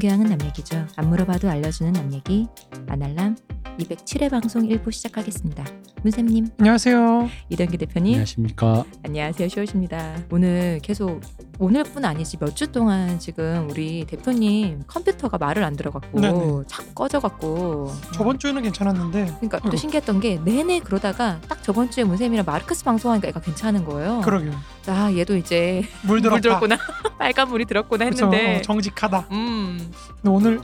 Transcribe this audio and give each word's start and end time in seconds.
교양은 0.00 0.26
남 0.26 0.42
얘기죠. 0.42 0.86
안 0.96 1.10
물어봐도 1.10 1.48
알려주는 1.48 1.92
남 1.92 2.12
얘기. 2.12 2.48
아날람 2.88 3.36
207회 3.78 4.30
방송 4.30 4.62
1부 4.62 4.90
시작하겠습니다. 4.90 5.64
문쌤님, 6.02 6.48
안녕하세요. 6.58 7.28
이동기 7.50 7.76
대표님, 7.76 8.14
안녕하십니까. 8.14 8.84
안녕하세요. 9.04 9.48
쇼우십니다. 9.50 10.16
오늘 10.30 10.78
계속 10.82 11.20
오늘뿐 11.58 12.04
아니지 12.06 12.38
몇 12.38 12.54
주 12.54 12.72
동안 12.72 13.18
지금 13.18 13.68
우리 13.70 14.06
대표님 14.06 14.84
컴퓨터가 14.86 15.36
말을 15.36 15.62
안 15.62 15.76
들어갖고 15.76 16.18
네네. 16.20 16.62
자꾸 16.68 16.94
꺼져갖고 16.94 17.92
저번 18.14 18.38
주에는 18.38 18.62
괜찮았는데 18.62 19.24
그러니까 19.26 19.58
또 19.58 19.64
아이고. 19.66 19.76
신기했던 19.76 20.20
게 20.20 20.40
내내 20.42 20.80
그러다가 20.80 21.38
딱 21.48 21.62
저번 21.62 21.90
주에 21.90 22.04
문쌤이랑 22.04 22.46
마르크스 22.46 22.82
방송하니까 22.84 23.28
애가 23.28 23.40
괜찮은 23.40 23.84
거예요. 23.84 24.22
그러게요. 24.22 24.52
아 24.86 25.12
얘도 25.12 25.36
이제 25.36 25.82
물. 26.02 26.20
물 26.20 26.40
들었구나 26.40 26.78
빨간 27.18 27.48
물이 27.50 27.66
들었구나 27.66 28.06
했는데 28.06 28.58
어, 28.58 28.62
정직하다. 28.62 29.28
음. 29.32 29.90
근데 30.22 30.28
오늘 30.30 30.60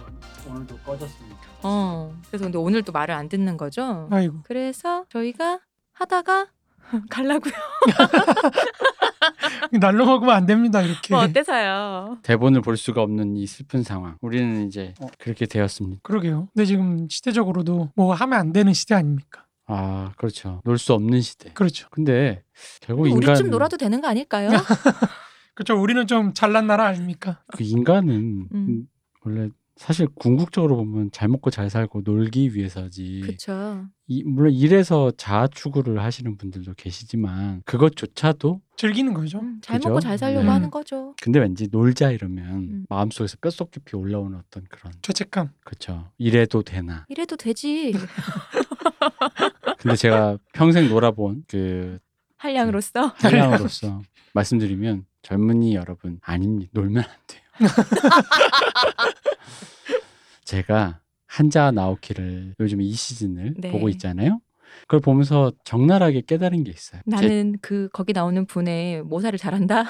오늘도 0.48 0.78
꺼졌습니다. 0.78 1.25
어. 1.66 2.14
그래서 2.28 2.44
근데 2.44 2.58
오늘 2.58 2.82
또 2.82 2.92
말을 2.92 3.14
안 3.14 3.28
듣는 3.28 3.56
거죠. 3.56 4.08
아이고 4.10 4.40
그래서 4.44 5.04
저희가 5.08 5.60
하다가 5.92 6.46
갈라고요. 7.10 7.52
날로 9.80 10.06
먹으면 10.06 10.34
안 10.34 10.46
됩니다 10.46 10.82
이렇게. 10.82 11.14
뭐 11.14 11.22
어때서요? 11.24 12.18
대본을 12.22 12.60
볼 12.62 12.76
수가 12.76 13.02
없는 13.02 13.36
이 13.36 13.46
슬픈 13.46 13.82
상황. 13.82 14.16
우리는 14.20 14.66
이제 14.66 14.94
그렇게 15.18 15.46
되었습니다. 15.46 16.00
그러게요. 16.02 16.48
근데 16.54 16.64
지금 16.64 17.08
시대적으로도 17.08 17.90
뭐 17.96 18.14
하면 18.14 18.38
안 18.38 18.52
되는 18.52 18.72
시대 18.72 18.94
아닙니까? 18.94 19.44
아, 19.66 20.12
그렇죠. 20.16 20.60
놀 20.64 20.78
수 20.78 20.92
없는 20.94 21.20
시대. 21.22 21.50
그렇죠. 21.52 21.88
근데 21.90 22.42
결국 22.80 23.08
인간 23.08 23.30
우리 23.30 23.36
좀 23.38 23.50
놀아도 23.50 23.76
되는 23.76 24.00
거 24.00 24.08
아닐까요? 24.08 24.50
그렇죠. 25.54 25.80
우리는 25.80 26.06
좀 26.06 26.32
잘난 26.34 26.66
나라 26.66 26.86
아닙니까? 26.86 27.40
그 27.48 27.62
인간은 27.64 28.48
음. 28.52 28.86
원래 29.24 29.48
사실 29.76 30.08
궁극적으로 30.14 30.76
보면 30.76 31.10
잘 31.12 31.28
먹고 31.28 31.50
잘 31.50 31.68
살고 31.68 32.00
놀기 32.04 32.54
위해서지. 32.54 33.20
그렇죠. 33.22 33.84
이, 34.08 34.22
물론 34.24 34.52
일에서 34.52 35.10
자아 35.16 35.48
추구를 35.48 36.02
하시는 36.02 36.36
분들도 36.38 36.74
계시지만 36.74 37.62
그것조차도 37.66 38.60
즐기는 38.76 39.12
거죠. 39.12 39.38
음, 39.40 39.58
잘 39.62 39.78
그죠? 39.78 39.90
먹고 39.90 40.00
잘 40.00 40.16
살려고 40.16 40.44
네. 40.44 40.48
하는 40.50 40.70
거죠. 40.70 41.14
근데 41.22 41.40
왠지 41.40 41.68
놀자 41.70 42.10
이러면 42.10 42.54
음. 42.54 42.86
마음속에서 42.88 43.36
뼛속 43.40 43.70
깊이 43.70 43.96
올라오는 43.96 44.36
어떤 44.38 44.64
그런 44.70 44.94
죄책감. 45.02 45.50
그렇죠. 45.64 46.10
이래도 46.16 46.62
되나. 46.62 47.04
이래도 47.08 47.36
되지. 47.36 47.92
근데 49.78 49.96
제가 49.96 50.38
평생 50.54 50.88
놀아본 50.88 51.44
그 51.48 51.98
한량으로서 52.38 53.12
한량으로서 53.16 54.02
말씀드리면 54.32 55.04
젊은이 55.22 55.74
여러분 55.74 56.18
아닙니다. 56.22 56.70
놀면 56.74 57.02
안 57.02 57.10
돼요. 57.26 57.42
제가 60.44 61.00
한자 61.26 61.70
나오키를 61.70 62.54
요즘 62.60 62.80
이 62.80 62.92
시즌을 62.92 63.54
네. 63.58 63.70
보고 63.70 63.88
있잖아요. 63.90 64.40
그걸 64.82 65.00
보면서 65.00 65.52
적나라하게 65.64 66.22
깨달은 66.22 66.64
게 66.64 66.70
있어요. 66.70 67.00
제- 67.10 67.16
나는 67.28 67.56
그 67.60 67.88
거기 67.92 68.12
나오는 68.12 68.46
분의 68.46 69.02
모사를 69.02 69.36
잘한다. 69.38 69.84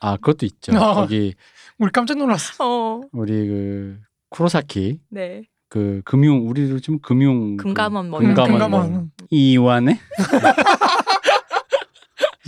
아 0.00 0.16
그것도 0.16 0.46
있죠. 0.46 0.72
어. 0.76 0.94
거기 0.94 1.34
우리 1.78 1.90
깜짝 1.92 2.18
놀랐어. 2.18 2.64
어, 2.64 3.00
우리 3.12 3.32
그 3.46 3.98
쿠로사키 4.30 5.00
네. 5.10 5.42
그 5.68 6.02
금융 6.04 6.48
우리로 6.48 6.80
좀 6.80 6.98
금융 7.00 7.56
금감원 7.56 8.10
뭐 8.10 8.18
그, 8.20 8.26
금감원, 8.26 8.58
데. 8.58 8.68
뭐. 8.68 8.80
금감원. 8.80 9.10
이완에 9.30 9.98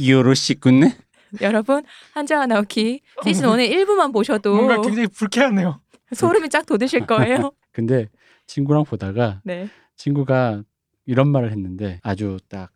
요로시군네 0.05 0.97
여러분 1.41 1.83
한자와 2.15 2.47
나오키 2.47 3.01
시즌 3.25 3.49
1의 3.49 3.71
1부만 3.73 4.13
보셔도 4.13 4.55
뭔가 4.55 4.81
굉장히 4.81 5.09
불쾌하네요. 5.09 5.81
소름이 6.13 6.49
쫙 6.51 6.67
돋으실 6.67 7.07
거예요. 7.07 7.53
근데 7.73 8.09
친구랑 8.47 8.85
보다가 8.85 9.41
네. 9.45 9.69
친구가 9.97 10.63
이런 11.07 11.29
말을 11.29 11.51
했는데 11.51 12.01
아주 12.03 12.39
딱 12.49 12.73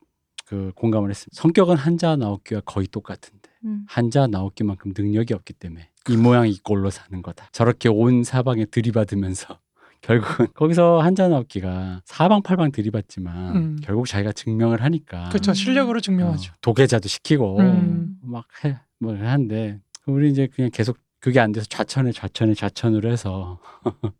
그 0.46 0.72
공감을 0.76 1.10
했습니다. 1.10 1.40
성격은 1.40 1.76
한자 1.76 2.16
나오키와 2.16 2.62
거의 2.64 2.86
똑같은데 2.86 3.50
음. 3.64 3.84
한자 3.88 4.26
나오키만큼 4.28 4.94
능력이 4.96 5.34
없기 5.34 5.52
때문에 5.52 5.90
이 6.08 6.16
모양 6.16 6.48
이 6.48 6.56
꼴로 6.58 6.90
사는 6.90 7.20
거다. 7.20 7.48
저렇게 7.52 7.88
온 7.88 8.22
사방에 8.22 8.64
들이받으면서 8.64 9.58
결국은 10.00 10.46
거기서 10.54 11.00
한자 11.00 11.28
나오키가 11.28 12.00
사방팔방 12.04 12.72
들이받지만 12.72 13.56
음. 13.56 13.76
결국 13.82 14.06
자기가 14.06 14.32
증명을 14.32 14.82
하니까 14.82 15.28
그렇죠. 15.30 15.52
음. 15.52 15.54
실력으로 15.54 16.00
증명하죠. 16.00 16.52
어, 16.52 16.56
도계자도 16.60 17.08
시키고 17.08 17.58
음. 17.60 18.16
막 18.22 18.44
해, 18.64 18.78
뭐 18.98 19.14
하는데 19.16 19.78
우리 20.06 20.30
이제 20.30 20.46
그냥 20.54 20.70
계속 20.72 20.98
그게 21.20 21.40
안 21.40 21.52
돼서 21.52 21.66
좌천에 21.68 22.12
좌천에 22.12 22.54
좌천으로 22.54 23.10
해서 23.10 23.58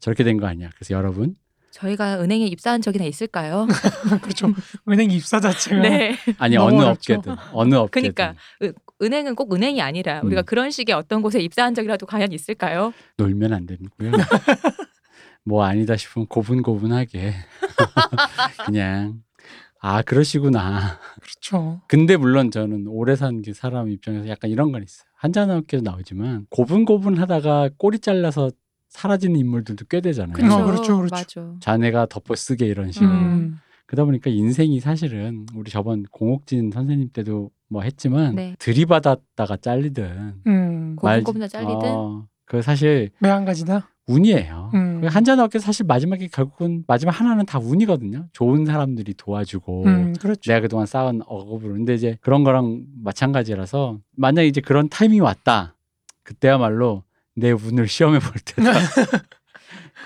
저렇게 0.00 0.24
된 0.24 0.38
거 0.38 0.46
아니야. 0.46 0.68
그래서 0.74 0.94
여러분 0.94 1.34
저희가 1.70 2.20
은행에 2.20 2.44
입사한 2.46 2.82
적이나 2.82 3.06
있을까요? 3.06 3.66
그렇죠. 4.20 4.52
은행 4.88 5.10
입사 5.10 5.40
자체가 5.40 5.80
네. 5.80 6.18
아니 6.38 6.58
어느 6.58 6.74
어렵죠. 6.82 7.14
업계든 7.14 7.36
어느 7.52 7.74
업계든 7.76 8.12
그러니까 8.12 8.38
으- 8.62 8.72
은행은 9.02 9.34
꼭 9.34 9.54
은행이 9.54 9.80
아니라 9.80 10.20
음. 10.20 10.26
우리가 10.26 10.42
그런 10.42 10.70
식의 10.70 10.94
어떤 10.94 11.22
곳에 11.22 11.40
입사한 11.40 11.74
적이라도 11.74 12.04
과연 12.04 12.32
있을까요? 12.32 12.92
놀면 13.16 13.54
안 13.54 13.64
되고요. 13.66 14.12
뭐 15.44 15.64
아니다 15.64 15.96
싶으면 15.96 16.26
고분고분하게 16.26 17.34
그냥 18.66 19.22
아 19.80 20.00
그러시구나. 20.02 21.00
그렇죠. 21.20 21.80
근데 21.88 22.16
물론 22.16 22.52
저는 22.52 22.86
오래 22.86 23.16
산그 23.16 23.52
사람 23.52 23.90
입장에서 23.90 24.28
약간 24.28 24.50
이런 24.50 24.70
건 24.70 24.82
있어요. 24.82 25.06
한잔 25.16 25.48
넘게도 25.48 25.82
나오지만 25.82 26.46
고분고분하다가 26.50 27.70
꼬리 27.78 27.98
잘라서 27.98 28.50
사라지는 28.88 29.36
인물들도 29.36 29.86
꽤 29.88 30.00
되잖아요. 30.00 30.34
그쵸. 30.34 30.52
어, 30.52 30.64
그렇죠, 30.64 30.96
그렇죠. 30.98 31.40
맞아. 31.40 31.56
자네가 31.60 32.06
덮어쓰게 32.06 32.66
이런 32.66 32.92
식으로. 32.92 33.10
음. 33.10 33.58
그러다 33.86 34.04
보니까 34.04 34.30
인생이 34.30 34.78
사실은 34.80 35.46
우리 35.54 35.70
저번 35.70 36.04
공옥진 36.12 36.70
선생님 36.70 37.10
때도 37.12 37.50
뭐 37.68 37.82
했지만 37.82 38.36
네. 38.36 38.54
들이받았다가 38.58 39.56
잘리든 39.56 40.42
음. 40.46 40.96
고분고분나 40.96 41.48
잘리든 41.48 41.74
어, 41.82 42.26
그 42.44 42.62
사실 42.62 43.10
매한 43.18 43.44
가지다. 43.44 43.88
운이에요. 44.06 44.70
음. 44.74 45.02
한잔 45.06 45.38
넘게 45.38 45.58
사실 45.58 45.86
마지막에 45.86 46.28
결국은 46.28 46.84
마지막 46.86 47.12
하나는 47.12 47.46
다 47.46 47.58
운이거든요. 47.58 48.28
좋은 48.32 48.66
사람들이 48.66 49.14
도와주고 49.14 49.84
음, 49.84 50.14
그렇죠. 50.20 50.40
내가 50.50 50.60
그동안 50.60 50.86
쌓은 50.86 51.22
억압으로 51.26 51.74
근데 51.74 51.94
이제 51.94 52.18
그런 52.20 52.44
거랑 52.44 52.84
마찬가지라서 53.02 54.00
만약 54.16 54.42
이제 54.42 54.60
그런 54.60 54.88
타이밍이 54.88 55.20
왔다 55.20 55.76
그때야말로 56.22 57.04
내 57.34 57.50
운을 57.52 57.88
시험해 57.88 58.18
볼 58.18 58.32
때다 58.44 58.72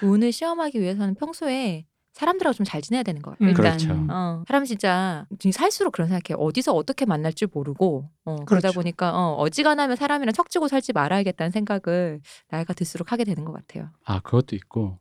그 0.00 0.06
운을 0.06 0.32
시험하기 0.32 0.80
위해서는 0.80 1.14
평소에 1.14 1.86
사람들하고 2.16 2.54
좀 2.54 2.64
잘 2.66 2.80
지내야 2.82 3.02
되는 3.02 3.20
거예요. 3.22 3.36
음. 3.42 3.48
일단 3.48 3.76
그렇죠. 3.76 4.06
어, 4.10 4.42
사람 4.48 4.64
진짜 4.64 5.26
살수록 5.52 5.92
그런 5.92 6.08
생각해. 6.08 6.36
어디서 6.40 6.72
어떻게 6.72 7.04
만날 7.04 7.32
줄 7.32 7.48
모르고 7.52 8.10
어, 8.24 8.36
그러다 8.46 8.68
그렇죠. 8.70 8.80
보니까 8.80 9.12
어, 9.14 9.34
어지간하면 9.36 9.96
사람이랑 9.96 10.32
척지고 10.32 10.66
살지 10.68 10.92
말아야겠다는 10.94 11.50
생각을 11.52 12.20
나이가 12.50 12.72
들수록 12.72 13.12
하게 13.12 13.24
되는 13.24 13.44
것 13.44 13.52
같아요. 13.52 13.90
아 14.04 14.20
그것도 14.20 14.56
있고 14.56 14.98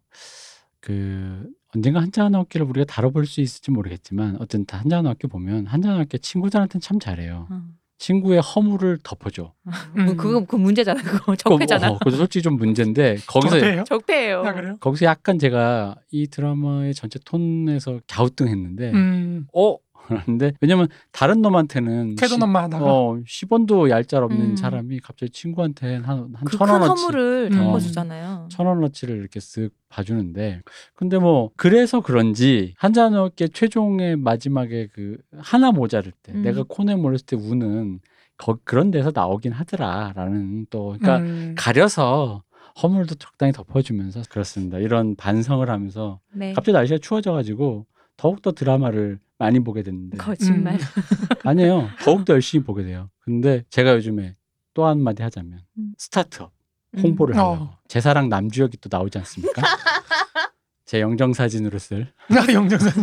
그 0.82 1.50
언젠가 1.74 2.02
한자한 2.02 2.36
어깨를 2.36 2.68
우리가 2.68 2.86
다뤄볼 2.86 3.26
수 3.26 3.42
있을지 3.42 3.72
모르겠지만 3.72 4.36
어쨌든 4.40 4.66
한자한 4.70 5.08
어깨 5.08 5.28
보면 5.28 5.66
한자한 5.68 6.02
어깨 6.02 6.18
친구들한테는 6.18 6.82
참 6.82 7.00
잘해요 7.00 7.48
어. 7.50 7.62
친구의 7.98 8.42
허물을 8.42 9.00
덮어줘 9.04 9.54
음. 9.98 10.18
그거 10.18 10.44
그 10.46 10.56
문제잖아. 10.58 11.02
그거 11.02 11.36
적폐잖아. 11.36 11.92
어, 11.92 11.98
그것도 11.98 12.18
솔직히 12.18 12.44
좀 12.44 12.58
문제인데 12.58 13.18
거기서? 13.26 13.84
적폐예요. 13.86 14.44
아, 14.46 14.54
그래요? 14.54 14.78
거기서 14.80 15.06
약간 15.06 15.40
제가 15.40 15.96
이 16.12 16.28
드라마의 16.28 16.94
전체 16.94 17.20
톤에서 17.24 18.02
갸우뚱했는데 18.08 18.92
음. 18.92 19.48
어? 19.54 19.78
그런데 20.08 20.54
왜냐면 20.62 20.88
다른 21.12 21.42
놈한테는 21.42 22.16
캐도남만 22.16 22.66
하다가 22.66 22.86
어, 22.86 23.18
10원도 23.26 23.90
얄짤 23.90 24.24
없는 24.24 24.42
음. 24.42 24.56
사람이 24.56 25.00
갑자기 25.00 25.32
친구한테 25.32 25.98
한, 25.98 26.34
한그천 26.34 26.70
원어치 26.70 27.02
허물을 27.02 27.50
음. 27.52 27.58
덮어주잖아요. 27.58 28.48
천 28.50 28.66
원어치를 28.66 29.18
이렇게 29.18 29.40
쓱 29.40 29.72
봐주는데 29.90 30.62
근데 30.94 31.18
뭐 31.18 31.52
그래서 31.56 32.02
그런지 32.02 32.74
한잔어깨 32.78 33.48
최종의 33.48 34.18
마지막에 34.18 34.88
그 34.94 35.18
하나 35.38 35.72
모자랄 35.72 36.12
때 36.24 36.34
음. 36.34 36.42
내가 36.42 36.64
코너에 36.68 36.96
몰렸을 36.96 37.26
때 37.26 37.36
우는 37.36 38.00
거, 38.38 38.58
그런 38.64 38.92
데서 38.92 39.12
나오긴 39.14 39.54
하더라라는 39.54 40.68
또 40.70 40.96
그러니까 41.00 41.18
음. 41.20 41.56
가려서 41.58 42.44
허물도 42.82 43.16
적당히 43.16 43.54
덮어주면서 43.54 44.24
그렇습니다 44.30 44.80
이런 44.80 45.16
반성을 45.16 45.70
하면서 45.70 46.20
네. 46.34 46.52
갑자기 46.52 46.74
날씨가 46.74 47.00
추워져가지고 47.02 47.86
더욱더 48.18 48.52
드라마를 48.52 49.20
많이 49.38 49.60
보게 49.60 49.84
됐는데 49.84 50.18
거짓말. 50.18 50.76
음. 50.76 50.80
아니에요. 51.44 51.90
더욱더 52.02 52.34
열심히 52.34 52.64
보게 52.64 52.84
돼요. 52.84 53.10
근데 53.20 53.64
제가 53.70 53.96
요즘에 53.96 54.36
또 54.74 54.86
한마디 54.86 55.24
하자면 55.24 55.62
음. 55.78 55.94
스타트업 55.98 56.52
음. 56.96 57.00
홍보를 57.02 57.38
어. 57.38 57.54
하려고 57.54 57.70
제 57.88 58.00
사랑 58.00 58.30
남주혁이 58.30 58.78
또 58.78 58.90
나오지 58.92 59.18
않습니까? 59.20 59.62
제 60.86 61.02
영정 61.02 61.34
사진으로 61.34 61.80
쓸 61.80 62.14
제나 62.30 62.54
영정산 62.54 62.94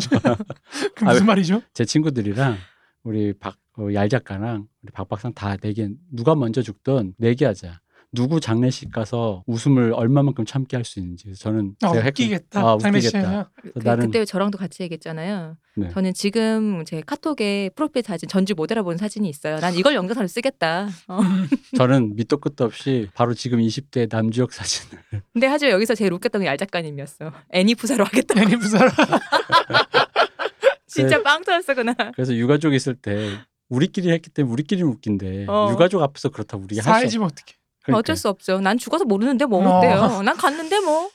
그 0.94 1.04
무슨 1.04 1.22
아, 1.22 1.24
말이죠? 1.24 1.62
친구들이랑 1.74 2.56
우리 3.02 3.32
박 3.32 3.56
어, 3.78 3.88
얄 3.92 4.08
작가랑 4.08 4.68
우리 4.82 4.92
박 4.92 5.08
박사는 5.08 5.34
다 5.34 5.56
내기 5.60 5.88
누가 6.10 6.34
먼저 6.34 6.62
죽든 6.62 7.14
내기하자. 7.18 7.80
누구 8.14 8.40
장례식 8.40 8.92
가서 8.92 9.42
웃음을 9.46 9.94
얼마만큼 9.94 10.44
참게 10.44 10.76
할 10.76 10.84
수 10.84 10.98
있는지 11.00 11.32
저는 11.34 11.76
아, 11.82 11.88
제가 11.92 12.00
했- 12.04 12.08
웃기겠다. 12.10 12.60
아. 12.60 12.74
웃기겠다. 12.74 13.50
그, 13.62 13.72
나는- 13.80 14.00
그때 14.06 14.24
저랑도 14.26 14.58
같이 14.58 14.82
얘기했잖아요. 14.82 15.56
네. 15.76 15.88
저는 15.90 16.12
지금 16.12 16.84
제 16.84 17.00
카톡에 17.00 17.70
프로필 17.74 18.02
사진 18.02 18.28
전주 18.28 18.54
못 18.54 18.70
알아본 18.70 18.98
사진이 18.98 19.26
있어요. 19.30 19.56
난 19.60 19.74
이걸 19.74 19.94
영상으로 19.94 20.26
쓰겠다. 20.28 20.88
어. 21.08 21.20
저는 21.78 22.14
밑도 22.16 22.36
끝도 22.36 22.64
없이 22.64 23.08
바로 23.14 23.32
지금 23.32 23.60
20대 23.60 24.08
남주혁 24.10 24.52
사진을 24.52 25.02
근데 25.32 25.46
하지만 25.46 25.72
여기서 25.72 25.94
제일 25.94 26.12
웃겼던 26.12 26.42
게얄 26.42 26.58
작가님이었어. 26.58 27.32
애니 27.52 27.74
부사로 27.76 28.04
하겠다. 28.04 28.38
애니 28.42 28.56
부사라. 28.56 28.90
진짜 30.86 31.22
빵 31.22 31.42
터졌어 31.44 31.74
그날. 31.74 31.94
그래서 32.14 32.34
유가족 32.34 32.74
있을 32.74 32.94
때 32.94 33.38
우리끼리 33.70 34.10
했기 34.10 34.28
때문에 34.28 34.52
우리끼리는 34.52 34.86
웃긴데 34.90 35.46
어. 35.48 35.70
유가족 35.72 36.02
앞에서 36.02 36.28
그렇다고 36.28 36.64
우리가 36.64 36.82
할수 36.82 37.00
사회지면 37.00 37.26
어떡해. 37.28 37.56
그러니까. 37.82 37.98
어쩔 37.98 38.16
수 38.16 38.28
없죠. 38.28 38.60
난 38.60 38.78
죽어서 38.78 39.04
모르는데 39.04 39.44
뭐 39.46 39.66
어. 39.66 39.78
어때요? 39.78 40.22
난 40.22 40.36
갔는데 40.36 40.80
뭐. 40.80 41.10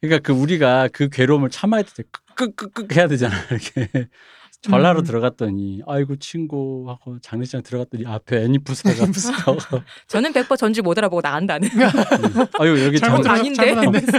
그러니까 0.00 0.26
그 0.26 0.38
우리가 0.38 0.88
그 0.92 1.08
괴로움을 1.08 1.50
참아야 1.50 1.82
돼. 1.82 2.02
끄끄끄 2.34 2.86
해야 2.94 3.08
되잖아. 3.08 3.34
이렇게 3.50 3.88
전라로 4.62 5.00
음. 5.00 5.04
들어갔더니 5.04 5.82
아이고 5.86 6.16
친구 6.16 6.84
하고 6.88 7.18
장례식장 7.20 7.62
들어갔더니 7.62 8.06
앞에 8.06 8.42
애니 8.44 8.58
부사가 8.60 9.02
애니 9.02 9.12
부사. 9.12 9.32
적어. 9.44 9.82
저는 10.08 10.32
100% 10.32 10.56
전주 10.56 10.82
못 10.82 10.96
알아보고 10.98 11.20
나간다는. 11.20 11.68
아유 12.58 12.84
여기 12.84 12.98
잘못 12.98 13.22
장 13.22 13.36
아닌데. 13.36 13.74
됐어. 13.74 14.18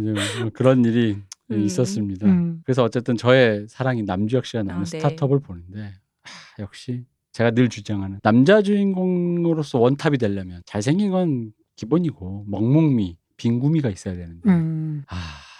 뭐 0.00 0.50
그런 0.54 0.84
일이 0.84 1.18
음. 1.50 1.60
있었습니다. 1.64 2.26
음. 2.26 2.62
그래서 2.64 2.82
어쨌든 2.84 3.16
저의 3.16 3.66
사랑인 3.68 4.04
남주혁 4.04 4.46
씨가 4.46 4.62
나오는 4.62 4.82
아, 4.82 4.84
네. 4.84 4.98
스타트업을 4.98 5.40
보는데 5.40 5.92
하, 6.22 6.62
역시 6.62 7.04
제가 7.32 7.50
늘 7.52 7.68
주장하는 7.68 8.20
남자 8.22 8.62
주인공으로서 8.62 9.78
원탑이 9.78 10.18
되려면 10.18 10.62
잘생긴 10.66 11.10
건 11.10 11.52
기본이고 11.76 12.44
먹먹미 12.48 13.16
빈구미가 13.38 13.88
있어야 13.88 14.14
되는데 14.14 14.48
음. 14.50 15.04
아 15.08 15.16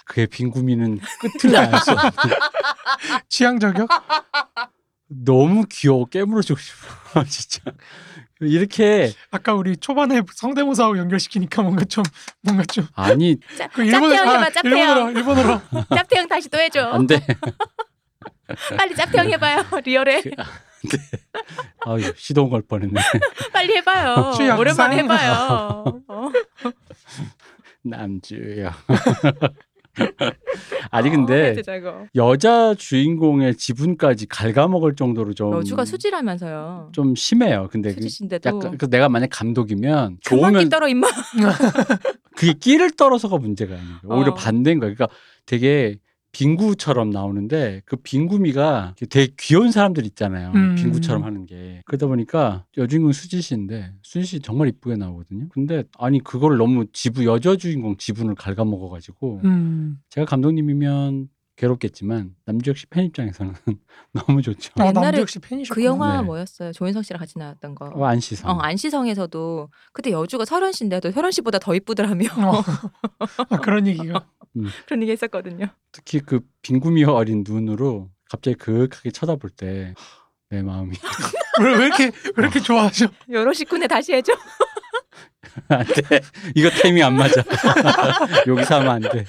그의 0.07 0.27
빈구미는 0.27 0.99
끝을 1.21 1.57
알 1.57 1.79
수 1.81 1.93
없는 1.93 2.11
취향 3.29 3.59
저격? 3.59 3.89
너무 5.09 5.65
귀여워 5.71 6.05
깨물어주고 6.07 6.59
싶어 6.61 7.25
진짜 7.29 7.61
이렇게 8.41 9.13
아까 9.31 9.55
우리 9.55 9.77
초반에 9.77 10.23
성대모사하고 10.35 10.99
연결시키니까 10.99 11.63
뭔가 11.63 11.85
좀 11.85 12.03
뭔가 12.43 12.65
좀 12.65 12.87
아니 12.95 13.39
짭, 13.57 13.71
그 13.73 13.85
일본어 13.85 14.11
짭태형 14.15 14.29
아, 14.29 14.33
해봐 14.33 14.61
일본어로 14.61 15.01
짭태형. 15.13 15.17
일본어로 15.17 15.61
짭태형 15.97 16.29
다시 16.29 16.49
또 16.51 16.59
해줘. 16.59 16.87
안돼 16.91 17.21
빨리 18.77 18.95
짭태형 18.95 19.31
해봐요. 19.33 19.65
리얼해. 19.85 20.23
아유 21.87 22.13
시동 22.17 22.51
걸 22.51 22.63
뻔했네 22.63 22.95
빨리 23.53 23.77
해봐요. 23.77 24.33
취향상. 24.37 24.59
오랜만에 24.59 24.97
해봐요. 24.99 26.03
어. 26.09 26.31
남주혁 27.85 28.73
아니 30.91 31.09
어, 31.09 31.13
근데 31.13 31.61
저거. 31.63 32.07
여자 32.15 32.75
주인공의 32.75 33.57
지분까지 33.57 34.27
갉아먹을 34.27 34.95
정도로 34.97 35.35
좀 35.35 35.53
여주가 35.55 35.85
수지라면서요. 35.85 36.91
좀 36.93 37.15
심해요. 37.15 37.69
근데 37.71 37.95
그 37.95 38.01
약간 38.45 38.79
그 38.79 38.89
내가 38.89 39.09
만약 39.09 39.29
감독이면 39.31 40.19
좋으면 40.23 40.65
끼 40.65 40.69
떨어 40.71 40.89
임마. 40.89 41.07
그게 42.37 42.55
끼를 42.55 42.91
떨어서가 42.93 43.37
문제가 43.37 43.75
아니에요. 43.75 43.97
오히려 44.05 44.33
어. 44.33 44.35
반대인 44.35 44.81
거예요. 44.81 44.95
그러니까 44.95 45.15
되게 45.45 45.97
빙구처럼 46.33 47.11
나오는데 47.11 47.83
그 47.85 47.97
빙구미가 47.97 48.95
되게 49.11 49.33
귀여운 49.39 49.71
사람들 49.71 50.05
있잖아요. 50.07 50.53
음. 50.55 50.75
빙구처럼 50.75 51.25
하는 51.25 51.47
게 51.47 51.83
그러다 51.85 52.07
보니까 52.07 52.65
여주인공 52.77 53.13
수지 53.13 53.41
씨인데 53.41 53.93
수지 54.03 54.25
씨 54.25 54.41
정말 54.41 54.69
이쁘게 54.69 54.97
나오거든요. 54.97 55.49
근데 55.51 55.85
아니 55.99 56.23
그걸 56.23 56.57
너무 56.57 56.87
지분 56.93 57.25
여자 57.25 57.57
주인공 57.57 57.97
지분을 57.97 58.35
갉아먹어가지고 58.35 59.43
음. 59.45 59.99
제가 60.09 60.25
감독님이면 60.25 61.29
괴롭겠지만 61.57 62.35
남주혁 62.47 62.77
씨 62.79 62.87
팬 62.87 63.05
입장에서는 63.05 63.55
너무 64.13 64.43
좋죠. 64.43 64.73
아, 64.79 64.87
옛날에 64.87 65.07
남주혁 65.07 65.29
씨 65.29 65.39
팬이셨구나. 65.39 65.75
그 65.75 65.85
영화 65.85 66.17
네. 66.19 66.23
뭐였어요? 66.23 66.73
조인성 66.73 67.03
씨랑 67.03 67.19
같이 67.21 67.39
나왔던 67.39 67.75
거. 67.75 67.87
어, 67.95 68.05
안시성. 68.07 68.51
어, 68.51 68.59
안시성에서도 68.61 69.69
그때 69.93 70.11
여주가 70.11 70.45
설현 70.45 70.73
씨인데도 70.73 71.11
혈현 71.11 71.31
씨보다 71.31 71.59
더 71.59 71.75
이쁘더라며. 71.75 72.27
어. 72.39 72.63
아, 73.51 73.57
그런 73.59 73.87
얘기가. 73.87 74.27
그런 74.87 75.03
얘기 75.03 75.13
했었거든요. 75.13 75.67
특히 75.93 76.21
그 76.21 76.41
빙구미 76.63 77.05
어린 77.05 77.45
눈으로 77.47 78.11
갑자기 78.31 78.57
그윽하게 78.57 79.11
쳐다볼 79.11 79.51
때 79.51 79.95
내 80.51 80.61
마음이 80.63 80.95
왜, 81.65 81.75
왜 81.79 81.87
이렇게 81.87 82.05
왜 82.05 82.43
이렇게 82.45 82.61
좋아하죠? 82.61 83.07
여러 83.31 83.55
식구네 83.55 83.87
다시 83.87 84.13
해줘. 84.13 84.35
안 85.69 85.87
돼 85.87 86.21
이거 86.55 86.69
타이밍 86.69 87.05
안 87.07 87.17
맞아 87.17 87.43
여기서 88.47 88.81
하면 88.81 88.91
안 88.91 89.01
돼 89.03 89.25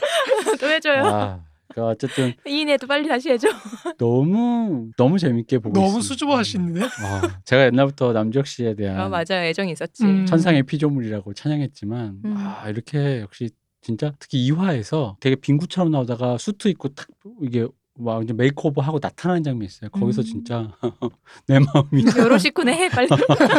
또 0.59 0.67
해줘요. 0.67 1.05
아 1.05 1.39
그 1.73 1.83
어쨌든 1.83 2.33
이인애도 2.47 2.85
빨리 2.87 3.07
다시 3.07 3.29
해줘. 3.31 3.47
너무 3.97 4.89
너무 4.95 5.17
재밌게 5.17 5.59
보고 5.59 5.73
너무 5.73 5.87
있습니다. 5.99 6.07
수줍어하시는데. 6.07 6.81
아, 6.83 7.39
제가 7.45 7.65
옛날부터 7.65 8.13
남주혁 8.13 8.45
씨에 8.47 8.75
대한 8.75 8.99
아 8.99 9.09
맞아요. 9.09 9.43
애정이 9.45 9.71
있었지. 9.71 10.03
음. 10.05 10.25
천상의 10.25 10.63
피조물이라고 10.63 11.33
찬양했지만 11.33 12.21
음. 12.25 12.33
아 12.37 12.69
이렇게 12.69 13.21
역시 13.21 13.49
진짜 13.81 14.13
특히 14.19 14.49
2화에서 14.51 15.15
되게 15.19 15.35
빙구처럼 15.35 15.91
나오다가 15.91 16.37
수트 16.37 16.67
입고 16.69 16.89
탁 16.89 17.07
이게 17.41 17.67
막 17.95 18.23
이제 18.23 18.33
makeover 18.33 18.81
하고 18.81 18.99
나타나는 19.01 19.43
장면이 19.43 19.65
있어요. 19.65 19.89
거기서 19.91 20.21
음. 20.21 20.25
진짜 20.25 20.71
내 21.47 21.59
마음이 21.59 22.39
식구네 22.39 22.73
해 22.73 22.89
빨리. 22.89 23.07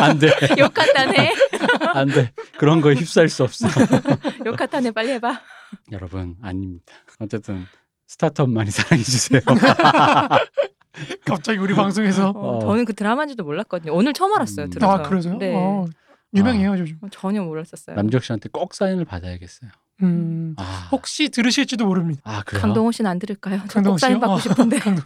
안돼 0.00 0.28
욕한다네. 0.58 1.32
안돼 1.94 2.32
그런 2.58 2.80
거에 2.80 2.94
휩싸일 2.94 3.28
수 3.28 3.42
없어. 3.44 3.68
욕한다네 4.46 4.90
빨리 4.92 5.10
해봐. 5.12 5.40
여러분 5.92 6.36
아닙니다. 6.42 6.92
어쨌든 7.20 7.64
스타트업 8.14 8.48
많이 8.48 8.70
사랑해 8.70 9.02
주세요. 9.02 9.40
갑자기 11.26 11.58
우리 11.58 11.74
방송에서. 11.74 12.30
어, 12.30 12.56
어. 12.58 12.60
저는 12.60 12.84
그 12.84 12.94
드라마인지도 12.94 13.42
몰랐거든요. 13.42 13.92
오늘 13.92 14.12
처음 14.12 14.32
알았어요. 14.34 14.66
음. 14.66 14.70
들어서. 14.70 14.92
아 14.92 15.02
그러세요? 15.02 15.36
네. 15.36 15.52
어, 15.54 15.84
유명해요 16.32 16.78
요즘. 16.78 16.96
어, 17.02 17.08
전혀 17.10 17.42
몰랐었어요. 17.42 17.96
남주혁 17.96 18.22
씨한테 18.22 18.48
꼭 18.52 18.74
사인을 18.74 19.04
받아야겠어요. 19.04 19.70
음. 20.02 20.54
아, 20.58 20.88
혹시 20.92 21.28
들으실지도 21.28 21.86
모릅니다. 21.86 22.22
아 22.24 22.42
그래요? 22.44 22.62
강동원 22.62 22.92
씨는 22.92 23.10
안 23.10 23.18
들을까요? 23.18 23.58
저 23.68 23.74
강동원 23.74 23.94
꼭 23.94 23.98
사인? 23.98 24.20
받고 24.20 24.32
어, 24.34 24.38
싶은데 24.38 24.78
강동- 24.78 25.04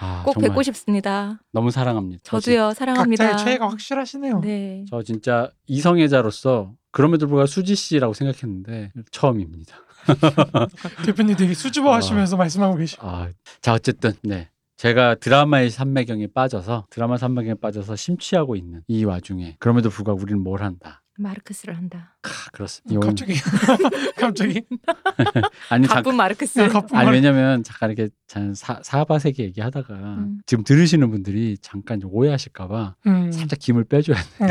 아, 0.00 0.22
꼭 0.26 0.38
뵙고 0.40 0.62
싶습니다. 0.64 1.40
너무 1.52 1.70
사랑합니다. 1.70 2.22
저도요 2.24 2.74
사랑합니다. 2.74 3.24
각자의 3.30 3.44
최애가 3.44 3.70
확실하시네요. 3.70 4.40
네. 4.40 4.84
저 4.90 5.02
진짜 5.04 5.50
이성애자로서 5.66 6.72
그럼에도 6.90 7.26
불구하고 7.28 7.46
수지 7.46 7.76
씨라고 7.76 8.14
생각했는데 8.14 8.90
처음입니다. 9.12 9.76
대표님 11.06 11.36
되게 11.36 11.54
수줍어 11.54 11.92
하시면서 11.94 12.36
아. 12.36 12.38
말씀하고 12.38 12.76
계시. 12.76 12.96
아, 13.00 13.28
자 13.60 13.74
어쨌든 13.74 14.12
네. 14.22 14.48
제가 14.76 15.16
드라마의 15.16 15.70
산매경에 15.70 16.28
빠져서 16.34 16.86
드라마 16.90 17.16
산매경에 17.16 17.54
빠져서 17.60 17.96
심취하고 17.96 18.54
있는 18.56 18.82
이 18.86 19.04
와중에 19.04 19.56
그럼에도 19.58 19.90
불구하고 19.90 20.22
우리는 20.22 20.40
뭘 20.42 20.62
한다. 20.62 21.02
마르크스를 21.20 21.76
한다. 21.76 22.16
아, 22.22 22.28
그렇습니다. 22.52 22.94
이건- 22.94 23.08
갑자기 23.08 23.34
갑자기 24.16 24.62
아니 25.68 25.88
잠, 25.88 25.96
가쁜 25.96 26.14
마르크스. 26.14 26.60
네, 26.60 26.68
가쁜 26.68 26.96
아니 26.96 27.06
말. 27.06 27.14
왜냐면 27.14 27.64
잠깐 27.64 27.90
이렇게 27.90 28.08
잠 28.28 28.54
사, 28.54 28.78
사바세기 28.84 29.42
얘기하다가 29.42 29.94
음. 29.94 30.38
지금 30.46 30.62
들으시는 30.62 31.10
분들이 31.10 31.58
잠깐 31.60 31.98
좀 31.98 32.10
오해하실까봐 32.12 32.94
음. 33.08 33.32
살짝 33.32 33.58
김을 33.58 33.82
빼줘야 33.82 34.16
돼. 34.16 34.46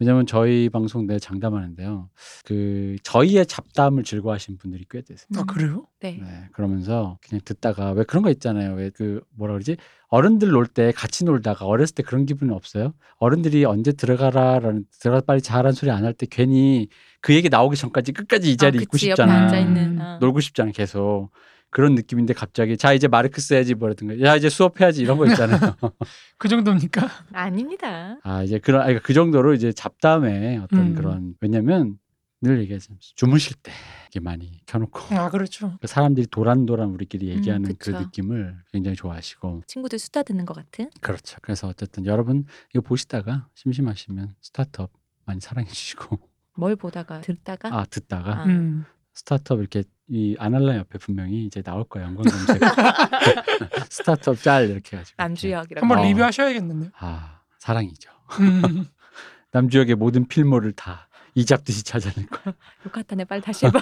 아, 0.00 0.02
왜냐면 0.02 0.26
저희 0.26 0.68
방송 0.70 1.06
내 1.06 1.18
장담하는데요. 1.18 2.08
그 2.46 2.96
저희의 3.02 3.44
잡담을 3.46 4.02
즐거워하시는 4.02 4.58
분들이 4.58 4.84
꽤 4.90 5.02
되세요. 5.02 5.26
아 5.36 5.44
그래요? 5.44 5.86
네. 6.00 6.18
네, 6.20 6.48
그러면서 6.52 7.18
그냥 7.26 7.40
듣다가 7.44 7.92
왜 7.92 8.04
그런 8.04 8.22
거 8.22 8.30
있잖아요. 8.30 8.74
왜 8.74 8.90
그 8.90 9.20
뭐라 9.36 9.52
그러지? 9.54 9.76
어른들 10.08 10.48
놀 10.50 10.66
때 10.66 10.90
같이 10.92 11.24
놀다가 11.24 11.66
어렸을 11.66 11.94
때 11.94 12.02
그런 12.02 12.26
기분이 12.26 12.52
없어요? 12.52 12.94
어른들이 13.18 13.64
언제 13.64 13.92
들어가라라는 13.92 14.84
들어가 15.00 15.20
빨리 15.20 15.40
자라는 15.42 15.72
소리 15.72 15.90
안 15.90 16.04
할 16.04 16.14
때 16.14 16.26
괜히 16.28 16.88
그 17.20 17.34
얘기 17.34 17.48
나오기 17.48 17.76
전까지 17.76 18.12
끝까지 18.12 18.50
이 18.52 18.56
자리 18.56 18.78
에 18.78 18.80
아, 18.80 18.82
있고 18.82 18.96
싶잖아. 18.96 19.32
앉아 19.42 19.58
있는. 19.58 19.98
음. 19.98 20.00
어. 20.00 20.18
놀고 20.20 20.40
싶잖아 20.40 20.70
계속. 20.72 21.30
그런 21.70 21.94
느낌인데 21.94 22.34
갑자기 22.34 22.76
자 22.76 22.92
이제 22.92 23.08
마르크스 23.08 23.54
해야지 23.54 23.74
뭐라든가 23.74 24.20
야 24.20 24.36
이제 24.36 24.48
수업해야지 24.48 25.02
이런 25.02 25.18
거 25.18 25.26
있잖아요. 25.26 25.58
그 26.36 26.48
정도입니까? 26.48 27.08
아닙니다. 27.32 28.18
아 28.22 28.42
이제 28.42 28.58
그런 28.58 28.82
아니, 28.82 28.98
그 29.00 29.14
정도로 29.14 29.54
이제 29.54 29.72
잡담에 29.72 30.58
어떤 30.58 30.80
음. 30.80 30.94
그런 30.94 31.34
왜냐면 31.40 31.98
늘 32.42 32.60
얘기하잖아요. 32.60 32.98
주무실 33.00 33.54
때 33.62 33.70
이렇게 34.04 34.20
많이 34.20 34.60
켜놓고 34.66 35.14
아 35.14 35.30
그렇죠. 35.30 35.76
그 35.80 35.86
사람들이 35.86 36.26
도란도란 36.26 36.88
우리끼리 36.90 37.28
얘기하는 37.28 37.76
그 37.78 37.92
그쵸. 37.92 38.00
느낌을 38.00 38.56
굉장히 38.72 38.96
좋아하시고 38.96 39.62
친구들 39.66 39.98
수다 39.98 40.22
듣는 40.22 40.46
것 40.46 40.54
같은. 40.54 40.90
그렇죠. 41.00 41.38
그래서 41.42 41.68
어쨌든 41.68 42.06
여러분 42.06 42.46
이거 42.74 42.80
보시다가 42.80 43.46
심심하시면 43.54 44.34
스타트업 44.40 44.90
많이 45.26 45.40
사랑해 45.40 45.68
주시고 45.68 46.18
뭘 46.56 46.76
보다가 46.76 47.20
듣다가 47.20 47.68
아 47.72 47.84
듣다가 47.84 48.40
아. 48.40 48.44
음. 48.46 48.84
스타트업 49.12 49.60
이렇게 49.60 49.84
이 50.10 50.36
아날라 50.38 50.76
옆에 50.76 50.98
분명히 50.98 51.44
이제 51.44 51.62
나올 51.62 51.84
거예요. 51.84 52.08
연관 52.08 52.24
검색 52.24 52.60
스타트업 53.90 54.42
짤 54.42 54.68
이렇게 54.68 54.96
해가지고 54.96 55.14
남주혁이라고. 55.18 55.86
한번 55.86 55.98
어. 56.04 56.08
리뷰하셔야겠는데요. 56.08 56.90
아 56.98 57.40
사랑이죠. 57.58 58.10
음. 58.40 58.86
남주혁의 59.52 59.94
모든 59.96 60.26
필모를 60.26 60.72
다 60.72 61.10
이 61.34 61.44
잡듯이 61.44 61.84
찾아낼 61.84 62.26
거야. 62.26 62.54
욕하타네 62.86 63.24
빨리 63.24 63.40
다시 63.40 63.66
해봐. 63.66 63.78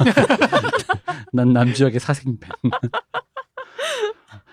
난 1.33 1.53
남주혁의 1.53 2.01
사생팬. 2.01 2.51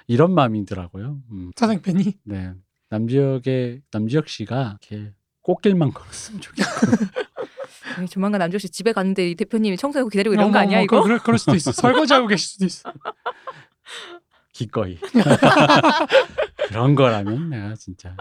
이런 0.07 0.33
마음이더라고요. 0.33 1.17
음, 1.31 1.51
사생팬이 1.55 2.19
네. 2.23 2.53
남주혁의 2.89 3.81
남주혁 3.91 4.29
씨가 4.29 4.77
이렇게 4.89 5.13
꽃길만 5.41 5.91
걸었으면 5.91 6.41
좋겠고. 6.41 6.71
네, 7.99 8.05
조만간 8.07 8.39
남주혁 8.39 8.61
씨 8.61 8.69
집에 8.69 8.91
갔는데 8.93 9.29
이 9.31 9.35
대표님이 9.35 9.77
청소하고 9.77 10.09
기다리고 10.09 10.33
이런 10.33 10.51
거 10.51 10.57
어머, 10.57 10.59
아니야 10.59 10.77
어머, 10.77 10.83
이거? 10.83 11.01
그럴, 11.03 11.19
그럴 11.19 11.37
수도 11.37 11.55
있어. 11.55 11.71
설거지하고 11.73 12.27
계실 12.27 12.47
수도 12.47 12.65
있어. 12.65 12.91
기꺼이. 14.53 14.97
그런 16.67 16.95
거라면 16.95 17.49
내가 17.49 17.75
진짜 17.75 18.15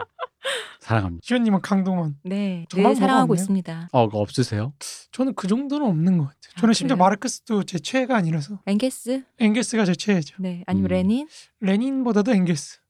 사랑합니다. 0.81 1.23
희원님은 1.25 1.63
강동원. 1.63 2.17
네, 2.25 2.67
정말 2.69 2.93
늘 2.93 3.01
사랑하고. 3.01 3.35
있습니다. 3.35 3.89
어, 3.93 4.07
그거 4.07 4.19
없으세요? 4.19 4.75
저는 5.13 5.35
그 5.35 5.47
정도는 5.49 5.87
없는 5.87 6.19
것 6.19 6.25
같아요. 6.25 6.53
저는 6.59 6.71
아, 6.71 6.73
심지어 6.75 6.97
그래요? 6.97 7.05
마르크스도 7.05 7.63
제 7.63 7.79
최애가 7.79 8.17
아니라서 8.17 8.61
엥게스? 8.67 9.23
엥게스가 9.39 9.85
제 9.87 9.95
최애죠. 9.95 10.37
네, 10.41 10.63
아니면 10.67 10.91
음. 10.91 10.93
레닌? 10.93 11.29
레닌보다도 11.61 12.33
엥게스. 12.35 12.81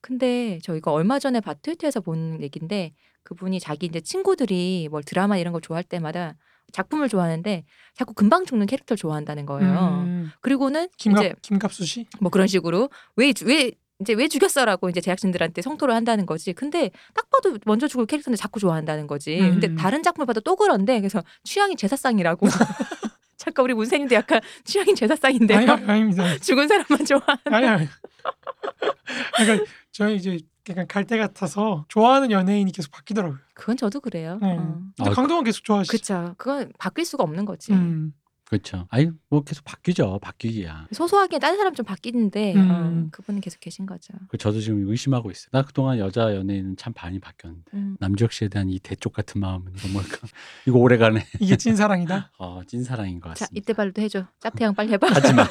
근데 0.00 0.58
저 0.62 0.76
이거 0.76 0.92
얼마 0.92 1.18
전에 1.18 1.40
바 1.40 1.54
트위터에서 1.54 2.00
본 2.00 2.42
얘기인데 2.42 2.92
그분이 3.22 3.60
자기 3.60 3.86
이제 3.86 4.00
친구들이 4.00 4.88
뭘 4.90 5.02
드라마 5.02 5.36
이런 5.36 5.52
걸 5.52 5.60
좋아할 5.62 5.82
때마다 5.84 6.34
작품을 6.72 7.08
좋아하는데 7.08 7.64
자꾸 7.94 8.14
금방 8.14 8.44
죽는 8.44 8.66
캐릭터를 8.66 8.98
좋아한다는 8.98 9.46
거예요. 9.46 10.02
음, 10.06 10.30
그리고는 10.40 10.88
김갑 10.96 11.24
이제 11.24 11.34
김갑수 11.42 11.84
씨. 11.86 12.06
뭐 12.20 12.30
그런 12.30 12.46
식으로 12.46 12.90
왜왜 13.16 13.72
이제 14.00 14.12
왜 14.12 14.28
죽였어라고 14.28 14.88
이제 14.90 15.00
제작진들한테 15.00 15.62
성토를 15.62 15.94
한다는 15.94 16.26
거지. 16.26 16.52
근데 16.52 16.90
딱 17.14 17.30
봐도 17.30 17.56
먼저 17.64 17.86
죽을 17.86 18.06
캐릭터인데 18.06 18.36
자꾸 18.36 18.58
좋아한다는 18.60 19.06
거지. 19.06 19.40
음. 19.40 19.60
근데 19.60 19.74
다른 19.76 20.02
작품을 20.02 20.26
봐도 20.26 20.40
또 20.40 20.56
그런데 20.56 20.98
그래서 21.00 21.22
취향이 21.44 21.76
제사상이라고. 21.76 22.46
잠깐 23.36 23.64
우리 23.64 23.74
문세님도 23.74 24.14
약간 24.14 24.40
취향이 24.64 24.94
제사상인데요. 24.94 25.58
아니 25.58 25.70
아니, 25.70 25.84
아닙니다. 25.90 26.24
죽은 26.40 26.66
사람만 26.66 27.04
좋아. 27.04 27.20
아니 27.44 27.66
아니. 27.66 27.88
그러니까 29.36 29.66
저희 29.92 30.16
이제 30.16 30.38
약간 30.68 30.86
갈대 30.86 31.18
같아서 31.18 31.84
좋아하는 31.88 32.30
연예인이 32.30 32.72
계속 32.72 32.90
바뀌더라고요. 32.90 33.38
그건 33.54 33.76
저도 33.76 34.00
그래요. 34.00 34.38
네. 34.40 34.56
어. 34.56 34.80
근데 34.96 35.10
아, 35.10 35.14
강동원 35.14 35.44
계속 35.44 35.64
좋아하시죠. 35.64 35.92
그쵸. 35.92 36.34
그건 36.38 36.72
바뀔 36.78 37.04
수가 37.04 37.22
없는 37.24 37.44
거지. 37.44 37.72
음. 37.72 38.14
그렇죠. 38.46 38.86
아니 38.90 39.10
뭐 39.30 39.42
계속 39.42 39.64
바뀌죠. 39.64 40.18
바뀌기야. 40.20 40.88
소소하게 40.92 41.38
다른 41.38 41.56
사람 41.56 41.74
좀 41.74 41.84
바뀌는데 41.84 42.54
음. 42.54 42.70
어, 42.70 43.08
그분은 43.10 43.40
계속 43.40 43.58
계신 43.60 43.86
거죠. 43.86 44.12
그 44.28 44.38
저도 44.38 44.60
지금 44.60 44.88
의심하고 44.88 45.30
있어요. 45.30 45.48
나 45.50 45.62
그동안 45.62 45.98
여자 45.98 46.34
연예인은 46.34 46.76
참 46.76 46.92
많이 46.94 47.18
바뀌었는데 47.18 47.70
음. 47.74 47.96
남주혁 48.00 48.32
씨에 48.32 48.48
대한 48.48 48.68
이 48.68 48.78
대쪽 48.78 49.12
같은 49.12 49.40
마음은 49.40 49.72
이거 49.76 49.88
뭘까? 49.88 50.18
이거 50.68 50.78
오래가네. 50.78 51.26
이게 51.40 51.56
찐사랑이다. 51.56 52.32
어, 52.38 52.60
찐사랑인 52.66 53.20
것자 53.20 53.46
같습니다. 53.46 53.52
이때 53.54 53.72
발도 53.72 54.02
해줘. 54.02 54.26
짭태양 54.40 54.74
빨리 54.74 54.92
해봐. 54.92 55.08
하지 55.08 55.32
마. 55.32 55.46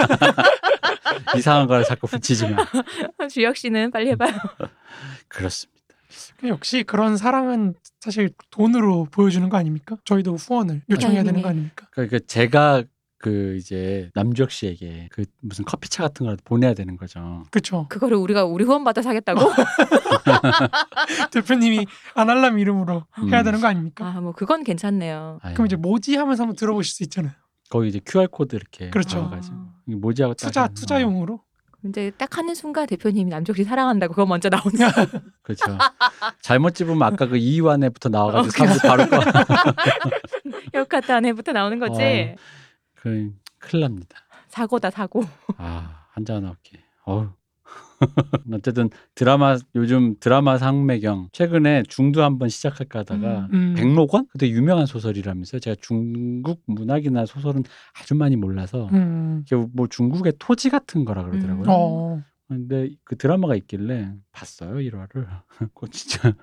이상한 1.37 1.67
걸 1.67 1.83
자꾸 1.83 2.07
붙이지 2.07 2.47
마. 2.49 2.65
주혁 3.29 3.57
씨는 3.57 3.91
빨리 3.91 4.09
해봐요. 4.11 4.33
그렇습니다. 5.27 5.73
근데 6.37 6.49
역시 6.51 6.83
그런 6.83 7.17
사랑은 7.17 7.73
사실 7.99 8.29
돈으로 8.51 9.07
보여주는 9.11 9.47
거 9.49 9.57
아닙니까? 9.57 9.95
저희도 10.05 10.35
후원을 10.35 10.81
요청해야 10.89 11.23
되는 11.23 11.41
거 11.41 11.49
아닙니까? 11.49 11.87
그러니까 11.91 12.19
제가 12.27 12.83
그 13.17 13.55
이제 13.57 14.09
남주혁 14.15 14.51
씨에게 14.51 15.07
그 15.09 15.23
무슨 15.39 15.63
커피차 15.63 16.03
같은 16.03 16.25
거라도 16.25 16.41
보내야 16.43 16.73
되는 16.73 16.97
거죠. 16.97 17.45
그렇죠. 17.51 17.87
그거를 17.87 18.17
우리가 18.17 18.43
우리 18.43 18.65
후원 18.65 18.83
받아 18.83 19.01
사겠다고? 19.01 19.39
대표님이 21.31 21.85
아날람 22.15 22.59
이름으로 22.59 23.05
해야 23.31 23.39
음. 23.39 23.43
되는 23.45 23.61
거 23.61 23.67
아닙니까? 23.67 24.13
아 24.15 24.19
뭐 24.21 24.33
그건 24.33 24.63
괜찮네요. 24.63 25.39
아유, 25.41 25.53
그럼 25.53 25.65
이제 25.67 25.75
뭐지 25.75 26.15
하면서 26.17 26.43
한번 26.43 26.55
들어보실 26.55 26.93
수 26.93 27.03
있잖아요. 27.03 27.33
거기 27.73 27.87
이제 27.87 27.99
QR 28.05 28.27
코드 28.27 28.55
이렇게 28.55 28.91
그렇죠. 28.91 29.17
넣어가지고 29.17 29.55
아. 29.55 29.73
이게 29.87 29.95
뭐지하고 29.95 30.35
투자 30.35 30.65
어, 30.65 30.67
투자용으로. 30.67 31.41
이제 31.85 32.11
딱 32.19 32.37
하는 32.37 32.53
순간 32.53 32.85
대표님이 32.85 33.31
남주혁 33.31 33.55
씨 33.55 33.63
사랑한다고 33.63 34.13
그거 34.13 34.27
먼저 34.27 34.47
나오는 34.47 34.71
그렇죠. 35.41 35.65
잘못 36.39 36.75
집으면 36.75 37.01
아까 37.01 37.25
그 37.25 37.35
이완에부터 37.35 38.09
나와가지고 38.09 38.51
사람들 38.51 38.87
바로 38.87 39.09
꺼. 39.09 39.19
역카타 40.75 41.15
안에부터 41.15 41.51
나오는 41.51 41.79
거지. 41.79 42.35
어. 42.35 42.35
그 42.93 43.31
큰일 43.57 43.81
납니다. 43.81 44.19
사고다 44.49 44.91
사고. 44.91 45.23
아 45.57 46.05
한잔 46.11 46.45
할게. 46.45 46.79
어우. 47.05 47.27
어쨌든 48.53 48.89
드라마 49.15 49.57
요즘 49.75 50.15
드라마 50.19 50.57
상매경 50.57 51.29
최근에 51.31 51.83
중두 51.87 52.23
한번 52.23 52.49
시작할까 52.49 52.99
하다가 52.99 53.49
음. 53.53 53.73
백록원 53.75 54.27
그때 54.31 54.49
유명한 54.49 54.85
소설이라면서요. 54.85 55.59
제가 55.59 55.75
중국 55.81 56.61
문학이나 56.65 57.25
소설은 57.25 57.63
아주 57.99 58.15
많이 58.15 58.35
몰라서 58.35 58.89
음. 58.93 59.43
이게 59.45 59.55
뭐 59.73 59.87
중국의 59.87 60.33
토지 60.39 60.69
같은 60.69 61.05
거라 61.05 61.23
그러더라고요. 61.23 61.63
음. 61.63 61.69
어. 61.69 62.23
근데 62.47 62.89
그 63.03 63.17
드라마가 63.17 63.55
있길래 63.55 64.13
봤어요 64.31 64.75
1화를. 64.75 65.25
그거 65.73 65.87
진짜 65.87 66.33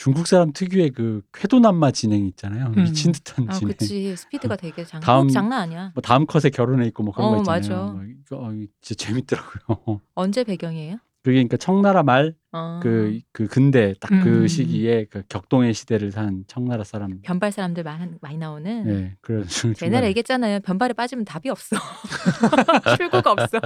중국 0.00 0.26
사람 0.26 0.50
특유의 0.54 0.90
그 0.92 1.20
쾌도남마 1.34 1.90
진행 1.90 2.24
있잖아요. 2.28 2.72
음. 2.74 2.84
미친 2.84 3.12
듯한 3.12 3.50
아 3.50 3.52
진행. 3.52 3.76
그치 3.76 4.16
스피드가 4.16 4.56
되게 4.56 4.82
장, 4.82 4.98
다음- 4.98 5.24
호흡 5.24 5.30
장난 5.30 5.60
아니야. 5.60 5.92
뭐 5.94 6.00
다음 6.00 6.24
컷에 6.24 6.48
결혼해 6.48 6.86
있고 6.86 7.02
뭐 7.02 7.12
그런 7.12 7.28
어, 7.28 7.42
거 7.42 7.58
있잖아요. 7.58 7.82
맞아. 7.84 7.92
막 7.92 8.04
이거 8.08 8.36
어, 8.38 8.50
진짜 8.80 9.04
재밌더라고요. 9.76 10.00
언제 10.14 10.42
배경이에요? 10.42 10.96
그게 11.22 11.34
그러니까 11.34 11.58
청나라 11.58 12.02
말 12.02 12.34
어. 12.52 12.80
그, 12.82 13.20
그 13.32 13.46
근대 13.46 13.94
딱 14.00 14.08
그 14.10 14.42
음. 14.42 14.46
시기에 14.48 15.04
그 15.08 15.22
격동의 15.28 15.72
시대를 15.72 16.10
산 16.10 16.42
청나라 16.48 16.82
사람. 16.84 17.20
변발 17.22 17.52
사람들 17.52 17.84
많이, 17.84 18.10
많이 18.20 18.38
나오는. 18.38 18.84
네, 18.84 19.16
그런 19.20 19.44
옛날에 19.82 20.08
얘기했잖아요. 20.08 20.60
변발에 20.60 20.92
빠지면 20.94 21.24
답이 21.24 21.48
없어. 21.48 21.76
출구가 22.96 23.32
없어. 23.32 23.60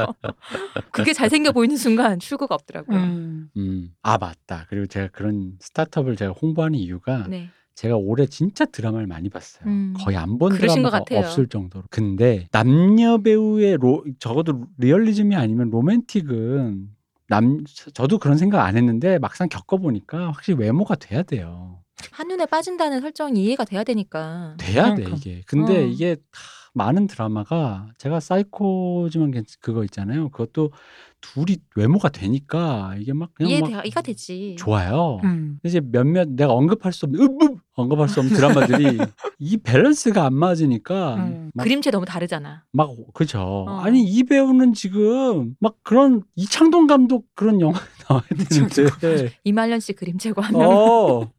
그게 0.90 1.12
잘생겨 1.12 1.52
보이는 1.52 1.76
순간 1.76 2.18
출구가 2.18 2.54
없더라고요. 2.54 2.96
음. 2.98 3.48
음, 3.56 3.90
아 4.02 4.18
맞다. 4.18 4.66
그리고 4.68 4.86
제가 4.86 5.08
그런 5.12 5.52
스타트업을 5.60 6.16
제가 6.16 6.32
홍보하는 6.40 6.78
이유가 6.78 7.26
네. 7.28 7.48
제가 7.74 7.96
올해 7.96 8.26
진짜 8.26 8.64
드라마를 8.66 9.06
많이 9.06 9.28
봤어요. 9.28 9.64
음. 9.66 9.94
거의 9.98 10.16
안 10.16 10.38
본 10.38 10.52
드라마가. 10.56 11.02
없을 11.12 11.48
정도로. 11.48 11.84
근데 11.90 12.46
남녀 12.52 13.18
배우의 13.18 13.78
로, 13.78 14.04
적어도 14.20 14.66
리얼리즘이 14.78 15.34
아니면 15.34 15.70
로맨틱은 15.70 16.88
남 17.28 17.64
저도 17.94 18.18
그런 18.18 18.36
생각 18.36 18.64
안 18.64 18.76
했는데 18.76 19.18
막상 19.18 19.48
겪어보니까 19.48 20.28
확실히 20.32 20.58
외모가 20.58 20.94
돼야 20.94 21.22
돼요. 21.22 21.80
한눈에 22.10 22.46
빠진다는 22.46 23.00
설정이 23.00 23.42
이해가 23.44 23.64
돼야 23.64 23.84
되니까. 23.84 24.56
돼야 24.58 24.94
돼 24.94 25.04
그러니까. 25.04 25.16
이게. 25.16 25.42
근데 25.46 25.78
어. 25.78 25.86
이게 25.86 26.16
다 26.16 26.40
많은 26.74 27.06
드라마가 27.06 27.88
제가 27.98 28.20
사이코지만 28.20 29.30
괜찮- 29.30 29.56
그거 29.60 29.84
있잖아요. 29.84 30.28
그것도 30.30 30.72
둘이 31.20 31.56
외모가 31.76 32.08
되니까 32.10 32.94
이게 32.98 33.12
막 33.14 33.30
그냥 33.32 33.60
막 33.60 33.70
이해 33.70 33.80
이가 33.86 34.02
되지. 34.02 34.56
좋아요. 34.58 35.20
음. 35.24 35.58
이제 35.64 35.80
몇몇 35.80 36.28
내가 36.28 36.52
언급할 36.52 36.92
수 36.92 37.06
없는 37.06 37.20
읍읍 37.20 37.58
언급할 37.76 38.08
수 38.08 38.20
없는 38.20 38.34
드라마들이 38.36 38.98
이 39.38 39.56
밸런스가 39.56 40.26
안 40.26 40.34
맞으니까 40.34 41.14
음. 41.16 41.50
막, 41.54 41.62
그림체 41.62 41.90
너무 41.90 42.04
다르잖아. 42.04 42.64
막 42.72 42.90
그죠. 43.14 43.64
어. 43.68 43.78
아니 43.80 44.02
이 44.04 44.24
배우는 44.24 44.74
지금 44.74 45.54
막 45.60 45.76
그런 45.82 46.22
이창동 46.34 46.88
감독 46.88 47.26
그런 47.34 47.60
영화 47.60 47.78
나와야 48.08 48.24
되는데 48.50 49.30
이말년 49.44 49.80
씨 49.80 49.92
그림체고 49.94 50.42
한 50.42 50.52
명. 50.58 50.68
어. 50.70 51.30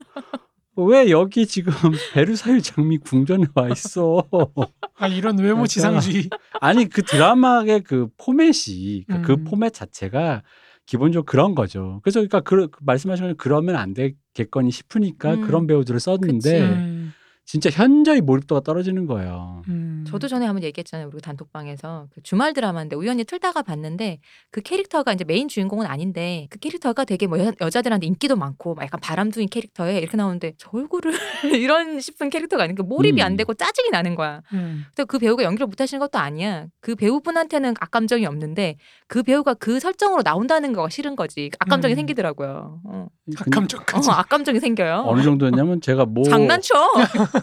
왜 0.77 1.09
여기 1.09 1.45
지금 1.45 1.73
베르사유 2.13 2.61
장미 2.61 2.97
궁전에 2.97 3.45
와 3.55 3.69
있어? 3.69 4.23
아 4.97 5.07
이런 5.07 5.37
외모 5.37 5.67
지상주의. 5.67 6.29
아니 6.59 6.89
그 6.89 7.01
드라마의 7.01 7.83
그 7.83 8.07
포맷이 8.17 9.05
그, 9.05 9.21
그 9.21 9.33
음. 9.33 9.43
포맷 9.45 9.73
자체가 9.73 10.43
기본적으로 10.85 11.25
그런 11.25 11.55
거죠. 11.55 11.99
그래서 12.03 12.19
그러니까 12.19 12.41
그, 12.41 12.69
그 12.69 12.79
말씀하신 12.83 13.25
건 13.25 13.35
그러면 13.37 13.75
안 13.75 13.93
되겠거니 13.93 14.71
싶으니까 14.71 15.35
음. 15.35 15.41
그런 15.41 15.67
배우들을 15.67 15.99
썼는데 15.99 16.59
그치. 16.59 17.11
음. 17.45 17.47
진짜 17.47 17.69
현저히 17.69 18.21
몰입도가 18.21 18.61
떨어지는 18.61 19.05
거예요. 19.05 19.61
음. 19.69 20.03
저도 20.07 20.27
전에 20.27 20.45
한번 20.47 20.63
얘기했잖아요. 20.63 21.09
우리 21.13 21.21
단톡방에서 21.21 22.07
그 22.13 22.21
주말 22.23 22.53
드라마인데 22.53 22.95
우연히 22.95 23.23
틀다가 23.23 23.61
봤는데 23.61 24.19
그 24.51 24.61
캐릭터가 24.61 25.13
이제 25.13 25.23
메인 25.23 25.47
주인공은 25.47 25.85
아닌데 25.85 26.47
그 26.49 26.57
캐릭터가 26.57 27.05
되게 27.05 27.27
뭐 27.27 27.39
여, 27.39 27.51
여자들한테 27.61 28.07
인기도 28.07 28.35
많고 28.35 28.73
막 28.75 28.83
약간 28.83 28.99
바람둥이 28.99 29.47
캐릭터에 29.47 29.99
이렇게 29.99 30.17
나오는데 30.17 30.53
저 30.57 30.69
얼굴을 30.73 31.13
이런 31.63 31.99
싶은 31.99 32.29
캐릭터가 32.31 32.63
아니고 32.63 32.83
몰입이 32.83 33.21
음. 33.21 33.25
안 33.25 33.35
되고 33.35 33.53
짜증이 33.53 33.89
나는 33.91 34.15
거야. 34.15 34.41
음. 34.53 34.85
근데 34.95 35.05
그 35.05 35.19
배우가 35.19 35.43
연기를 35.43 35.67
못 35.67 35.79
하시는 35.79 35.99
것도 35.99 36.17
아니야. 36.17 36.65
그 36.81 36.95
배우분한테는 36.95 37.75
악감정이 37.79 38.25
없는데 38.25 38.77
그 39.07 39.21
배우가 39.21 39.53
그 39.53 39.79
설정으로 39.79 40.23
나온다는 40.23 40.73
거가 40.73 40.89
싫은 40.89 41.15
거지. 41.15 41.51
악감정이 41.59 41.93
음. 41.93 41.95
생기더라고요. 41.97 42.81
어. 42.85 43.07
근- 43.37 43.47
어, 43.47 43.49
감정까지. 43.59 44.09
악감정이 44.11 44.59
생겨요. 44.59 45.03
어느 45.07 45.21
정도였냐면 45.21 45.79
제가 45.81 46.05
모, 46.05 46.23
장난쳐. 46.23 46.73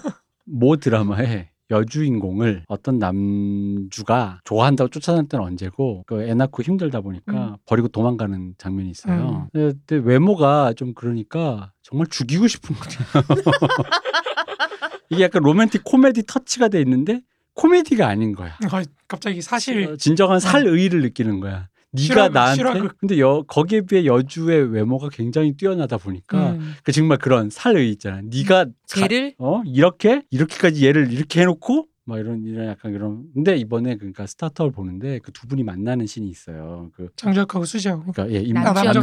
모 0.44 0.76
드라마에 0.76 1.50
여주인공을 1.70 2.64
어떤 2.68 2.98
남주가 2.98 4.40
좋아한다고 4.44 4.90
쫓아다닐 4.90 5.28
때는 5.28 5.44
언제고 5.44 6.04
그애 6.06 6.34
낳고 6.34 6.62
힘들다 6.62 7.00
보니까 7.00 7.32
음. 7.32 7.56
버리고 7.64 7.88
도망가는 7.88 8.54
장면이 8.58 8.90
있어요. 8.90 9.48
근데, 9.52 9.78
근데 9.86 10.06
외모가 10.06 10.74
좀 10.74 10.92
그러니까 10.92 11.72
정말 11.82 12.06
죽이고 12.08 12.46
싶은 12.46 12.76
거예요. 12.76 12.98
이게 15.10 15.24
약간 15.24 15.42
로맨틱 15.42 15.82
코미디 15.84 16.24
터치가 16.26 16.68
돼 16.68 16.80
있는데 16.82 17.22
코미디가 17.54 18.06
아닌 18.06 18.34
거야. 18.34 18.56
아, 18.70 18.82
갑자기 19.08 19.42
사실 19.42 19.86
어, 19.86 19.96
진정한 19.96 20.40
살의를 20.40 21.02
느끼는 21.02 21.40
거야. 21.40 21.68
네가 21.92 22.02
실화극, 22.06 22.32
나한테 22.32 22.56
실화극. 22.56 22.98
근데 22.98 23.18
여 23.20 23.44
거기에 23.46 23.82
비해 23.82 24.04
여주의 24.06 24.70
외모가 24.72 25.08
굉장히 25.10 25.52
뛰어나다 25.56 25.98
보니까 25.98 26.52
음, 26.52 26.74
그 26.82 26.92
정말 26.92 27.18
그런 27.18 27.50
살의 27.50 27.90
있잖아. 27.92 28.20
네가 28.22 28.64
가- 28.64 28.70
쟤를 28.86 29.34
어 29.38 29.62
이렇게 29.66 30.22
이렇게까지 30.30 30.86
얘를 30.86 31.12
이렇게 31.12 31.42
해놓고 31.42 31.86
막 32.04 32.18
이런 32.18 32.42
이런 32.44 32.66
약간 32.68 32.92
그런 32.92 33.24
근데 33.34 33.56
이번에 33.56 33.96
그러니까 33.96 34.26
스타트업을 34.26 34.72
보는데 34.72 35.18
그 35.20 35.32
두 35.32 35.46
분이 35.46 35.62
만나는 35.64 36.06
신이 36.06 36.28
있어요. 36.28 36.90
그 36.96 37.08
장작하고 37.16 37.64
수지하고 37.64 38.10
그러니까 38.12 38.34
예 38.34 38.42
씨. 38.42 38.52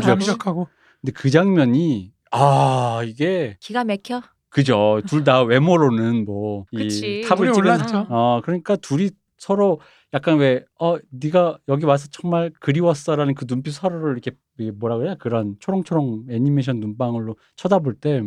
남주혁하고 0.08 0.68
근데 1.02 1.12
그 1.14 1.30
장면이 1.30 2.12
아 2.32 3.02
이게 3.06 3.56
기가 3.60 3.84
막혀. 3.84 4.22
그죠 4.50 5.00
둘 5.08 5.24
다 5.24 5.44
외모로는 5.44 6.26
뭐 6.26 6.66
이. 6.72 7.22
탑을 7.22 7.54
찍은 7.54 7.60
올랐죠. 7.60 8.08
어 8.10 8.42
그러니까 8.44 8.76
둘이 8.78 9.12
서로 9.40 9.80
약간 10.14 10.38
왜 10.38 10.64
어 10.80 10.98
네가 11.10 11.58
여기 11.70 11.86
와서 11.86 12.08
정말 12.12 12.52
그리웠어라는 12.60 13.34
그 13.36 13.46
눈빛 13.48 13.72
서로를 13.74 14.14
이렇게 14.14 14.32
뭐라 14.74 14.98
그래야? 14.98 15.16
그런 15.16 15.56
초롱초롱 15.60 16.26
애니메이션 16.30 16.80
눈방울로 16.80 17.36
쳐다볼 17.56 17.96
때 17.96 18.22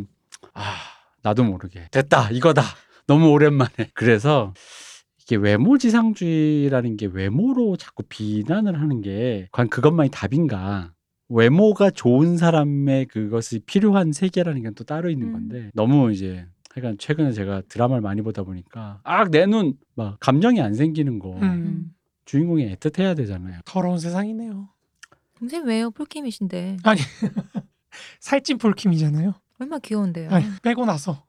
아 0.54 0.74
나도 1.22 1.44
모르게 1.44 1.86
됐다 1.92 2.30
이거다. 2.30 2.62
너무 3.06 3.28
오랜만에. 3.30 3.70
그래서 3.94 4.52
이게 5.20 5.36
외모지상주의라는 5.36 6.96
게 6.96 7.06
외모로 7.06 7.76
자꾸 7.76 8.02
비난을 8.08 8.80
하는 8.80 9.00
게 9.02 9.48
과연 9.52 9.68
그것만이 9.68 10.10
답인가? 10.10 10.92
외모가 11.28 11.90
좋은 11.90 12.36
사람의 12.36 13.06
그것이 13.06 13.60
필요한 13.60 14.12
세계라는 14.12 14.62
게 14.62 14.70
또 14.74 14.84
따로 14.84 15.10
있는 15.10 15.28
음. 15.28 15.32
건데 15.32 15.70
너무 15.74 16.12
이제 16.12 16.46
하여간 16.74 16.96
최근에 16.98 17.32
제가 17.32 17.62
드라마를 17.68 18.00
많이 18.00 18.22
보다 18.22 18.42
보니까 18.42 19.00
아 19.04 19.24
내 19.24 19.46
눈 19.46 19.74
막 19.94 20.18
감정이 20.20 20.60
안 20.60 20.74
생기는 20.74 21.18
거 21.18 21.34
음, 21.36 21.42
음. 21.42 21.94
주인공이 22.24 22.74
애틋해야 22.76 23.16
되잖아요. 23.16 23.60
더러운 23.64 23.98
세상이네요. 23.98 24.68
동생 25.36 25.64
왜요? 25.66 25.90
폴킴이신데 25.90 26.78
살찐 28.20 28.58
폴킴이잖아요. 28.58 29.34
얼마나 29.60 29.78
귀여운데요. 29.80 30.30
아니 30.30 30.46
빼고 30.62 30.86
나서 30.86 31.24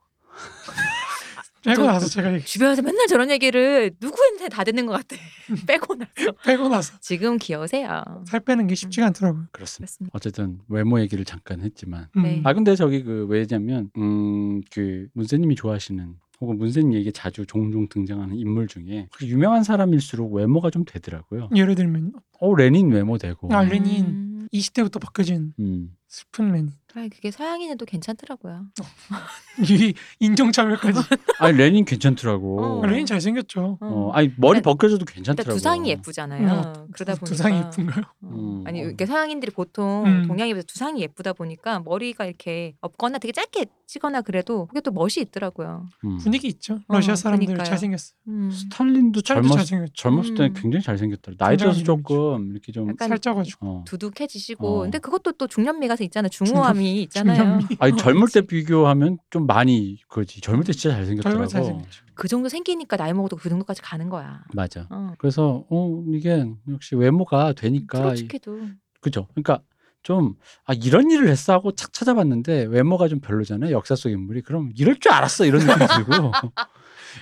빼고 1.64 1.82
저- 1.82 1.86
나서 1.86 2.06
제가 2.08 2.34
얘기- 2.34 2.44
주변에서 2.44 2.82
맨날 2.82 3.06
저런 3.06 3.30
얘기를 3.30 3.90
누구한테 4.00 4.48
다 4.48 4.64
듣는 4.64 4.86
것 4.86 4.92
같아. 4.92 5.16
빼고 5.68 5.94
나서 5.94 6.10
빼고 6.44 6.68
나서 6.68 6.98
지금 7.00 7.38
귀여우세요. 7.38 8.02
살 8.26 8.40
빼는 8.40 8.66
게 8.66 8.74
쉽지가 8.74 9.06
않더라고요. 9.08 9.46
그렇습니다. 9.52 9.86
그렇습니다. 9.86 10.10
어쨌든 10.14 10.58
외모 10.68 11.00
얘기를 11.00 11.24
잠깐 11.24 11.60
했지만 11.60 12.08
음. 12.16 12.22
네. 12.22 12.40
아 12.44 12.52
근데 12.52 12.74
저기 12.76 13.02
그 13.02 13.26
왜냐면 13.28 13.90
음그 13.96 15.08
문세님이 15.14 15.54
좋아하시는 15.54 16.14
혹은 16.40 16.58
문세님 16.58 16.92
얘기에 16.94 17.12
자주 17.12 17.46
종종 17.46 17.88
등장하는 17.88 18.36
인물 18.36 18.66
중에 18.66 19.08
그 19.12 19.26
유명한 19.26 19.62
사람일수록 19.64 20.32
외모가 20.34 20.70
좀 20.70 20.84
되더라고요. 20.84 21.48
예를 21.54 21.74
들면 21.74 22.12
어 22.40 22.54
레닌 22.54 22.90
외모 22.90 23.18
되고 23.18 23.52
아, 23.54 23.62
레닌. 23.62 24.04
음, 24.04 24.48
20대부터 24.52 25.00
바뀌어진 25.00 25.52
음. 25.58 25.90
슬픈 26.14 26.52
레닌. 26.52 26.70
아, 26.96 27.08
그게 27.12 27.32
서양인은 27.32 27.76
괜찮더라고요. 27.76 28.66
이 29.68 29.94
인종차별까지. 30.20 31.00
아니 31.40 31.56
레닌 31.58 31.84
괜찮더라고. 31.84 32.62
어. 32.82 32.86
레닌 32.86 33.04
잘생겼죠. 33.04 33.78
어, 33.80 34.10
아니 34.14 34.30
머리 34.36 34.58
일단- 34.58 34.72
벗겨져도 34.72 35.04
괜찮더라고. 35.04 35.54
두상이 35.54 35.88
예쁘잖아요. 35.90 36.48
어, 36.48 36.86
그러다 36.92 37.14
두- 37.14 37.20
보니까 37.20 37.24
두상이 37.24 37.56
예쁜가요? 37.58 38.04
어, 38.22 38.28
음. 38.28 38.64
아니 38.64 38.78
이렇게 38.78 39.06
서양인들이 39.06 39.50
보통 39.50 40.04
음. 40.06 40.36
비해서 40.36 40.62
두상이 40.62 41.00
예쁘다 41.02 41.32
보니까 41.32 41.80
머리가 41.80 42.26
이렇게 42.26 42.74
없거나 42.80 43.18
되게 43.18 43.32
짧게 43.32 43.66
치거나 43.86 44.22
그래도 44.22 44.66
그게 44.66 44.80
또 44.80 44.92
멋이 44.92 45.14
있더라고요. 45.18 45.88
음. 46.04 46.18
분위기 46.18 46.46
있죠. 46.46 46.74
어, 46.86 46.94
러시아 46.94 47.16
사람들 47.16 47.44
그러니까요. 47.46 47.64
잘생겼어요. 47.68 48.16
음. 48.28 48.50
스탈린도 48.52 49.20
젊었 49.22 49.52
잘생겼죠. 49.56 49.92
젊었을 49.94 50.34
때는 50.36 50.50
음. 50.50 50.54
굉장히 50.54 50.84
잘생겼더라. 50.84 51.36
나이 51.38 51.56
들어서 51.56 51.82
조금 51.82 52.52
이렇게 52.52 52.70
좀 52.70 52.94
살쪄가지고. 52.96 53.66
어. 53.66 53.84
두둑해지시고 53.86 54.68
어. 54.78 54.82
근데 54.82 54.98
그것도 55.00 55.32
또 55.32 55.48
중년미가 55.48 55.96
있잖아요. 56.04 56.28
중후함이 56.28 57.02
있잖아요. 57.02 57.60
아니 57.78 57.96
젊을 57.96 58.28
때. 58.32 58.40
비교하면 58.42 59.18
좀 59.30 59.46
많이 59.46 59.98
그지 60.08 60.40
젊을 60.40 60.64
때 60.64 60.72
진짜 60.72 60.96
잘생겼더라고. 60.96 61.46
잘생겼죠. 61.46 62.04
그 62.14 62.28
정도 62.28 62.48
생기니까 62.48 62.96
나이 62.96 63.12
먹어도 63.12 63.36
그 63.36 63.48
정도까지 63.48 63.82
가는 63.82 64.08
거야. 64.08 64.42
맞아. 64.54 64.86
어. 64.90 65.12
그래서 65.18 65.64
어 65.70 66.04
이게 66.12 66.46
역시 66.70 66.94
외모가 66.96 67.52
되니까 67.54 67.98
이- 67.98 68.02
솔직히도 68.02 68.58
그죠. 69.00 69.26
그러니까 69.34 69.60
좀 70.02 70.36
아 70.66 70.74
이런 70.74 71.10
일을 71.10 71.28
했어 71.28 71.52
하고 71.54 71.72
착 71.74 71.92
찾아봤는데 71.92 72.64
외모가 72.64 73.08
좀 73.08 73.20
별로잖아요. 73.20 73.70
역사 73.72 73.96
속 73.96 74.10
인물이 74.10 74.42
그럼 74.42 74.70
이럴 74.76 74.98
줄 75.00 75.12
알았어 75.12 75.46
이런 75.46 75.60
느낌 75.60 75.78
들고 75.86 76.12
아, 76.56 76.68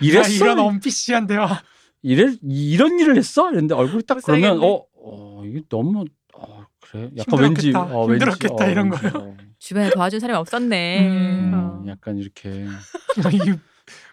이랬어 0.00 0.30
이런 0.44 0.58
언피시한 0.58 1.26
대화. 1.26 1.62
이래 2.02 2.34
이런 2.42 2.98
일을 2.98 3.16
했어 3.16 3.48
이랬는데 3.50 3.74
얼굴이 3.76 4.02
딱 4.02 4.18
그러면 4.24 4.58
불쌍했네. 4.58 4.66
어, 4.66 4.84
어 5.04 5.44
이게 5.46 5.62
너무 5.68 6.00
어 6.00 6.04
그래 6.92 7.10
약간 7.16 7.40
왠지 7.40 7.66
힘들었겠다. 7.68 7.96
어, 7.96 8.04
왠지, 8.06 8.24
힘들었겠다, 8.24 8.66
이런 8.68 8.90
왠지, 8.92 9.06
어, 9.16 9.36
주변에 9.58 9.90
도와준 9.90 10.20
사람이 10.20 10.38
없었네. 10.38 11.08
음. 11.08 11.50
어, 11.54 11.58
어. 11.58 11.84
약간 11.88 12.18
이렇게 12.18 12.66
이게 13.32 13.54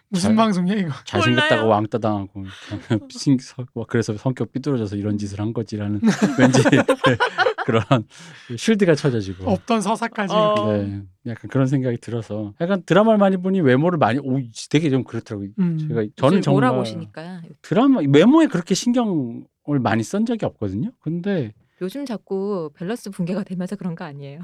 무슨 0.08 0.30
잘- 0.30 0.36
방송이야 0.36 0.74
이거? 0.76 0.90
잘생겼다고. 1.04 1.68
왕따 1.68 1.98
당하고 1.98 2.44
뭐 3.74 3.86
그래서 3.88 4.16
성격 4.16 4.50
삐뚤어져서 4.52 4.96
이런 4.96 5.18
짓을 5.18 5.40
한 5.40 5.52
거지라는 5.52 6.00
왠지 6.38 6.62
그런 7.66 7.82
쉴드가 8.56 8.94
쳐져지고 8.94 9.48
없던 9.48 9.80
서사까지. 9.82 10.34
어. 10.34 10.72
네, 10.72 11.02
약간 11.26 11.48
그런 11.50 11.66
생각이 11.66 11.98
들어서 11.98 12.54
약간 12.60 12.82
드라마를 12.84 13.18
많이 13.18 13.36
보니 13.36 13.60
외모를 13.60 13.98
많이 13.98 14.18
오 14.18 14.40
되게 14.70 14.90
좀 14.90 15.04
그렇더라고요. 15.04 15.50
음. 15.58 15.78
제가 15.78 16.04
저는 16.16 16.42
정말 16.42 16.70
몰아보시니까 16.70 17.42
드라마 17.62 18.00
외모에 18.08 18.46
그렇게 18.46 18.74
신경을 18.74 19.44
많이 19.80 20.02
쓴 20.02 20.26
적이 20.26 20.46
없거든요. 20.46 20.90
근데 21.00 21.52
요즘 21.80 22.04
자꾸 22.04 22.70
밸런스 22.74 23.10
붕괴가 23.10 23.44
되면서 23.44 23.76
그런 23.76 23.94
거 23.94 24.04
아니에요? 24.04 24.40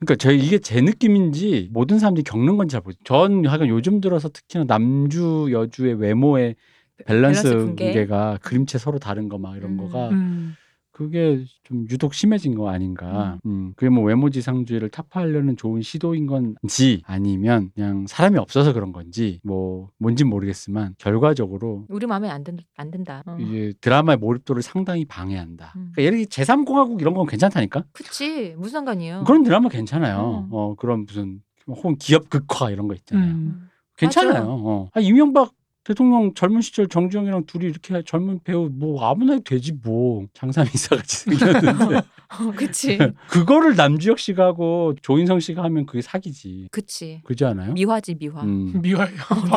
그러니까 0.00 0.16
제 0.16 0.34
이게 0.34 0.58
제 0.58 0.80
느낌인지 0.80 1.68
모든 1.72 1.98
사람들이 1.98 2.24
겪는 2.24 2.56
건지 2.56 2.72
잘 2.72 2.80
모르겠어요. 2.82 3.02
전 3.04 3.46
하여간 3.46 3.68
요즘 3.68 4.00
들어서 4.00 4.28
특히나 4.28 4.64
남주 4.64 5.50
여주의 5.52 5.94
외모의 5.94 6.56
밸런스 7.06 7.42
밸런스 7.42 7.66
붕괴? 7.66 7.84
붕괴가 7.86 8.38
그림체 8.42 8.78
서로 8.78 8.98
다른 8.98 9.28
거 9.28 9.38
막 9.38 9.56
이런 9.56 9.72
음. 9.72 9.76
거가 9.76 10.10
음. 10.10 10.54
그게 10.92 11.42
좀 11.64 11.86
유독 11.90 12.12
심해진 12.12 12.54
거 12.54 12.68
아닌가. 12.68 13.38
음. 13.46 13.72
그게 13.76 13.88
뭐 13.88 14.04
외모지상주의를 14.04 14.90
타파하려는 14.90 15.56
좋은 15.56 15.80
시도인 15.80 16.26
건지 16.26 17.02
아니면 17.06 17.70
그냥 17.74 18.06
사람이 18.06 18.38
없어서 18.38 18.74
그런 18.74 18.92
건지 18.92 19.40
뭐 19.42 19.88
뭔진 19.98 20.28
모르겠지만 20.28 20.94
결과적으로 20.98 21.86
우리 21.88 22.06
마음에 22.06 22.28
안, 22.28 22.44
든, 22.44 22.58
안 22.76 22.90
든다. 22.90 23.22
어. 23.26 23.36
이게 23.40 23.72
드라마의 23.80 24.18
몰입도를 24.18 24.62
상당히 24.62 25.06
방해한다. 25.06 25.72
음. 25.76 25.92
그러니까 25.94 26.02
예를 26.02 26.26
들어 26.26 26.44
제3공화국 26.44 27.00
이런 27.00 27.14
건 27.14 27.26
괜찮다니까. 27.26 27.84
그치 27.92 28.54
무슨 28.58 28.72
상관이에요? 28.72 29.24
그런 29.24 29.42
드라마 29.42 29.70
괜찮아요. 29.70 30.46
음. 30.46 30.48
어 30.52 30.74
그런 30.74 31.06
무슨 31.06 31.40
혹은 31.66 31.96
기업 31.96 32.28
극화 32.28 32.70
이런 32.70 32.86
거 32.86 32.94
있잖아요. 32.94 33.30
음. 33.30 33.30
음. 33.30 33.68
괜찮아요. 33.96 34.32
맞아. 34.32 34.46
어. 34.46 34.88
아, 34.92 35.00
이명박 35.00 35.52
대통령 35.84 36.32
젊은 36.34 36.60
시절 36.60 36.86
정주영이랑 36.88 37.46
둘이 37.46 37.66
이렇게 37.66 38.02
젊은 38.04 38.40
배우 38.44 38.68
뭐 38.70 39.04
아무나 39.08 39.32
해도 39.32 39.44
되지 39.44 39.72
뭐 39.72 40.26
장삼 40.32 40.66
이사 40.72 40.96
같이 40.96 41.30
생겼는데 41.30 41.96
어, 42.40 42.52
그치 42.56 42.98
그거를 43.28 43.74
남주혁 43.74 44.18
씨가 44.18 44.44
하고 44.44 44.94
조인성 45.02 45.40
씨가 45.40 45.62
하면 45.64 45.86
그게 45.86 46.00
사기지. 46.00 46.68
그치 46.70 47.20
그지 47.24 47.44
않아요? 47.44 47.72
미화지 47.72 48.14
미화. 48.14 48.42
음. 48.42 48.72
바로 48.72 48.80
미워요. 48.82 49.10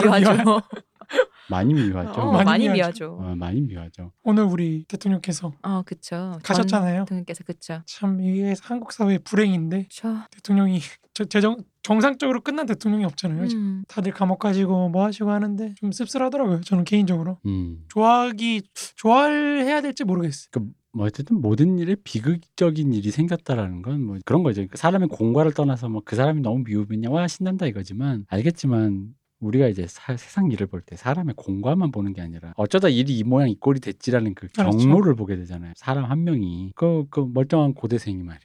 미화죠. 0.04 0.62
많이 1.50 1.74
미워하죠. 1.74 2.22
어, 2.22 2.32
많이 2.32 2.46
많이. 2.46 2.70
미화죠. 2.70 3.18
어, 3.22 3.36
많이 3.36 3.62
미워하죠. 3.62 4.12
오늘 4.24 4.44
우리 4.44 4.84
대통령께서 4.88 5.54
어 5.64 5.82
그쵸. 5.86 6.40
가셨잖아요. 6.44 6.98
전 7.00 7.06
대통령께서 7.06 7.44
그쵸. 7.44 7.82
참 7.86 8.20
이게 8.22 8.54
한국 8.62 8.92
사회의 8.92 9.20
불행인데 9.20 9.88
저 9.92 10.18
대통령이 10.32 10.80
저, 11.14 11.24
재정 11.26 11.58
정상적으로 11.84 12.42
끝난 12.42 12.66
대통령이 12.66 13.06
없잖아요. 13.06 13.48
지금. 13.48 13.64
음. 13.64 13.84
다들 13.88 14.12
감옥 14.12 14.40
가지고 14.40 14.90
뭐 14.90 15.06
하시고 15.06 15.30
하는데 15.30 15.74
좀 15.76 15.92
씁쓸하더라고요. 15.92 16.62
저는 16.62 16.84
개인적으로 16.84 17.38
음. 17.46 17.84
좋아하기 17.90 18.64
좋아해야 18.96 19.82
될지 19.82 20.04
모르겠어요. 20.04 20.50
뭐 20.94 21.06
어쨌든 21.06 21.42
모든 21.42 21.78
일에 21.78 21.96
비극적인 22.04 22.94
일이 22.94 23.12
생겼다라는 23.12 23.82
건 23.82 24.02
뭐 24.02 24.18
그런 24.26 24.44
거죠. 24.44 24.66
그 24.68 24.78
사람의 24.78 25.10
공과를 25.10 25.54
떠나서 25.54 25.90
뭐 25.90 26.02
그 26.06 26.16
사람이 26.16 26.42
너무 26.42 26.64
미우면야 26.66 27.10
와 27.10 27.28
신난다 27.28 27.66
이거지만 27.66 28.26
알겠지만 28.30 29.10
우리가 29.40 29.68
이제 29.68 29.86
사- 29.88 30.16
세상 30.18 30.50
일을 30.52 30.68
볼 30.68 30.82
때 30.82 30.96
사람의 30.96 31.36
공과만 31.38 31.92
보는 31.92 32.14
게 32.14 32.22
아니라 32.22 32.54
어쩌다 32.58 32.88
일이 32.90 33.18
이 33.18 33.24
모양 33.24 33.50
이 33.50 33.56
꼴이 33.56 33.80
됐지라는 33.80 34.34
그 34.36 34.48
그렇죠. 34.48 34.78
경로를 34.78 35.16
보게 35.16 35.36
되잖아요. 35.36 35.74
사람 35.76 36.06
한 36.06 36.24
명이 36.24 36.74
그, 36.76 37.06
그 37.10 37.28
멀쩡한 37.34 37.74
고대생이 37.74 38.24
말이야. 38.24 38.40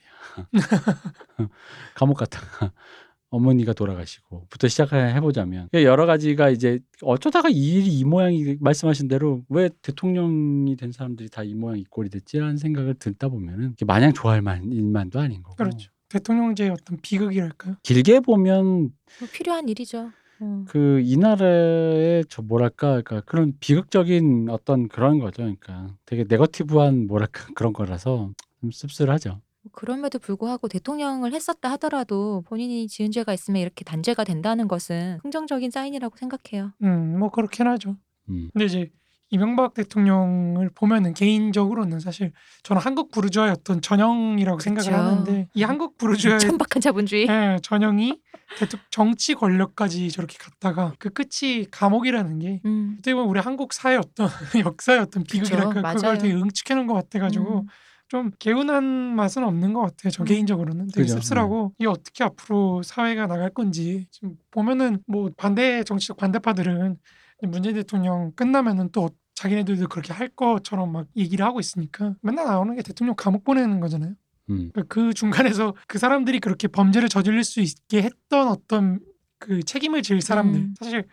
감옥 1.95 2.17
갔다가 2.17 2.71
어머니가 3.29 3.71
돌아가시고부터 3.73 4.67
시작해 4.67 5.17
보자면 5.21 5.69
여러 5.73 6.05
가지가 6.05 6.49
이제 6.49 6.79
어쩌다가 7.01 7.47
이 7.49 7.75
일이 7.77 7.87
이 7.99 8.03
모양이 8.03 8.57
말씀하신 8.59 9.07
대로 9.07 9.43
왜 9.49 9.69
대통령이 9.81 10.75
된 10.75 10.91
사람들이 10.91 11.29
다 11.29 11.41
이 11.43 11.53
모양 11.55 11.79
이 11.79 11.85
꼴이 11.85 12.09
됐지라는 12.09 12.57
생각을 12.57 12.95
듣다 12.95 13.29
보면은 13.29 13.75
마냥 13.87 14.11
좋아할 14.13 14.41
만 14.41 14.71
일만도 14.71 15.19
아닌 15.19 15.41
거고 15.43 15.55
그렇죠. 15.55 15.89
대통령제의 16.09 16.71
어떤 16.71 16.97
비극이랄까요? 17.01 17.75
길게 17.83 18.19
보면 18.19 18.89
뭐 19.19 19.29
필요한 19.31 19.69
일이죠. 19.69 20.11
어. 20.41 20.65
그이 20.67 21.17
나라의 21.17 22.25
저 22.29 22.41
뭐랄까 22.41 23.01
그러니까 23.01 23.21
그런 23.21 23.53
비극적인 23.59 24.49
어떤 24.49 24.87
그런 24.87 25.19
거죠. 25.19 25.43
그러니까 25.43 25.95
되게 26.05 26.25
네거티브한 26.27 27.07
뭐랄까 27.07 27.45
그런 27.55 27.73
거라서 27.73 28.31
좀 28.59 28.71
씁쓸하죠. 28.71 29.41
그럼에도 29.71 30.17
불구하고 30.17 30.67
대통령을 30.67 31.33
했었다 31.33 31.69
하더라도 31.71 32.41
본인이 32.47 32.87
지은 32.87 33.11
죄가 33.11 33.33
있으면 33.33 33.61
이렇게 33.61 33.83
단죄가 33.83 34.23
된다는 34.23 34.67
것은 34.67 35.19
긍정적인 35.21 35.69
사인이라고 35.69 36.17
생각해요. 36.17 36.71
음, 36.81 37.19
뭐 37.19 37.29
그렇긴 37.29 37.67
하죠. 37.67 37.95
음. 38.29 38.49
근데 38.53 38.65
이제 38.65 38.91
이명박 39.31 39.73
대통령을 39.73 40.69
보면은 40.75 41.13
개인적으로는 41.13 42.01
사실 42.01 42.33
저는 42.63 42.81
한국 42.81 43.11
부르주아의 43.11 43.51
어떤 43.51 43.81
전형이라고 43.81 44.59
생각을 44.59 44.91
그쵸. 44.91 45.01
하는데 45.01 45.47
이 45.53 45.63
한국 45.63 45.97
부르주아의 45.97 46.39
천박한 46.39 46.81
자본주의. 46.81 47.27
예, 47.27 47.57
전형이 47.63 48.19
대통 48.59 48.79
정치 48.89 49.33
권력까지 49.33 50.11
저렇게 50.11 50.37
갔다가 50.37 50.93
그 50.99 51.09
끝이 51.09 51.65
감옥이라는 51.71 52.39
게 52.39 52.61
음. 52.65 52.95
어떻게 52.95 53.13
보면 53.13 53.29
우리 53.29 53.39
한국 53.39 53.71
사회 53.71 53.95
어떤 53.95 54.27
역사의 54.59 54.99
어떤 54.99 55.23
비극이랄까 55.23 55.69
그쵸, 55.69 55.81
그걸 55.81 55.81
맞아요. 55.81 56.17
되게 56.17 56.33
응축해 56.33 56.75
놓은 56.75 56.87
것 56.87 56.93
같아가지고 56.95 57.59
음. 57.61 57.67
좀 58.09 58.31
개운한 58.39 58.83
맛은 58.83 59.45
없는 59.45 59.71
것 59.71 59.79
같아요. 59.79 60.11
저 60.11 60.23
음. 60.23 60.25
개인적으로는 60.25 60.87
되게 60.87 61.03
그죠. 61.03 61.13
씁쓸하고 61.13 61.71
이게 61.79 61.87
어떻게 61.87 62.25
앞으로 62.25 62.83
사회가 62.83 63.27
나갈 63.27 63.49
건지 63.49 64.07
지금 64.11 64.35
보면은 64.51 65.01
뭐 65.07 65.29
반대 65.37 65.85
정치적 65.85 66.17
반대파들은 66.17 66.97
문재인 67.43 67.75
대통령 67.75 68.33
끝나면은 68.35 68.89
또 68.91 69.09
자기네들도 69.41 69.87
그렇게 69.87 70.13
할 70.13 70.27
것처럼 70.29 70.91
막 70.91 71.07
얘기를 71.15 71.43
하고 71.45 71.59
있으니까 71.59 72.15
맨날 72.21 72.45
나오는 72.45 72.75
게 72.75 72.81
대통령 72.81 73.15
감옥 73.15 73.43
보내는 73.43 73.79
거잖아요. 73.79 74.13
음. 74.49 74.71
그그 74.73 75.13
중간에서 75.13 75.73
그 75.87 75.97
사람들이 75.97 76.39
그렇게 76.39 76.67
범죄를 76.67 77.09
저지를 77.09 77.43
수 77.43 77.59
있게 77.61 78.03
했던 78.03 78.47
어떤 78.47 78.99
그 79.39 79.63
책임을 79.63 80.03
질 80.03 80.21
사람들 80.21 80.59
음. 80.59 80.73
사실 80.79 81.07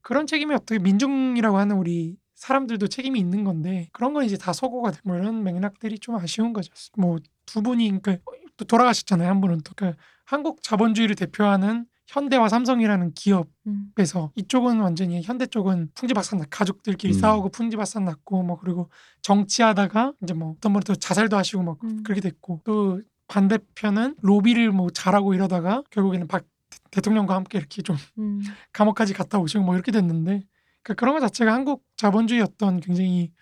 그런 0.00 0.26
책임이 0.26 0.54
어떻게 0.54 0.78
민중이라고 0.78 1.58
하는 1.58 1.76
우리 1.76 2.16
사람들도 2.34 2.88
책임이 2.88 3.18
있는 3.18 3.44
건데 3.44 3.88
그런 3.92 4.12
건 4.14 4.24
이제 4.24 4.36
다 4.36 4.52
서고가 4.52 4.92
돼. 4.92 4.98
뭐 5.04 5.16
이런 5.16 5.42
맥락들이 5.44 5.98
좀 5.98 6.16
아쉬운 6.16 6.52
거죠. 6.52 6.72
뭐 6.96 7.18
두 7.46 7.62
분이 7.62 8.00
그러니까 8.02 8.18
또 8.56 8.64
돌아가셨잖아요. 8.64 9.28
한 9.28 9.40
분은 9.40 9.60
또 9.62 9.72
그러니까 9.74 10.00
한국 10.24 10.62
자본주의를 10.62 11.16
대표하는 11.16 11.86
현대와 12.12 12.48
삼성이라는 12.50 13.14
기업 13.14 13.48
음. 13.66 13.90
에서 13.98 14.30
이쪽은 14.34 14.80
완전히 14.80 15.22
현대 15.22 15.46
쪽은 15.46 15.90
풍지박산 15.94 16.38
났 16.38 16.46
가족들끼리 16.50 17.14
음. 17.14 17.18
싸우고 17.18 17.48
풍지박산 17.48 18.04
났고 18.04 18.42
뭐 18.42 18.58
그리고 18.58 18.90
정치하다가 19.22 20.12
이제 20.22 20.34
뭐 20.34 20.54
어떤 20.56 20.72
분은 20.74 20.84
또 20.84 20.94
자살도 20.94 21.36
하시고 21.36 21.62
막 21.62 21.82
음. 21.84 22.02
그렇게 22.02 22.20
됐고 22.20 22.60
또 22.64 23.00
반대편은 23.28 24.16
로비를 24.20 24.72
뭐 24.72 24.90
잘하고 24.90 25.32
이러다가 25.32 25.82
결국에는 25.90 26.28
박 26.28 26.44
대- 26.68 26.78
대통령과 26.90 27.34
함께 27.34 27.58
이렇게 27.58 27.80
좀 27.80 27.96
음. 28.18 28.40
감옥까지 28.72 29.14
갔다 29.14 29.38
오시고 29.38 29.64
뭐 29.64 29.74
이렇게 29.74 29.90
됐는데 29.90 30.42
그러니까 30.82 30.94
그런 31.00 31.14
것 31.14 31.20
자체가 31.20 31.52
한국 31.52 31.82
자본주의 31.96 32.42
어떤 32.42 32.80
굉장히 32.80 33.32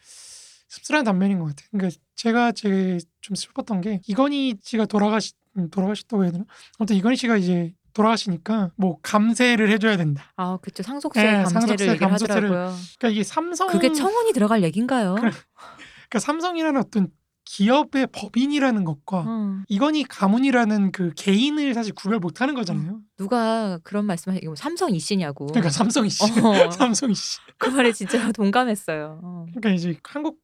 씁쓸한 0.68 1.04
단면인 1.04 1.40
것 1.40 1.46
같아요. 1.46 1.66
그러니까 1.72 1.98
제가 2.14 2.52
제일 2.52 3.00
좀 3.20 3.34
슬펐던 3.34 3.80
게 3.80 4.00
이건희 4.06 4.58
씨가 4.62 4.86
돌아가시 4.86 5.32
음, 5.56 5.68
돌아가셨다고 5.70 6.22
해야 6.22 6.30
되나? 6.30 6.44
아무튼 6.78 6.94
이건희 6.94 7.16
씨가 7.16 7.36
이제 7.36 7.74
돌아가시니까 7.92 8.70
뭐 8.76 8.98
감세를 9.02 9.70
해줘야 9.70 9.96
된다. 9.96 10.32
아, 10.36 10.58
그쵸. 10.62 10.82
상속세 10.82 11.22
네, 11.22 11.42
감세를 11.42 11.96
하더라고요. 12.02 12.74
그러니까 12.98 13.08
이게 13.08 13.22
삼성 13.22 13.68
그게 13.68 13.92
청원이 13.92 14.32
들어갈 14.32 14.62
얘긴가요? 14.62 15.14
그러니까 15.14 16.18
삼성이라는 16.18 16.80
어떤 16.80 17.08
기업의 17.44 18.08
법인이라는 18.12 18.84
것과 18.84 19.24
어. 19.26 19.62
이건희 19.68 20.04
가문이라는 20.04 20.92
그 20.92 21.12
개인을 21.16 21.74
사실 21.74 21.92
구별 21.92 22.20
못하는 22.20 22.54
거잖아요. 22.54 23.00
누가 23.16 23.78
그런 23.82 24.06
이거 24.40 24.54
삼성 24.54 24.94
이씨냐고. 24.94 25.46
그러니까 25.46 25.70
삼성 25.70 26.06
이씨, 26.06 26.22
어. 26.22 26.70
삼성 26.70 27.10
이씨. 27.10 27.38
그 27.58 27.68
말에 27.68 27.92
진짜 27.92 28.30
동감했어요. 28.32 29.20
어. 29.22 29.46
그러니까 29.48 29.70
이제 29.70 29.98
한국 30.04 30.38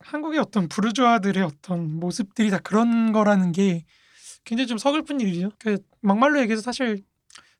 한국의 0.00 0.38
어떤 0.40 0.68
부르주아들의 0.68 1.42
어떤 1.42 1.98
모습들이 1.98 2.50
다 2.50 2.58
그런 2.58 3.12
거라는 3.12 3.52
게 3.52 3.84
굉장히 4.44 4.66
좀 4.66 4.78
서글픈 4.78 5.20
일이죠. 5.20 5.50
그 5.58 5.78
막말로 6.00 6.40
얘기해서 6.40 6.62
사실 6.62 7.02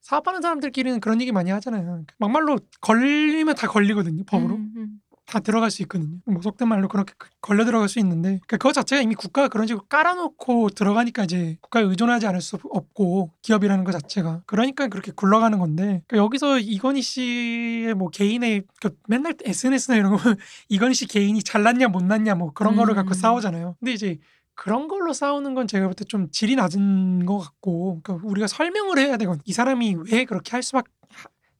사업하는 0.00 0.42
사람들끼리는 0.42 1.00
그런 1.00 1.20
얘기 1.20 1.30
많이 1.32 1.50
하잖아요. 1.50 2.04
막말로 2.18 2.58
걸리면 2.80 3.54
다 3.54 3.68
걸리거든요. 3.68 4.24
법으로 4.26 4.56
음, 4.56 4.72
음. 4.76 4.88
다 5.24 5.38
들어갈 5.38 5.70
수 5.70 5.80
있거든요. 5.82 6.18
뭐 6.26 6.42
속된 6.42 6.66
말로 6.68 6.88
그렇게 6.88 7.14
그- 7.16 7.28
걸려 7.40 7.64
들어갈 7.64 7.88
수 7.88 8.00
있는데 8.00 8.40
그거 8.48 8.72
자체가 8.72 9.00
이미 9.00 9.14
국가가 9.14 9.46
그런 9.48 9.68
식으로 9.68 9.86
깔아놓고 9.86 10.70
들어가니까 10.70 11.22
이제 11.24 11.56
국가에 11.60 11.84
의존하지 11.84 12.26
않을 12.26 12.40
수 12.40 12.58
없고 12.68 13.30
기업이라는 13.42 13.84
것 13.84 13.92
자체가 13.92 14.42
그러니까 14.46 14.88
그렇게 14.88 15.12
굴러가는 15.12 15.58
건데 15.60 16.02
그러니까 16.08 16.16
여기서 16.16 16.58
이건희 16.58 17.00
씨의 17.00 17.94
뭐 17.94 18.08
개인의 18.10 18.64
그러니까 18.80 19.00
맨날 19.06 19.34
SNS나 19.44 19.96
이런 19.96 20.16
거 20.16 20.18
이건희 20.68 20.92
씨 20.94 21.06
개인이 21.06 21.40
잘났냐 21.42 21.88
못났냐 21.88 22.34
뭐 22.34 22.52
그런 22.52 22.74
거를 22.74 22.94
갖고 22.96 23.12
음. 23.12 23.14
싸우잖아요. 23.14 23.76
근데 23.78 23.92
이제 23.92 24.18
그런 24.54 24.88
걸로 24.88 25.12
싸우는 25.12 25.54
건 25.54 25.66
제가 25.66 25.86
볼 25.86 25.94
때 25.94 26.04
좀 26.04 26.30
질이 26.30 26.56
낮은 26.56 27.26
것 27.26 27.38
같고 27.38 28.00
그러니까 28.02 28.26
우리가 28.28 28.46
설명을 28.46 28.98
해야 28.98 29.16
되건 29.16 29.40
이 29.44 29.52
사람이 29.52 29.96
왜 30.10 30.24
그렇게 30.24 30.52
할 30.52 30.62
수밖에 30.62 30.90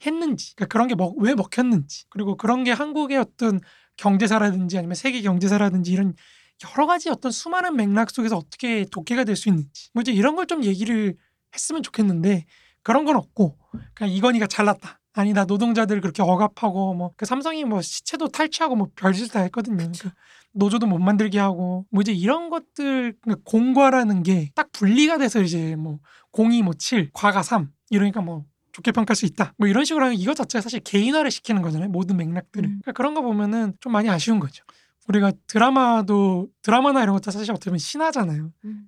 했는지 0.07 0.55
그러니까 0.57 0.73
그런 0.73 0.89
게 0.89 0.97
왜 1.19 1.35
먹혔는지 1.35 2.05
그리고 2.11 2.37
그런 2.37 2.65
게 2.65 2.73
한국의 2.73 3.19
어떤 3.19 3.61
경제사라든지 3.97 4.79
아니면 4.79 4.95
세계 4.95 5.23
경제사라든지 5.23 5.93
이런 5.93 6.15
여러 6.77 6.87
가지 6.87 7.09
어떤 7.11 7.33
수많은 7.33 7.77
맥락 7.77 8.11
속에서 8.11 8.37
어떻게 8.37 8.85
독해가 8.91 9.25
될 9.25 9.37
수 9.37 9.49
있는지 9.49 9.91
뭐 9.95 10.01
이제 10.03 10.13
이런 10.13 10.37
걸 10.37 10.47
좀 10.47 10.65
얘기를 10.65 11.15
했으면 11.55 11.83
좋겠는데 11.83 12.45
그런 12.83 13.05
건 13.05 13.17
없고 13.17 13.57
그냥 13.95 14.13
이건희가 14.13 14.47
잘났다 14.49 15.01
아니다 15.15 15.45
노동자들 15.45 16.01
그렇게 16.01 16.23
억압하고 16.23 16.95
뭐 16.95 17.13
그 17.17 17.27
삼성이 17.27 17.65
뭐 17.65 17.81
시체도 17.83 18.29
탈취하고 18.29 18.77
뭐 18.77 18.89
별짓 18.97 19.33
다 19.33 19.41
했거든요. 19.43 19.77
그러니까 19.77 20.13
노조도 20.55 20.87
못 20.87 20.99
만들게 20.99 21.39
하고 21.39 21.87
뭐 21.91 22.03
이제 22.03 22.13
이런 22.13 22.51
것들 22.51 23.17
그러니까 23.21 23.43
공과라는 23.45 24.23
게 24.23 24.51
딱 24.55 24.71
분리가 24.73 25.19
돼서 25.19 25.41
이제 25.43 25.77
뭐 25.77 25.99
공이 26.31 26.63
뭐 26.63 26.75
7, 26.75 27.11
과가 27.13 27.43
3 27.43 27.71
이러니까 27.91 28.21
뭐 28.21 28.45
좋게 28.73 28.93
평가할 28.93 29.17
수 29.17 29.27
있다. 29.27 29.53
뭐 29.59 29.69
이런 29.69 29.85
식으로 29.85 30.05
하면 30.07 30.19
이것 30.19 30.35
자체가 30.35 30.63
사실 30.63 30.81
개인화를 30.81 31.31
시키는 31.31 31.61
거잖아요. 31.63 31.91
모든 31.91 32.17
맥락들을. 32.17 32.65
음. 32.67 32.81
그러니까 32.83 32.93
그런 32.93 33.13
거 33.15 33.21
보면은 33.23 33.75
좀 33.81 33.93
많이 33.93 34.09
아쉬운 34.09 34.39
거죠. 34.41 34.65
우리가 35.09 35.33
드라마도 35.47 36.49
드라마나 36.63 37.03
이런 37.03 37.15
것도 37.15 37.31
사실 37.31 37.51
어떻게 37.53 37.71
보면 37.71 37.79
신화잖아요. 37.79 38.51
음. 38.65 38.87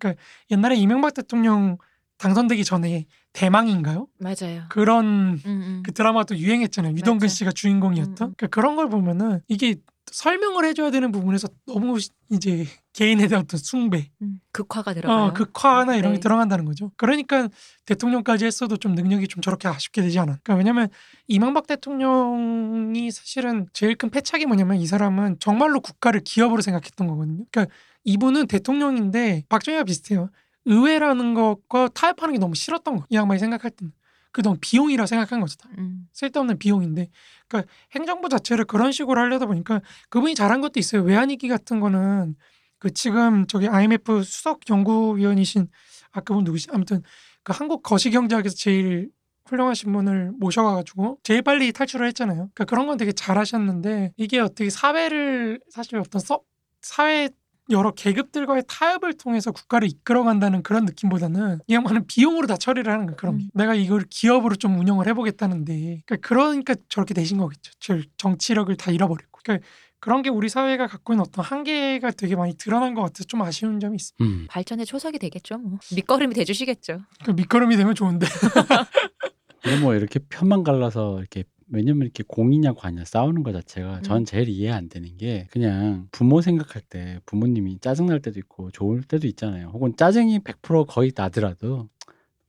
옛날에 0.50 0.77
이명박 0.77 1.12
대통령 1.12 1.77
당선되기 2.18 2.64
전에 2.64 3.07
대망인가요? 3.33 4.07
맞아요. 4.20 4.62
그런 4.70 5.05
음, 5.05 5.40
음. 5.44 5.83
그 5.85 5.92
드라마도 5.92 6.37
유행했잖아요. 6.38 6.94
유동근 6.94 7.27
맞아. 7.27 7.35
씨가 7.35 7.53
주인공이었던. 7.53 8.29
음, 8.29 8.31
음. 8.31 8.35
그러니까 8.37 8.46
그런 8.46 8.77
걸 8.77 8.88
보면은 8.88 9.40
이게 9.48 9.74
설명을 10.10 10.64
해줘야 10.66 10.90
되는 10.90 11.10
부분에서 11.12 11.48
너무 11.66 11.98
시- 11.98 12.10
이제 12.30 12.66
개인에 12.92 13.26
대한 13.26 13.42
어떤 13.44 13.58
숭배, 13.58 14.10
음. 14.22 14.40
극화가 14.52 14.94
들어가요. 14.94 15.24
어, 15.26 15.32
극화나 15.32 15.96
이런 15.96 16.12
게 16.12 16.16
네. 16.18 16.20
들어간다는 16.20 16.64
거죠. 16.64 16.92
그러니까 16.96 17.48
대통령까지 17.86 18.44
했어도 18.44 18.76
좀 18.76 18.94
능력이 18.94 19.26
좀 19.28 19.40
저렇게 19.42 19.66
아쉽게 19.68 20.02
되지 20.02 20.18
않아. 20.20 20.38
그러니까 20.42 20.54
왜냐면 20.56 20.88
이명박 21.26 21.66
대통령이 21.66 23.10
사실은 23.10 23.66
제일 23.72 23.96
큰 23.96 24.10
패착이 24.10 24.46
뭐냐면 24.46 24.76
이 24.76 24.86
사람은 24.86 25.36
정말로 25.40 25.80
국가를 25.80 26.20
기업으로 26.20 26.62
생각했던 26.62 27.06
거거든요. 27.06 27.44
그러니까 27.50 27.74
이분은 28.04 28.46
대통령인데 28.46 29.44
박정희가 29.48 29.84
비슷해요. 29.84 30.30
의회라는 30.66 31.34
것과 31.34 31.88
타협하는 31.88 32.34
게 32.34 32.38
너무 32.38 32.54
싫었던 32.54 32.96
거. 32.96 33.04
이 33.08 33.16
양반이 33.16 33.38
생각할 33.40 33.70
때는. 33.70 33.92
그 34.32 34.42
너무 34.42 34.56
비용이라 34.60 35.06
생각한 35.06 35.38
거죠. 35.40 35.56
다. 35.56 35.68
음. 35.78 36.08
쓸데없는 36.12 36.58
비용인데 36.58 37.08
그러니까 37.54 37.72
행정부 37.92 38.28
자체를 38.28 38.64
그런 38.64 38.92
식으로 38.92 39.20
하려다 39.20 39.46
보니까 39.46 39.80
그분이 40.08 40.34
잘한 40.34 40.60
것도 40.60 40.80
있어요. 40.80 41.02
외환위기 41.02 41.48
같은 41.48 41.80
거는 41.80 42.34
그 42.78 42.92
지금 42.92 43.46
저기 43.46 43.68
IMF 43.68 44.22
수석 44.24 44.68
연구위원이신 44.68 45.68
아 46.12 46.20
그분 46.20 46.44
누구시 46.44 46.68
아무튼 46.72 47.02
그 47.42 47.52
한국 47.54 47.82
거시경제학에서 47.82 48.56
제일 48.56 49.10
훌륭하신 49.46 49.92
분을 49.92 50.32
모셔가지고 50.38 51.18
제일 51.22 51.42
빨리 51.42 51.72
탈출을 51.72 52.06
했잖아요. 52.08 52.36
그러니까 52.54 52.64
그런 52.64 52.86
건 52.86 52.96
되게 52.96 53.12
잘하셨는데 53.12 54.14
이게 54.16 54.40
어떻게 54.40 54.70
사회를 54.70 55.60
사실 55.70 55.98
어떤 55.98 56.20
서, 56.20 56.40
사회 56.80 57.28
여러 57.70 57.92
계급들과의 57.92 58.64
타협을 58.68 59.14
통해서 59.14 59.50
국가를 59.50 59.88
이끌어간다는 59.88 60.62
그런 60.62 60.85
느낌보다는 60.85 61.61
이 61.66 61.74
양반은 61.74 62.07
비용으로 62.07 62.46
다 62.46 62.57
처리를 62.57 62.92
하는 62.92 63.07
거야 63.07 63.16
그런 63.16 63.38
게 63.38 63.44
음. 63.44 63.50
내가 63.55 63.74
이걸 63.74 64.05
기업으로 64.09 64.57
좀 64.57 64.79
운영을 64.79 65.07
해보겠다는데 65.09 66.03
그러니까, 66.05 66.16
그러니까 66.29 66.74
저렇게 66.88 67.14
되신 67.14 67.38
거겠죠 67.38 67.72
저 67.81 67.98
정치력을 68.18 68.74
다 68.77 68.90
잃어버리고 68.90 69.31
그러니까 69.42 69.66
그런 70.05 70.20
게 70.20 70.29
우리 70.29 70.50
사회가 70.50 70.87
갖고 70.87 71.14
있는 71.14 71.24
어떤 71.27 71.42
한계가 71.42 72.11
되게 72.11 72.37
많이 72.37 72.55
드러난 72.55 72.92
것 72.92 73.00
같아서 73.00 73.24
좀 73.24 73.40
아쉬운 73.40 73.81
점이 73.81 73.96
있습니다 73.96 74.24
음. 74.24 74.46
발전의 74.50 74.85
초석이 74.85 75.18
되겠죠. 75.18 75.57
뭐. 75.57 75.79
밑거름이 75.94 76.35
돼주시겠죠. 76.35 77.00
그 77.24 77.31
밑거름이 77.31 77.77
되면 77.79 77.94
좋은데 77.94 78.27
근데 79.62 79.81
뭐 79.81 79.94
이렇게 79.94 80.20
편만 80.29 80.62
갈라서 80.62 81.18
이렇게 81.20 81.44
왜냐면 81.74 82.02
이렇게 82.02 82.24
공이냐 82.26 82.74
과냐 82.74 83.04
싸우는 83.04 83.42
것 83.42 83.52
자체가 83.52 83.98
음. 83.98 84.02
전 84.02 84.24
제일 84.24 84.48
이해 84.48 84.70
안 84.70 84.88
되는 84.88 85.16
게 85.16 85.46
그냥 85.50 86.08
부모 86.12 86.40
생각할 86.40 86.82
때 86.88 87.20
부모님이 87.26 87.78
짜증 87.80 88.06
날 88.06 88.20
때도 88.20 88.38
있고 88.40 88.70
좋을 88.70 89.02
때도 89.02 89.26
있잖아요. 89.28 89.70
혹은 89.72 89.94
짜증이 89.96 90.40
100% 90.40 90.87
거의 90.88 91.12
나더라도 91.14 91.88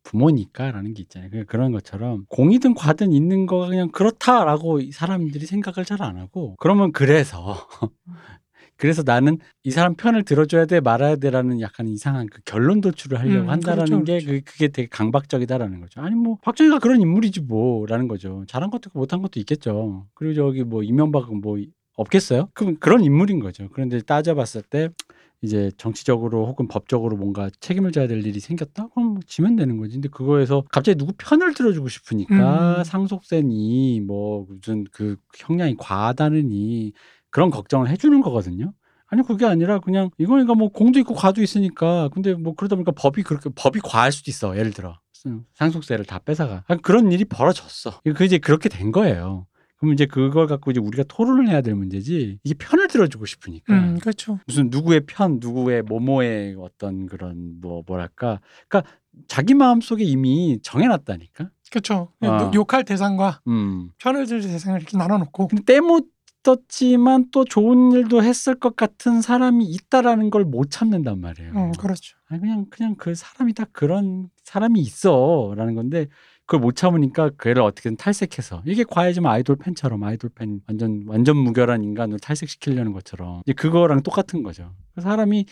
부모니까라는 0.03 0.93
게 0.93 1.01
있잖아요. 1.03 1.29
그러니까 1.31 1.51
그런 1.51 1.71
것처럼 1.71 2.25
공이든 2.29 2.75
과든 2.75 3.11
있는 3.11 3.47
거가 3.47 3.67
그냥 3.67 3.89
그렇다라고 3.91 4.79
이 4.79 4.91
사람들이 4.91 5.45
생각을 5.47 5.83
잘 5.85 6.01
안 6.01 6.17
하고 6.17 6.55
그러면 6.59 6.91
그래서 6.91 7.55
그래서 8.77 9.03
나는 9.05 9.37
이 9.63 9.71
사람 9.71 9.95
편을 9.95 10.23
들어줘야 10.23 10.65
돼 10.65 10.79
말아야 10.79 11.15
돼라는 11.15 11.61
약간 11.61 11.87
이상한 11.87 12.27
그 12.27 12.41
결론 12.45 12.81
도출을 12.81 13.19
하려고 13.19 13.45
음, 13.45 13.49
한다라는 13.49 13.85
그렇죠, 13.85 14.03
게 14.03 14.19
그렇죠. 14.19 14.27
그, 14.27 14.51
그게 14.51 14.67
되게 14.67 14.87
강박적이다라는 14.89 15.79
거죠. 15.79 16.01
아니 16.01 16.15
뭐 16.15 16.37
박정희가 16.41 16.79
그런 16.79 17.01
인물이지 17.01 17.41
뭐라는 17.41 18.07
거죠. 18.07 18.43
잘한 18.47 18.69
것도 18.69 18.89
있고 18.89 18.99
못한 18.99 19.21
것도 19.21 19.39
있겠죠. 19.39 20.07
그리고 20.13 20.33
저기 20.33 20.63
뭐 20.63 20.83
이명박은 20.83 21.41
뭐 21.41 21.57
없겠어요? 21.97 22.49
그럼 22.53 22.75
그런 22.79 23.03
인물인 23.03 23.39
거죠. 23.39 23.69
그런데 23.71 24.01
따져봤을 24.01 24.63
때 24.63 24.89
이제 25.41 25.71
정치적으로 25.77 26.47
혹은 26.47 26.67
법적으로 26.67 27.17
뭔가 27.17 27.49
책임을 27.59 27.91
져야 27.91 28.07
될 28.07 28.25
일이 28.25 28.39
생겼다? 28.39 28.87
그럼 28.93 29.09
뭐 29.13 29.19
지면 29.27 29.55
되는 29.55 29.77
거지. 29.77 29.93
근데 29.93 30.09
그거에서 30.09 30.63
갑자기 30.71 30.97
누구 30.97 31.13
편을 31.17 31.53
들어주고 31.53 31.87
싶으니까 31.87 32.79
음. 32.79 32.83
상속세니 32.83 34.01
뭐 34.01 34.45
무슨 34.49 34.85
그 34.91 35.17
형량이 35.37 35.75
과하다느니 35.77 36.93
그런 37.35 37.49
걱정을 37.49 37.89
해주는 37.89 38.21
거거든요. 38.21 38.71
아니 39.07 39.21
그게 39.21 39.45
아니라 39.45 39.79
그냥 39.79 40.09
이거니까 40.17 40.55
뭐 40.55 40.69
공도 40.69 40.99
있고 40.99 41.13
과도 41.13 41.41
있으니까 41.41 42.07
근데 42.13 42.33
뭐 42.33 42.55
그러다 42.55 42.77
보니까 42.77 42.93
법이 42.93 43.23
그렇게 43.23 43.49
법이 43.53 43.81
과할 43.83 44.13
수도 44.13 44.31
있어 44.31 44.57
예를 44.57 44.71
들어 44.71 44.97
상속세를 45.55 46.05
다 46.05 46.19
뺏어가 46.19 46.63
아니, 46.67 46.81
그런 46.81 47.11
일이 47.11 47.25
벌어졌어 47.25 47.99
그 48.15 48.23
이제 48.23 48.37
그렇게 48.37 48.69
된 48.69 48.93
거예요 48.93 49.47
그럼 49.75 49.93
이제 49.93 50.05
그걸 50.05 50.47
갖고 50.47 50.71
이제 50.71 50.79
우리가 50.79 51.03
토론을 51.09 51.49
해야 51.49 51.59
될 51.61 51.75
문제지 51.75 52.39
이게 52.43 52.53
편을 52.57 52.87
들어주고 52.87 53.25
싶으니까 53.25 53.73
음, 53.73 53.99
그렇죠. 53.99 54.39
무슨 54.47 54.69
누구의 54.69 55.01
편, 55.05 55.39
누구의 55.41 55.83
모모의 55.83 56.55
어떤 56.57 57.05
그런 57.05 57.59
뭐 57.59 57.83
뭐랄까, 57.85 58.39
그러니까 58.67 58.89
자기 59.27 59.53
마음 59.53 59.81
속에 59.81 60.03
이미 60.03 60.59
정해놨다니까. 60.63 61.49
그렇죠. 61.69 62.13
아. 62.21 62.51
욕할 62.55 62.85
대상과 62.85 63.41
음. 63.47 63.91
편을 63.97 64.25
들 64.27 64.41
대상을 64.41 64.79
이렇게 64.79 64.97
나눠놓고 64.97 65.49
근데 65.49 65.63
때못 65.63 66.14
떴지만 66.45 67.25
또 67.31 67.43
좋은 67.43 67.91
일도 67.91 68.23
했을 68.23 68.55
것 68.55 68.75
같은 68.75 69.21
사람이 69.21 69.65
있다라는 69.65 70.29
걸 70.29 70.45
못 70.45 70.69
참는단 70.71 71.19
말이에요. 71.19 71.51
음, 71.55 71.71
그렇죠. 71.73 72.15
아니 72.29 72.39
그냥 72.39 72.65
그냥 72.69 72.95
그 72.95 73.15
사람이 73.15 73.53
딱 73.53 73.69
그런 73.73 74.29
사람이 74.43 74.79
있어라는 74.79 75.73
건데 75.75 76.05
그걸 76.45 76.59
못 76.61 76.75
참으니까 76.75 77.31
그애를 77.37 77.63
어떻게든 77.63 77.97
탈색해서 77.97 78.61
이게 78.67 78.83
과해지면 78.83 79.31
아이돌 79.31 79.55
팬처럼 79.55 80.03
아이돌 80.03 80.29
팬 80.35 80.61
완전 80.67 81.03
완전 81.07 81.35
무결한 81.37 81.83
인간으로 81.83 82.19
탈색시키려는 82.19 82.93
것처럼 82.93 83.41
이제 83.45 83.53
그거랑 83.53 84.03
똑같은 84.03 84.43
거죠. 84.43 84.75
그 84.93 85.01
사람이 85.01 85.45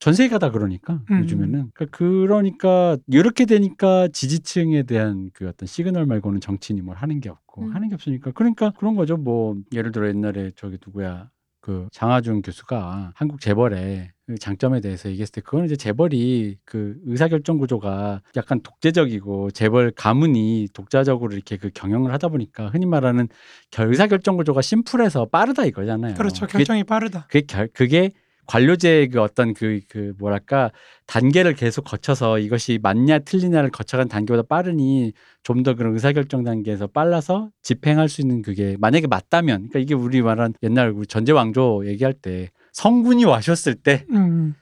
전 0.00 0.12
세계가 0.12 0.38
다 0.38 0.50
그러니까 0.50 1.00
음. 1.10 1.20
요즘에는 1.20 1.70
그러니까, 1.72 1.86
그러니까 1.96 2.96
이렇게 3.06 3.46
되니까 3.46 4.08
지지층에 4.08 4.82
대한 4.82 5.30
그 5.32 5.48
어떤 5.48 5.66
시그널 5.66 6.04
말고는 6.06 6.40
정치인이 6.40 6.82
뭘 6.82 6.96
하는 6.96 7.20
게 7.20 7.30
없고 7.30 7.62
음. 7.62 7.74
하는 7.74 7.88
게 7.88 7.94
없으니까 7.94 8.32
그러니까 8.32 8.70
그런 8.78 8.96
거죠. 8.96 9.16
뭐 9.16 9.56
예를 9.72 9.92
들어 9.92 10.08
옛날에 10.08 10.50
저기 10.56 10.78
누구야 10.84 11.30
그 11.60 11.88
장하준 11.92 12.42
교수가 12.42 13.12
한국 13.14 13.40
재벌의 13.40 14.10
그 14.26 14.36
장점에 14.36 14.80
대해서 14.82 15.08
얘기했을 15.08 15.32
때 15.32 15.40
그거는 15.40 15.64
이제 15.66 15.76
재벌이 15.76 16.58
그 16.66 16.98
의사결정 17.06 17.56
구조가 17.56 18.20
약간 18.36 18.60
독재적이고 18.62 19.50
재벌 19.52 19.90
가문이 19.90 20.68
독자적으로 20.74 21.32
이렇게 21.32 21.56
그 21.56 21.70
경영을 21.72 22.12
하다 22.12 22.28
보니까 22.28 22.68
흔히 22.68 22.84
말하는 22.84 23.28
결- 23.70 23.88
의사결정 23.88 24.36
구조가 24.36 24.60
심플해서 24.60 25.26
빠르다 25.26 25.64
이거잖아요. 25.64 26.14
그렇죠. 26.14 26.44
그게 26.46 26.58
결정이 26.58 26.84
빠르다. 26.84 27.26
그게, 27.30 27.46
결- 27.46 27.68
그게 27.72 28.10
관료제의 28.46 29.08
그 29.08 29.20
어떤 29.20 29.54
그, 29.54 29.80
그 29.88 30.12
뭐랄까 30.18 30.70
단계를 31.06 31.54
계속 31.54 31.82
거쳐서 31.82 32.38
이것이 32.38 32.78
맞냐 32.82 33.20
틀리냐를 33.20 33.70
거쳐간 33.70 34.08
단계보다 34.08 34.42
빠르니 34.48 35.12
좀 35.42 35.62
더 35.62 35.74
그런 35.74 35.92
의사결정 35.94 36.44
단계에서 36.44 36.86
빨라서 36.88 37.50
집행할 37.62 38.08
수 38.08 38.20
있는 38.20 38.42
그게 38.42 38.76
만약에 38.80 39.06
맞다면 39.06 39.68
그러니까 39.68 39.78
이게 39.78 39.94
우리 39.94 40.22
말한 40.22 40.54
옛날 40.62 40.94
전제왕조 41.08 41.86
얘기할 41.86 42.12
때 42.14 42.50
성군이 42.72 43.24
와셨을 43.24 43.74
때 43.76 44.04
음, 44.10 44.54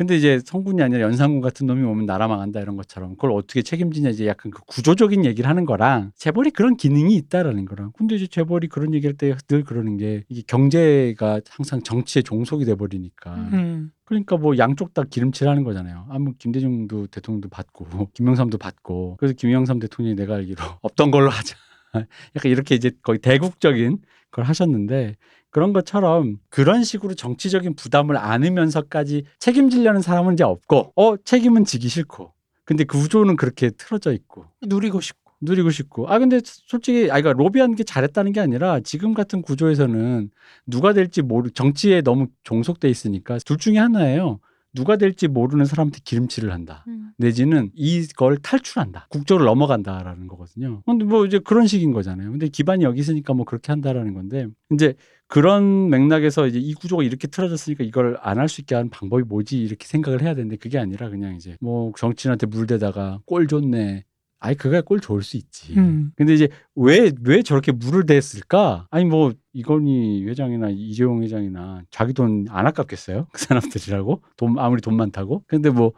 근데 0.00 0.16
이제 0.16 0.40
성군이 0.42 0.82
아니라 0.82 1.02
연산군 1.02 1.42
같은 1.42 1.66
놈이 1.66 1.82
오면 1.84 2.06
나라 2.06 2.26
망한다 2.26 2.58
이런 2.58 2.74
것처럼 2.78 3.16
그걸 3.16 3.32
어떻게 3.32 3.60
책임지냐 3.60 4.08
이제 4.08 4.26
약간 4.26 4.50
그 4.50 4.62
구조적인 4.66 5.26
얘기를 5.26 5.46
하는 5.46 5.66
거랑 5.66 6.12
재벌이 6.16 6.52
그런 6.52 6.78
기능이 6.78 7.14
있다라는 7.16 7.66
거랑 7.66 7.92
근데 7.98 8.14
이제 8.14 8.26
재벌이 8.26 8.68
그런 8.68 8.94
얘기할 8.94 9.14
때 9.14 9.34
늘 9.46 9.62
그러는 9.62 9.98
게 9.98 10.24
이게 10.30 10.42
경제가 10.46 11.42
항상 11.50 11.82
정치의 11.82 12.22
종속이 12.22 12.64
돼 12.64 12.76
버리니까 12.76 13.34
음, 13.52 13.90
그러니까 14.04 14.38
뭐 14.38 14.56
양쪽 14.56 14.94
다 14.94 15.02
기름칠하는 15.02 15.64
거잖아요. 15.64 16.06
아뭐 16.08 16.32
김대중도 16.38 17.08
대통령도 17.08 17.50
받고 17.50 17.84
김영삼도 18.14 18.56
받고 18.56 19.18
그래서 19.18 19.34
김영삼 19.36 19.80
대통령이 19.80 20.16
내가 20.16 20.36
알기로 20.36 20.62
없던 20.80 21.10
걸로 21.10 21.28
하자. 21.28 21.56
약간 22.36 22.50
이렇게 22.50 22.74
이제 22.74 22.90
거의 23.02 23.18
대국적인 23.18 23.98
걸 24.30 24.44
하셨는데 24.44 25.16
그런 25.50 25.72
것처럼 25.72 26.38
그런 26.48 26.84
식으로 26.84 27.14
정치적인 27.14 27.74
부담을 27.74 28.16
안으면서까지 28.16 29.24
책임지려는 29.38 30.00
사람은 30.00 30.34
이제 30.34 30.44
없고 30.44 30.92
어 30.96 31.16
책임은 31.16 31.64
지기 31.64 31.88
싫고 31.88 32.32
근데 32.64 32.84
그 32.84 32.98
구조는 32.98 33.36
그렇게 33.36 33.70
틀어져 33.70 34.12
있고 34.12 34.46
누리고 34.62 35.00
싶고. 35.00 35.30
누리고 35.40 35.70
싶고. 35.70 36.08
아 36.08 36.18
근데 36.18 36.40
솔직히 36.44 37.04
아 37.10 37.20
그러니까 37.20 37.32
로비하는 37.32 37.74
게 37.74 37.82
잘했다는 37.82 38.32
게 38.32 38.40
아니라 38.40 38.80
지금 38.80 39.14
같은 39.14 39.42
구조에서는 39.42 40.30
누가 40.66 40.92
될지 40.92 41.22
모르 41.22 41.50
정치에 41.50 42.02
너무 42.02 42.26
종속돼 42.44 42.88
있으니까 42.88 43.38
둘 43.44 43.56
중에 43.56 43.78
하나예요. 43.78 44.40
누가 44.72 44.96
될지 44.96 45.26
모르는 45.26 45.64
사람한테 45.64 45.98
기름칠을 46.04 46.52
한다. 46.52 46.84
음. 46.86 47.10
내지는 47.16 47.70
이걸 47.74 48.36
탈출한다. 48.36 49.06
국조를 49.08 49.46
넘어간다라는 49.46 50.28
거거든요. 50.28 50.82
근데 50.86 51.04
뭐 51.04 51.26
이제 51.26 51.40
그런 51.40 51.66
식인 51.66 51.92
거잖아요. 51.92 52.30
근데 52.30 52.48
기반이 52.48 52.84
여기 52.84 53.00
있으니까 53.00 53.34
뭐 53.34 53.44
그렇게 53.44 53.72
한다라는 53.72 54.14
건데 54.14 54.46
이제 54.72 54.94
그런 55.30 55.88
맥락에서 55.90 56.46
이제 56.48 56.58
이 56.58 56.74
구조가 56.74 57.02
이렇게 57.04 57.28
틀어졌으니까 57.28 57.84
이걸 57.84 58.18
안 58.20 58.38
할 58.38 58.48
수 58.48 58.60
있게 58.60 58.74
하는 58.74 58.90
방법이 58.90 59.22
뭐지 59.24 59.62
이렇게 59.62 59.86
생각을 59.86 60.22
해야 60.22 60.34
되는데 60.34 60.56
그게 60.56 60.78
아니라 60.78 61.08
그냥 61.08 61.36
이제 61.36 61.56
뭐 61.60 61.92
정치인한테 61.96 62.46
물대다가 62.46 63.20
꼴 63.26 63.46
좋네. 63.46 64.04
아이 64.42 64.54
그거야 64.54 64.80
꼴 64.80 65.00
좋을 65.00 65.22
수 65.22 65.36
있지. 65.36 65.74
음, 65.78 66.12
근데 66.16 66.32
이제 66.34 66.48
왜왜 66.74 67.42
저렇게 67.44 67.72
물을 67.72 68.06
댔을까? 68.06 68.86
아니 68.90 69.04
뭐 69.04 69.32
이건희 69.52 70.24
회장이나 70.26 70.70
이재용 70.70 71.22
회장이나 71.22 71.82
자기 71.90 72.14
돈 72.14 72.46
안 72.48 72.66
아깝겠어요? 72.66 73.26
그 73.32 73.38
사람들이라고 73.44 74.22
돈 74.38 74.58
아무리 74.58 74.80
돈 74.80 74.96
많다고? 74.96 75.44
근데 75.46 75.68
뭐 75.70 75.92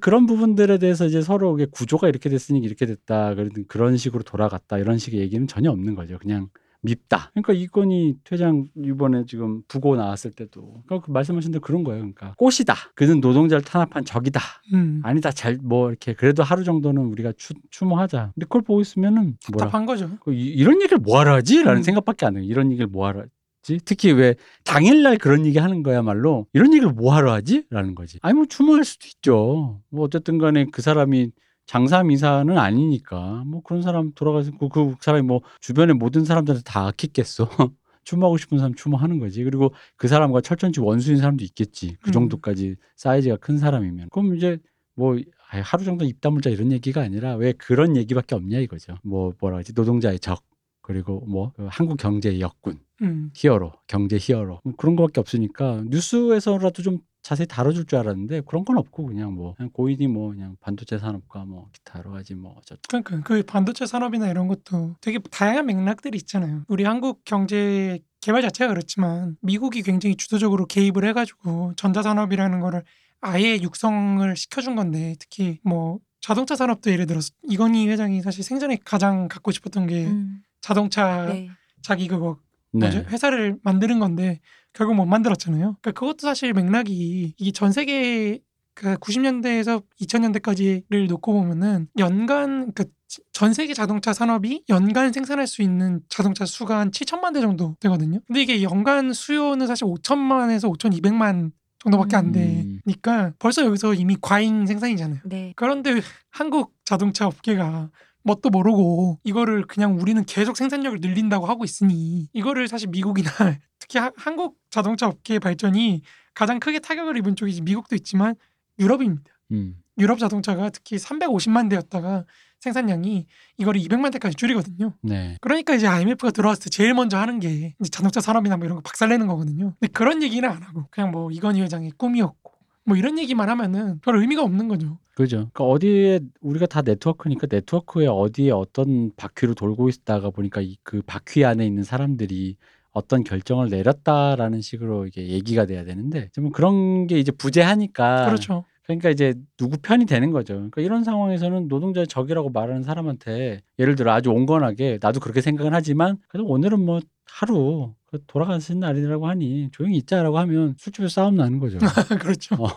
그런 0.00 0.26
부분들에 0.26 0.78
대해서 0.78 1.06
이제 1.06 1.22
서로 1.22 1.56
구조가 1.72 2.08
이렇게 2.08 2.28
됐으니 2.28 2.60
이렇게 2.60 2.84
됐다 2.86 3.34
그런 3.34 3.50
그런 3.66 3.96
식으로 3.96 4.22
돌아갔다 4.22 4.78
이런 4.78 4.98
식의 4.98 5.18
얘기는 5.20 5.46
전혀 5.46 5.70
없는 5.70 5.94
거죠. 5.94 6.18
그냥 6.18 6.48
밉다. 6.86 7.30
그러니까 7.34 7.52
이건희 7.52 8.16
회장 8.32 8.66
이번에 8.82 9.24
지금 9.26 9.62
부고 9.68 9.96
나왔을 9.96 10.30
때도 10.32 10.82
그러니까 10.86 11.04
그 11.04 11.10
말씀하신 11.10 11.50
대로 11.52 11.60
그런 11.60 11.84
거예요. 11.84 11.98
그러니까 12.00 12.34
꽃이다. 12.38 12.74
그는 12.94 13.20
노동자를 13.20 13.62
탄압한 13.62 14.04
적이다. 14.04 14.40
음. 14.72 15.00
아니다. 15.04 15.30
잘 15.30 15.58
뭐 15.62 15.90
이렇게 15.90 16.14
그래도 16.14 16.42
하루 16.42 16.64
정도는 16.64 17.02
우리가 17.06 17.32
추, 17.36 17.52
추모하자. 17.70 18.32
근데 18.34 18.44
그걸 18.46 18.62
보고 18.62 18.80
있으면은 18.80 19.36
답답한 19.44 19.84
거죠. 19.86 20.10
그 20.20 20.32
이- 20.32 20.48
이런 20.54 20.80
얘기를 20.80 20.98
뭐하러 20.98 21.34
하지? 21.34 21.62
라는 21.62 21.80
음. 21.80 21.82
생각밖에 21.82 22.24
안 22.26 22.36
해요. 22.36 22.44
이런 22.44 22.70
얘기를 22.72 22.86
뭐하러 22.86 23.20
하지? 23.20 23.80
특히 23.84 24.12
왜 24.12 24.36
당일날 24.64 25.18
그런 25.18 25.44
얘기 25.44 25.58
하는 25.58 25.82
거야말로 25.82 26.46
이런 26.52 26.72
얘기를 26.72 26.92
뭐하러 26.92 27.32
하지? 27.32 27.64
라는 27.70 27.94
거지. 27.96 28.18
아니 28.22 28.34
뭐 28.34 28.44
추모할 28.46 28.84
수도 28.84 29.06
있죠. 29.08 29.80
뭐 29.90 30.04
어쨌든 30.04 30.38
간에 30.38 30.66
그 30.70 30.82
사람이 30.82 31.32
장사 31.66 32.02
미사는 32.02 32.56
아니니까 32.56 33.42
뭐 33.46 33.62
그런 33.62 33.82
사람 33.82 34.12
돌아가서 34.14 34.52
그, 34.58 34.68
그 34.68 34.94
사람이 35.00 35.26
뭐 35.26 35.40
주변의 35.60 35.96
모든 35.96 36.24
사람들한테 36.24 36.62
다 36.64 36.86
아끼겠어. 36.86 37.48
추모하고 38.04 38.38
싶은 38.38 38.58
사람 38.58 38.74
추모하는 38.74 39.18
거지. 39.18 39.42
그리고 39.42 39.74
그 39.96 40.06
사람과 40.06 40.40
철천지 40.40 40.80
원수인 40.80 41.18
사람도 41.18 41.44
있겠지. 41.44 41.96
그 42.00 42.10
음. 42.10 42.12
정도까지 42.12 42.76
사이즈가 42.94 43.36
큰 43.36 43.58
사람이면. 43.58 44.10
그럼 44.10 44.36
이제 44.36 44.58
뭐 44.94 45.18
하루 45.38 45.84
정도 45.84 46.04
입 46.04 46.20
다물자 46.20 46.50
이런 46.50 46.72
얘기가 46.72 47.02
아니라 47.02 47.34
왜 47.34 47.52
그런 47.52 47.96
얘기밖에 47.96 48.34
없냐 48.34 48.58
이거죠. 48.60 48.96
뭐 49.02 49.32
뭐라 49.40 49.58
하지 49.58 49.72
노동자의 49.74 50.20
적 50.20 50.42
그리고 50.80 51.20
뭐그 51.26 51.66
한국 51.68 51.98
경제의 51.98 52.40
역군 52.40 52.78
음, 53.02 53.30
히어로 53.34 53.72
경제 53.88 54.18
히어로 54.20 54.60
뭐 54.62 54.74
그런 54.76 54.94
거밖에 54.94 55.20
없으니까 55.20 55.82
뉴스에서라도 55.86 56.82
좀 56.82 56.98
자세히 57.26 57.48
다뤄줄 57.48 57.86
줄 57.86 57.98
알았는데 57.98 58.42
그런 58.42 58.64
건 58.64 58.78
없고 58.78 59.04
그냥 59.04 59.32
뭐 59.32 59.54
그냥 59.56 59.68
고인이 59.72 60.06
뭐 60.06 60.28
그냥 60.28 60.56
반도체 60.60 60.96
산업과 60.96 61.44
뭐 61.44 61.68
기타 61.72 61.98
여러 61.98 62.12
가지 62.12 62.36
뭐 62.36 62.54
어쩌 62.56 62.76
그러니까 62.86 63.20
그 63.22 63.42
반도체 63.42 63.84
산업이나 63.84 64.30
이런 64.30 64.46
것도 64.46 64.94
되게 65.00 65.18
다양한 65.18 65.66
맥락들이 65.66 66.16
있잖아요. 66.18 66.62
우리 66.68 66.84
한국 66.84 67.24
경제 67.24 67.98
개발 68.20 68.42
자체가 68.42 68.72
그렇지만 68.72 69.36
미국이 69.40 69.82
굉장히 69.82 70.14
주도적으로 70.14 70.66
개입을 70.66 71.04
해가지고 71.04 71.72
전자산업이라는 71.74 72.60
거를 72.60 72.84
아예 73.20 73.58
육성을 73.60 74.36
시켜준 74.36 74.76
건데 74.76 75.16
특히 75.18 75.58
뭐 75.64 75.98
자동차 76.20 76.54
산업도 76.54 76.92
예를 76.92 77.06
들어서 77.06 77.30
이건희 77.42 77.88
회장이 77.88 78.22
사실 78.22 78.44
생전에 78.44 78.78
가장 78.84 79.26
갖고 79.26 79.50
싶었던 79.50 79.88
게 79.88 80.06
음. 80.06 80.44
자동차 80.60 81.26
네. 81.26 81.48
자기 81.82 82.06
그거 82.06 82.38
네. 82.78 83.04
회사를 83.08 83.58
만드는 83.62 83.98
건데 83.98 84.40
결국 84.72 84.94
못 84.94 85.06
만들었잖아요. 85.06 85.76
그러니까 85.80 85.92
그것도 85.92 86.18
사실 86.20 86.52
맥락이 86.52 87.34
이게 87.36 87.50
전 87.50 87.72
세계 87.72 88.40
그 88.74 88.94
90년대에서 88.96 89.82
2000년대까지를 90.00 91.08
놓고 91.08 91.32
보면은 91.32 91.88
연간 91.98 92.72
그 92.72 92.84
전 93.32 93.54
세계 93.54 93.74
자동차 93.74 94.12
산업이 94.12 94.64
연간 94.68 95.12
생산할 95.12 95.46
수 95.46 95.62
있는 95.62 96.00
자동차 96.08 96.44
수가 96.44 96.78
한 96.78 96.90
7천만 96.90 97.32
대 97.32 97.40
정도 97.40 97.76
되거든요. 97.80 98.20
근데 98.26 98.42
이게 98.42 98.62
연간 98.62 99.12
수요는 99.12 99.66
사실 99.66 99.86
5천만에서 99.86 100.72
5,200만 100.76 101.52
정도밖에 101.78 102.16
안 102.16 102.34
음. 102.34 102.80
되니까 102.84 103.32
벌써 103.38 103.64
여기서 103.64 103.94
이미 103.94 104.16
과잉 104.20 104.66
생산이잖아요. 104.66 105.20
네. 105.24 105.52
그런데 105.56 106.00
한국 106.30 106.74
자동차 106.84 107.26
업계가 107.26 107.90
뭣도 108.26 108.50
모르고 108.50 109.20
이거를 109.24 109.66
그냥 109.66 109.98
우리는 110.00 110.22
계속 110.24 110.56
생산력을 110.56 111.00
늘린다고 111.00 111.46
하고 111.46 111.64
있으니 111.64 112.28
이거를 112.32 112.66
사실 112.68 112.88
미국이나 112.88 113.30
특히 113.78 113.98
하- 114.00 114.10
한국 114.16 114.58
자동차 114.68 115.06
업계의 115.06 115.38
발전이 115.40 116.02
가장 116.34 116.58
크게 116.58 116.80
타격을 116.80 117.16
입은 117.18 117.36
쪽이 117.36 117.60
미국도 117.62 117.94
있지만 117.94 118.34
유럽입니다. 118.78 119.30
음. 119.52 119.76
유럽 119.98 120.18
자동차가 120.18 120.70
특히 120.70 120.96
350만 120.96 121.70
대였다가 121.70 122.24
생산량이 122.60 123.26
이거를 123.58 123.80
200만 123.80 124.12
대까지 124.12 124.34
줄이거든요. 124.34 124.92
네. 125.02 125.36
그러니까 125.40 125.74
이제 125.74 125.86
IMF가 125.86 126.32
들어왔을 126.32 126.64
때 126.64 126.70
제일 126.70 126.94
먼저 126.94 127.16
하는 127.16 127.38
게 127.38 127.74
이제 127.80 127.90
자동차 127.90 128.20
산업이나 128.20 128.56
뭐 128.56 128.66
이런 128.66 128.76
거 128.76 128.82
박살내는 128.82 129.26
거거든요. 129.28 129.74
근데 129.78 129.92
그런 129.92 130.22
얘기는 130.22 130.46
안 130.48 130.62
하고 130.62 130.86
그냥 130.90 131.12
뭐 131.12 131.30
이건희 131.30 131.60
회장의 131.62 131.92
꿈이었고 131.96 132.52
뭐 132.86 132.96
이런 132.96 133.18
얘기만 133.18 133.48
하면은 133.50 134.00
별 134.00 134.16
의미가 134.18 134.42
없는 134.42 134.68
거죠. 134.68 134.98
그죠. 135.14 135.36
그러니까 135.52 135.64
어디에 135.64 136.20
우리가 136.40 136.66
다 136.66 136.82
네트워크니까 136.82 137.46
네트워크에 137.50 138.06
어디에 138.06 138.50
어떤 138.50 139.10
바퀴로 139.16 139.54
돌고 139.54 139.88
있다가 139.88 140.30
보니까 140.30 140.60
이 140.60 140.76
그 140.82 141.02
바퀴 141.06 141.44
안에 141.44 141.66
있는 141.66 141.82
사람들이 141.84 142.56
어떤 142.92 143.24
결정을 143.24 143.68
내렸다라는 143.70 144.60
식으로 144.60 145.06
이게 145.06 145.28
얘기가 145.28 145.66
돼야 145.66 145.84
되는데 145.84 146.28
좀 146.32 146.50
그런 146.50 147.06
게 147.06 147.18
이제 147.18 147.32
부재하니까 147.32 148.26
그렇죠. 148.26 148.64
그러니까 148.84 149.10
이제 149.10 149.34
누구 149.56 149.78
편이 149.78 150.06
되는 150.06 150.30
거죠. 150.30 150.54
그러니까 150.54 150.80
이런 150.82 151.02
상황에서는 151.02 151.66
노동자의 151.68 152.06
적이라고 152.06 152.50
말하는 152.50 152.82
사람한테 152.84 153.62
예를 153.78 153.96
들어 153.96 154.12
아주 154.12 154.30
온건하게 154.30 154.98
나도 155.02 155.18
그렇게 155.20 155.40
생각은 155.40 155.74
하지만 155.74 156.18
그래도 156.28 156.46
오늘은 156.48 156.80
뭐 156.84 157.00
하루 157.26 157.94
그 158.16 158.24
돌아가신 158.26 158.80
날이라고 158.80 159.28
하니 159.28 159.68
조용히 159.72 159.96
있자라고 159.98 160.38
하면 160.38 160.74
술집에서 160.78 161.12
싸움 161.22 161.36
나는 161.36 161.58
거죠. 161.58 161.78
그렇죠. 162.20 162.56
어, 162.56 162.68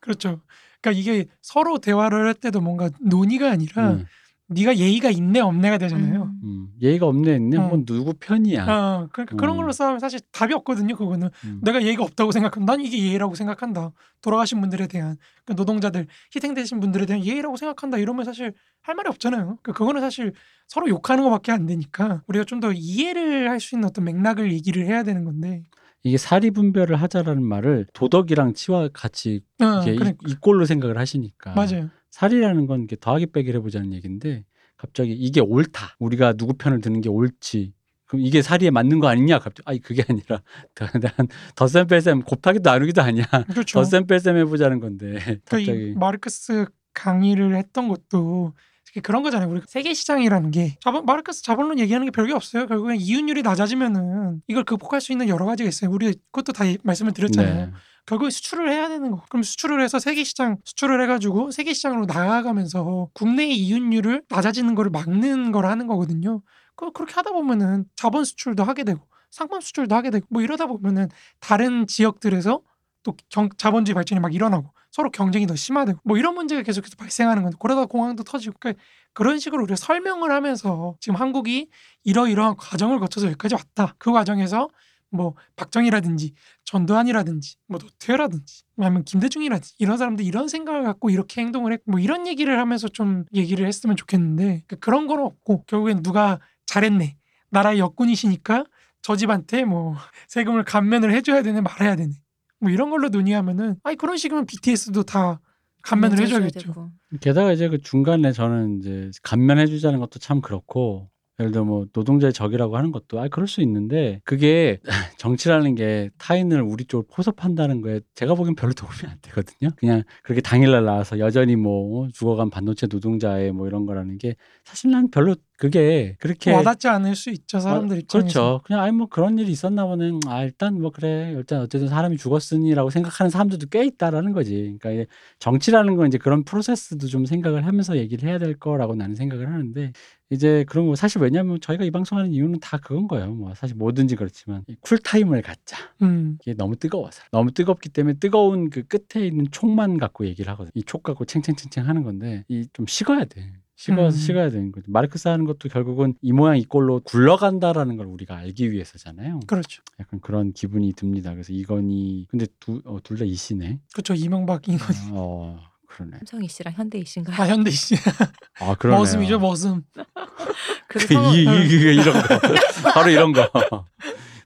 그렇죠. 0.00 0.40
그러니까 0.80 1.00
이게 1.00 1.26
서로 1.42 1.78
대화를 1.78 2.26
할 2.26 2.34
때도 2.34 2.60
뭔가 2.60 2.90
논의가 3.00 3.50
아니라 3.50 3.92
음, 3.92 4.06
네가 4.48 4.76
예의가 4.76 5.10
있네 5.10 5.40
없네가 5.40 5.78
되잖아요. 5.78 6.22
음. 6.22 6.40
음. 6.44 6.68
예의가 6.80 7.06
없네 7.06 7.34
있네. 7.36 7.56
어. 7.56 7.68
뭐 7.68 7.82
누구 7.84 8.14
편이야. 8.14 8.62
어, 8.64 9.08
그러니까 9.12 9.34
그런 9.36 9.54
음. 9.54 9.56
걸로 9.56 9.72
싸우면 9.72 9.98
사실 9.98 10.20
답이 10.30 10.54
없거든요. 10.54 10.94
그거는 10.96 11.30
음. 11.44 11.60
내가 11.64 11.82
예의가 11.82 12.04
없다고 12.04 12.30
생각하면 12.32 12.64
난 12.66 12.80
이게 12.80 12.98
예의라고 13.02 13.34
생각한다. 13.34 13.92
돌아가신 14.22 14.60
분들에 14.60 14.86
대한 14.86 15.16
그 15.44 15.54
노동자들 15.54 16.06
희생되신 16.34 16.78
분들에 16.80 17.06
대한 17.06 17.24
예의라고 17.24 17.56
생각한다. 17.56 17.98
이러면 17.98 18.24
사실 18.24 18.52
할 18.82 18.94
말이 18.94 19.08
없잖아요. 19.08 19.58
그 19.62 19.72
그거는 19.72 20.00
사실 20.00 20.32
서로 20.68 20.88
욕하는 20.88 21.24
것밖에 21.24 21.50
안 21.52 21.66
되니까 21.66 22.22
우리가 22.28 22.44
좀 22.44 22.60
더 22.60 22.72
이해를 22.72 23.50
할 23.50 23.58
수 23.60 23.74
있는 23.74 23.88
어떤 23.88 24.04
맥락을 24.04 24.52
얘기를 24.52 24.86
해야 24.86 25.02
되는 25.02 25.24
건데. 25.24 25.64
이게 26.04 26.18
사리 26.18 26.52
분별을 26.52 26.94
하자라는 27.02 27.42
말을 27.42 27.86
도덕이랑 27.92 28.54
치와 28.54 28.90
같이 28.92 29.40
어, 29.60 29.80
이게 29.82 29.96
그러니까. 29.96 30.18
이, 30.24 30.30
이꼴로 30.32 30.64
생각을 30.66 30.98
하시니까 30.98 31.52
맞아요. 31.54 31.90
살이라는 32.20 32.66
건 32.66 32.84
이게 32.84 32.96
더하기 32.98 33.26
빼기를 33.26 33.58
해보자는 33.60 33.92
얘기인데 33.92 34.44
갑자기 34.78 35.12
이게 35.12 35.40
옳다. 35.40 35.96
우리가 35.98 36.32
누구 36.32 36.54
편을 36.54 36.80
드는 36.80 37.02
게 37.02 37.10
옳지. 37.10 37.74
그럼 38.06 38.24
이게 38.24 38.40
사리에 38.40 38.70
맞는 38.70 39.00
거 39.00 39.08
아니냐? 39.08 39.38
갑자기 39.38 39.62
아니 39.66 39.80
그게 39.80 40.02
아니라 40.08 40.40
난 41.18 41.28
덧셈 41.56 41.86
뺄셈 41.88 42.22
곱하기도 42.22 42.70
나누기도 42.70 43.02
아니야. 43.02 43.24
그렇죠. 43.52 43.80
덧셈 43.80 44.06
뺄셈 44.06 44.36
해보자는 44.38 44.80
건데 44.80 45.18
그러니까 45.44 45.58
이 45.58 45.66
갑자기 45.66 45.94
마르크스 45.96 46.66
강의를 46.94 47.54
했던 47.56 47.88
것도 47.88 48.54
그런 49.02 49.22
거잖아요. 49.22 49.50
우리가 49.50 49.66
세계 49.68 49.92
시장이라는 49.92 50.50
게 50.52 50.78
자본, 50.80 51.04
마르크스 51.04 51.42
자본론 51.42 51.78
얘기하는 51.80 52.06
게 52.06 52.10
별게 52.10 52.32
없어요. 52.32 52.66
결국엔 52.66 52.96
이윤율이 52.98 53.42
낮아지면은 53.42 54.40
이걸 54.48 54.64
극복할 54.64 55.02
수 55.02 55.12
있는 55.12 55.28
여러 55.28 55.44
가지가 55.44 55.68
있어요. 55.68 55.90
우리 55.90 56.14
그것도 56.32 56.54
다 56.54 56.64
이- 56.64 56.78
말씀을 56.82 57.12
드렸잖아요. 57.12 57.66
네. 57.66 57.72
결국에 58.06 58.30
수출을 58.30 58.70
해야 58.70 58.88
되는 58.88 59.10
거. 59.10 59.22
그럼 59.28 59.42
수출을 59.42 59.82
해서 59.82 59.98
세계 59.98 60.24
시장 60.24 60.56
수출을 60.64 61.02
해가지고 61.02 61.50
세계 61.50 61.72
시장으로 61.74 62.06
나아가면서 62.06 63.08
국내의 63.12 63.56
이윤율을 63.56 64.22
낮아지는 64.28 64.74
거를 64.74 64.90
막는 64.90 65.52
걸 65.52 65.66
하는 65.66 65.86
거거든요. 65.86 66.40
그 66.76 66.92
그렇게 66.92 67.14
하다 67.14 67.32
보면은 67.32 67.84
자본 67.96 68.24
수출도 68.24 68.62
하게 68.62 68.84
되고 68.84 69.00
상품 69.30 69.60
수출도 69.60 69.94
하게 69.94 70.10
되고 70.10 70.26
뭐 70.30 70.40
이러다 70.42 70.66
보면은 70.66 71.08
다른 71.40 71.86
지역들에서 71.86 72.62
또 73.02 73.16
경, 73.28 73.48
자본주의 73.56 73.94
발전이 73.94 74.20
막 74.20 74.34
일어나고 74.34 74.72
서로 74.90 75.10
경쟁이 75.10 75.46
더 75.46 75.54
심화되고 75.54 76.00
뭐 76.04 76.16
이런 76.16 76.34
문제가 76.34 76.62
계속해서 76.62 76.96
발생하는 76.96 77.42
건데 77.42 77.56
그러다 77.60 77.86
공항도 77.86 78.24
터지고 78.24 78.56
그러니까 78.58 78.82
그런 79.12 79.38
식으로 79.38 79.62
우리가 79.62 79.76
설명을 79.76 80.30
하면서 80.30 80.96
지금 81.00 81.16
한국이 81.16 81.68
이러이러한 82.04 82.56
과정을 82.56 82.98
거쳐서 82.98 83.26
여기까지 83.26 83.54
왔다. 83.54 83.94
그 83.98 84.12
과정에서 84.12 84.68
뭐 85.16 85.34
박정희라든지 85.56 86.34
전두환이라든지 86.64 87.56
뭐 87.66 87.78
노태우라든지 87.82 88.62
아니면 88.78 89.04
김대중이라든지 89.04 89.74
이런 89.78 89.98
사람들 89.98 90.24
이런 90.24 90.48
생각을 90.48 90.84
갖고 90.84 91.10
이렇게 91.10 91.40
행동을 91.40 91.72
했고 91.72 91.90
뭐 91.90 92.00
이런 92.00 92.26
얘기를 92.26 92.58
하면서 92.58 92.88
좀 92.88 93.24
얘기를 93.34 93.66
했으면 93.66 93.96
좋겠는데 93.96 94.64
그런 94.80 95.06
거는 95.06 95.24
없고 95.24 95.64
결국엔 95.64 96.02
누가 96.02 96.38
잘했네 96.66 97.16
나라의 97.50 97.78
역군이시니까 97.78 98.64
저 99.02 99.16
집한테 99.16 99.64
뭐 99.64 99.96
세금을 100.28 100.64
감면을 100.64 101.12
해줘야 101.12 101.42
되네 101.42 101.60
말아야 101.60 101.96
되네 101.96 102.12
뭐 102.60 102.70
이런 102.70 102.90
걸로 102.90 103.08
논의하면은 103.08 103.76
아니 103.82 103.96
그런 103.96 104.16
식이면 104.16 104.46
BTS도 104.46 105.04
다 105.04 105.40
감면을 105.82 106.18
해줘야 106.18 106.40
해줘야겠죠. 106.42 106.66
되고. 106.66 106.90
게다가 107.20 107.52
이제 107.52 107.68
그 107.68 107.80
중간에 107.80 108.32
저는 108.32 108.80
이제 108.80 109.10
감면해주자는 109.22 110.00
것도 110.00 110.18
참 110.18 110.40
그렇고 110.40 111.08
예를 111.38 111.52
들어 111.52 111.64
뭐 111.64 111.86
노동자의 111.92 112.32
적이라고 112.32 112.76
하는 112.76 112.92
것도 112.92 113.20
아 113.20 113.28
그럴 113.28 113.46
수 113.46 113.60
있는데 113.60 114.20
그게 114.24 114.78
정치라는 115.18 115.74
게 115.74 116.08
타인을 116.18 116.62
우리 116.62 116.86
쪽으로 116.86 117.06
포섭한다는 117.12 117.82
거에 117.82 118.00
제가 118.14 118.34
보기엔 118.34 118.54
별로 118.54 118.72
도움이 118.72 118.94
안 119.04 119.18
되거든요. 119.20 119.70
그냥 119.76 120.02
그렇게 120.22 120.40
당일날 120.40 120.84
나와서 120.84 121.18
여전히 121.18 121.56
뭐 121.56 122.08
죽어간 122.12 122.48
반도체 122.48 122.86
노동자의 122.86 123.52
뭐 123.52 123.66
이런 123.66 123.84
거라는 123.84 124.16
게 124.18 124.34
사실 124.64 124.90
난 124.90 125.10
별로 125.10 125.36
그게 125.56 126.16
그렇게 126.20 126.52
와닿지 126.52 126.86
않을 126.88 127.16
수 127.16 127.30
있죠 127.30 127.60
사람들 127.60 127.96
아, 127.96 127.98
입장에서. 128.00 128.24
그렇죠. 128.24 128.60
그냥 128.66 128.82
아니 128.82 128.92
뭐 128.92 129.06
그런 129.06 129.38
일이 129.38 129.50
있었나 129.50 129.86
보네. 129.86 130.12
아 130.26 130.42
일단 130.44 130.80
뭐 130.80 130.90
그래. 130.90 131.32
일단 131.34 131.60
어쨌든 131.62 131.88
사람이 131.88 132.18
죽었으니라고 132.18 132.90
생각하는 132.90 133.30
사람들도 133.30 133.66
꽤 133.70 133.84
있다라는 133.86 134.32
거지. 134.32 134.76
그러니까 134.78 135.10
정치라는 135.38 135.96
건 135.96 136.08
이제 136.08 136.18
그런 136.18 136.44
프로세스도 136.44 137.06
좀 137.06 137.24
생각을 137.24 137.66
하면서 137.66 137.96
얘기를 137.96 138.28
해야 138.28 138.38
될 138.38 138.54
거라고 138.58 138.94
나는 138.96 139.14
생각을 139.14 139.50
하는데 139.50 139.92
이제 140.30 140.64
그런 140.68 140.88
거 140.88 140.94
사실 140.96 141.22
왜냐하면 141.22 141.58
저희가 141.60 141.84
이 141.84 141.90
방송하는 141.90 142.32
이유는 142.32 142.60
다 142.60 142.76
그건 142.78 143.08
거예요. 143.08 143.32
뭐 143.32 143.54
사실 143.54 143.76
뭐든지 143.76 144.16
그렇지만 144.16 144.62
이 144.66 144.74
쿨타임을 144.80 145.40
갖자. 145.42 145.76
음. 146.02 146.36
이게 146.42 146.52
너무 146.54 146.76
뜨거워서 146.76 147.22
너무 147.30 147.52
뜨겁기 147.52 147.88
때문에 147.88 148.18
뜨거운 148.18 148.68
그 148.68 148.82
끝에 148.82 149.24
있는 149.26 149.46
촉만 149.50 149.98
갖고 149.98 150.26
얘기를 150.26 150.52
하거든. 150.52 150.70
이 150.74 150.82
촉 150.84 151.02
갖고 151.02 151.24
챙챙챙챙 151.24 151.84
하는 151.86 152.02
건데 152.02 152.44
이 152.48 152.66
좀 152.72 152.86
식어야 152.86 153.24
돼. 153.24 153.52
식어서 153.76 154.16
음. 154.16 154.18
식어야 154.18 154.50
되는 154.50 154.72
거죠. 154.72 154.90
마르크스 154.90 155.28
하는 155.28 155.44
것도 155.44 155.68
결국은 155.68 156.14
이 156.22 156.32
모양 156.32 156.56
이 156.56 156.64
꼴로 156.64 157.00
굴러간다라는 157.04 157.98
걸 157.98 158.06
우리가 158.06 158.34
알기 158.34 158.72
위해서잖아요. 158.72 159.40
그렇죠. 159.46 159.82
약간 160.00 160.20
그런 160.20 160.52
기분이 160.52 160.94
듭니다. 160.94 161.32
그래서 161.32 161.52
이건희 161.52 162.26
근데 162.30 162.46
어, 162.86 162.98
둘다 163.02 163.26
이씨네. 163.26 163.80
그렇죠. 163.92 164.14
이명박 164.14 164.66
이건희. 164.66 164.98
어 165.12 165.60
그러네. 165.88 166.18
삼성이 166.18 166.48
씨랑 166.48 166.72
현대 166.74 166.98
이 166.98 167.04
씨인가요? 167.04 167.36
아 167.38 167.46
현대 167.46 167.70
씨. 167.70 167.94
아 168.60 168.74
그러네. 168.76 168.98
머슴이죠 168.98 169.38
머슴. 169.38 169.82
그 170.88 170.98
그, 171.06 171.14
이, 171.34 171.44
이, 171.44 171.44
이, 171.44 172.00
이런 172.00 172.14
거. 172.14 172.40
바로 172.94 173.10
이런 173.10 173.32
거. 173.34 173.50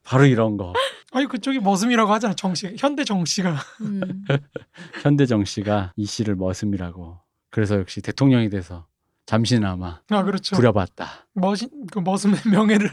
바로 0.02 0.26
이런 0.26 0.56
거. 0.56 0.72
아니 1.12 1.26
그쪽이 1.26 1.60
머슴이라고 1.60 2.12
하잖아 2.12 2.34
정씨. 2.34 2.74
현대 2.76 3.04
정씨가. 3.04 3.56
음. 3.82 4.24
현대 5.04 5.24
정 5.26 5.44
씨가 5.44 5.92
이 5.94 6.04
씨를 6.04 6.34
머슴이라고. 6.34 7.20
그래서 7.50 7.78
역시 7.78 8.00
대통령이 8.00 8.50
돼서 8.50 8.86
잠시나마 9.30 10.00
아 10.08 10.22
그렇죠. 10.24 10.56
부려봤다. 10.56 11.28
머신 11.34 11.68
그 11.92 12.00
머슴의 12.00 12.40
명예를 12.52 12.90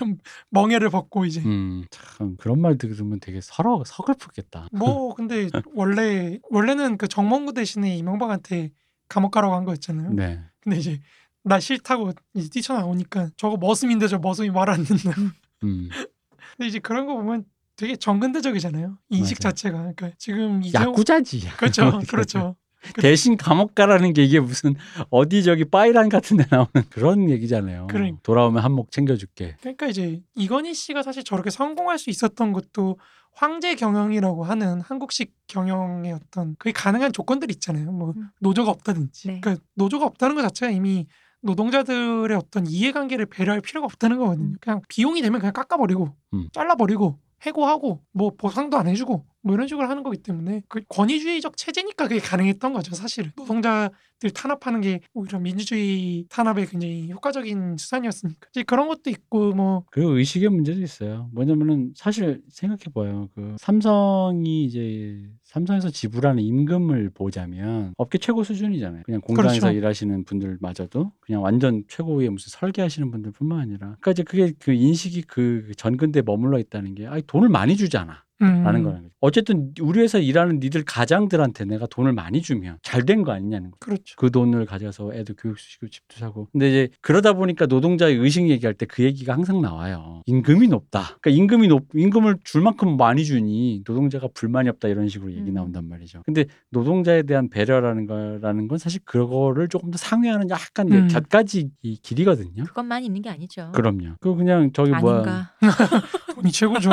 멍해를 0.52 0.90
벗고 0.92 1.26
이제. 1.26 1.42
음, 1.42 1.84
참 1.90 2.38
그런 2.38 2.62
말 2.62 2.78
들으면 2.78 3.20
되게 3.20 3.42
서러 3.42 3.82
서글프겠다. 3.84 4.68
뭐 4.72 5.14
근데 5.18 5.50
원래 5.74 6.40
원래는 6.52 6.98
그 7.00 7.08
정몽구 7.08 7.54
대신에 7.54 7.98
이명박한테 7.98 8.70
감옥 9.10 9.32
가라고 9.32 9.56
한 9.56 9.66
거였잖아요. 9.66 10.14
네. 10.14 10.40
근데 10.62 10.78
이제 10.78 11.00
나 11.44 11.60
싫다고 11.60 12.12
이제 12.36 12.50
뛰쳐나오니까 12.50 13.32
저거 13.36 13.58
머슴인데 13.58 14.08
저 14.08 14.20
머슴이 14.20 14.52
말 14.52 14.70
안 14.70 14.84
듣나. 14.84 15.16
음. 15.64 15.90
근데 16.58 16.68
이제 16.68 16.78
그런 16.78 17.08
거 17.08 17.16
보면 17.16 17.46
되게 17.78 17.96
정근대적이잖아요. 17.96 18.96
인식 19.10 19.38
맞아요. 19.42 19.54
자체가. 19.54 19.78
그러니까 19.80 20.12
지금 20.20 20.62
이재용 20.64 20.90
야구자지. 20.92 21.48
그렇죠. 21.58 22.00
그렇죠. 22.08 22.56
대신 23.02 23.38
감옥 23.38 23.76
가라는 23.76 24.14
게 24.14 24.24
이게 24.24 24.40
무슨 24.40 24.76
어디 25.10 25.44
저기 25.44 25.66
파이란 25.66 26.10
같은 26.10 26.38
데 26.38 26.46
나오는 26.50 26.70
그런 26.90 27.30
얘기잖아요. 27.30 27.88
그러니까. 27.88 28.20
돌아오면 28.24 28.64
한몫 28.64 28.92
챙겨줄게. 28.92 29.56
그러니까 29.60 29.88
이제 29.88 30.22
이건희 30.36 30.74
씨가 30.74 31.04
사실 31.04 31.24
저렇게 31.24 31.50
성공할 31.50 31.98
수 31.98 32.10
있었던 32.10 32.54
것도 32.54 32.98
황제 33.34 33.76
경영이라고 33.76 34.44
하는 34.44 34.82
한국식 34.82 35.32
경영의 35.48 36.12
어떤 36.14 36.56
그게 36.58 36.72
가능한 36.72 37.14
조건들이 37.14 37.54
있잖아요. 37.54 37.92
뭐 37.92 38.14
음. 38.18 38.30
노조가 38.40 38.72
없다든지. 38.72 39.28
네. 39.28 39.42
그러니까 39.42 39.64
노조가 39.76 40.06
없다는 40.06 40.36
것 40.36 40.42
자체가 40.42 40.72
이미 40.72 41.06
노동자들의 41.42 42.36
어떤 42.36 42.66
이해관계를 42.66 43.28
배려할 43.28 43.62
필요가 43.62 43.86
없다는 43.86 44.18
거거든요. 44.18 44.48
음. 44.48 44.56
그냥 44.60 44.82
비용이 44.88 45.22
되면 45.22 45.40
그냥 45.40 45.54
깎아버리고 45.54 46.16
음. 46.34 46.50
잘라버리고 46.52 47.20
해고하고 47.44 48.02
뭐 48.12 48.32
보상도 48.36 48.78
안 48.78 48.88
해주고 48.88 49.24
뭐 49.48 49.56
이런 49.56 49.68
식으로 49.68 49.88
하는 49.88 50.04
거기 50.04 50.18
때문에 50.18 50.62
그 50.68 50.82
권위주의적 50.90 51.56
체제니까 51.56 52.08
그게 52.08 52.20
가능했던 52.20 52.74
거죠 52.74 52.94
사실은 52.94 53.32
노동자들 53.38 54.30
탄압하는 54.34 54.82
게 54.82 55.00
오히려 55.14 55.40
민주주의 55.40 56.26
탄압에 56.30 56.66
굉장히 56.66 57.10
효과적인 57.12 57.78
수단이었으니까 57.78 58.50
이제 58.52 58.64
그런 58.64 58.88
것도 58.90 59.10
있고 59.10 59.54
뭐그 59.54 60.18
의식의 60.18 60.50
문제도 60.50 60.82
있어요. 60.82 61.30
뭐냐면은 61.34 61.94
사실 61.96 62.42
생각해 62.50 62.86
봐요. 62.94 63.30
그 63.34 63.56
삼성이 63.58 64.66
이제 64.66 65.24
삼성에서 65.44 65.90
지불하는 65.90 66.44
임금을 66.44 67.12
보자면 67.12 67.94
업계 67.98 68.18
최고 68.18 68.44
수준이잖아요. 68.44 69.04
그냥 69.06 69.22
공장에서 69.22 69.68
그렇죠. 69.68 69.78
일하시는 69.78 70.26
분들마저도 70.26 71.14
그냥 71.22 71.42
완전 71.42 71.84
최고의 71.88 72.30
무슨 72.30 72.50
설계하시는 72.52 73.10
분들뿐만 73.12 73.60
아니라 73.60 73.96
그러니까 74.00 74.12
이제 74.12 74.24
그게 74.24 74.54
그 74.60 74.74
인식이 74.74 75.22
그 75.24 75.72
전근대에 75.78 76.24
머물러 76.26 76.60
있다는 76.60 76.96
게 76.96 77.08
아니 77.08 77.22
돈을 77.22 77.48
많이 77.48 77.78
주잖아. 77.78 78.27
음, 78.42 78.64
라는 78.64 78.84
거는 78.84 78.98
거죠. 79.04 79.10
어쨌든 79.20 79.74
우리 79.82 80.00
회사 80.02 80.20
일하는 80.20 80.60
니들 80.60 80.84
가장들한테 80.86 81.66
내가 81.66 81.88
돈을 81.88 82.14
많이 82.14 82.42
주면 82.42 82.78
잘 82.84 83.04
된 83.04 83.24
거 83.24 83.32
아니냐는 83.32 83.72
거죠. 83.72 83.80
그렇죠. 83.80 84.16
그 84.18 84.30
돈을 84.30 84.66
가져서 84.66 85.14
애들 85.14 85.36
교육 85.38 85.58
시키고 85.58 85.88
집도 85.88 86.18
사고. 86.18 86.48
근데 86.52 86.70
이제 86.70 86.90
그러다 87.02 87.34
보니까 87.34 87.66
노동자의 87.66 88.16
의식 88.18 88.48
얘기할 88.50 88.74
때 88.76 88.86
그 88.86 89.04
얘기가 89.04 89.34
항상 89.34 89.62
나와요. 89.62 90.22
임금이 90.28 90.68
높다. 90.68 91.18
그러니까 91.22 91.32
임금이 91.32 91.68
높 91.68 91.88
임금을 91.96 92.38
줄 92.44 92.62
만큼 92.62 92.96
많이 92.98 93.26
주니 93.26 93.82
노동자가 93.88 94.28
불만이 94.34 94.70
없다 94.70 94.88
이런 94.88 95.10
식으로 95.10 95.32
얘기 95.32 95.50
음. 95.50 95.54
나온단 95.54 95.88
말이죠. 95.90 96.22
근데 96.26 96.46
노동자에 96.70 97.24
대한 97.24 97.50
배려라는 97.50 98.06
거라는 98.08 98.68
건 98.68 98.78
사실 98.78 99.02
그거를 99.04 99.68
조금 99.68 99.90
더 99.92 99.98
상회하는 99.98 100.50
약간 100.52 100.92
음. 100.92 101.08
곁가지 101.08 101.70
이 101.82 101.98
길이거든요. 102.02 102.64
그것만 102.66 103.04
있는 103.04 103.22
게 103.24 103.30
아니죠. 103.30 103.72
그럼요. 103.74 104.16
그 104.22 104.36
그냥 104.36 104.72
저기 104.74 104.92
뭐야 104.92 105.16
아닌가. 105.16 105.52
돈이 106.36 106.52
최고죠. 106.52 106.92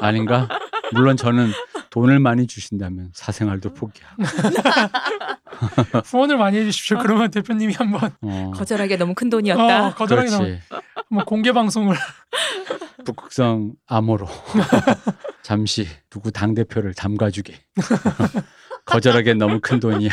아닌가? 0.00 0.48
물론 0.92 1.16
저는 1.16 1.50
돈을 1.90 2.18
많이 2.20 2.46
주신다면 2.46 3.10
사생활도 3.14 3.74
포기하고. 3.74 4.22
후원을 6.04 6.38
많이 6.38 6.58
해주십시오. 6.58 6.98
그러면 6.98 7.30
대표님이 7.30 7.74
한번 7.74 8.10
어, 8.22 8.50
거절하기가 8.54 8.98
너무 8.98 9.14
큰 9.14 9.28
돈이었다. 9.30 9.86
어, 9.88 9.94
거절하게. 9.94 10.60
한번 11.08 11.24
공개 11.26 11.52
방송을 11.52 11.96
북극성 13.04 13.74
암호로 13.86 14.26
잠시 15.42 15.86
누구 16.10 16.30
당 16.30 16.54
대표를 16.54 16.94
담가주게. 16.94 17.54
거절하기엔 18.86 19.38
너무 19.38 19.60
큰 19.60 19.80
돈이야. 19.80 20.10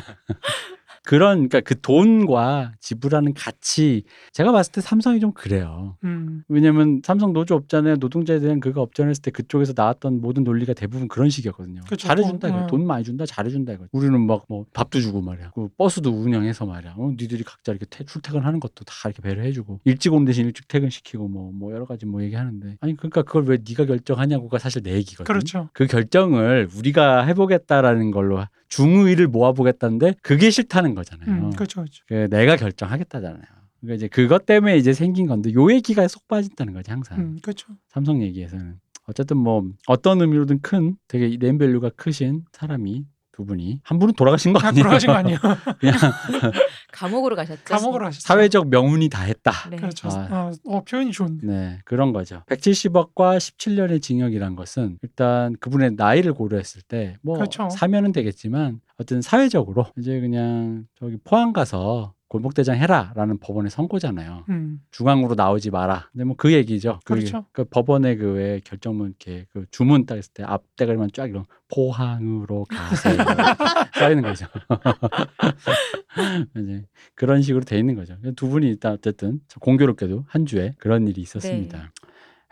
그런 1.06 1.48
그러니까 1.50 1.62
그 1.62 1.80
돈과 1.80 2.74
지불하는 2.80 3.34
가치 3.34 4.04
제가 4.34 4.52
봤을 4.52 4.72
때 4.72 4.82
삼성이 4.82 5.20
좀 5.20 5.32
그래요. 5.34 5.98
음, 6.04 6.44
왜냐면 6.48 7.02
삼성 7.04 7.34
노조 7.34 7.56
없잖아요. 7.56 7.96
노동자에 7.98 8.40
대한 8.40 8.60
그거 8.60 8.82
없잖아요. 8.82 9.10
했을 9.10 9.22
때 9.22 9.32
그쪽에서 9.32 9.74
나왔던 9.76 10.22
모든 10.22 10.44
논리가 10.44 10.74
대부분 10.74 11.08
그런 11.08 11.30
식이었거든요. 11.30 11.82
그쵸. 11.90 12.08
잘해준다. 12.08 12.48
돈, 12.48 12.58
이거. 12.58 12.64
어. 12.66 12.68
돈 12.68 12.86
많이 12.88 13.04
준다. 13.04 13.26
잘해준다. 13.26 13.74
이거. 13.74 13.86
우리는 13.92 14.20
막 14.26 14.40
뭐 14.48 14.66
밥도 14.74 15.00
주고 15.02 15.22
말이야. 15.22 15.52
그 15.54 15.68
버스도 15.78 16.10
운영해서 16.12 16.66
말이야. 16.66 16.96
어, 16.98 17.12
니들이 17.20 17.44
각자 17.44 17.72
이렇게 17.72 17.86
퇴- 17.90 18.04
출퇴근하는 18.06 18.60
것도 18.60 18.84
다 18.86 18.94
이렇게 19.06 19.22
배려해주고 19.22 19.82
일찍 19.84 20.14
오는 20.14 20.26
대신 20.26 20.46
일찍 20.46 20.68
퇴근시키고 20.68 21.28
뭐, 21.28 21.52
뭐 21.52 21.72
여러 21.74 21.86
가지 21.86 22.06
뭐 22.06 22.24
얘기하는데 22.24 22.78
아니 22.80 22.96
그러니까 22.96 23.22
그걸 23.24 23.44
왜 23.46 23.58
네가 23.68 23.86
결정하냐고가 23.86 24.58
사실 24.58 24.82
내 24.82 24.94
얘기거든. 24.94 25.26
그렇죠. 25.26 25.70
그 25.74 25.86
결정을 25.88 26.70
우리가 26.76 27.26
해보겠다라는 27.26 28.12
걸로 28.12 28.44
중의를 28.70 29.28
모아보겠다는데 29.28 30.16
그게 30.22 30.50
싫다는 30.50 30.96
거잖아요. 30.96 31.30
음, 31.30 31.50
그렇죠, 31.52 31.82
그렇죠. 31.82 32.04
그 32.08 32.28
내가 32.30 32.56
결정하겠다잖아요. 32.56 33.42
그러니까 33.82 33.96
이제 33.96 34.08
그것 34.08 34.46
때문에 34.46 34.78
이제 34.78 34.94
생긴 34.94 35.26
건데 35.28 35.54
요 35.54 35.72
얘기가 35.72 36.08
쏙 36.08 36.28
빠진다는 36.28 36.74
거지 36.74 36.92
항상 36.92 37.20
음, 37.20 37.38
그렇죠. 37.42 37.68
삼성 37.90 38.22
얘기에서는 38.22 38.80
어쨌든 39.08 39.38
뭐 39.38 39.64
어떤 39.88 40.22
의미로든 40.22 40.62
큰 40.62 40.96
되게 41.08 41.36
네임밸류가 41.40 41.92
크신 41.96 42.44
사람이 42.52 43.06
두 43.40 43.46
분이 43.46 43.80
한 43.84 44.00
분은 44.00 44.16
돌아가신 44.16 44.52
거다 44.52 44.68
아니에요? 44.68 44.84
돌아가신 44.84 45.08
거 45.08 45.14
아니에요? 45.14 45.38
그냥 45.80 45.96
감옥으로 46.92 47.38
가셨죠. 47.38 47.64
감옥으로 47.64 48.08
가셨죠. 48.08 48.28
사회적 48.28 48.68
명운이 48.68 49.08
다 49.08 49.24
했다. 49.24 49.54
네. 49.70 49.78
그렇죠. 49.78 50.10
아. 50.10 50.28
아, 50.30 50.52
어, 50.66 50.84
표현이 50.84 51.14
좋은데. 51.14 51.48
네, 51.48 51.80
그런 51.86 52.12
거죠. 52.12 52.44
170억과 52.50 53.38
17년의 53.38 54.02
징역이란 54.02 54.58
것은 54.58 54.98
일단 55.04 55.56
그분의 55.62 55.92
나이를 55.96 56.34
고려했을 56.34 56.82
때뭐 56.82 57.36
그렇죠. 57.36 57.70
사면은 57.70 58.12
되겠지만 58.12 58.82
어떤 59.00 59.22
사회적으로 59.22 59.86
이제 59.98 60.20
그냥 60.20 60.84
저기 61.00 61.16
포항 61.24 61.54
가서 61.54 62.14
골목대장 62.30 62.78
해라라는 62.78 63.40
법원의 63.40 63.72
선고잖아요. 63.72 64.46
음, 64.50 64.82
중앙으로 64.92 65.36
나오지 65.36 65.72
마라. 65.72 66.10
근데 66.12 66.24
뭐 66.24 66.36
그 66.38 66.54
얘기죠. 66.54 67.00
그, 67.04 67.16
그렇죠. 67.16 67.46
그 67.52 67.66
법원의 67.66 68.18
그왜 68.18 68.62
결정문 68.64 69.10
이렇게 69.10 69.46
그 69.52 69.66
주문 69.72 70.06
딱 70.06 70.16
했을 70.16 70.32
때 70.34 70.44
앞대가리만 70.44 71.10
쫙 71.14 71.28
이런 71.28 71.46
포항으로 71.74 72.66
가세요. 72.70 73.18
써 73.98 74.10
있는 74.10 74.24
거죠. 74.24 74.46
이제 76.56 76.86
그런 77.16 77.42
식으로 77.42 77.64
돼 77.66 77.78
있는 77.80 77.96
거죠. 77.96 78.16
두 78.36 78.48
분이 78.48 78.68
일단 78.68 78.94
어쨌든 78.94 79.42
공교롭게도 79.60 80.26
한 80.28 80.46
주에 80.46 80.74
그런 80.78 81.08
일이 81.08 81.22
있었습니다. 81.22 81.92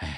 에이, 0.03 0.09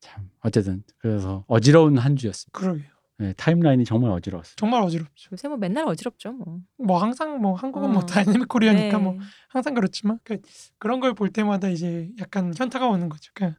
참 0.00 0.28
어쨌든 0.40 0.82
그래서 0.98 1.44
어지러운 1.48 1.96
한 1.98 2.16
주였습니다. 2.16 2.58
그러게요. 2.58 2.95
네, 3.18 3.32
타임라인이 3.34 3.84
정말 3.86 4.10
어지러웠어요. 4.10 4.54
정말 4.56 4.82
어지럽죠. 4.82 5.30
요새 5.32 5.48
뭐 5.48 5.56
맨날 5.56 5.86
어지럽죠 5.88 6.32
뭐. 6.32 6.60
뭐 6.76 6.98
항상 7.02 7.40
뭐 7.40 7.54
한국은 7.54 7.90
뭐 7.90 8.02
어. 8.02 8.06
다이내믹 8.06 8.46
코리아니까 8.48 8.98
네. 8.98 9.02
뭐 9.04 9.16
항상 9.48 9.72
그렇지만 9.74 10.18
그, 10.22 10.38
그런 10.78 11.00
걸 11.00 11.14
볼 11.14 11.30
때마다 11.30 11.68
이제 11.68 12.10
약간 12.20 12.52
현타가 12.54 12.88
오는 12.88 13.08
거죠. 13.08 13.30
그 13.34 13.54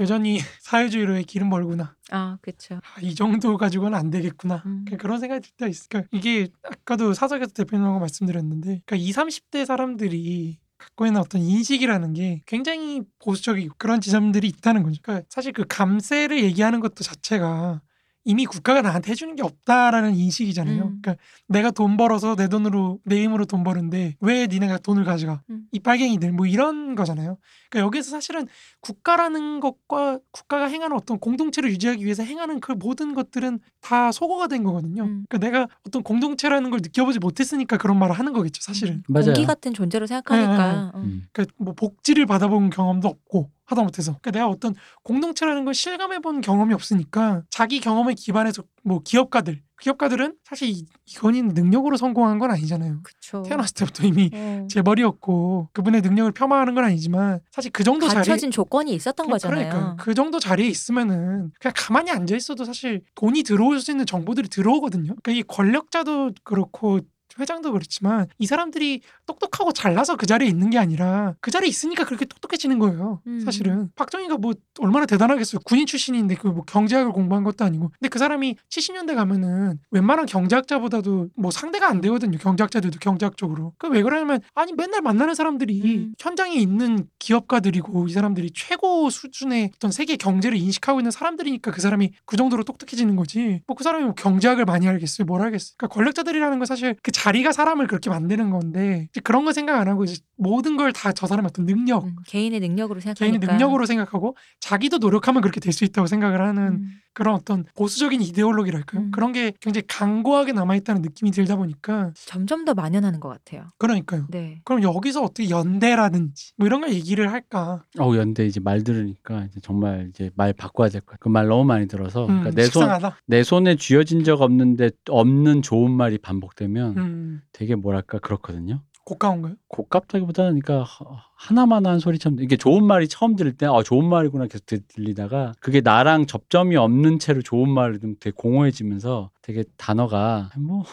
여전히 0.00 0.38
사회주의로의 0.62 1.24
길은 1.24 1.48
멀구나. 1.48 1.94
아 2.10 2.38
그렇죠. 2.40 2.76
아, 2.76 3.00
이 3.00 3.14
정도 3.14 3.56
가지고는 3.56 3.96
안 3.96 4.10
되겠구나. 4.10 4.62
음. 4.66 4.84
그 4.88 4.96
그런 4.96 5.20
생각이 5.20 5.42
들 5.42 5.52
때가 5.56 5.68
있어요. 5.68 5.86
그러니까 5.90 6.08
이게 6.12 6.48
아까도 6.64 7.14
사석에서 7.14 7.52
대표님하고 7.52 8.00
말씀드렸는데 8.00 8.82
그러니까 8.84 8.96
20, 8.96 9.14
30대 9.16 9.64
사람들이 9.64 10.58
갖고 10.76 11.06
있는 11.06 11.20
어떤 11.20 11.40
인식이라는 11.40 12.12
게 12.14 12.40
굉장히 12.46 13.02
보수적이고 13.20 13.74
그런 13.78 14.00
지점들이 14.00 14.48
있다는 14.48 14.82
거죠. 14.82 15.00
그러니까 15.02 15.26
사실 15.30 15.52
그 15.52 15.64
감세를 15.68 16.42
얘기하는 16.42 16.80
것도 16.80 17.02
자체가 17.04 17.80
이미 18.28 18.44
국가가 18.44 18.82
나한테 18.82 19.10
해주는 19.12 19.36
게 19.36 19.42
없다라는 19.42 20.14
인식이잖아요. 20.14 20.82
음. 20.82 20.98
그러니까 21.00 21.16
내가 21.46 21.70
돈 21.70 21.96
벌어서 21.96 22.36
내 22.36 22.46
돈으로 22.46 23.00
내 23.04 23.22
힘으로 23.22 23.46
돈 23.46 23.64
버는데 23.64 24.16
왜 24.20 24.46
니네가 24.46 24.78
돈을 24.78 25.04
가져가? 25.04 25.40
음. 25.48 25.62
이 25.72 25.78
빨갱이들 25.78 26.32
뭐 26.32 26.44
이런 26.44 26.94
거잖아요. 26.94 27.38
그러니까 27.70 27.86
여기서 27.86 28.10
사실은 28.10 28.46
국가라는 28.80 29.60
것과 29.60 30.18
국가가 30.30 30.66
행하는 30.66 30.94
어떤 30.94 31.18
공동체를 31.18 31.70
유지하기 31.70 32.04
위해서 32.04 32.22
행하는 32.22 32.60
그 32.60 32.72
모든 32.72 33.14
것들은 33.14 33.60
다 33.80 34.12
소거가 34.12 34.46
된 34.46 34.62
거거든요. 34.62 35.04
음. 35.04 35.24
그러니까 35.26 35.38
내가 35.38 35.68
어떤 35.86 36.02
공동체라는 36.02 36.68
걸 36.68 36.80
느껴보지 36.82 37.20
못했으니까 37.20 37.78
그런 37.78 37.98
말을 37.98 38.14
하는 38.14 38.34
거겠죠, 38.34 38.60
사실은. 38.60 39.02
맞아요. 39.08 39.32
공기 39.32 39.46
같은 39.46 39.72
존재로 39.72 40.06
생각하니까. 40.06 40.92
어. 40.92 40.98
음. 40.98 41.22
그러니까 41.32 41.54
뭐 41.56 41.72
복지를 41.72 42.26
받아본 42.26 42.68
경험도 42.68 43.08
없고 43.08 43.50
하다 43.68 43.82
못해서 43.82 44.12
그러니까 44.22 44.30
내가 44.30 44.48
어떤 44.48 44.74
공동체라는 45.04 45.64
걸 45.66 45.74
실감해 45.74 46.20
본 46.20 46.40
경험이 46.40 46.72
없으니까 46.74 47.42
자기 47.50 47.80
경험에 47.80 48.14
기반해서 48.14 48.62
뭐 48.82 49.00
기업가들 49.04 49.62
기업가들은 49.80 50.34
사실 50.42 50.68
이- 50.70 50.86
이건희 51.06 51.42
능력으로 51.42 51.96
성공한 51.96 52.38
건 52.40 52.50
아니잖아요. 52.50 53.00
그쵸. 53.04 53.42
태어났을 53.46 53.74
때부터 53.74 54.06
이미 54.08 54.28
어. 54.34 54.66
재벌이었고 54.68 55.68
그분의 55.72 56.00
능력을 56.00 56.32
폄하하는 56.32 56.74
건 56.74 56.84
아니지만 56.84 57.40
사실 57.52 57.70
그 57.70 57.84
정도 57.84 58.08
자리 58.08 58.16
갖춰진 58.16 58.50
조건이 58.50 58.92
있었던 58.94 59.26
그- 59.26 59.32
거잖아요. 59.32 59.68
그러니까 59.68 59.96
그 60.02 60.14
정도 60.14 60.40
자리에 60.40 60.66
있으면은 60.66 61.52
그냥 61.60 61.72
가만히 61.76 62.10
앉아 62.10 62.34
있어도 62.34 62.64
사실 62.64 63.02
돈이 63.14 63.42
들어올 63.44 63.80
수 63.80 63.90
있는 63.92 64.04
정보들이 64.06 64.48
들어오거든요. 64.48 65.14
그러니까 65.22 65.32
이 65.32 65.42
권력자도 65.42 66.32
그렇고 66.42 67.00
회장도 67.38 67.70
그렇지만 67.72 68.26
이 68.38 68.46
사람들이 68.46 69.02
똑똑하고 69.28 69.72
잘나서 69.72 70.16
그 70.16 70.26
자리에 70.26 70.48
있는 70.48 70.70
게 70.70 70.78
아니라 70.78 71.34
그 71.40 71.50
자리에 71.52 71.68
있으니까 71.68 72.04
그렇게 72.04 72.24
똑똑해지는 72.24 72.78
거예요. 72.80 73.20
음. 73.28 73.40
사실은 73.40 73.90
박정희가 73.94 74.38
뭐 74.38 74.54
얼마나 74.80 75.06
대단하겠어요. 75.06 75.60
군인 75.64 75.86
출신인데 75.86 76.34
그 76.34 76.48
뭐 76.48 76.64
경제학을 76.64 77.12
공부한 77.12 77.44
것도 77.44 77.64
아니고. 77.64 77.90
근데 78.00 78.08
그 78.08 78.18
사람이 78.18 78.56
70년대 78.70 79.14
가면은 79.14 79.78
웬만한 79.90 80.24
경제학자보다도 80.26 81.28
뭐 81.36 81.50
상대가 81.50 81.88
안 81.88 82.00
되거든요. 82.00 82.38
경제학자들도 82.38 82.98
경제학적으로. 83.00 83.74
그 83.78 83.88
왜 83.88 84.02
그러냐면 84.02 84.40
아니 84.54 84.72
맨날 84.72 85.02
만나는 85.02 85.34
사람들이 85.34 85.82
음. 85.84 86.14
현장에 86.18 86.54
있는 86.56 87.06
기업가들이고 87.18 88.06
이 88.08 88.12
사람들이 88.12 88.50
최고 88.54 89.10
수준의 89.10 89.72
어떤 89.76 89.90
세계 89.90 90.16
경제를 90.16 90.56
인식하고 90.58 91.00
있는 91.00 91.10
사람들이니까 91.10 91.70
그 91.70 91.80
사람이 91.80 92.12
그 92.26 92.36
정도로 92.36 92.64
똑똑해지는 92.64 93.14
거지. 93.16 93.62
뭐 93.66 93.74
그 93.78 93.84
사람이 93.84 94.04
뭐 94.06 94.14
경제학을 94.14 94.64
많이 94.64 94.88
알겠어요. 94.88 95.24
뭘 95.26 95.40
알겠어요. 95.42 95.74
그러니까 95.76 95.94
권력자들이라는 95.94 96.58
건 96.58 96.66
사실 96.66 96.96
그 97.02 97.12
자리가 97.12 97.52
사람을 97.52 97.86
그렇게 97.86 98.10
만드는 98.10 98.50
건데 98.50 99.08
이제 99.18 99.20
그런 99.22 99.44
거 99.44 99.52
생각 99.52 99.80
안 99.80 99.88
하고 99.88 100.04
이제 100.04 100.16
모든 100.36 100.76
걸 100.76 100.92
다 100.92 101.12
저 101.12 101.26
사람의 101.26 101.48
어떤 101.48 101.66
능력, 101.66 102.04
음, 102.04 102.16
개인의 102.26 102.60
능력으로 102.60 103.00
생각하니까. 103.00 103.38
개인의 103.40 103.40
능력으로 103.58 103.86
생각하고 103.86 104.36
자기도 104.60 104.98
노력하면 104.98 105.42
그렇게 105.42 105.60
될 105.60 105.72
수 105.72 105.84
있다고 105.84 106.06
생각을 106.06 106.40
하는 106.40 106.62
음. 106.68 106.90
그런 107.12 107.34
어떤 107.34 107.64
보수적인 107.74 108.22
이데올로기랄까요? 108.22 109.02
음. 109.02 109.10
그런 109.10 109.32
게 109.32 109.52
굉장히 109.60 109.84
강고하게 109.88 110.52
남아 110.52 110.76
있다는 110.76 111.02
느낌이 111.02 111.32
들다 111.32 111.56
보니까 111.56 112.12
점점 112.14 112.64
더 112.64 112.74
만연하는 112.74 113.18
것 113.18 113.28
같아요. 113.28 113.66
그러니까요. 113.78 114.26
네. 114.30 114.60
그럼 114.64 114.82
여기서 114.84 115.22
어떻게 115.22 115.50
연대라든지 115.50 116.52
뭐 116.56 116.66
이런 116.68 116.80
걸 116.80 116.92
얘기를 116.92 117.32
할까? 117.32 117.82
어우 117.98 118.16
연대 118.16 118.46
이제 118.46 118.60
말 118.60 118.84
들으니까 118.84 119.46
이제 119.50 119.58
정말 119.60 120.06
이제 120.10 120.30
말 120.36 120.52
바꿔야 120.52 120.88
될 120.88 121.00
거야. 121.00 121.16
그 121.20 121.28
말 121.28 121.46
너무 121.48 121.64
많이 121.64 121.88
들어서 121.88 122.22
음, 122.26 122.40
그러니까 122.40 122.50
내 122.52 122.64
손. 122.66 122.88
내 123.26 123.42
손에 123.42 123.74
쥐어진 123.76 124.22
적 124.24 124.40
없는데 124.40 124.90
없는 125.10 125.62
좋은 125.62 125.90
말이 125.90 126.18
반복되면 126.18 126.96
음, 126.98 127.42
되게 127.52 127.74
뭐랄까 127.74 128.18
그렇거든요. 128.20 128.82
고가운가요? 129.08 129.54
고깝다기보다는 129.68 130.60
그러니까 130.60 130.84
하- 130.84 131.22
하나만 131.34 131.86
한 131.86 131.98
소리처럼 131.98 132.40
이게 132.40 132.56
좋은 132.56 132.84
말이 132.84 133.08
처음 133.08 133.36
들을 133.36 133.52
때 133.56 133.64
어, 133.66 133.82
좋은 133.82 134.04
말이구나 134.06 134.46
계속 134.48 134.66
들- 134.66 134.82
들리다가 134.86 135.54
그게 135.60 135.80
나랑 135.80 136.26
접점이 136.26 136.76
없는 136.76 137.18
채로 137.18 137.40
좋은 137.40 137.70
말을 137.70 138.00
좀 138.00 138.16
되게 138.20 138.34
공허해지면서 138.36 139.30
되게 139.40 139.64
단어가 139.78 140.50
뭐 140.58 140.84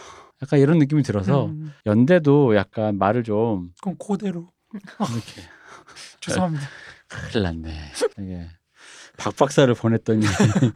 약간 0.41 0.59
이런 0.59 0.77
느낌이 0.79 1.03
들어서 1.03 1.47
음, 1.47 1.73
연대도 1.85 2.55
약간 2.55 2.97
말을 2.97 3.23
좀 3.23 3.71
그럼 3.81 3.97
그대로 3.97 4.47
이렇게 4.73 5.41
죄송합니다. 6.21 6.65
큰일 7.09 7.43
났네. 7.43 7.69
이게 8.19 8.47
박 9.17 9.35
박사를 9.35 9.73
보냈더니 9.73 10.25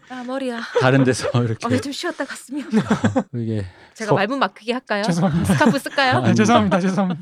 아 0.09 0.23
머리야. 0.23 0.61
다른 0.79 1.03
데서 1.03 1.29
어, 1.33 1.43
이렇게 1.43 1.79
좀 1.81 1.91
쉬었다 1.91 2.25
갔으면. 2.25 2.67
이게 3.35 3.65
제가 3.93 4.09
서- 4.09 4.15
말문 4.15 4.39
막히게 4.39 4.73
할까요? 4.73 5.03
죄송합니다. 5.03 5.53
스카프 5.53 5.79
쓸까요? 5.79 6.13
아, 6.17 6.27
아, 6.29 6.33
죄송합니다. 6.33 6.79
죄송합니다. 6.79 7.21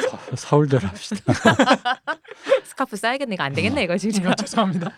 서, 0.00 0.36
서울대로 0.36 0.86
합시다. 0.88 1.32
스카프 2.64 2.96
써야겠네. 2.96 3.34
이거 3.34 3.44
안 3.44 3.52
되겠네 3.52 3.84
이거 3.84 3.96
진짜. 3.98 4.30
아, 4.30 4.34
죄송합니다. 4.34 4.90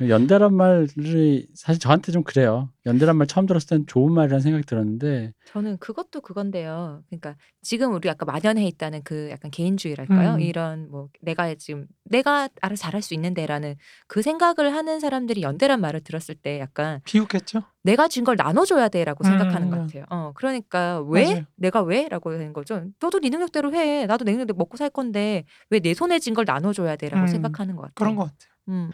연대란 0.00 0.54
말이 0.54 1.46
사실 1.54 1.80
저한테 1.80 2.12
좀 2.12 2.22
그래요. 2.22 2.68
연대란 2.86 3.16
말 3.16 3.26
처음 3.26 3.46
들었을 3.46 3.68
땐 3.68 3.86
좋은 3.86 4.12
말이라는 4.12 4.40
생각이 4.40 4.64
들었는데 4.64 5.32
저는 5.46 5.78
그것도 5.78 6.20
그건데요. 6.20 7.02
그러니까 7.08 7.34
지금 7.62 7.92
우리 7.94 8.08
아까 8.08 8.24
만연해 8.26 8.64
있다는 8.66 9.02
그 9.02 9.28
약간 9.30 9.50
개인주의랄까요? 9.50 10.34
음. 10.34 10.40
이런 10.40 10.88
뭐 10.90 11.08
내가 11.20 11.52
지금 11.56 11.86
내가 12.04 12.48
알아서 12.60 12.80
잘할 12.82 13.02
수 13.02 13.14
있는데라는 13.14 13.74
그 14.06 14.22
생각을 14.22 14.72
하는 14.74 15.00
사람들이 15.00 15.42
연대란 15.42 15.80
말을 15.80 16.00
들었을 16.02 16.34
때 16.36 16.60
약간 16.60 17.00
비웃겠죠? 17.04 17.62
내가 17.82 18.06
준 18.08 18.24
걸 18.24 18.36
나눠줘야 18.36 18.88
돼라고 18.88 19.24
생각하는 19.24 19.68
음, 19.68 19.70
것 19.70 19.78
같아요. 19.80 20.04
어 20.10 20.32
그러니까 20.34 21.00
왜 21.08 21.24
맞아요. 21.24 21.44
내가 21.56 21.82
왜라고 21.82 22.30
하는 22.32 22.52
거죠. 22.52 22.84
너도 23.00 23.18
네 23.20 23.30
능력대로 23.30 23.74
해. 23.74 24.06
나도 24.06 24.24
내 24.24 24.32
능력 24.36 24.56
먹고 24.58 24.76
살 24.76 24.90
건데 24.90 25.44
왜 25.70 25.80
내 25.80 25.94
손에 25.94 26.18
쥔 26.18 26.34
걸 26.34 26.44
나눠줘야 26.46 26.96
돼라고 26.96 27.22
음, 27.22 27.26
생각하는 27.26 27.74
것 27.74 27.82
같아요. 27.82 27.94
그런 27.94 28.14
것 28.16 28.24
같아요. 28.24 28.50
음 28.68 28.90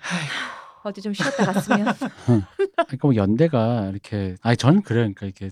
어디 0.85 1.01
좀 1.03 1.13
쉬었다 1.13 1.45
갔으면. 1.53 1.87
그러니까 2.87 2.99
뭐 3.03 3.17
연대가 3.17 3.89
이렇게 3.91 4.37
아니 4.43 4.57
저는 4.57 4.83
그래요. 4.83 5.03
그러니까 5.03 5.27
이게 5.27 5.51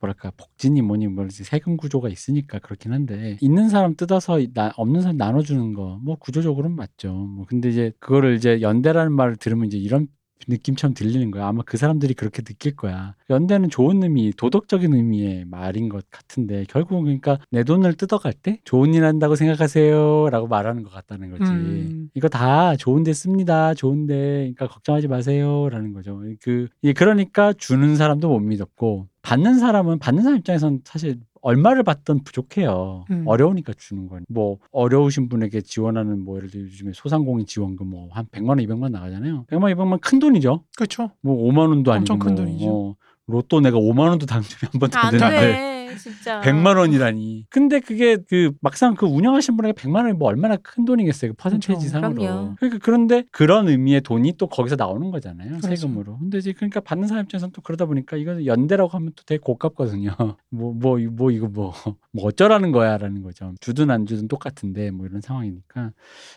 뭐랄까 0.00 0.30
복지니 0.36 0.82
뭐니 0.82 1.08
뭐 1.08 1.24
이제 1.26 1.42
세금 1.44 1.76
구조가 1.76 2.08
있으니까 2.08 2.58
그렇긴 2.60 2.92
한데 2.92 3.36
있는 3.40 3.68
사람 3.68 3.96
뜯어서 3.96 4.38
나, 4.54 4.72
없는 4.76 5.00
사람 5.02 5.16
나눠주는 5.16 5.72
거 5.74 5.98
뭐 6.02 6.16
구조적으로는 6.16 6.76
맞죠. 6.76 7.12
뭐 7.12 7.46
근데 7.48 7.68
이제 7.70 7.92
그거를 8.00 8.34
이제 8.36 8.60
연대라는 8.60 9.12
말을 9.12 9.36
들으면 9.36 9.66
이제 9.66 9.76
이런 9.78 10.06
느낌처럼 10.46 10.94
들리는 10.94 11.30
거야. 11.30 11.46
아마 11.48 11.62
그 11.66 11.76
사람들이 11.76 12.14
그렇게 12.14 12.42
느낄 12.42 12.76
거야. 12.76 13.14
연대는 13.30 13.70
좋은 13.70 14.02
의미, 14.02 14.32
도덕적인 14.36 14.94
의미의 14.94 15.44
말인 15.46 15.88
것 15.88 16.08
같은데 16.10 16.64
결국은 16.68 17.04
그러니까 17.04 17.38
내 17.50 17.64
돈을 17.64 17.94
뜯어갈 17.94 18.32
때 18.32 18.60
좋은 18.64 18.94
일 18.94 19.04
한다고 19.04 19.34
생각하세요라고 19.34 20.46
말하는 20.46 20.82
것 20.82 20.90
같다는 20.92 21.30
거지. 21.30 21.50
음. 21.50 22.10
이거 22.14 22.28
다 22.28 22.76
좋은데 22.76 23.12
씁니다. 23.12 23.74
좋은데 23.74 24.14
그러니까 24.54 24.68
걱정하지 24.68 25.08
마세요라는 25.08 25.92
거죠. 25.92 26.22
그 26.42 26.68
이- 26.82 26.92
그러니까 26.92 27.52
주는 27.52 27.96
사람도 27.96 28.28
못 28.28 28.38
믿었고 28.40 29.08
받는 29.22 29.58
사람은 29.58 29.98
받는 29.98 30.22
사람 30.22 30.38
입장에선 30.38 30.80
사실 30.84 31.18
얼마를 31.42 31.82
받든 31.82 32.24
부족해요. 32.24 33.04
음. 33.10 33.24
어려우니까 33.26 33.72
주는 33.76 34.06
건. 34.08 34.24
뭐 34.28 34.58
어려우신 34.72 35.28
분에게 35.28 35.60
지원하는 35.62 36.24
뭐 36.24 36.36
예를 36.36 36.50
들어 36.50 36.62
요즘에 36.64 36.92
소상공인 36.94 37.46
지원금 37.46 37.88
뭐 37.88 38.08
한 38.12 38.26
100만 38.32 38.48
원, 38.50 38.58
200만 38.58 38.82
원 38.82 38.92
나가잖아요. 38.92 39.44
100만, 39.48 39.74
200만 39.74 40.00
큰 40.00 40.18
돈이죠. 40.18 40.64
그렇죠. 40.76 41.10
뭐 41.20 41.36
5만 41.50 41.68
원도 41.68 41.92
아니고 41.92 42.12
엄청 42.14 42.18
큰 42.18 42.34
뭐, 42.34 42.44
돈이죠. 42.44 42.66
어, 42.68 42.96
로또 43.26 43.60
내가 43.60 43.78
5만 43.78 44.08
원도 44.08 44.26
당첨이 44.26 44.70
한 44.72 44.80
번도 44.80 44.98
안안 44.98 45.10
되는데 45.18 45.77
돼. 45.88 45.96
진짜. 45.96 46.40
100만 46.40 46.76
원이라니. 46.76 47.46
근데 47.48 47.80
그게 47.80 48.16
그 48.16 48.52
막상 48.60 48.94
그 48.94 49.06
운영하신 49.06 49.56
분에게 49.56 49.72
100만 49.72 50.02
원이 50.02 50.12
뭐 50.14 50.28
얼마나 50.28 50.56
큰 50.56 50.84
돈이겠어요. 50.84 51.32
그 51.32 51.36
퍼센테이지 51.36 51.88
그렇죠. 51.88 52.00
상으로. 52.00 52.54
그러니까 52.56 52.78
그런데 52.82 53.24
그런 53.30 53.68
의미의 53.68 54.02
돈이 54.02 54.34
또 54.38 54.46
거기서 54.46 54.76
나오는 54.76 55.10
거잖아요. 55.10 55.58
그렇죠. 55.58 55.74
세금으로. 55.74 56.18
근데 56.18 56.38
이제 56.38 56.52
그러니까 56.52 56.80
받는 56.80 57.08
사람 57.08 57.24
입장에서는 57.24 57.52
또 57.52 57.62
그러다 57.62 57.86
보니까 57.86 58.16
이거 58.16 58.44
연대라고 58.44 58.90
하면 58.90 59.12
또 59.16 59.22
되게 59.24 59.38
고깝거든요. 59.38 60.10
뭐뭐뭐 60.50 61.30
이거 61.30 61.48
뭐 61.48 61.72
뭐 62.12 62.26
어쩌라는 62.26 62.72
거야라는 62.72 63.22
거죠. 63.22 63.54
주든 63.60 63.90
안 63.90 64.06
주든 64.06 64.28
똑같은데 64.28 64.90
뭐 64.90 65.06
이런 65.06 65.20
상황이니까 65.20 65.92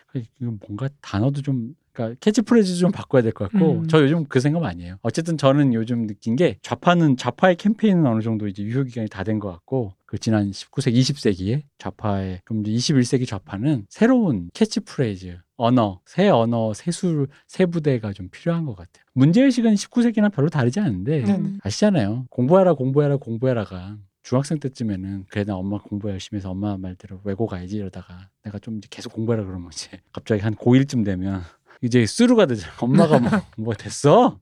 그 0.08 0.24
뭔가 0.40 0.90
단어도 1.02 1.42
좀 1.42 1.74
그러니까 1.94 2.18
캐치프레이즈 2.22 2.76
좀 2.76 2.92
바꿔야 2.92 3.22
될 3.22 3.32
것 3.34 3.52
같고 3.52 3.72
음. 3.82 3.88
저 3.88 4.02
요즘 4.02 4.26
그 4.26 4.40
생각 4.40 4.62
많이 4.62 4.84
해요. 4.84 4.98
어쨌든 5.02 5.38
저는 5.38 5.74
요즘 5.74 6.08
느낀 6.08 6.36
게 6.36 6.58
좌파는 6.62 7.18
좌파의 7.18 7.56
캠페인은 7.58 8.06
어느 8.06 8.22
정도 8.22 8.48
이제 8.48 8.64
유효 8.64 8.84
기간이 8.84 9.08
다 9.10 9.24
된 9.24 9.40
것 9.40 9.52
같고 9.52 9.94
그 10.06 10.18
지난 10.18 10.52
19세기 10.52 10.96
20세기에 11.00 11.64
좌파의 11.78 12.42
그럼 12.46 12.66
이제 12.66 12.72
21세기 12.94 13.28
좌파는 13.28 13.86
새로운 13.90 14.50
캐치프레이즈 14.54 15.38
언어 15.58 16.00
새 16.06 16.28
언어 16.28 16.74
새술 16.74 17.28
새 17.48 17.66
부대가 17.66 18.12
좀 18.14 18.30
필요한 18.32 18.66
것 18.66 18.76
같아요. 18.76 19.04
문제의식은 19.14 19.76
19세기나 19.76 20.34
별로 20.34 20.50
다르지 20.50 20.80
않은데 20.80 21.22
네. 21.24 21.32
음. 21.36 21.60
아시잖아요. 21.64 22.26
공부해라 22.30 22.74
공부해라 22.74 23.18
공부해라가 23.18 23.98
중학생 24.24 24.60
때쯤에는 24.60 25.26
그래 25.30 25.44
나 25.44 25.56
엄마 25.56 25.80
공부 25.80 26.10
열심히 26.10 26.38
해서 26.38 26.52
엄마 26.52 26.78
말대로 26.78 27.20
외고 27.24 27.48
가야지 27.48 27.78
이러다가 27.78 28.30
내가 28.44 28.60
좀 28.60 28.78
이제 28.78 28.88
계속 28.90 29.14
공부해라 29.14 29.44
그러면 29.46 29.70
이제 29.74 30.00
갑자기 30.14 30.42
한 30.42 30.56
고1쯤 30.56 31.04
되면 31.06 31.42
이제 31.82 32.06
쓰루가 32.06 32.46
되잖아. 32.46 32.74
엄마가 32.80 33.20
뭐, 33.20 33.30
뭐 33.58 33.74
됐어? 33.74 34.40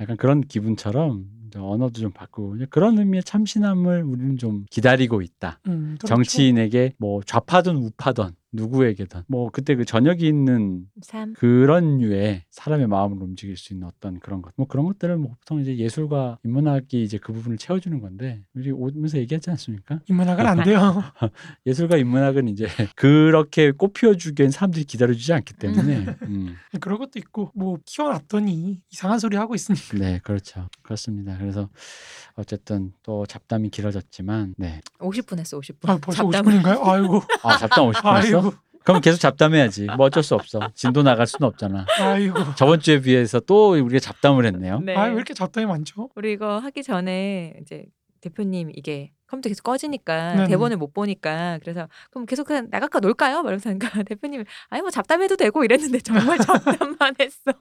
약간 0.00 0.16
그런 0.16 0.40
기분처럼 0.40 1.24
언어도 1.56 2.00
좀 2.00 2.12
바꾸고 2.12 2.56
그런 2.70 2.98
의미의 2.98 3.24
참신함을 3.24 4.02
우리는 4.04 4.38
좀 4.38 4.64
기다리고 4.70 5.20
있다. 5.20 5.60
음, 5.66 5.96
그렇죠. 5.98 6.06
정치인에게 6.06 6.94
뭐 6.98 7.22
좌파든 7.22 7.76
우파든 7.76 8.30
누구에게든 8.52 9.22
뭐 9.28 9.50
그때 9.50 9.74
그 9.74 9.84
저녁이 9.84 10.22
있는 10.22 10.86
삶. 11.02 11.32
그런 11.34 11.98
류의 11.98 12.44
사람의 12.50 12.86
마음을 12.86 13.22
움직일 13.22 13.56
수 13.56 13.72
있는 13.72 13.86
어떤 13.88 14.20
그런 14.20 14.42
것, 14.42 14.52
뭐 14.56 14.66
그런 14.66 14.86
것들을 14.86 15.16
뭐 15.16 15.34
보통 15.40 15.60
이제 15.60 15.76
예술과 15.76 16.38
인문학이 16.44 17.02
이제 17.02 17.18
그 17.18 17.32
부분을 17.32 17.58
채워주는 17.58 17.98
건데 18.00 18.42
우리 18.54 18.70
오면서 18.70 19.18
얘기하지 19.18 19.50
않습니까? 19.50 20.00
인문학은 20.08 20.46
안 20.46 20.62
돼요. 20.62 21.02
예술과 21.66 21.96
인문학은 21.96 22.48
이제 22.48 22.68
그렇게 22.96 23.70
꽃피워주기엔 23.70 24.50
사람들이 24.50 24.84
기다려주지 24.84 25.32
않기 25.32 25.54
때문에 25.54 26.16
음, 26.22 26.54
그런 26.80 26.98
것도 26.98 27.12
있고 27.18 27.50
뭐 27.54 27.78
키워놨더니 27.86 28.80
이상한 28.90 29.18
소리 29.18 29.36
하고 29.36 29.54
있으니까. 29.54 29.98
네 29.98 30.20
그렇죠 30.22 30.68
그렇습니다. 30.82 31.36
그래서 31.38 31.68
어쨌든 32.34 32.92
또 33.02 33.26
잡담이 33.26 33.70
길어졌지만 33.70 34.54
네, 34.56 34.80
50분 34.98 35.38
했어. 35.38 35.58
50분. 35.58 35.88
아, 35.88 35.98
벌써 36.00 36.22
잡담을. 36.22 36.60
50분인가요? 36.62 36.86
아이고, 36.86 37.22
아 37.42 37.58
잡담 37.58 37.90
50분 37.90 38.16
했어? 38.22 38.41
아이고, 38.82 38.84
그럼 38.84 39.00
계속 39.00 39.18
잡담해야지. 39.18 39.86
뭐 39.96 40.06
어쩔 40.06 40.22
수 40.22 40.34
없어. 40.34 40.60
진도 40.74 41.02
나갈 41.02 41.26
수는 41.26 41.46
없잖아. 41.48 41.86
아이고. 42.00 42.34
저번 42.56 42.80
주에 42.80 43.00
비해서 43.00 43.40
또 43.40 43.70
우리가 43.72 43.98
잡담을 44.00 44.44
했네요. 44.46 44.80
네. 44.80 44.94
아, 44.96 45.04
왜 45.04 45.14
이렇게 45.14 45.34
잡담이 45.34 45.66
많죠? 45.66 46.10
우리 46.16 46.32
이거 46.32 46.58
하기 46.58 46.82
전에 46.82 47.54
이제 47.62 47.84
대표님 48.20 48.70
이게 48.74 49.10
컴퓨터 49.26 49.48
계속 49.48 49.62
꺼지니까 49.64 50.34
네네. 50.34 50.48
대본을 50.48 50.76
못 50.76 50.92
보니까 50.92 51.58
그래서 51.62 51.88
그럼 52.10 52.26
계속 52.26 52.46
그냥 52.46 52.68
나갈까 52.70 53.00
놀까요? 53.00 53.42
말면서 53.42 53.70
하니까 53.70 54.02
대표님이 54.04 54.44
아니 54.68 54.82
뭐 54.82 54.90
잡담해도 54.90 55.36
되고 55.36 55.64
이랬는데 55.64 55.98
정말 56.00 56.38
잡담만 56.38 57.14
했어. 57.18 57.52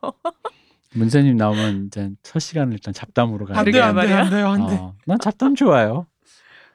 문세님 0.93 1.38
나오면 1.38 1.86
이제 1.88 2.09
첫 2.22 2.39
시간을 2.39 2.74
일단 2.74 2.93
잡담으로 2.93 3.45
가야 3.45 3.59
안 3.59 3.63
그러게 3.65 3.78
돼요, 3.80 3.86
안 3.88 3.95
말이야. 3.95 4.15
돼요, 4.15 4.24
안 4.26 4.30
돼요, 4.30 4.47
안 4.47 4.67
돼. 4.67 4.76
어, 4.82 4.95
난 5.05 5.19
잡담 5.19 5.55
좋아요. 5.55 6.05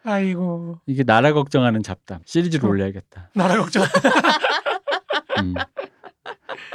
아이고, 0.07 0.78
이게 0.86 1.02
나라 1.02 1.32
걱정하는 1.32 1.82
잡담 1.82 2.20
시리즈로 2.24 2.66
어. 2.66 2.70
올려야겠다. 2.70 3.30
나라 3.34 3.57
걱정. 3.59 3.82
음. 5.42 5.54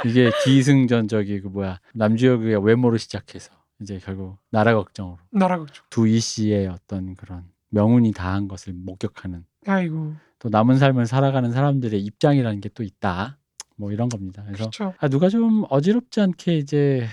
이게 0.04 0.30
기승전 0.44 1.08
저기 1.08 1.40
그 1.40 1.48
뭐야 1.48 1.80
남주혁의 1.94 2.64
외모로 2.64 2.96
시작해서 2.98 3.52
이제 3.80 3.98
결국 4.04 4.36
나라 4.50 4.74
걱정으로 4.74 5.18
나라 5.30 5.58
걱정. 5.58 5.84
두이 5.90 6.20
씨의 6.20 6.66
어떤 6.68 7.14
그런 7.16 7.44
명운이 7.70 8.12
다한 8.12 8.48
것을 8.48 8.74
목격하는 8.74 9.44
아이고, 9.66 10.14
또 10.38 10.48
남은 10.50 10.78
삶을 10.78 11.06
살아가는 11.06 11.50
사람들의 11.52 12.00
입장이라는 12.00 12.60
게 12.60 12.68
또 12.74 12.82
있다. 12.82 13.38
뭐 13.76 13.90
이런 13.90 14.08
겁니다. 14.08 14.42
그래서 14.44 14.64
그렇죠. 14.64 14.94
아, 14.98 15.08
누가 15.08 15.28
좀 15.28 15.64
어지럽지 15.70 16.20
않게 16.20 16.58
이제 16.58 17.06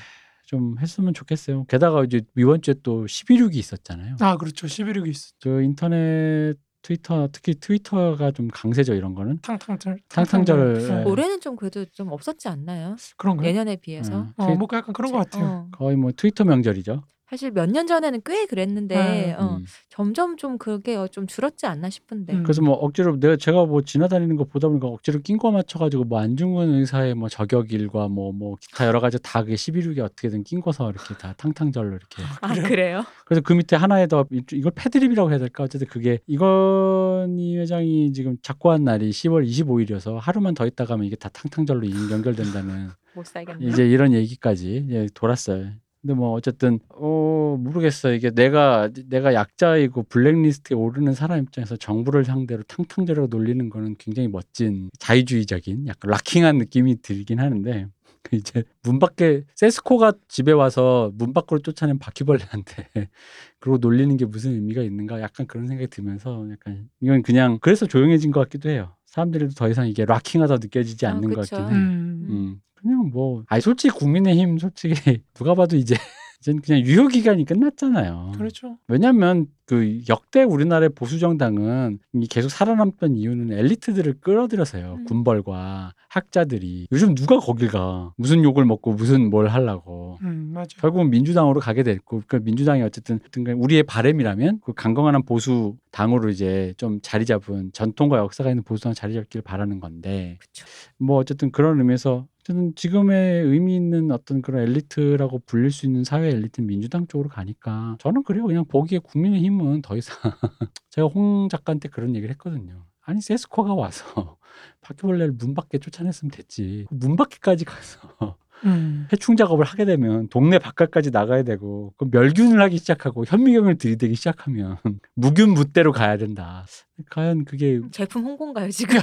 좀 0.50 0.80
했으면 0.80 1.14
좋겠어요. 1.14 1.66
게다가 1.66 2.04
이제 2.04 2.22
이번 2.36 2.64
주에 2.64 2.74
또 2.82 3.06
11.6이 3.06 3.54
있었잖아요. 3.58 4.16
아, 4.20 4.36
그렇죠. 4.36 4.66
11.6이 4.66 5.10
있어. 5.10 5.30
저 5.39 5.62
인터넷 5.62 6.56
트위터 6.82 7.28
특히 7.32 7.54
트위터가 7.54 8.32
좀 8.32 8.47
강세죠 8.47 8.95
이런 8.95 9.14
거는. 9.14 9.38
탕탕절. 9.43 10.00
탕탕절, 10.10 10.60
어, 10.60 11.02
예. 11.02 11.04
올해는 11.04 11.39
좀 11.39 11.56
그래도 11.56 11.86
좀 11.93 12.12
없었지 12.12 12.47
않나요? 12.47 12.95
그런가요? 13.18 13.47
예년에 13.47 13.76
비해서. 13.76 14.12
예. 14.39 14.43
어, 14.43 14.47
트위- 14.47 14.58
뭐 14.58 14.68
약간 14.74 14.91
그런 14.91 15.12
것 15.12 15.20
같아요. 15.20 15.45
어. 15.45 15.68
거의 15.72 15.95
뭐 15.97 16.12
트위터 16.18 16.43
명절이죠. 16.45 17.04
사실 17.30 17.51
몇 17.51 17.69
년 17.69 17.86
전에는 17.86 18.21
꽤 18.25 18.45
그랬는데 18.47 18.95
네. 18.95 19.34
어, 19.34 19.57
음. 19.57 19.65
점점 19.89 20.36
좀 20.38 20.57
그게 20.57 20.95
어, 20.95 21.07
좀 21.07 21.27
줄었지 21.27 21.67
않나 21.67 21.89
싶은데. 21.89 22.34
음. 22.34 22.43
그래서 22.43 22.61
뭐 22.63 22.73
억지로 22.73 23.19
내가 23.19 23.36
제가 23.38 23.65
뭐 23.65 23.84
지나다니는 23.84 24.36
거 24.36 24.45
보다 24.45 24.67
보니까 24.67 24.88
억지로 24.88 25.19
낀거 25.21 25.51
맞춰가지고 25.51 26.05
뭐 26.05 26.19
안중근 26.19 26.73
의사의 26.73 27.13
뭐 27.13 27.30
저격일과 27.30 28.07
뭐뭐 28.07 28.55
기타 28.59 28.88
여러 28.88 28.99
가지 28.99 29.19
다 29.21 29.43
그게 29.43 29.53
11.6에 29.55 29.99
어떻게든 29.99 30.43
낀 30.43 30.59
거서 30.61 30.89
이렇게 30.89 31.13
다 31.15 31.34
탕탕절로 31.38 31.89
이렇게 31.97 32.23
아 32.41 32.53
그래요? 32.55 33.03
그래서 33.25 33.41
그 33.41 33.53
밑에 33.53 33.75
하나에 33.75 34.07
더 34.07 34.25
이- 34.32 34.41
이걸 34.53 34.71
패드립이라고 34.75 35.30
해야 35.30 35.38
될까 35.38 35.63
어쨌든 35.63 35.88
그게 35.88 36.19
이건희 36.25 37.57
회장이 37.57 38.11
지금 38.13 38.38
작고 38.41 38.71
한 38.71 38.84
날이 38.84 39.11
10월 39.11 39.47
25일이어서 39.47 40.17
하루만 40.19 40.55
더 40.55 40.65
있다 40.65 40.86
가면 40.86 41.05
이게 41.05 41.15
다 41.15 41.30
탕탕절로 41.30 41.88
연- 41.89 42.09
연결된다는 42.11 42.89
못 43.13 43.25
살겠네. 43.25 43.65
이제 43.67 43.88
이런 43.88 44.13
얘기까지 44.13 44.86
이제 44.88 45.07
돌았어요. 45.13 45.71
근데 46.02 46.14
뭐 46.14 46.32
어쨌든 46.32 46.80
어 46.89 47.58
모르겠어요. 47.60 48.14
이게 48.14 48.30
내가 48.32 48.89
내가 49.08 49.34
약자이고 49.34 50.04
블랙리스트에 50.04 50.76
오르는 50.76 51.14
사람 51.14 51.39
입장에서 51.43 51.76
정부를 51.76 52.24
상대로 52.24 52.64
탕탕대로 52.64 53.28
놀리는 53.28 53.70
거는 53.70 53.95
굉장히 53.97 54.30
멋진 54.30 54.89
자유주의적인 54.97 55.88
약간 55.88 56.12
락킹한 56.12 56.58
느낌이 56.58 57.02
들긴 57.02 57.39
하는데 57.41 57.88
그 57.99 57.99
이제 58.34 58.63
문 58.84 58.99
밖에 58.99 59.43
세스코가 59.55 60.13
집에 60.27 60.51
와서 60.51 61.11
문 61.15 61.34
밖으로 61.34 61.59
쫓아낸 61.61 61.99
바퀴벌레한테 61.99 62.88
그러고 63.59 63.77
놀리는 63.80 64.15
게 64.17 64.25
무슨 64.25 64.51
의미가 64.53 64.82
있는가 64.84 65.21
약간 65.21 65.47
그런 65.47 65.67
생각이 65.67 65.88
들면서 65.88 66.47
약간 66.51 66.89
이건 67.01 67.21
그냥 67.23 67.57
그래서 67.61 67.86
조용해진 67.86 68.32
것 68.32 68.39
같기도 68.41 68.69
해요. 68.69 68.95
사람들이 69.05 69.49
더 69.49 69.69
이상 69.69 69.88
이게 69.88 70.05
락킹하다 70.05 70.57
느껴지지 70.57 71.05
아, 71.05 71.11
않는 71.11 71.30
것 71.34 71.41
그쵸. 71.41 71.55
같긴 71.57 71.75
해요. 71.75 71.84
음. 71.84 72.27
음. 72.30 72.61
그냥 72.75 73.09
뭐, 73.11 73.43
아니, 73.47 73.61
솔직히 73.61 73.93
국민의힘 73.93 74.57
솔직히 74.57 74.93
누가 75.34 75.53
봐도 75.53 75.75
이제, 75.75 75.95
이젠 76.42 76.62
그냥 76.62 76.82
유효 76.82 77.08
기간이 77.08 77.44
끝났잖아요. 77.44 78.32
그렇죠. 78.38 78.78
왜냐면 78.88 79.48
그 79.66 80.02
역대 80.08 80.42
우리나라의 80.44 80.90
보수 80.96 81.20
정당은 81.20 82.00
이 82.14 82.28
계속 82.28 82.50
살아남던 82.50 83.18
이유는 83.18 83.52
엘리트들을 83.52 84.22
끌어들여서요. 84.22 84.96
음. 85.00 85.06
군벌과 85.06 85.94
학자들이. 86.08 86.88
요즘 86.92 87.14
누가 87.14 87.40
거길 87.40 87.68
가. 87.68 88.14
무슨 88.16 88.44
욕을 88.44 88.64
먹고 88.66 88.94
무슨 88.94 89.30
뭘 89.30 89.48
하려고. 89.50 90.18
음, 90.24 90.52
맞아. 90.54 90.78
결국은 90.80 91.10
민주당으로 91.10 91.60
가게 91.60 91.84
됐고, 91.84 92.24
그 92.26 92.38
민주당이 92.38 92.82
어쨌든 92.84 93.20
간에 93.32 93.52
우리의 93.52 93.84
바램이라면 93.84 94.62
그 94.64 94.74
강건한 94.74 95.24
보수 95.24 95.76
당으로 95.92 96.30
이제 96.30 96.74
좀 96.78 97.00
자리 97.04 97.26
잡은 97.26 97.72
전통과 97.74 98.18
역사가 98.18 98.50
있는 98.50 98.64
보수당 98.64 98.94
자리 98.94 99.14
잡기를 99.14 99.44
바라는 99.44 99.80
건데, 99.82 100.38
그쵸. 100.40 100.66
뭐 100.98 101.18
어쨌든 101.18 101.52
그런 101.52 101.78
의미에서 101.80 102.26
어쨌든 102.50 102.74
지금의 102.76 103.43
의미 103.43 103.76
있는 103.76 104.10
어떤 104.12 104.41
그런 104.41 104.64
엘리트라고 104.64 105.39
불릴 105.45 105.70
수 105.72 105.86
있는 105.86 106.04
사회 106.04 106.30
엘리트는 106.30 106.66
민주당 106.68 107.06
쪽으로 107.08 107.30
가니까 107.30 107.95
저는 108.00 108.24
그래요. 108.24 108.45
그냥 108.47 108.66
보기에 108.66 108.97
국민의힘은 109.00 109.84
더 109.84 109.95
이상 109.95 110.18
제가 110.89 111.08
홍 111.08 111.47
작가한테 111.47 111.89
그런 111.89 112.16
얘기를 112.16 112.32
했거든요. 112.32 112.86
아니 113.02 113.22
세스코가 113.22 113.76
와서 113.76 114.38
바퀴벌레를 114.82 115.34
문 115.34 115.54
밖에 115.54 115.78
쫓아냈으면 115.78 116.32
됐지. 116.32 116.88
문 116.89 117.16
밖에까지 117.16 117.66
가서 117.66 118.36
음. 118.66 119.08
해충 119.14 119.36
작업을 119.36 119.64
하게 119.64 119.86
되면 119.86 120.28
동네 120.30 120.58
바깥까지 120.58 121.12
나가야 121.12 121.43
되고 121.43 121.93
그 121.97 122.08
멸균을 122.10 122.60
하기 122.64 122.80
시작하고 122.80 123.26
현미경을 123.26 123.78
들이대기 123.78 124.16
시작하면 124.16 124.78
무균 125.14 125.54
무대로 125.54 125.91
가야 125.91 126.18
된다. 126.18 126.66
과연 127.12 127.45
그게 127.45 127.80
제품 127.91 128.26
홍보인가요 128.26 128.72
지금? 128.72 129.00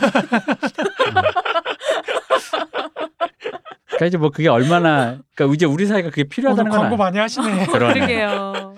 그러니까 3.96 4.06
이제 4.06 4.18
뭐 4.18 4.30
그게 4.30 4.48
얼마나 4.48 5.18
그러니까 5.34 5.54
이제 5.54 5.66
우리 5.66 5.86
사회가 5.86 6.10
그게 6.10 6.24
필요하다는 6.24 6.70
건 6.70 6.80
광고 6.80 6.94
알, 6.94 6.98
많이 6.98 7.18
하시네. 7.18 7.66
그러네. 7.72 7.94
그러게요. 7.94 8.74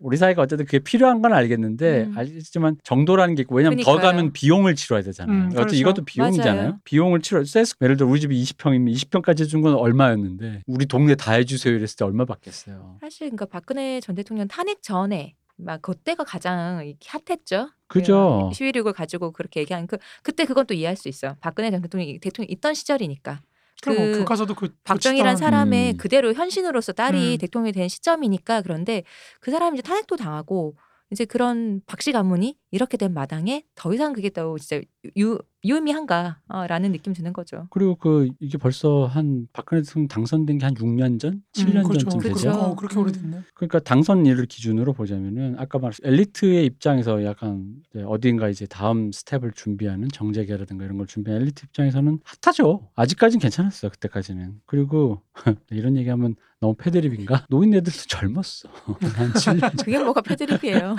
우리 0.00 0.16
사회가 0.16 0.42
어쨌든 0.42 0.66
그게 0.66 0.78
필요한 0.78 1.20
건 1.22 1.32
알겠는데 1.32 2.04
음. 2.04 2.14
알겠지만 2.16 2.76
정도라는 2.84 3.34
게 3.34 3.42
있고 3.42 3.56
왜냐면 3.56 3.78
더 3.78 3.84
그러니까요. 3.92 4.10
가면 4.12 4.32
비용을 4.32 4.74
치러야 4.76 5.02
되잖아요. 5.02 5.34
음, 5.34 5.42
어쨌든 5.46 5.56
그렇죠. 5.62 5.76
이것도 5.76 6.04
비용이잖아요. 6.04 6.54
맞아요. 6.62 6.78
비용을 6.84 7.20
치러 7.22 7.42
세스 7.44 7.74
예를 7.80 7.96
들어 7.96 8.08
우리 8.08 8.20
집이 8.20 8.40
20평이면 8.42 8.94
20평까지 8.94 9.48
준 9.48 9.62
건 9.62 9.74
얼마였는데 9.74 10.62
우리 10.66 10.86
동네 10.86 11.14
다 11.16 11.32
해주세요 11.32 11.74
이랬을 11.74 11.96
때 11.98 12.04
얼마 12.04 12.24
받겠어요. 12.24 12.98
사실 13.00 13.28
그러니까 13.28 13.46
박근혜 13.46 14.00
전 14.00 14.14
대통령 14.14 14.46
탄핵 14.48 14.82
전에 14.82 15.34
막 15.56 15.82
그때가 15.82 16.24
가장 16.24 16.82
핫했죠. 17.06 17.70
그죠. 17.86 18.50
그 18.52 18.58
10.26을 18.58 18.94
가지고 18.94 19.32
그렇게 19.32 19.60
얘기한 19.60 19.86
그 19.86 19.98
그때 20.22 20.44
그건 20.44 20.66
또 20.66 20.74
이해할 20.74 20.96
수 20.96 21.08
있어. 21.08 21.36
박근혜 21.40 21.70
전 21.70 21.82
대통령이 21.82 22.18
대통령 22.20 22.48
이 22.50 22.52
있던 22.52 22.74
시절이니까. 22.74 23.40
그 23.82 24.18
교과서도 24.18 24.54
그 24.54 24.74
박정희란 24.84 25.36
사람의 25.36 25.92
음. 25.92 25.96
그대로 25.96 26.32
현신으로서 26.32 26.92
딸이 26.92 27.34
음. 27.34 27.38
대통령이 27.38 27.72
된 27.72 27.88
시점이니까 27.88 28.62
그런데 28.62 29.04
그 29.40 29.50
사람이 29.50 29.78
이제 29.78 29.82
탄핵도 29.82 30.16
당하고 30.16 30.76
이제 31.10 31.24
그런 31.24 31.80
박씨 31.86 32.12
가문이 32.12 32.56
이렇게 32.70 32.96
된 32.96 33.12
마당에 33.12 33.64
더 33.74 33.92
이상 33.92 34.12
그게 34.12 34.30
또 34.30 34.58
진짜 34.58 34.80
유, 35.16 35.38
유의미한가라는 35.64 36.92
느낌 36.92 37.12
드는 37.12 37.32
거죠. 37.32 37.66
그리고 37.70 37.96
그 37.96 38.28
이게 38.40 38.56
벌써 38.56 39.06
한 39.06 39.46
박근혜 39.52 39.82
대통령 39.82 40.08
당선된 40.08 40.58
게 40.58 40.64
한 40.64 40.74
6년 40.74 41.18
전, 41.18 41.42
7년 41.52 41.76
음, 41.76 41.82
그렇죠. 41.84 42.08
전쯤. 42.10 42.20
되죠. 42.20 42.50
어, 42.50 42.74
그렇게 42.76 42.96
음. 42.96 43.02
오래됐네. 43.02 43.42
그러니까 43.54 43.78
당선일을 43.80 44.46
기준으로 44.46 44.92
보자면은 44.92 45.56
아까 45.58 45.78
말한 45.78 45.92
엘리트의 46.02 46.64
입장에서 46.66 47.24
약간 47.24 47.74
이제 47.90 48.02
어딘가 48.06 48.48
이제 48.48 48.66
다음 48.66 49.10
스텝을 49.12 49.52
준비하는 49.54 50.08
정재계라든가 50.08 50.84
이런 50.84 50.96
걸 50.98 51.06
준비하는 51.06 51.42
엘리트 51.42 51.64
입장에서는 51.66 52.20
핫하죠. 52.42 52.88
아직까지는 52.94 53.40
괜찮았어요. 53.40 53.90
그때까지는. 53.90 54.60
그리고 54.66 55.22
이런 55.70 55.96
얘기하면 55.96 56.36
너무 56.60 56.74
패드립인가? 56.74 57.46
노인네들도 57.48 57.98
젊었어. 58.08 58.68
한 59.16 59.32
7년 59.32 59.84
그게 59.84 59.98
뭐가 59.98 60.20
패드립이에요. 60.20 60.96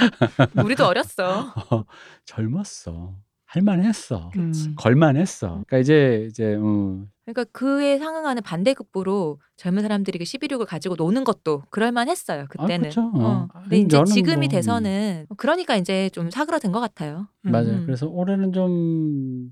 우리도 0.64 0.86
어렸어. 0.86 1.54
전 1.70 1.84
젊었어. 2.26 3.16
할만했어. 3.52 4.32
음. 4.38 4.54
걸만했어. 4.78 5.50
그러니까 5.50 5.78
이제 5.80 6.26
이제 6.30 6.56
음, 6.56 7.10
그러니까 7.26 7.44
그에 7.52 7.98
상응하는 7.98 8.44
반대급부로 8.44 9.42
젊은 9.58 9.82
사람들이 9.84 10.20
그 10.20 10.24
11.6을 10.24 10.66
가지고 10.66 10.96
노는 10.96 11.26
것도 11.26 11.64
그럴만했어요. 11.70 12.46
그때는. 12.48 12.90
그쵸. 12.90 13.02
어. 13.14 13.50
어. 13.54 13.62
근데 13.64 13.80
이제 13.80 14.02
지금이 14.06 14.48
뭐, 14.48 14.48
돼서는 14.48 15.26
그러니까 15.36 15.76
이제 15.76 16.10
좀 16.12 16.32
사그라든 16.32 16.72
것 16.72 16.80
같아요. 16.80 17.28
음. 17.46 17.52
맞아요. 17.52 17.72
음. 17.72 17.86
그래서 17.86 18.08
올해는 18.08 18.54
좀 18.54 19.52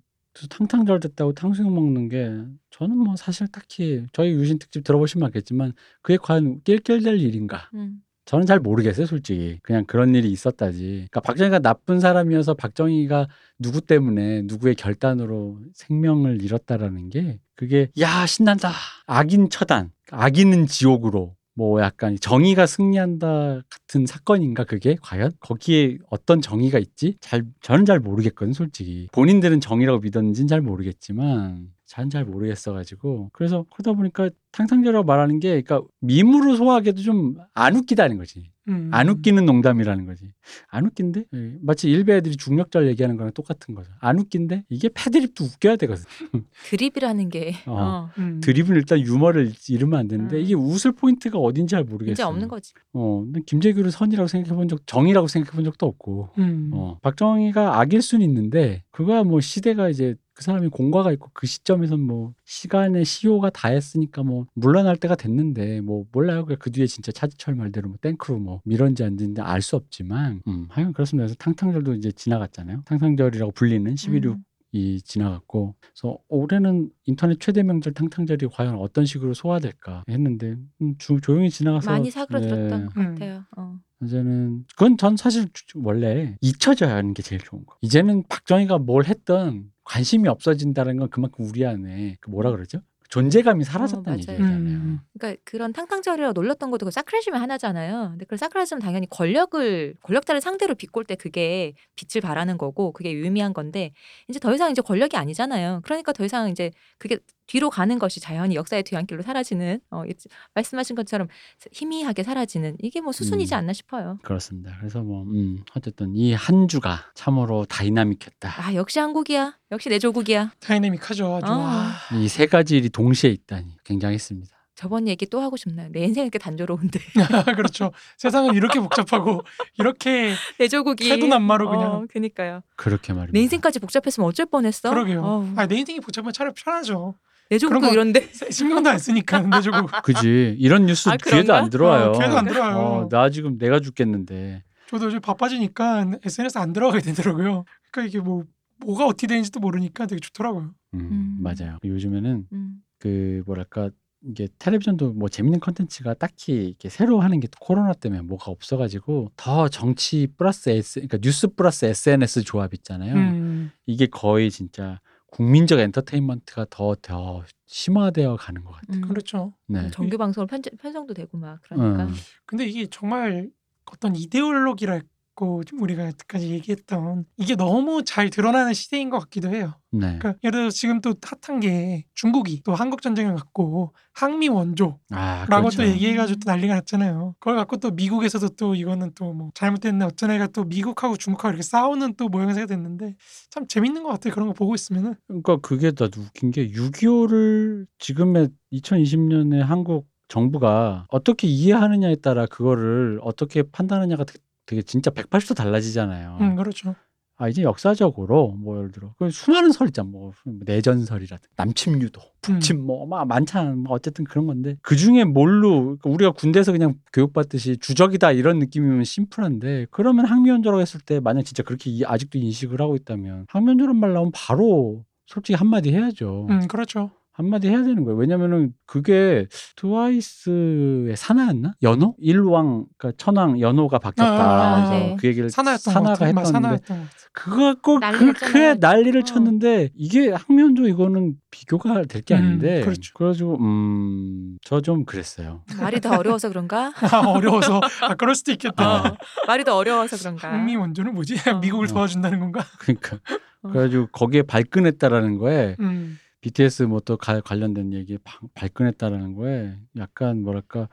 탕탕절 0.50 1.02
됐다고 1.02 1.34
탕수육 1.34 1.70
먹는 1.70 2.08
게 2.08 2.32
저는 2.70 2.96
뭐 2.96 3.18
사실 3.18 3.48
딱히 3.50 4.06
저희 4.14 4.32
유신 4.32 4.60
특집 4.60 4.86
들어보시면 4.86 5.26
알겠지만 5.26 5.74
그게 6.02 6.16
과연 6.16 6.62
낄낄될 6.64 7.20
일인가? 7.20 7.70
음. 7.74 8.02
저는 8.30 8.46
잘 8.46 8.60
모르겠어요, 8.60 9.08
솔직히. 9.08 9.58
그냥 9.64 9.86
그런 9.86 10.14
일이 10.14 10.32
있었다지. 10.32 11.08
그러니까 11.10 11.20
박정희가 11.22 11.58
나쁜 11.58 12.00
사람이어서 12.00 12.54
박정희가 12.54 13.28
누구 13.58 13.82
때문에 13.82 14.44
누구의 14.44 14.76
결단으로 14.76 15.58
생명을 15.74 16.44
잃었다라는 16.44 17.10
게 17.10 17.40
그게 17.56 17.90
야 18.00 18.28
신난다. 18.28 18.72
악인 19.08 19.50
처단, 19.50 19.92
악인은 20.12 20.68
지옥으로. 20.68 21.36
뭐 21.56 21.82
약간 21.82 22.18
정의가 22.22 22.68
승리한다 22.68 23.64
같은 23.68 24.06
사건인가 24.06 24.64
그게 24.64 24.96
과연 25.02 25.32
거기에 25.42 25.98
어떤 26.10 26.40
정의가 26.40 26.78
있지? 26.78 27.18
잘 27.20 27.44
저는 27.62 27.84
잘 27.84 28.00
모르겠거든 28.00 28.54
솔직히 28.54 29.10
본인들은 29.12 29.60
정의라고 29.60 30.00
믿었는지는 30.00 30.48
잘 30.48 30.62
모르겠지만 30.62 31.68
잘 32.10 32.24
모르겠어가지고 32.26 33.32
그래서 33.34 33.66
그러다 33.74 33.94
보니까 33.94 34.30
탕탕절이라고 34.52 35.06
말하는 35.06 35.40
게 35.40 35.62
그러니까 35.62 35.82
밈으로 36.02 36.56
소화하기도 36.56 37.02
좀 37.02 37.36
안 37.54 37.76
웃기다는 37.76 38.18
거지 38.18 38.52
음. 38.68 38.90
안 38.94 39.10
웃기는 39.10 39.46
농담이라는 39.46 40.06
거지 40.06 40.32
안 40.68 40.86
웃긴데 40.86 41.24
예, 41.34 41.58
마치 41.62 41.90
일베 41.90 42.18
애들이 42.18 42.38
중력절 42.38 42.88
얘기하는 42.88 43.18
거랑 43.18 43.34
똑같은 43.34 43.74
거죠 43.74 43.92
안 44.00 44.20
웃긴데 44.20 44.66
이게 44.70 44.90
패드립도 44.94 45.44
웃겨야 45.46 45.76
되거든 45.78 46.04
드립이라는 46.70 47.30
게 47.30 47.56
어. 47.66 47.74
어. 47.74 48.10
음. 48.18 48.40
드립은 48.42 48.76
일단 48.76 49.00
유머를 49.00 49.52
잃으면 49.68 50.00
안 50.00 50.08
되는데 50.08 50.38
음. 50.38 50.42
이게 50.42 50.54
웃을 50.54 50.92
포인트가 50.92 51.38
어딘지 51.40 51.72
잘 51.72 51.84
모르겠어요. 51.84 52.14
이제 52.14 52.24
없는 52.24 52.48
거지. 52.48 52.74
어, 52.94 53.26
김재규를 53.46 53.92
선이라고 53.92 54.28
생각해 54.28 54.56
본 54.56 54.68
적, 54.68 54.86
정이라고 54.88 55.28
생각해 55.28 55.56
본 55.56 55.64
적도 55.64 55.86
없고, 55.86 56.30
음. 56.40 56.72
어, 56.74 56.98
박정희가 57.02 57.80
악일 57.80 58.02
수는 58.02 58.26
있는데, 58.26 58.84
그거야 58.92 59.24
뭐 59.24 59.40
시대가 59.40 59.90
이제 59.90 60.16
그 60.40 60.46
사람이 60.46 60.70
공과가 60.70 61.12
있고 61.12 61.30
그 61.34 61.48
시점에선 61.48 62.00
뭐 62.00 62.34
시간의 62.46 63.04
시효가 63.04 63.50
다 63.50 63.68
했으니까 63.68 64.24
뭐 64.24 64.46
물러날 64.54 64.96
때가 64.96 65.16
됐는데 65.16 65.82
뭐 65.82 66.06
몰라요. 66.14 66.46
그- 66.46 66.56
그 66.56 66.72
뒤에 66.72 66.88
진짜 66.88 67.12
차지철 67.12 67.56
말대로 67.56 67.90
뭐 67.90 67.98
땡크로 68.00 68.40
뭐 68.40 68.62
밀었는지 68.64 69.04
안 69.04 69.18
됐는지 69.18 69.42
알 69.42 69.62
수 69.62 69.76
없지만, 69.76 70.42
음, 70.48 70.68
하여간 70.70 70.94
그렇습니다. 70.94 71.26
그래서 71.26 71.36
탕탕절도 71.40 71.94
이제 71.96 72.14
지나갔잖아요. 72.14 72.84
탕탕절이라고 72.86 73.52
불리는 73.52 73.94
11.6 73.96 74.28
음. 74.36 74.44
이 74.72 75.02
지나갔고 75.02 75.76
그래서 75.82 76.18
올해는 76.30 76.90
인터넷 77.06 77.38
최대 77.42 77.62
명절 77.62 77.94
탕탕절이 77.94 78.48
과연 78.54 78.76
어떤 78.76 79.06
식으로 79.06 79.34
소화될까 79.34 80.06
했는데 80.08 80.56
음, 80.82 80.96
주, 81.00 81.20
조용히 81.22 81.50
지나가서 81.50 81.92
많이 81.92 82.10
사그라들었던 82.12 82.80
네, 82.80 82.86
것 82.86 82.96
음. 82.98 83.04
같아요. 83.16 83.44
어. 83.58 83.78
이제는 84.06 84.64
그건 84.70 84.96
전 84.98 85.18
사실 85.18 85.48
원래 85.76 86.38
잊혀져야 86.40 86.96
하는 86.96 87.14
게 87.14 87.22
제일 87.24 87.42
좋은 87.42 87.66
거. 87.66 87.76
이제는 87.82 88.24
박정희가 88.30 88.78
뭘 88.78 89.04
했던 89.06 89.72
관심이 89.90 90.30
없어진다는 90.30 90.98
건 90.98 91.10
그만큼 91.10 91.46
우리 91.46 91.66
안에 91.66 92.18
그 92.20 92.30
뭐라 92.30 92.52
그러죠? 92.52 92.80
존재감이 93.10 93.64
사라졌다는 93.64 94.12
어. 94.12 94.14
얘기잖아요. 94.18 94.56
음. 94.56 95.00
그러니까 95.18 95.42
그런 95.44 95.74
탕탕절이라 95.74 96.34
놀렸던 96.34 96.70
것도 96.70 96.86
그 96.86 96.92
사크라즘의 96.92 97.40
하나잖아요. 97.40 98.10
근데 98.12 98.26
그 98.26 98.38
사크라즘은 98.38 98.84
당연히 98.84 99.10
권력을 99.10 99.96
권력자를 100.04 100.42
상대로 100.42 100.76
비꼴 100.76 101.06
때 101.06 101.16
그게 101.16 101.74
빛을 101.96 102.22
발하는 102.22 102.60
거고 102.60 102.92
그게 102.92 103.12
유의미한 103.12 103.54
건데 103.54 103.92
이제 104.28 104.40
더 104.40 104.54
이상 104.54 104.70
이제 104.70 104.84
권력이 104.84 105.18
아니잖아요. 105.18 105.82
그러니까 105.84 106.14
더 106.14 106.24
이상 106.24 106.52
이제 106.52 106.70
그게 107.00 107.18
뒤로 107.50 107.72
가는 107.72 107.98
것이 107.98 108.20
자연히 108.20 108.54
역사의 108.56 108.84
뒤안길로 108.84 109.24
사라지는 109.24 109.80
어, 109.90 110.04
이- 110.06 110.14
말씀하신 110.54 110.96
것처럼 110.96 111.28
희미하게 111.72 112.22
사라지는 112.22 112.78
이게 112.80 113.02
뭐 113.02 113.12
수순이지 113.12 113.56
음. 113.56 113.58
않나 113.58 113.74
싶어요. 113.74 114.20
그렇습니다. 114.22 114.76
그래서 114.80 115.02
뭐 115.02 115.24
음, 115.24 115.64
어쨌든 115.76 116.16
이 116.16 116.34
한 116.36 116.68
주가 116.68 117.00
참으로 117.16 117.66
다이나믹했다. 117.66 118.54
아 118.56 118.74
역시 118.76 119.00
한국이야. 119.00 119.58
역시 119.72 119.90
내 119.90 119.98
조국이야. 119.98 120.52
다이내믹하죠. 120.60 121.36
아주. 121.38 121.52
어. 121.52 121.58
와. 121.58 121.92
이세 122.14 122.46
가지 122.46 122.78
일이 122.78 122.90
동시에 122.90 123.32
있다니 123.32 123.66
굉장했습니다. 123.84 124.56
저번 124.76 125.08
얘기 125.08 125.26
또 125.26 125.42
하고 125.42 125.58
싶나요? 125.58 125.90
내 125.92 126.04
인생 126.06 126.24
이렇게 126.24 126.38
단조로운데 126.40 127.00
그렇죠. 127.58 127.92
세상은 128.18 128.54
이렇게 128.54 128.80
복잡하고 128.80 129.42
이렇게 129.80 130.34
내 130.60 130.68
조국이 130.70 131.10
태더미로 131.10 131.70
그냥. 131.70 131.92
어, 131.92 132.06
그니까요. 132.10 132.62
그렇게 132.78 133.12
말입니다. 133.12 133.34
내 133.34 133.42
인생까지 133.42 133.80
복잡했으면 133.80 134.30
어쩔 134.30 134.46
뻔했어. 134.46 134.90
그러게요. 134.92 135.22
어우, 135.24 135.48
아, 135.58 135.66
내 135.68 135.76
인생이 135.78 136.00
복잡하면 136.00 136.32
차라리 136.32 136.54
편하죠. 136.54 137.16
내 137.50 137.58
조국도 137.58 137.80
그런 137.80 137.90
거- 137.90 137.94
이런데 137.94 138.28
신경도 138.52 138.90
안 138.90 139.00
쓰니까 139.00 139.42
내 139.42 139.62
조국. 139.62 139.90
그지 140.04 140.56
이런 140.60 140.86
뉴스 140.86 141.10
아, 141.10 141.18
귀에도? 141.18 141.54
안 141.56 141.70
들어와요. 141.70 142.12
어, 142.12 142.20
귀에도 142.20 142.38
안 142.38 142.46
들어와요. 142.46 142.78
어, 142.78 143.10
나 143.10 143.30
지금 143.30 143.58
내가 143.58 143.80
죽겠는데. 143.80 144.64
저도 144.88 145.06
요즘 145.08 145.20
바빠지니까 145.22 146.12
SNS 146.24 146.58
안 146.58 146.74
들어가게 146.74 147.02
되더라고요. 147.04 147.66
그러니까 147.92 148.08
이게 148.10 148.20
뭐 148.24 148.44
뭐가 148.86 149.06
어떻게 149.06 149.28
되는지도 149.28 149.60
모르니까 149.60 150.06
되게 150.06 150.20
좋더라고요. 150.20 150.72
음, 150.94 151.00
음. 151.00 151.38
맞아요. 151.42 151.78
요즘에는 151.84 152.48
음. 152.52 152.76
그 153.00 153.44
뭐랄까 153.46 153.90
이게 154.22 154.48
텔레비전도 154.60 155.14
뭐 155.14 155.30
재밌는 155.30 155.60
콘텐츠가 155.60 156.14
딱히 156.16 156.54
이렇게 156.68 156.90
새로 156.90 157.20
하는 157.22 157.40
게 157.40 157.48
코로나 157.60 157.94
때문에 157.94 158.22
뭐가 158.24 158.52
없어가지고 158.52 159.32
더 159.38 159.70
정치 159.70 160.28
플러스 160.38 160.70
S 160.70 160.96
그러니까 161.00 161.18
뉴스 161.22 161.48
플러스 161.48 161.86
SNS 161.86 162.44
조합 162.44 162.74
있잖아요. 162.74 163.16
음. 163.16 163.72
이게 163.86 164.08
거의 164.08 164.50
진짜 164.52 165.00
국민적 165.32 165.80
엔터테인먼트가 165.80 166.66
더더 166.70 167.44
심화되어 167.66 168.36
가는 168.38 168.64
것 168.64 168.72
같아요. 168.72 168.98
음. 168.98 169.08
그렇죠. 169.08 169.54
네. 169.68 169.90
정규 169.92 170.18
방송으로 170.18 170.48
편, 170.48 170.62
편성도 170.80 171.14
되고 171.14 171.38
막 171.38 171.62
그러니까 171.64 172.06
음. 172.06 172.14
근데 172.46 172.66
이게 172.66 172.88
정말 172.88 173.50
어떤 173.86 174.16
이데올로기랄 174.16 175.04
고좀 175.40 175.82
우리가 175.82 176.06
여태까지 176.08 176.50
얘기했던 176.50 177.24
이게 177.38 177.56
너무 177.56 178.04
잘 178.04 178.30
드러나는 178.30 178.74
시대인 178.74 179.10
것 179.10 179.20
같기도 179.20 179.50
해요. 179.50 179.76
네. 179.92 180.18
그러니까 180.20 180.34
예를 180.44 180.60
들어 180.60 180.70
지금 180.70 181.00
또 181.00 181.14
핫한 181.42 181.62
게 181.62 182.06
중국이 182.14 182.62
또 182.64 182.76
한국 182.76 183.02
전쟁을 183.02 183.36
갖고 183.36 183.94
항미 184.14 184.50
원조라고 184.50 185.00
아, 185.12 185.46
또 185.50 185.56
그렇죠. 185.62 185.88
얘기해가지고 185.88 186.40
또 186.42 186.52
난리가 186.52 186.76
났잖아요. 186.76 187.36
그걸 187.40 187.56
갖고 187.56 187.78
또 187.78 187.92
미국에서도 187.92 188.50
또 188.50 188.76
이거는 188.76 189.14
또 189.16 189.30
뭐 189.30 189.52
잘못됐네 189.54 190.04
어떤 190.04 190.32
애가 190.32 190.48
또 190.48 190.64
미국하고 190.66 191.16
중국하고 191.16 191.52
이렇게 191.52 191.62
싸우는 191.64 192.16
또 192.16 192.28
모양새가 192.28 192.66
됐는데 192.66 193.16
참 193.52 193.66
재밌는 193.68 194.04
것 194.04 194.10
같아요. 194.10 194.34
그런 194.34 194.48
거 194.50 194.54
보고 194.54 194.76
있으면은 194.76 195.16
그러니까 195.28 195.58
그게 195.58 195.92
더 195.92 196.06
웃긴 196.06 196.52
게 196.52 196.68
6.25를 196.72 197.86
지금의 198.00 198.50
2020년에 198.74 199.60
한국 199.60 200.08
정부가 200.28 201.06
어떻게 201.10 201.48
이해하느냐에 201.48 202.16
따라 202.16 202.46
그거를 202.46 203.20
어떻게 203.24 203.64
판단하냐가 203.64 204.26
되게, 204.70 204.82
되게 204.82 204.82
진짜 204.84 205.12
180도 205.12 205.56
달라지잖아요. 205.56 206.38
음 206.42 206.56
그렇죠. 206.56 206.96
아 207.42 207.48
이제 207.48 207.64
역사적으로 207.64 208.50
뭐 208.60 208.78
예를 208.80 208.92
들어 208.92 209.14
그 209.18 209.30
수많은 209.32 209.72
설 209.72 209.88
있잖아 209.88 210.10
뭐 210.10 210.34
내전설이라든 210.46 211.50
남침유도 211.56 212.20
북침 212.42 212.86
뭐막 212.86 213.28
많잖아 213.28 213.76
뭐 213.76 213.94
어쨌든 213.94 214.26
그런 214.26 214.46
건데 214.46 214.76
그 214.82 214.98
중에 214.98 215.24
뭘로 215.24 215.98
그러니까 215.98 216.10
우리가 216.10 216.32
군대에서 216.32 216.74
그냥 216.74 216.96
교육받듯이 217.14 217.78
주적이다 217.78 218.34
이런 218.34 218.60
느낌이면 218.60 219.06
심플한데 219.06 219.88
그러면 219.90 220.26
항미원조라고 220.26 220.82
했을 220.82 221.00
때 221.00 221.22
만약 221.22 221.44
진짜 221.44 221.64
그렇게 221.64 221.90
이- 221.90 222.04
아직도 222.06 222.38
인식을 222.40 222.82
하고 222.82 222.98
있다면 222.98 223.46
항미원조란 223.48 223.96
말 223.96 224.12
나오면 224.14 224.32
바로 224.36 225.06
솔직히 225.26 225.56
한마디 225.56 225.92
해야죠 225.94 226.48
음 226.50 226.68
그렇죠. 226.68 227.12
한마디 227.40 227.70
해야 227.70 227.82
되는 227.84 228.04
거예요 228.04 228.18
왜냐면은 228.18 228.74
그게 228.86 229.48
트와이스의 229.78 231.16
사나였나 231.16 231.72
연호 231.84 232.16
일왕 232.20 232.86
그러니까 232.98 233.18
천왕 233.18 233.62
연호가 233.62 233.98
바뀌었다 233.98 234.32
아, 234.32 234.76
아, 234.76 234.76
그래서 234.90 234.92
네. 235.06 235.18
그 235.18 235.28
얘기를 235.28 235.50
사나였던 235.50 235.94
사나가. 235.94 236.34
맞아, 236.34 236.42
했었는데. 236.42 237.08
그거 237.32 237.76
그, 237.82 238.00
그게 238.00 238.34
쳤잖아요. 238.34 238.76
난리를 238.80 239.22
어. 239.22 239.24
쳤는데 239.24 239.90
이게 239.96 240.32
학면조 240.32 240.88
이거는 240.90 241.36
비교가 241.50 242.04
될게 242.04 242.36
음, 242.36 242.40
아닌데 242.40 242.82
그렇죠. 242.82 243.14
그래가지고 243.16 243.58
음 243.60 244.58
저 244.66 244.82
좀 244.82 245.06
그랬어요. 245.06 245.64
말이 245.80 246.02
더 246.02 246.18
어려워서 246.18 246.50
그런가? 246.50 246.92
아, 247.14 247.20
어려워서 247.28 247.80
아 248.02 248.16
그럴 248.16 248.36
수도 248.36 248.52
있겠다. 248.52 249.08
아, 249.08 249.16
말이 249.48 249.64
더 249.64 249.76
어려워서 249.78 250.18
그런가? 250.18 250.52
항미 250.52 250.76
원조는 250.76 251.14
뭐지? 251.14 251.36
어. 251.50 251.60
미국을 251.60 251.86
어. 251.86 251.90
도와준다는 251.90 252.40
건가? 252.40 252.66
그러니까 252.80 253.18
어. 253.64 253.70
그래가지고 253.70 254.08
거기에 254.12 254.42
발끈했다라는 254.44 255.38
거에 255.38 255.76
음. 255.80 256.18
BTS 256.42 256.84
뭐 256.84 257.00
또 257.02 257.18
관련된 257.18 257.94
얘기에 257.94 258.18
바- 258.24 258.40
발끈했다라는 258.54 259.36
거에 259.36 259.76
약간 259.98 260.42
뭐랄까 260.42 260.88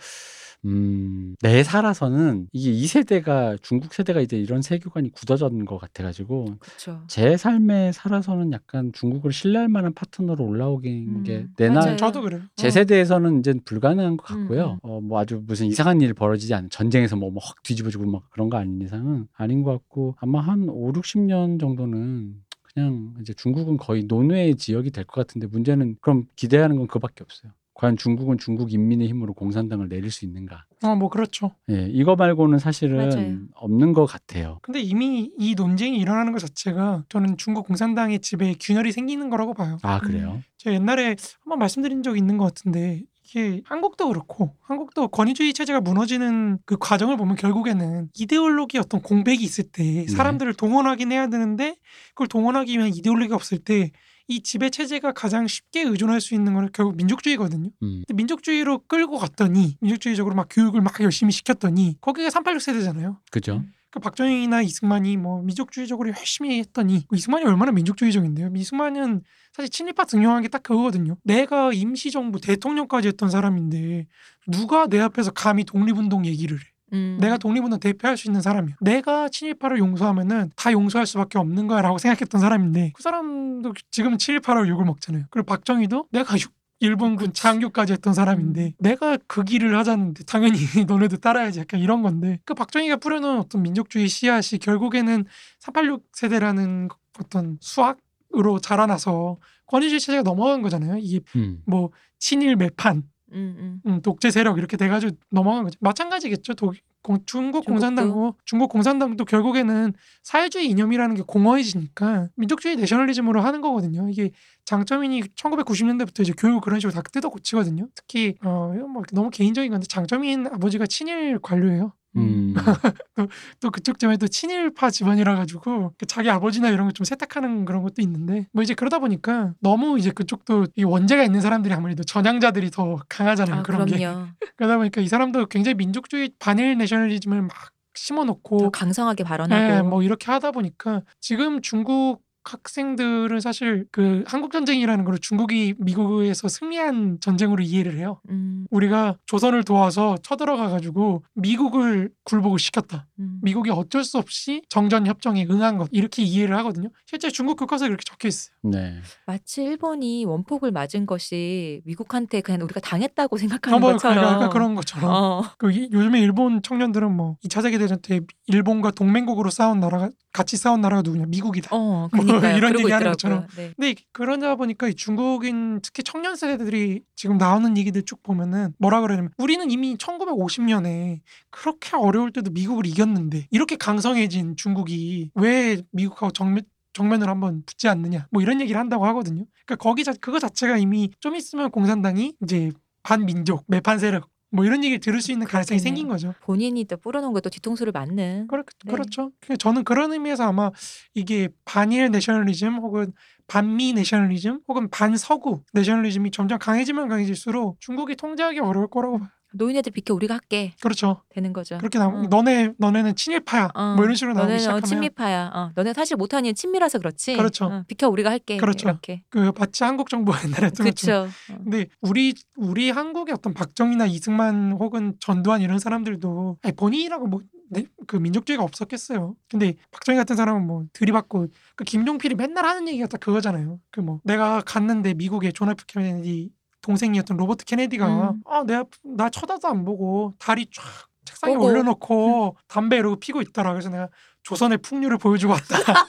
음내 0.65 1.63
살아서는 1.63 2.49
이게 2.53 2.71
이 2.71 2.87
세대가 2.87 3.57
중국 3.63 3.95
세대가 3.95 4.21
이제 4.21 4.37
이런 4.37 4.63
세계관이 4.63 5.11
굳어진 5.11 5.65
것 5.65 5.79
같아가지고 5.79 6.57
그렇죠. 6.59 7.03
제 7.07 7.37
삶에 7.37 7.93
살아서는 7.93 8.53
약간 8.53 8.91
중국을 8.93 9.33
신뢰할 9.33 9.69
만한 9.69 9.95
파트너로 9.95 10.45
올라오긴 10.45 11.09
음, 11.09 11.23
게 11.23 11.47
내날 11.57 11.75
맞아요. 11.77 11.97
저도 11.97 12.23
그래요. 12.23 12.41
제 12.57 12.69
어. 12.69 12.71
세대에서는 12.71 13.39
이제 13.41 13.55
불가능한 13.65 14.17
것 14.17 14.25
같고요. 14.27 14.73
음, 14.73 14.79
어, 14.83 15.01
뭐 15.01 15.21
아주 15.21 15.43
무슨 15.47 15.67
이상한 15.67 16.01
일 16.01 16.15
벌어지지 16.15 16.55
않는 16.55 16.71
전쟁에서 16.71 17.17
뭐확 17.17 17.63
뒤집어지고 17.63 18.07
막 18.07 18.29
그런 18.31 18.49
거 18.51 18.57
아닌 18.57 18.81
이상은 18.83 19.29
아닌 19.35 19.63
것 19.63 19.73
같고 19.73 20.17
아마 20.19 20.41
한 20.41 20.69
5, 20.69 20.93
60년 20.93 21.61
정도는 21.61 22.35
그냥 22.77 23.15
이제 23.23 23.33
중국은 23.33 23.79
거의 23.79 24.05
논외의 24.05 24.55
지역이 24.57 24.91
될 24.91 25.07
것 25.07 25.27
같은데 25.27 25.47
문제는 25.47 25.97
그럼 26.03 26.25
기대하는 26.37 26.77
건 26.77 26.87
그밖에 26.87 27.25
없어요. 27.25 27.53
과연 27.73 27.97
중국은 27.97 28.37
중국 28.39 28.73
인민의 28.73 29.09
힘으로 29.09 29.33
공산당을 29.35 29.89
내릴 29.89 30.11
수 30.11 30.25
있는가? 30.27 30.65
어, 30.83 30.95
뭐 30.95 31.09
그렇죠. 31.09 31.53
예, 31.71 31.89
이거 31.91 32.17
말고는 32.17 32.59
사실은 32.59 32.97
맞아요. 33.09 33.39
없는 33.55 33.93
것 33.95 34.05
같아요. 34.07 34.59
근데 34.63 34.81
이미 34.81 35.31
이 35.39 35.55
논쟁이 35.55 35.99
일어나는 35.99 36.33
것 36.33 36.39
자체가 36.39 37.05
저는 37.09 37.37
중국 37.39 37.67
공산당의 37.67 38.19
집에 38.21 38.55
균열이 38.61 38.93
생기는 38.93 39.29
거라고 39.31 39.55
봐요. 39.55 39.79
아 39.83 39.99
그래요? 40.01 40.43
제가 40.59 40.75
옛날에 40.75 41.17
한번 41.45 41.59
말씀드린 41.59 42.03
적이 42.03 42.19
있는 42.19 42.37
것 42.39 42.45
같은데 42.45 43.03
이게 43.27 43.61
한국도 43.65 44.09
그렇고 44.09 44.55
한국도 44.63 45.09
권위주의 45.09 45.53
체제가 45.53 45.81
무너지는 45.81 46.59
그 46.65 46.77
과정을 46.79 47.17
보면 47.17 47.37
결국에는 47.37 48.09
이데올로기 48.15 48.79
어떤 48.79 49.03
공백이 49.03 49.43
있을 49.43 49.65
때 49.65 50.07
사람들을 50.07 50.55
동원하긴 50.55 51.13
해야 51.13 51.29
되는데 51.29 51.77
그걸 52.11 52.29
동원하기 52.29 52.73
위한 52.73 52.95
이데올로기가 52.95 53.35
없을 53.35 53.59
때 53.59 53.91
이 54.29 54.43
지배 54.43 54.71
체제가 54.71 55.13
가장 55.13 55.47
쉽게 55.47 55.83
의존할 55.83 56.21
수 56.21 56.35
있는 56.35 56.55
거는 56.55 56.71
결국 56.73 56.97
민족주의거든요. 56.97 57.71
음, 57.83 58.03
근데 58.07 58.15
민족주의로 58.15 58.81
끌고 58.87 59.19
갔더니 59.19 59.77
민족주의적으로 59.81 60.35
막 60.35 60.49
교육을 60.51 60.81
막 60.81 60.99
열심히 61.01 61.33
시켰더니 61.33 61.97
거기가 62.01 62.31
386 62.31 62.61
세대잖아요. 62.61 63.21
그죠? 63.31 63.63
그 63.97 64.01
박정희나 64.01 64.61
이승만이 64.61 65.17
뭐 65.17 65.41
민족주의적으로 65.41 66.11
열심히 66.11 66.59
했더니 66.59 67.07
뭐 67.09 67.17
이승만이 67.17 67.47
얼마나 67.47 67.73
민족주의적인데요. 67.73 68.51
이승만은 68.55 69.23
사실 69.55 69.71
친일파 69.71 70.05
등용한 70.05 70.43
게 70.43 70.49
딱 70.49 70.63
그거거든요. 70.63 71.17
내가 71.25 71.73
임시정부 71.73 72.41
대통령까지 72.43 73.09
했던 73.09 73.31
사람인데 73.31 74.07
누가 74.49 74.87
내 74.87 75.01
앞에서 75.01 75.31
감히 75.31 75.65
독립운동 75.65 76.27
얘기를 76.27 76.59
해. 76.59 76.63
음. 76.93 77.17
내가 77.21 77.39
독립운동 77.39 77.81
대표할 77.81 78.19
수 78.19 78.29
있는 78.29 78.43
사람이야. 78.43 78.77
내가 78.83 79.31
친일파를 79.31 79.79
용서하면은 79.79 80.51
다 80.57 80.71
용서할 80.73 81.07
수밖에 81.07 81.39
없는 81.39 81.67
거야라고 81.67 81.97
생각했던 81.97 82.39
사람인데 82.41 82.93
그 82.95 83.03
사람도 83.03 83.73
지금은 83.91 84.19
친일파로 84.19 84.69
욕을 84.69 84.85
먹잖아요. 84.85 85.25
그리고 85.31 85.47
박정희도 85.47 86.09
내가 86.13 86.35
육- 86.39 86.53
일본군 86.81 87.33
장교까지 87.33 87.95
했던 87.95 88.13
사람인데 88.13 88.75
내가 88.79 89.19
그 89.27 89.45
길을 89.45 89.79
하자는데 89.79 90.25
당연히 90.25 90.59
너네도 90.87 91.19
따라야지 91.19 91.61
약간 91.61 91.81
이런 91.81 92.03
건데 92.03 92.41
그 92.45 92.55
박정희가 92.55 92.97
뿌려놓은 92.97 93.39
어떤 93.39 93.63
민족주의 93.63 94.09
씨앗이 94.09 94.59
결국에는 94.61 95.25
386 95.61 96.05
세대라는 96.13 96.89
어떤 97.19 97.59
수학으로 97.61 98.61
자라나서 98.61 99.39
권위주의 99.67 100.01
체제가 100.01 100.23
넘어간 100.23 100.63
거잖아요. 100.63 100.99
이게 100.99 101.21
음, 101.35 101.63
뭐 101.67 101.91
친일 102.19 102.57
매판 102.57 103.05
음, 103.33 103.81
음. 103.87 103.91
음, 103.91 104.03
독재 104.03 104.31
세력 104.31 104.59
이렇게 104.59 104.77
돼가지고 104.77 105.17
넘어간 105.31 105.65
거죠. 105.65 105.77
마찬가지겠죠. 105.81 106.55
독, 106.55 106.75
공, 107.03 107.19
중국. 107.27 107.65
공산당도 107.65 108.35
중국 108.45 108.69
공산당도 108.69 109.25
결국에는 109.25 109.93
사회주의 110.23 110.69
이념이라는 110.71 111.15
게 111.17 111.23
공허해지니까 111.27 112.29
민족주의 112.37 112.77
내셔널리즘으로 112.77 113.41
하는 113.41 113.61
거거든요. 113.61 114.09
이게 114.09 114.31
장점이니 114.65 115.23
1990년대부터 115.35 116.23
이제 116.23 116.33
교육 116.37 116.63
그런 116.63 116.81
식으로 116.81 116.93
다 116.95 117.03
뜯어 117.03 117.29
고치거든요. 117.29 117.89
특히 117.95 118.35
어 118.45 118.73
이건 118.77 118.91
뭐 118.91 119.03
너무 119.13 119.31
개인적인 119.31 119.71
건데 119.71 119.87
장점인 119.89 120.47
아버지가 120.49 120.87
친일 120.87 121.39
관료예요. 121.39 121.93
음. 122.17 122.55
또 123.61 123.71
그쪽 123.71 123.99
집안이 123.99 124.19
또 124.19 124.29
친일파 124.29 124.91
집안이라 124.91 125.37
가지고 125.37 125.93
그 125.99 126.07
자기 126.07 126.31
아버지나 126.31 126.69
이런 126.71 126.87
거 126.89 126.93
좀 126.97 127.05
세탁하는 127.05 127.65
그런 127.67 127.83
것도 127.83 128.01
있는데 128.01 128.47
뭐 128.53 128.63
이제 128.63 128.73
그러다 128.75 128.99
보니까 128.99 129.53
너무 129.61 129.99
이제 129.99 130.11
그쪽도 130.11 130.67
이 130.77 130.85
원죄가 130.85 131.23
있는 131.25 131.41
사람들이 131.43 131.75
아무래도 131.75 132.05
전향자들이 132.05 132.71
더 132.71 132.97
강하잖아요 133.09 133.61
아, 133.61 133.63
그런 133.63 133.85
게 133.87 133.97
그럼요. 133.99 134.27
그러다 134.57 134.77
보니까 134.79 135.01
이 135.03 135.09
사람도 135.09 135.47
굉장히 135.47 135.75
민족주의 135.75 136.31
반일 136.39 136.79
내셔널리즘을 136.79 137.43
막더 137.43 137.71
심어놓고 137.95 138.71
강성하게 138.73 139.23
예, 139.23 139.25
발언하고. 139.25 139.89
뭐 139.89 140.03
이렇게 140.03 140.31
하다 140.31 140.53
보니까 140.53 141.03
지금 141.21 141.61
중국 141.63 142.21
학생들은 142.53 143.41
사실 143.41 143.87
그 143.91 144.23
한국 144.27 144.53
전쟁이라는 144.53 145.05
걸 145.05 145.19
중국이 145.19 145.75
미국에서 145.79 146.49
승리한 146.49 147.19
전쟁으로 147.21 147.63
이해를 147.63 147.99
해요. 147.99 148.21
음, 148.31 148.67
우리가 148.71 149.17
조선을 149.27 149.65
도와서 149.65 150.17
쳐들어가 150.23 150.69
가지고 150.71 151.23
미국을 151.35 152.11
굴복을 152.25 152.59
시켰다. 152.59 153.07
음. 153.19 153.39
미국이 153.43 153.71
어쩔 153.71 154.05
수 154.05 154.19
없이 154.19 154.63
정전 154.69 155.07
협정에 155.07 155.47
응한 155.51 155.79
것 155.79 155.89
이렇게 155.93 156.23
이해를 156.23 156.57
하거든요. 156.59 156.89
실제 157.07 157.31
중국 157.31 157.57
교과서에 157.57 157.89
그렇게 157.89 158.03
적혀 158.05 158.29
있어요. 158.29 158.55
네. 158.63 159.01
마치 159.27 159.63
일본이 159.63 160.25
원폭을 160.25 160.71
맞은 160.73 161.07
것이 161.07 161.83
미국한테 161.85 162.41
그냥 162.41 162.63
우리가 162.63 162.81
당했다고 162.81 163.37
생각하는 163.37 163.77
어, 163.77 163.81
뭐 163.81 163.93
것처럼. 163.93 164.25
약간 164.25 164.51
그런 164.51 164.75
것처럼. 164.75 165.11
어. 165.11 165.43
그 165.59 165.71
이- 165.73 165.89
요즘에 165.93 166.21
일본 166.21 166.63
청년들은 166.63 167.15
뭐 167.15 167.37
2차 167.45 167.63
세계 167.63 167.79
대전 167.79 167.99
때 168.03 168.21
일본과 168.47 168.91
동맹국으로 168.91 169.51
싸운 169.51 169.81
나라가 169.81 170.11
같이 170.33 170.57
싸운 170.57 170.81
나라가 170.81 171.03
누구냐? 171.03 171.25
미국이다. 171.29 171.71
어, 171.73 172.09
뭐 172.15 172.36
그러니까요. 172.41 172.57
이런 172.57 172.79
얘기 172.79 172.91
하는 172.93 173.07
있더라고요. 173.07 173.13
것처럼. 173.13 173.47
네. 173.57 173.73
근데 173.77 173.95
그러다 174.13 174.57
보니까 174.57 174.89
이 174.89 174.95
중국인 174.95 175.81
특히 175.83 176.03
청년 176.03 176.37
세대들이 176.37 177.03
지금 177.15 177.39
나오는 177.39 177.77
얘기들 177.77 178.03
쭉 178.03 178.23
보면은 178.23 178.75
뭐라 178.79 179.01
그러냐면 179.01 179.31
우리는 179.39 179.71
이미 179.71 179.97
1950년에 179.97 181.21
그렇게 181.51 181.97
어려울 181.97 182.33
때도 182.33 182.51
미국을 182.51 182.87
이겼는데 182.87 183.49
이렇게 183.51 183.77
강성해진 183.77 184.57
중국이 184.57 185.31
왜 185.35 185.83
미국하고 185.93 186.33
정면 186.33 186.63
정면을 186.93 187.29
한번 187.29 187.63
붙지 187.67 187.89
않느냐 187.89 188.27
뭐 188.31 188.41
이런 188.41 188.61
얘기를 188.61 188.81
한다고 188.81 189.05
하거든요. 189.07 189.45
그러니까 189.67 189.77
거기 189.77 190.03
자 190.03 190.15
그거 190.19 190.39
자체가 190.39 190.79
이미 190.79 191.11
좀 191.21 191.37
있으면 191.37 191.71
공산당이 191.71 192.35
이제 192.43 192.73
반민족 193.03 193.65
매판 193.69 193.99
세력 193.99 194.29
뭐 194.51 194.65
이런 194.65 194.83
얘기를 194.85 195.01
들을 195.01 195.21
수 195.21 195.33
있는 195.33 195.47
가능성이. 195.47 195.81
생긴 195.81 196.09
거죠. 196.09 196.35
본인이 196.41 196.85
또 196.85 196.97
뿌려놓은 196.97 197.33
것도 197.33 197.51
뒤통수를 197.51 197.93
맞는. 197.93 198.47
그렇, 198.49 198.63
네. 198.85 198.93
그렇죠. 198.93 199.33
저는 199.59 199.85
그런 199.85 200.13
의미에서 200.13 200.45
아마 200.45 200.71
이게 201.15 201.49
반일 201.65 202.11
내셔널리즘 202.11 202.77
혹은 202.77 203.13
반미 203.49 203.93
내셔널리즘 203.95 204.61
혹은 204.69 204.89
반서구 204.91 205.63
내셔널리즘이 205.73 206.31
점점 206.31 206.59
강해지면 206.59 207.09
강해질수록 207.09 207.81
중국이 207.81 208.17
통제하기 208.17 208.61
어려울 208.61 208.89
거라고 208.89 209.19
봐요. 209.19 209.29
노인네들 209.57 209.93
비켜 209.93 210.15
우리가 210.15 210.35
할게 210.35 210.73
그렇죠. 210.81 211.23
되는 211.31 211.53
거죠. 211.53 211.79
그렇게 211.79 211.99
나오 211.99 212.11
어. 212.11 212.23
너네 212.29 212.73
너네는 212.79 213.17
친일파야. 213.17 213.71
어, 213.75 213.95
뭐 213.95 214.05
이런 214.05 214.15
식으로 214.15 214.33
나오기 214.35 214.45
너네는 214.45 214.59
시작하면 214.61 214.83
친미파야. 214.85 215.51
어, 215.55 215.73
너네 215.75 215.93
사실 215.93 216.17
이유는 216.19 216.55
친미라서 216.55 216.99
그렇지. 216.99 217.37
그렇죠. 217.37 217.67
어, 217.67 217.85
비켜 217.87 218.09
우리가 218.09 218.31
할게. 218.31 218.57
그렇죠. 218.57 218.89
이렇게. 218.89 219.23
그 219.29 219.53
마치 219.59 219.85
한국 219.85 220.09
정부가 220.09 220.39
옛날에 220.45 220.69
것처럼. 220.71 220.93
그렇죠. 220.93 221.29
어. 221.53 221.57
근데 221.63 221.87
우리 222.01 222.35
우리 222.57 222.91
한국의 222.91 223.35
어떤 223.35 223.55
박정희나 223.55 224.07
이승만 224.07 224.73
혹은 224.73 225.15
전두환 225.21 225.61
이런 225.61 225.79
사람들도 225.79 226.59
아니, 226.63 226.75
본인이라고 226.75 227.27
뭐그 227.27 228.17
민족주의가 228.17 228.63
없었겠어요. 228.65 229.35
근데 229.51 229.75
박정희 229.91 230.17
같은 230.17 230.37
사람은 230.37 230.67
뭐 230.67 230.85
들이받고 230.93 231.49
그 231.75 231.85
김종필이 231.85 232.35
맨날 232.37 232.65
하는 232.67 232.87
얘기가 232.89 233.07
딱 233.09 233.21
그거잖아요. 233.21 233.81
그 233.91 234.01
뭐 234.01 234.21
내가 234.25 234.61
갔는데 234.65 235.15
미국의 235.15 235.53
존 235.53 235.69
F 235.71 235.85
케네디 235.87 236.51
동생이었던 236.87 237.37
로버트 237.37 237.65
케네디가 237.65 238.07
음. 238.31 238.41
아 238.47 238.63
내가 238.65 238.85
나 239.03 239.29
쳐다도 239.29 239.67
안 239.69 239.85
보고 239.85 240.35
다리 240.39 240.67
쫙 240.67 240.83
책상에 241.25 241.55
보고. 241.55 241.67
올려놓고 241.67 242.57
담배 242.69 242.97
이러고 242.99 243.17
피고 243.17 243.43
있더라. 243.43 243.73
그래서 243.73 243.91
내가 243.91 244.09
조선의 244.47 244.79
풍류를 244.79 245.19
보여주고 245.19 245.53
왔다. 245.55 246.07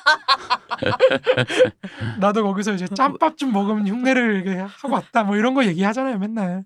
나도 2.19 2.43
거기서 2.43 2.73
이제 2.73 2.87
짬밥 2.87 3.35
좀 3.37 3.51
먹으면 3.51 3.87
흉내를 3.87 4.35
이렇게 4.35 4.59
하고 4.59 4.93
왔다. 4.93 5.23
뭐 5.23 5.35
이런 5.35 5.55
거 5.55 5.65
얘기하잖아요, 5.65 6.19
맨날. 6.19 6.63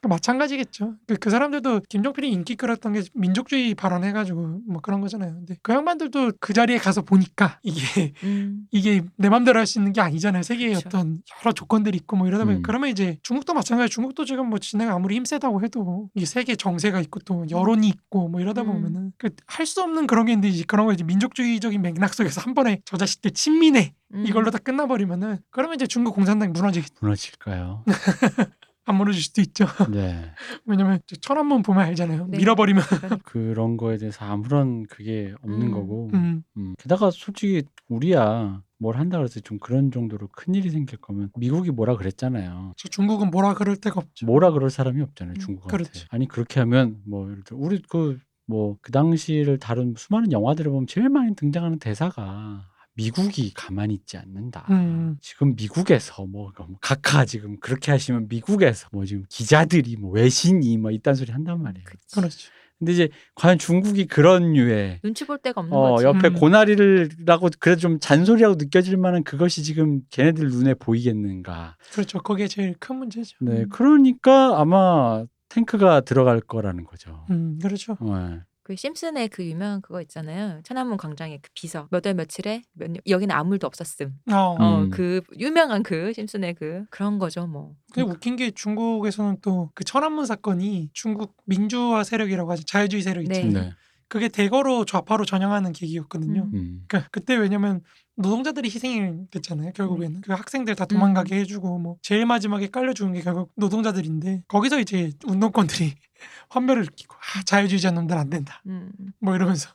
그 0.00 0.08
마찬가지겠죠. 0.08 0.94
그, 1.06 1.16
그 1.16 1.28
사람들도 1.28 1.80
김종필이 1.90 2.30
인기 2.32 2.56
끌었던 2.56 2.94
게 2.94 3.02
민족주의 3.12 3.74
발언해가지고 3.74 4.60
뭐 4.66 4.80
그런 4.80 5.02
거잖아요. 5.02 5.34
근데 5.34 5.56
그 5.62 5.74
양반들도 5.74 6.32
그 6.40 6.54
자리에 6.54 6.78
가서 6.78 7.02
보니까 7.02 7.58
이게 7.62 8.14
음. 8.24 8.62
이게 8.70 9.02
내 9.16 9.28
맘대로 9.28 9.58
할 9.58 9.66
수 9.66 9.78
있는 9.78 9.92
게 9.92 10.00
아니잖아요. 10.00 10.42
세계의 10.42 10.74
그쵸. 10.74 10.88
어떤 10.88 11.18
여러 11.44 11.52
조건들이 11.52 11.96
있고 11.98 12.16
뭐 12.16 12.26
이러다 12.26 12.44
보니 12.46 12.56
음. 12.58 12.62
그러면 12.62 12.88
이제 12.88 13.18
중국도 13.22 13.52
마찬가지. 13.52 13.92
중국도 13.92 14.24
지금 14.24 14.48
뭐 14.48 14.58
지네가 14.58 14.94
아무리 14.94 15.16
힘세다고 15.16 15.62
해도 15.62 16.08
이 16.14 16.24
세계 16.24 16.56
정세가 16.56 16.98
있고 17.02 17.20
또 17.20 17.44
여론이 17.50 17.86
있고 17.88 18.28
뭐 18.28 18.40
이러다 18.40 18.62
음. 18.62 18.66
보면은 18.68 19.12
그 19.18 19.28
할 19.46 19.66
수 19.66 19.82
없는 19.82 20.06
그런 20.06 20.24
게 20.26 20.32
있는데 20.32 20.48
이제 20.48 20.64
그런 20.66 20.86
거 20.86 20.92
이제 20.94 21.04
민족주의적인 21.10 21.82
맥락 21.82 22.14
속에서 22.14 22.40
한 22.40 22.54
번에 22.54 22.80
저 22.84 22.96
자식들 22.96 23.32
친민해 23.32 23.94
음. 24.14 24.24
이걸로 24.26 24.50
다 24.50 24.58
끝나버리면은 24.58 25.38
그러면 25.50 25.74
이제 25.74 25.86
중국 25.86 26.14
공산당이 26.14 26.52
무너지겠 26.52 26.92
무너질까요? 27.00 27.84
안 28.86 28.96
무너질 28.96 29.22
수도 29.22 29.40
있죠. 29.42 29.66
네. 29.90 30.32
왜냐면 30.66 31.00
저 31.06 31.14
천안문 31.16 31.62
보면 31.62 31.84
알잖아요. 31.84 32.26
네. 32.28 32.38
밀어버리면 32.38 32.82
그런 33.24 33.76
거에 33.76 33.98
대해서 33.98 34.24
아무런 34.24 34.84
그게 34.86 35.34
없는 35.42 35.68
음. 35.68 35.72
거고. 35.72 36.10
음, 36.14 36.42
음. 36.56 36.74
게다가 36.78 37.10
솔직히 37.12 37.62
우리야 37.88 38.62
뭘 38.78 38.96
한다 38.96 39.18
그래서 39.18 39.38
좀 39.40 39.58
그런 39.58 39.92
정도로 39.92 40.28
큰 40.28 40.54
일이 40.54 40.70
생길 40.70 40.98
거면 40.98 41.30
미국이 41.36 41.70
뭐라 41.70 41.96
그랬잖아요. 41.96 42.72
저 42.76 42.88
중국은 42.88 43.30
뭐라 43.30 43.54
그럴 43.54 43.76
데가 43.76 44.00
없죠. 44.00 44.26
뭐라 44.26 44.50
그럴 44.50 44.70
사람이 44.70 45.00
없잖아요, 45.02 45.34
음, 45.34 45.38
중국한테. 45.38 45.76
그렇죠. 45.76 46.06
아니 46.10 46.26
그렇게 46.26 46.58
하면 46.60 47.00
뭐 47.06 47.30
예를 47.30 47.44
들어 47.44 47.58
우리 47.60 47.82
그 47.88 48.18
뭐 48.50 48.76
그 48.82 48.92
당시를 48.92 49.58
다룬 49.58 49.94
수많은 49.96 50.32
영화들을 50.32 50.70
보면 50.70 50.86
제일 50.86 51.08
많이 51.08 51.34
등장하는 51.34 51.78
대사가 51.78 52.66
미국이 52.94 53.54
가만히 53.54 53.94
있지 53.94 54.18
않는다. 54.18 54.66
음. 54.70 55.16
지금 55.22 55.54
미국에서 55.54 56.26
뭐 56.26 56.52
각하 56.80 57.24
지금 57.24 57.56
그렇게 57.60 57.90
하시면 57.92 58.26
미국에서 58.28 58.88
뭐 58.92 59.04
지금 59.06 59.24
기자들이 59.30 59.96
뭐 59.96 60.10
외신이 60.10 60.76
뭐 60.76 60.90
이딴 60.90 61.14
소리 61.14 61.32
한단 61.32 61.62
말이에요. 61.62 61.84
그렇죠. 62.14 62.50
근데 62.78 62.92
이제 62.92 63.08
과연 63.34 63.58
중국이 63.58 64.06
그런 64.06 64.52
류의 64.54 65.00
눈치 65.02 65.26
볼 65.26 65.38
데가 65.38 65.60
없는 65.60 65.76
어 65.76 65.90
거지. 65.92 66.04
옆에 66.06 66.28
음. 66.28 66.34
고나리를라고 66.34 67.50
그래도 67.58 67.80
좀 67.80 68.00
잔소리라고 68.00 68.56
느껴질 68.56 68.96
만한 68.96 69.22
그것이 69.22 69.62
지금 69.62 70.00
걔네들 70.10 70.48
눈에 70.48 70.74
보이겠는가. 70.74 71.76
그렇죠. 71.92 72.18
그게 72.20 72.48
제일 72.48 72.74
큰 72.78 72.96
문제죠. 72.96 73.36
네, 73.40 73.62
음. 73.62 73.68
그러니까 73.70 74.58
아마 74.60 75.24
탱크가 75.50 76.00
들어갈 76.02 76.40
거라는 76.40 76.84
거죠. 76.84 77.26
음, 77.30 77.58
그렇죠. 77.60 77.96
네. 78.00 78.40
그 78.62 78.76
심슨의 78.76 79.28
그 79.30 79.44
유명한 79.44 79.80
그거 79.80 80.00
있잖아요. 80.02 80.60
천안문 80.62 80.96
광장의 80.96 81.40
그 81.42 81.50
비서 81.54 81.88
몇월 81.90 82.14
며칠에 82.14 82.62
몇, 82.72 82.90
년- 82.90 83.00
여기는 83.08 83.34
아무 83.34 83.54
일도 83.54 83.66
없었음. 83.66 84.14
어. 84.30 84.36
어, 84.58 84.82
음. 84.82 84.90
그 84.90 85.22
유명한 85.38 85.82
그 85.82 86.12
심슨의 86.12 86.54
그 86.54 86.84
그런 86.90 87.18
거죠, 87.18 87.46
뭐. 87.48 87.74
근데 87.92 88.08
웃긴 88.08 88.36
게 88.36 88.50
중국에서는 88.52 89.38
또 89.42 89.70
그 89.74 89.82
천안문 89.82 90.24
사건이 90.24 90.90
중국 90.92 91.36
민주화 91.46 92.04
세력이라고 92.04 92.50
하죠. 92.52 92.64
자유주의 92.64 93.02
세력 93.02 93.24
네. 93.24 93.40
있잖아요. 93.40 93.70
네. 93.70 93.74
그게 94.10 94.28
대거로 94.28 94.84
좌파로 94.84 95.24
전향하는 95.24 95.72
계기였거든요. 95.72 96.42
음. 96.42 96.50
음. 96.52 96.84
그러니까 96.88 97.08
그때 97.12 97.36
왜냐면 97.36 97.80
노동자들이 98.16 98.68
희생이 98.68 99.30
됐잖아요. 99.30 99.72
결국에는 99.72 100.20
그 100.20 100.32
학생들 100.32 100.74
다 100.74 100.84
도망가게 100.84 101.36
해주고 101.36 101.78
뭐 101.78 101.96
제일 102.02 102.26
마지막에 102.26 102.66
깔려 102.66 102.92
죽은 102.92 103.12
게 103.12 103.20
결국 103.20 103.52
노동자들인데 103.54 104.42
거기서 104.48 104.80
이제 104.80 105.12
운동권들이 105.24 105.94
환멸을 106.50 106.82
느끼고 106.82 107.14
아, 107.14 107.42
자유주의자 107.44 107.92
놈들 107.92 108.18
안 108.18 108.28
된다. 108.28 108.60
음. 108.66 108.90
뭐 109.20 109.36
이러면서 109.36 109.70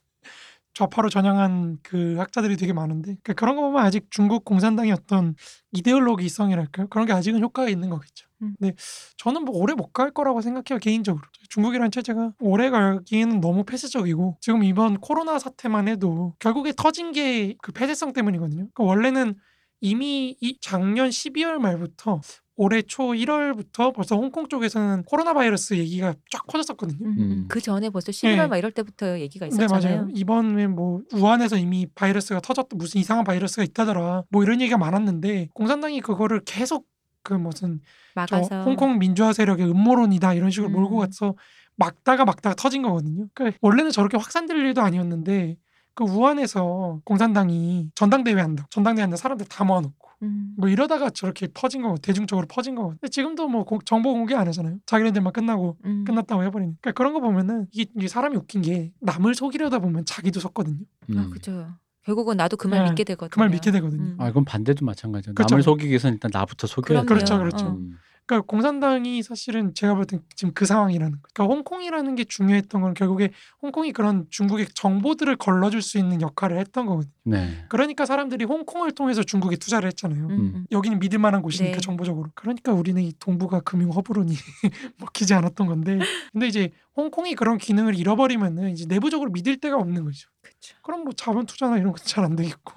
좌파로 0.76 1.10
전향한 1.10 1.80
그 1.84 2.16
학자들이 2.18 2.58
되게 2.58 2.74
많은데 2.74 3.18
그러니까 3.24 3.34
그런 3.34 3.56
거 3.56 3.64
보면 3.64 3.84
아직 3.84 4.08
중국 4.12 4.46
공산당의 4.46 4.92
어떤 4.92 5.36
이데올로기성이랄까요 5.72 6.88
그런 6.90 7.08
게 7.08 7.14
아직은 7.14 7.42
효과가 7.42 7.70
있는 7.70 7.90
거겠죠. 7.90 8.28
음. 8.44 8.56
근데 8.60 8.76
저는 9.18 9.44
뭐 9.46 9.58
오래 9.58 9.74
못 9.74 9.94
갈 9.94 10.12
거라고 10.12 10.42
생각해요 10.42 10.80
개인적으로. 10.82 11.24
중국이라는 11.50 11.92
체제가 11.92 12.34
오래 12.40 12.70
가기에는 12.70 13.40
너무 13.42 13.64
폐쇄적이고 13.64 14.38
지금 14.42 14.64
이번 14.64 15.00
코로나 15.00 15.40
사태만 15.40 15.88
해도 15.88 16.36
결국에 16.40 16.74
터진 16.76 17.12
게 17.14 17.56
그 17.62 17.72
폐쇄성 17.72 18.14
때문이거든요. 18.14 18.68
그러니까 18.74 18.84
원래는 18.84 19.36
이미 19.82 20.36
이 20.42 20.58
작년 20.62 21.10
12월 21.10 21.58
말부터 21.60 22.22
올해 22.58 22.82
초 22.82 23.08
1월부터 23.08 23.94
벌써 23.94 24.16
홍콩 24.16 24.48
쪽에서는 24.48 25.04
코로나 25.04 25.34
바이러스 25.34 25.74
얘기가 25.74 26.14
쫙 26.32 26.48
퍼졌었거든요. 26.48 27.06
음. 27.06 27.16
음. 27.18 27.46
그 27.50 27.60
전에 27.60 27.90
벌써 27.90 28.12
11월 28.12 28.36
네. 28.36 28.48
막 28.48 28.58
이럴 28.58 28.72
때부터 28.72 29.20
얘기가 29.20 29.46
네 29.46 29.50
있었잖아요. 29.50 29.96
맞아요. 29.98 30.08
이번에 30.14 30.68
뭐 30.68 31.02
우한에서 31.14 31.58
이미 31.58 31.86
바이러스가 31.94 32.40
터졌다 32.40 32.70
무슨 32.76 33.02
이상한 33.02 33.26
바이러스가 33.26 33.64
있다더라 33.64 34.24
뭐 34.30 34.44
이런 34.44 34.62
얘기가 34.62 34.78
많았는데 34.78 35.50
공산당이 35.54 36.02
그거를 36.02 36.42
계속 36.46 36.86
그 37.24 37.34
무슨 37.34 37.82
저 38.28 38.38
막아서 38.38 38.62
홍콩 38.64 39.00
민주화 39.00 39.34
세력의 39.34 39.70
음모론이다 39.70 40.34
이런 40.36 40.52
식으로 40.52 40.70
몰고 40.70 40.98
음. 40.98 41.00
가서 41.02 41.36
막다가 41.76 42.24
막다가 42.24 42.56
터진 42.56 42.84
거거든요. 42.84 43.28
그러니까 43.34 43.58
원래는 43.62 43.92
저렇게 43.92 44.18
확산될 44.18 44.56
일도 44.58 44.82
아니었는데 44.82 45.58
그 45.94 46.04
우한에서 46.04 47.02
공산당이 47.04 47.90
전당대회 47.96 48.40
한다. 48.40 48.66
전당대회 48.70 49.04
한다. 49.04 49.18
사람들 49.18 49.48
다 49.48 49.64
모아놓고 49.64 50.05
음. 50.24 50.54
뭐 50.58 50.70
이러다가 50.70 51.10
저렇게 51.10 51.48
퍼진 51.54 51.82
거고 51.82 51.98
대중적으로 51.98 52.48
퍼진 52.48 52.76
거고. 52.76 52.90
근데 52.90 53.08
지금도 53.10 53.48
뭐 53.48 53.64
공- 53.64 53.80
정보 53.86 54.14
공개 54.14 54.36
안 54.36 54.48
하잖아요. 54.48 54.78
자기네들만 54.86 55.34
끝나고 55.34 55.78
음. 55.86 56.04
끝났다고 56.06 56.44
해버리니까 56.44 56.78
그러니까 56.82 56.98
그런 56.98 57.14
거 57.14 57.20
보면은 57.20 57.68
이게, 57.72 57.90
이게 57.96 58.08
사람이 58.08 58.36
웃긴 58.38 58.62
게 58.62 58.92
남을 59.02 59.36
속이려다 59.36 59.80
보면 59.80 60.06
자기도 60.06 60.40
속거든요. 60.40 60.80
음. 61.10 61.18
아, 61.18 61.30
그죠. 61.30 61.68
결국은 62.04 62.38
나도 62.38 62.56
그말 62.58 62.84
네, 62.84 62.90
믿게 62.90 63.04
되거든요. 63.04 63.30
그 63.30 63.40
말 63.40 63.50
믿게 63.50 63.72
되거든요. 63.72 64.04
음. 64.04 64.16
아, 64.20 64.30
이건 64.30 64.46
반대도 64.46 64.86
마찬가지죠. 64.86 65.34
그렇죠. 65.34 65.56
남을 65.56 65.64
속이기 65.64 65.90
위해서는 65.90 66.14
일단 66.16 66.30
나부터 66.34 66.68
속여야 66.68 67.02
그럼요. 67.02 67.06
돼요. 67.08 67.16
그렇죠, 67.18 67.38
그렇죠. 67.40 67.66
어. 67.66 67.80
음. 68.26 68.28
그러니까 68.28 68.46
공산당이 68.48 69.22
사실은 69.24 69.74
제가 69.74 69.94
볼 69.96 70.06
땐 70.06 70.22
지금 70.36 70.54
그 70.54 70.66
상황이라는 70.66 71.12
거. 71.14 71.20
그러니까 71.34 71.54
홍콩이라는 71.56 72.16
게 72.16 72.24
중요했던 72.24 72.82
건 72.82 72.94
결국에 72.94 73.32
홍콩이 73.62 73.92
그런 73.94 74.26
중국의 74.30 74.68
정보들을 74.74 75.36
걸러줄 75.38 75.82
수 75.82 75.98
있는 75.98 76.22
역할을 76.22 76.58
했던 76.60 76.86
거거든요. 76.88 77.12
네. 77.24 77.66
그러니까 77.70 78.06
사람들이 78.06 78.46
홍콩을 78.46 78.92
통해서 78.94 79.24
중국에 79.24 79.56
투자를 79.58 79.88
했잖아요. 79.88 80.26
음, 80.26 80.32
음. 80.32 80.52
음. 80.56 80.66
여기는 80.72 81.00
믿을 81.00 81.20
만한 81.20 81.42
곳이니까 81.42 81.76
네. 81.78 81.82
정보적으로. 81.82 82.30
그러니까 82.36 82.74
우리는 82.74 83.02
이 83.02 83.14
동북아 83.20 83.60
금융 83.62 83.92
허브론이 83.92 84.34
먹히지 84.98 85.34
않았던 85.34 85.68
건데. 85.68 86.00
근데 86.34 86.48
이제 86.48 86.72
홍콩이 86.98 87.36
그런 87.36 87.58
기능을 87.58 87.96
잃어버리면은 87.98 88.72
이제 88.72 88.86
내부적으로 88.88 89.30
믿을 89.32 89.58
데가 89.58 89.78
없는 89.78 90.04
거죠. 90.04 90.30
그쵸. 90.42 90.76
그럼 90.84 91.04
뭐 91.04 91.14
자본 91.14 91.46
투자나 91.46 91.78
이런 91.78 91.92
것도 91.92 92.04
잘 92.06 92.24
안 92.24 92.36
되겠고. 92.36 92.74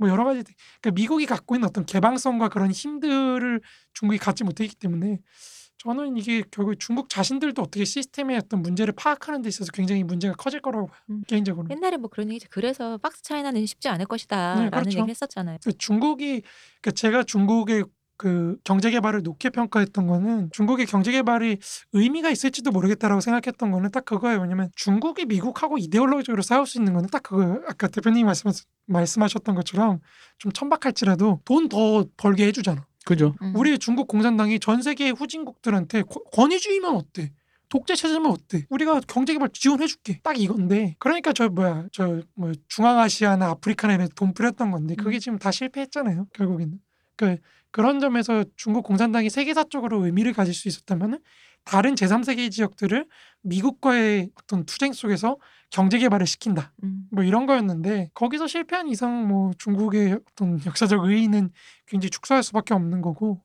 뭐 0.00 0.08
여러 0.08 0.24
가지 0.24 0.42
그러니까 0.80 0.90
미국이 0.92 1.26
갖고 1.26 1.54
있는 1.54 1.68
어떤 1.68 1.84
개방성과 1.84 2.48
그런 2.48 2.70
힘들을 2.70 3.60
중국이 3.92 4.18
갖지 4.18 4.42
못했기 4.44 4.74
때문에 4.76 5.18
저는 5.76 6.16
이게 6.16 6.42
결국 6.50 6.78
중국 6.78 7.08
자신들도 7.08 7.62
어떻게 7.62 7.84
시스템의 7.84 8.36
어떤 8.38 8.60
문제를 8.62 8.92
파악하는 8.94 9.42
데 9.42 9.48
있어서 9.48 9.70
굉장히 9.72 10.02
문제가 10.02 10.34
커질 10.34 10.60
거라고 10.60 10.88
봐요. 10.88 10.98
음. 11.10 11.22
개인적으로. 11.26 11.68
옛날에 11.70 11.96
뭐 11.96 12.10
그런 12.10 12.28
얘기죠. 12.30 12.48
그래서 12.50 12.98
박스 12.98 13.22
차이나는 13.22 13.64
쉽지 13.64 13.88
않을 13.88 14.06
것이다라는 14.06 14.64
네, 14.64 14.70
그렇죠. 14.70 14.88
얘기를 14.90 15.08
했었잖아요. 15.08 15.58
그 15.64 15.72
중국이 15.72 16.42
그러니까 16.80 16.90
제가 16.94 17.22
중국의 17.22 17.84
그 18.20 18.58
경제 18.64 18.90
개발을 18.90 19.22
높게 19.22 19.48
평가했던 19.48 20.06
거는 20.06 20.50
중국의 20.52 20.84
경제 20.84 21.10
개발이 21.10 21.56
의미가 21.94 22.28
있을지도 22.28 22.70
모르겠다라고 22.70 23.22
생각했던 23.22 23.70
거는 23.70 23.90
딱 23.92 24.04
그거예요. 24.04 24.42
왜냐면 24.42 24.68
중국이 24.76 25.24
미국하고 25.24 25.78
이데올로기적으로 25.78 26.42
싸울 26.42 26.66
수 26.66 26.76
있는 26.76 26.92
거는 26.92 27.08
딱 27.08 27.22
그거예요. 27.22 27.62
아까 27.66 27.88
대표님이 27.88 28.24
말씀, 28.24 28.50
말씀하셨던 28.88 29.54
것처럼 29.54 30.00
좀 30.36 30.52
천박할지라도 30.52 31.40
돈 31.46 31.70
더 31.70 32.04
벌게 32.18 32.46
해주잖아. 32.48 32.84
그죠. 33.06 33.34
음. 33.40 33.54
우리 33.56 33.78
중국 33.78 34.06
공산당이 34.06 34.60
전 34.60 34.82
세계 34.82 35.08
후진국들한테 35.08 36.02
권- 36.02 36.22
권위주의면 36.30 36.96
어때? 36.96 37.32
독재 37.70 37.94
체제면 37.94 38.30
어때? 38.32 38.66
우리가 38.68 39.00
경제 39.08 39.32
개발 39.32 39.48
지원해줄게. 39.50 40.20
딱 40.22 40.38
이건데. 40.38 40.94
그러니까 40.98 41.32
저 41.32 41.48
뭐야 41.48 41.86
저 41.90 42.20
뭐 42.34 42.52
중앙아시아나 42.68 43.48
아프리카나 43.48 43.94
이런 43.94 44.08
데돈 44.08 44.34
뿌렸던 44.34 44.72
건데 44.72 44.94
그게 44.94 45.16
음. 45.16 45.20
지금 45.20 45.38
다 45.38 45.50
실패했잖아요. 45.50 46.26
결국에는. 46.34 46.74
그 47.16 47.26
그 47.26 47.36
런 47.72 48.00
점에서 48.00 48.44
중국 48.56 48.82
공산당이 48.82 49.30
세계사적으로 49.30 50.04
의미를 50.04 50.32
가질 50.32 50.54
수 50.54 50.68
있었다면은 50.68 51.18
다른 51.64 51.94
제3세계 51.94 52.50
지역들을 52.50 53.06
미국과의 53.42 54.30
어떤 54.34 54.64
투쟁 54.64 54.92
속에서 54.92 55.36
경제 55.70 55.98
개발을 55.98 56.26
시킨다. 56.26 56.72
음. 56.82 57.04
뭐 57.12 57.22
이런 57.22 57.46
거였는데 57.46 58.10
거기서 58.14 58.46
실패한 58.46 58.88
이상 58.88 59.28
뭐 59.28 59.52
중국의 59.58 60.18
어떤 60.32 60.60
역사적 60.66 61.04
의의는 61.04 61.50
굉장히 61.86 62.10
축소할 62.10 62.42
수밖에 62.42 62.74
없는 62.74 63.02
거고 63.02 63.42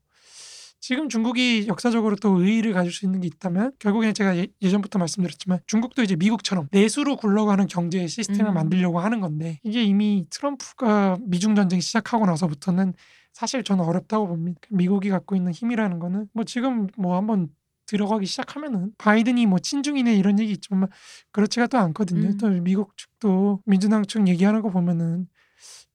지금 0.79 1.09
중국이 1.09 1.65
역사적으로 1.67 2.15
또 2.15 2.41
의의를 2.41 2.73
가질 2.73 2.91
수 2.91 3.05
있는 3.05 3.19
게 3.19 3.27
있다면 3.27 3.71
결국에는 3.79 4.13
제가 4.13 4.37
예, 4.37 4.47
예전부터 4.61 4.99
말씀드렸지만 4.99 5.59
중국도 5.65 6.03
이제 6.03 6.15
미국처럼 6.15 6.67
내수로 6.71 7.15
굴러가는 7.17 7.65
경제 7.67 8.05
시스템을 8.05 8.51
음. 8.51 8.53
만들려고 8.53 8.99
하는 8.99 9.19
건데 9.19 9.59
이게 9.63 9.83
이미 9.83 10.25
트럼프가 10.29 11.17
미중 11.21 11.55
전쟁 11.55 11.79
시작하고 11.79 12.27
나서부터는 12.27 12.93
사실 13.35 13.63
저는 13.63 13.83
어렵다고 13.83 14.27
봅니다. 14.27 14.61
미국이 14.69 15.09
갖고 15.09 15.35
있는 15.35 15.51
힘이라는 15.51 15.99
거는 15.99 16.29
뭐 16.33 16.45
지금 16.45 16.87
뭐 16.97 17.17
한번 17.17 17.49
들어가기 17.85 18.25
시작하면은 18.25 18.93
바이든이 18.97 19.45
뭐 19.45 19.59
친중이네 19.59 20.15
이런 20.15 20.39
얘기 20.39 20.53
있지만 20.53 20.87
그렇지가 21.33 21.67
또 21.67 21.77
않거든요. 21.77 22.29
음. 22.29 22.37
또 22.37 22.47
미국 22.47 22.95
측도 22.97 23.61
민주당 23.65 24.05
측 24.05 24.25
얘기하는 24.25 24.61
거 24.61 24.69
보면은 24.69 25.27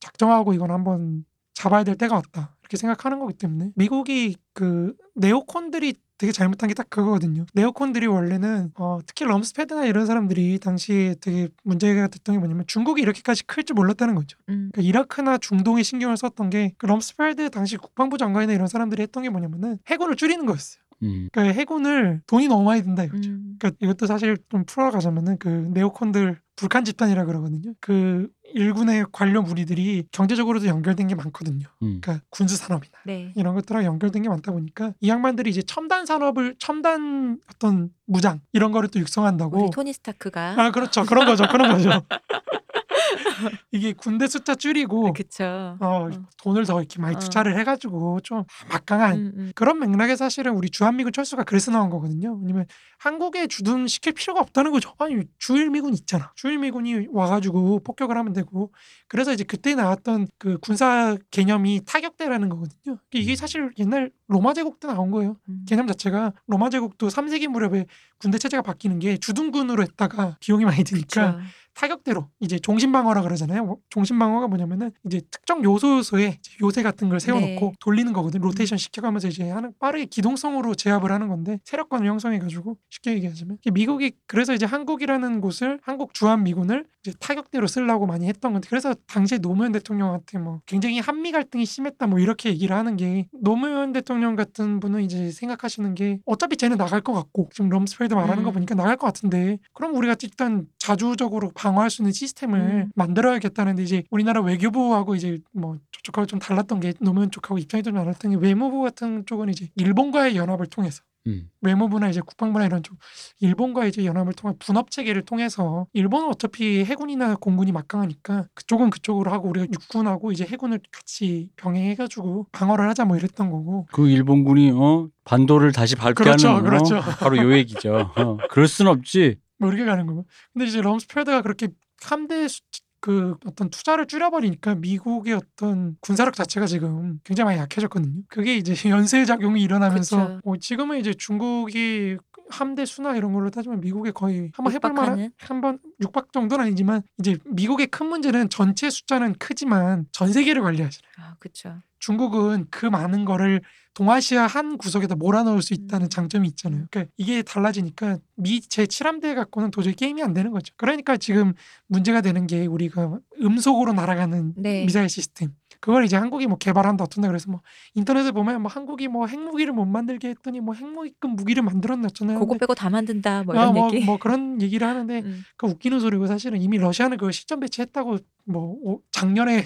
작정하고 0.01 0.53
이건 0.53 0.71
한번 0.71 1.25
잡아야 1.55 1.83
될 1.83 1.97
때가 1.97 2.15
왔다 2.15 2.57
이렇게 2.61 2.77
생각하는 2.77 3.19
거기 3.19 3.33
때문에 3.33 3.73
미국이 3.75 4.37
그 4.53 4.95
네오콘들이 5.15 5.95
되게 6.21 6.33
잘못한 6.33 6.69
게 6.69 6.75
딱 6.75 6.89
그거거든요. 6.91 7.47
네오콘들이 7.55 8.07
원래는 8.07 8.73
어, 8.77 8.99
특히 9.07 9.25
럼스펠드나 9.25 9.87
이런 9.87 10.05
사람들이 10.07 10.59
당시에 10.59 11.15
되게 11.21 11.49
문제가 11.65 12.09
됐던 12.09 12.35
게 12.35 12.39
뭐냐면 12.39 12.65
중국이 12.67 13.01
이렇게까지 13.03 13.45
클 13.47 13.65
줄 13.65 13.75
몰랐다는 13.75 14.15
거죠. 14.15 14.37
음. 14.51 14.71
그러니까 14.73 14.83
이라크나 14.89 15.39
중동에 15.39 15.83
신경을 15.83 16.17
썼던 16.17 16.51
게 16.51 16.75
그 16.79 16.87
럼스펠드 16.87 17.51
당시 17.51 17.77
국방부 17.77 18.19
장관이나 18.19 18.53
이런 18.53 18.67
사람들이 18.69 19.03
했던 19.03 19.23
게 19.23 19.31
뭐냐면은 19.31 19.79
해군을 19.89 20.17
줄이는 20.17 20.45
거였어요. 20.47 20.83
음. 21.03 21.29
그러니까 21.33 21.59
해군을 21.59 22.21
돈이 22.27 22.49
너무 22.49 22.65
많이 22.65 22.83
든다 22.83 23.05
이거죠. 23.05 23.31
음. 23.31 23.57
그러니까 23.59 23.79
이것도 23.81 24.07
사실 24.07 24.37
좀 24.51 24.65
풀어가자면은 24.67 25.39
그 25.39 25.49
네오콘들 25.73 26.39
Vulcan 26.57 26.85
집단이라 26.85 27.25
그러거든요. 27.25 27.73
그 27.81 28.29
일군의 28.55 29.07
관료 29.13 29.43
무리들이 29.43 30.05
경제적으로도 30.13 30.67
연결된 30.67 31.09
게 31.09 31.15
많거든요. 31.15 31.67
음. 31.83 32.01
그러니까 32.01 32.25
군수 32.31 32.57
산업이나 32.57 32.99
네. 33.05 33.33
이런 33.37 33.55
것들하고 33.55 33.85
연결된 33.85 34.23
게 34.23 34.29
많다 34.29 34.53
보니까 34.53 34.93
이 35.01 35.09
양반들이 35.09 35.51
이제 35.51 35.63
첨단 35.63 36.07
산업을 36.07 36.57
첨단 36.59 37.39
어떤 37.53 37.91
무장 38.07 38.41
이런 38.53 38.73
거를 38.73 38.89
또 38.89 38.99
육성한다고 38.99 39.65
우리 39.65 39.71
토니 39.71 39.93
스타크가 39.93 40.55
아 40.59 40.71
그렇죠 40.71 41.05
그런 41.05 41.27
거죠 41.27 41.47
그런 41.49 41.71
거죠 41.71 41.91
이게 43.73 43.93
군대 43.93 44.27
숫자 44.27 44.55
줄이고 44.55 45.13
그쵸. 45.13 45.77
어, 45.81 45.87
어. 45.87 46.11
돈을 46.43 46.65
더 46.67 46.81
이렇게 46.81 47.01
많이 47.01 47.17
어. 47.17 47.19
투자를 47.19 47.59
해가지고 47.59 48.21
좀 48.21 48.45
막강한 48.71 49.13
음, 49.19 49.33
음. 49.37 49.53
그런 49.55 49.79
맥락에 49.79 50.17
사실은 50.17 50.53
우리 50.53 50.71
주한미군 50.71 51.13
철수가 51.13 51.45
그래서 51.45 51.71
나온 51.71 51.91
거거든요. 51.91 52.39
왜냐면 52.41 52.67
한국에 52.99 53.47
주둔 53.47 53.87
시킬 53.87 54.13
필요가 54.13 54.41
없다는 54.41 54.73
거죠. 54.73 54.93
아니 54.99 55.25
주일미군 55.39 55.95
있잖아. 55.95 56.33
주일미군이 56.37 57.09
와가지고 57.11 57.81
폭격을 57.81 58.17
하면 58.17 58.33
되고 58.33 58.73
그래서 59.09 59.33
이제 59.33 59.45
그때 59.45 59.75
나왔던 59.75 60.29
그 60.39 60.59
군사 60.59 61.17
개념이 61.31 61.83
타격대라는 61.87 62.49
거거든요. 62.49 62.99
이게 63.13 63.33
음. 63.33 63.37
사실 63.37 63.71
옛날 63.79 64.11
로마 64.29 64.55
제국 64.55 64.81
때 64.81 64.87
나온 64.89 65.11
거예요. 65.11 65.37
음. 65.49 65.65
개념 65.67 65.87
자체가 65.87 66.33
로마 66.47 66.71
제국도 66.71 67.09
3세기 67.09 67.49
무렵에 67.49 67.87
군대 68.19 68.39
체제가 68.39 68.63
바뀌는 68.63 68.99
게 68.99 69.17
주둔군으로 69.17 69.83
했다가 69.83 70.37
비용이 70.41 70.65
많이 70.65 70.85
드니까 70.85 71.37
그쵸. 71.37 71.45
타격대로 71.81 72.29
이제 72.41 72.59
종신방어라 72.59 73.23
그러잖아요. 73.23 73.65
뭐, 73.65 73.79
종신방어가 73.89 74.49
뭐냐면은 74.49 74.91
이제 75.07 75.23
특정 75.31 75.65
요소 75.65 75.97
요소에 75.97 76.37
이제 76.39 76.53
요새 76.61 76.83
같은 76.83 77.09
걸 77.09 77.21
세워놓고 77.21 77.67
네. 77.67 77.73
돌리는 77.81 78.13
거거든. 78.13 78.43
로테이션 78.43 78.77
시켜가면서 78.77 79.29
이제 79.29 79.49
하는 79.49 79.73
빠르게 79.79 80.05
기동성으로 80.05 80.75
제압을 80.75 81.11
하는 81.11 81.29
건데 81.29 81.59
세력권을 81.65 82.07
형성해가지고 82.07 82.77
쉽게 82.91 83.15
얘기하자면 83.15 83.59
미국이 83.73 84.13
그래서 84.27 84.53
이제 84.53 84.67
한국이라는 84.67 85.41
곳을 85.41 85.81
한국 85.83 86.13
주한 86.13 86.43
미군을 86.43 86.85
이제 87.03 87.17
타격대로 87.19 87.67
쓰려고 87.67 88.05
많이 88.05 88.29
했던 88.29 88.53
건데 88.53 88.69
그래서 88.69 88.95
당시에 89.07 89.39
노무현 89.39 89.73
대통령한테 89.73 90.39
뭐 90.39 90.61
굉장히 90.67 90.99
한미 90.99 91.33
갈등이 91.33 91.65
심했다 91.65 92.07
뭐 92.09 92.19
이렇게 92.19 92.51
얘기를 92.51 92.77
하는 92.77 92.99
게 92.99 93.27
노무현 93.33 93.95
대통령 93.95 94.37
같은 94.37 94.81
분은 94.81 95.03
이제 95.03 95.31
생각하시는 95.31 95.95
게 95.95 96.21
어차피 96.27 96.59
쟤는 96.59 96.77
나갈 96.77 97.01
것 97.01 97.15
같고 97.15 97.49
지금 97.55 97.71
럼스펠드 97.71 98.13
말하는 98.13 98.43
거 98.43 98.51
음. 98.51 98.53
보니까 98.53 98.75
나갈 98.75 98.99
것 98.99 99.07
같은데 99.07 99.59
그럼 99.73 99.95
우리가 99.97 100.17
일단 100.23 100.67
자주적으로 100.79 101.53
방어할 101.55 101.91
수 101.91 102.03
있는 102.03 102.13
시스템을 102.13 102.61
음. 102.61 102.91
만들어야겠다는데 102.95 103.83
이제 103.83 104.05
우리나라 104.11 104.41
외교부하고 104.43 105.15
이제 105.15 105.41
뭐 105.53 105.77
저쪽하고 105.93 106.27
좀 106.27 106.39
달랐던 106.39 106.81
게 106.81 106.95
노무현 107.01 107.31
쪽하고 107.31 107.59
입장이 107.59 107.83
좀 107.83 107.95
달랐던 107.95 108.33
게 108.33 108.37
외무부 108.37 108.83
같은 108.83 109.25
쪽은 109.27 109.49
이제 109.49 109.69
일본과의 109.77 110.37
연합을 110.37 110.67
통해서 110.67 111.03
음. 111.27 111.51
외무부나 111.61 112.09
이제 112.09 112.21
국방부나 112.21 112.67
이런 112.67 112.83
쪽 112.83 112.97
일본과 113.41 113.85
이제 113.85 114.05
연합을 114.05 114.33
통한 114.33 114.57
분업 114.59 114.91
체계를 114.91 115.23
통해서 115.23 115.87
일본은 115.93 116.29
어차피 116.29 116.85
해군이나 116.85 117.37
공군이 117.37 117.73
막강하니까 117.73 118.47
그쪽은 118.55 118.91
그쪽으로 118.91 119.31
하고 119.31 119.49
우리가 119.49 119.67
육군하고 119.73 120.33
이제 120.33 120.45
해군을 120.45 120.81
같이 120.91 121.51
병행해가지고 121.57 122.47
방어를 122.53 122.89
하자 122.89 123.05
뭐 123.05 123.17
이랬던 123.17 123.51
거고 123.51 123.87
그 123.93 124.09
일본군이 124.09 124.73
어 124.75 125.09
반도를 125.25 125.73
다시 125.73 125.95
밟게 125.95 126.25
그렇죠, 126.25 126.49
하는 126.49 126.61
어? 126.61 126.63
그렇죠. 126.63 127.01
바로 127.19 127.37
요 127.37 127.53
얘기죠. 127.53 128.13
어. 128.17 128.39
그럴 128.51 128.67
순 128.67 128.87
없지. 128.87 129.37
뭐 129.61 129.69
이렇게 129.69 129.85
가는 129.85 130.07
거고 130.07 130.27
근데 130.53 130.67
이제 130.67 130.81
럼스펠드가 130.81 131.43
그렇게 131.43 131.69
함대 132.03 132.49
수- 132.49 132.63
그 133.03 133.35
어떤 133.47 133.71
투자를 133.71 134.07
줄여버리니까 134.07 134.75
미국의 134.75 135.33
어떤 135.35 135.97
군사력 136.01 136.35
자체가 136.35 136.67
지금 136.67 137.19
굉장히 137.25 137.47
많이 137.47 137.59
약해졌거든요. 137.61 138.23
그게 138.29 138.57
이제 138.57 138.75
연쇄 138.95 139.25
작용이 139.25 139.63
일어나면서. 139.63 140.39
어, 140.45 140.57
지금은 140.59 140.99
이제 140.99 141.15
중국이 141.15 142.19
함대 142.51 142.85
수나 142.85 143.15
이런 143.17 143.33
걸로 143.33 143.49
따지면 143.49 143.81
미국에 143.81 144.11
거의 144.11 144.51
한번 144.55 144.73
해볼 144.75 144.93
만한? 144.93 145.19
한번 145.39 145.79
육박 146.03 146.33
정도는 146.33 146.67
아니지만 146.67 147.03
이제 147.21 147.39
미국의 147.47 147.87
큰 147.87 148.07
문제는 148.09 148.49
전체 148.51 148.91
숫자는 148.91 149.35
크지만 149.39 150.07
전 150.13 150.31
세계를 150.33 150.61
관리하잖아요. 150.63 151.13
아, 151.19 151.37
그쵸. 151.39 151.77
중국은 152.01 152.67
그 152.71 152.87
많은 152.87 153.25
거를 153.25 153.61
동아시아 153.95 154.47
한 154.47 154.77
구석에다 154.79 155.17
몰아넣을 155.17 155.63
수 155.63 155.75
있다는 155.75 156.07
음. 156.07 156.11
장점이 156.11 156.49
있잖아요. 156.49 156.87
그러니까 156.91 157.13
이게 157.17 157.43
달라지니까 157.43 158.19
미 158.37 158.61
제 158.61 158.85
7함대 158.87 159.35
갖고는 159.35 159.71
도저히 159.71 159.95
게임이 159.95 160.23
안 160.23 160.33
되는 160.33 160.51
거죠. 160.51 160.73
그러니까 160.77 161.17
지금 161.17 161.53
문제가 161.89 162.21
되는 162.21 162.47
게 162.47 162.67
우리가 162.67 163.19
음속으로 163.43 163.93
날아가는 163.93 164.55
네. 164.57 164.85
미사일 164.85 165.09
시스템. 165.09 165.51
그걸 165.81 166.05
이제 166.05 166.17
한국이 166.17 166.47
뭐 166.47 166.59
개발한다 166.59 167.05
어쩐다 167.05 167.29
그래서 167.29 167.51
뭐 167.51 167.63
인터넷에 167.95 168.31
보면 168.33 168.63
뭐 168.63 168.71
한국이 168.71 169.09
뭐 169.09 169.27
핵무기를 169.27 169.73
못 169.73 169.87
만들게 169.87 170.29
했더니 170.29 170.61
뭐 170.61 170.75
핵무기급 170.75 171.31
무기를 171.31 171.63
어쩌네 172.05 172.35
그거 172.35 172.57
빼고 172.59 172.75
다 172.75 172.91
만든다 172.91 173.45
뭐 173.45 173.57
아, 173.57 173.63
이런 173.63 173.75
뭐, 173.75 173.91
얘기. 173.93 174.05
뭐 174.05 174.19
그런 174.19 174.61
얘기를 174.61 174.87
하는데 174.87 175.21
음. 175.21 175.43
그 175.57 175.67
웃기는 175.67 175.99
소리고 176.01 176.27
사실은 176.27 176.61
이미 176.61 176.79
러시아는 176.79 177.17
그걸 177.17 177.33
시점 177.33 177.61
배치했다고 177.61 178.19
뭐 178.45 178.77
오- 178.83 179.01
작년에 179.11 179.65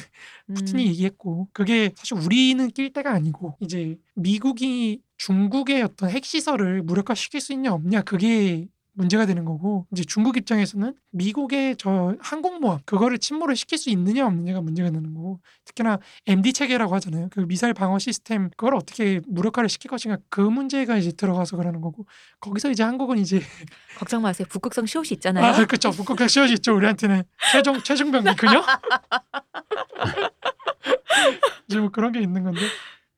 푸틴이 0.55 0.85
음. 0.85 0.89
얘기했고 0.89 1.49
그게 1.53 1.93
사실 1.97 2.17
우리는 2.17 2.69
낄 2.71 2.93
때가 2.93 3.13
아니고 3.13 3.57
이제 3.61 3.99
미국이 4.15 5.01
중국의 5.17 5.83
어떤 5.83 6.11
핵시설을 6.11 6.83
무력화시킬 6.83 7.41
수 7.41 7.53
있냐 7.53 7.73
없냐 7.73 8.03
그게 8.03 8.69
문제가 8.95 9.27
되는 9.27 9.45
거고 9.45 9.87
이제 9.93 10.05
중국 10.05 10.37
입장에서는 10.37 10.95
미국의 11.11 11.77
저 11.77 12.15
항공모함 12.21 12.81
그거를 12.85 13.19
침몰을 13.19 13.57
시킬 13.57 13.79
수 13.79 13.91
있느냐 13.91 14.27
없느냐가 14.27 14.61
문제가 14.61 14.91
되는 14.91 15.15
거고 15.15 15.41
특히나 15.65 15.99
MD 16.27 16.53
체계라고 16.53 16.95
하잖아요. 16.95 17.29
그 17.31 17.41
미사일 17.41 17.75
방어 17.75 17.99
시스템 17.99 18.51
그걸 18.57 18.75
어떻게 18.75 19.21
무력화를 19.27 19.69
시킬 19.69 19.91
것인가 19.91 20.19
그 20.31 20.41
문제가 20.41 20.97
이제 20.97 21.13
들어가서 21.13 21.57
그러는 21.57 21.81
거고 21.81 22.07
거기서 22.41 22.71
이제 22.71 22.83
한국은 22.83 23.19
이제 23.19 23.41
걱정 23.99 24.23
마세요. 24.23 24.47
북극성 24.49 24.87
시옷이 24.87 25.09
있잖아요. 25.13 25.45
아 25.45 25.67
그쵸 25.67 25.91
북극한 25.91 26.29
시어지 26.29 26.55
있죠. 26.55 26.75
우리한테는. 26.75 27.25
최종 27.53 27.83
최종병기 27.83 28.37
그녀 28.37 28.65
이제 31.69 31.81
뭐 31.81 31.91
그런 31.91 32.13
게 32.13 32.21
있는 32.21 32.45
건데 32.45 32.61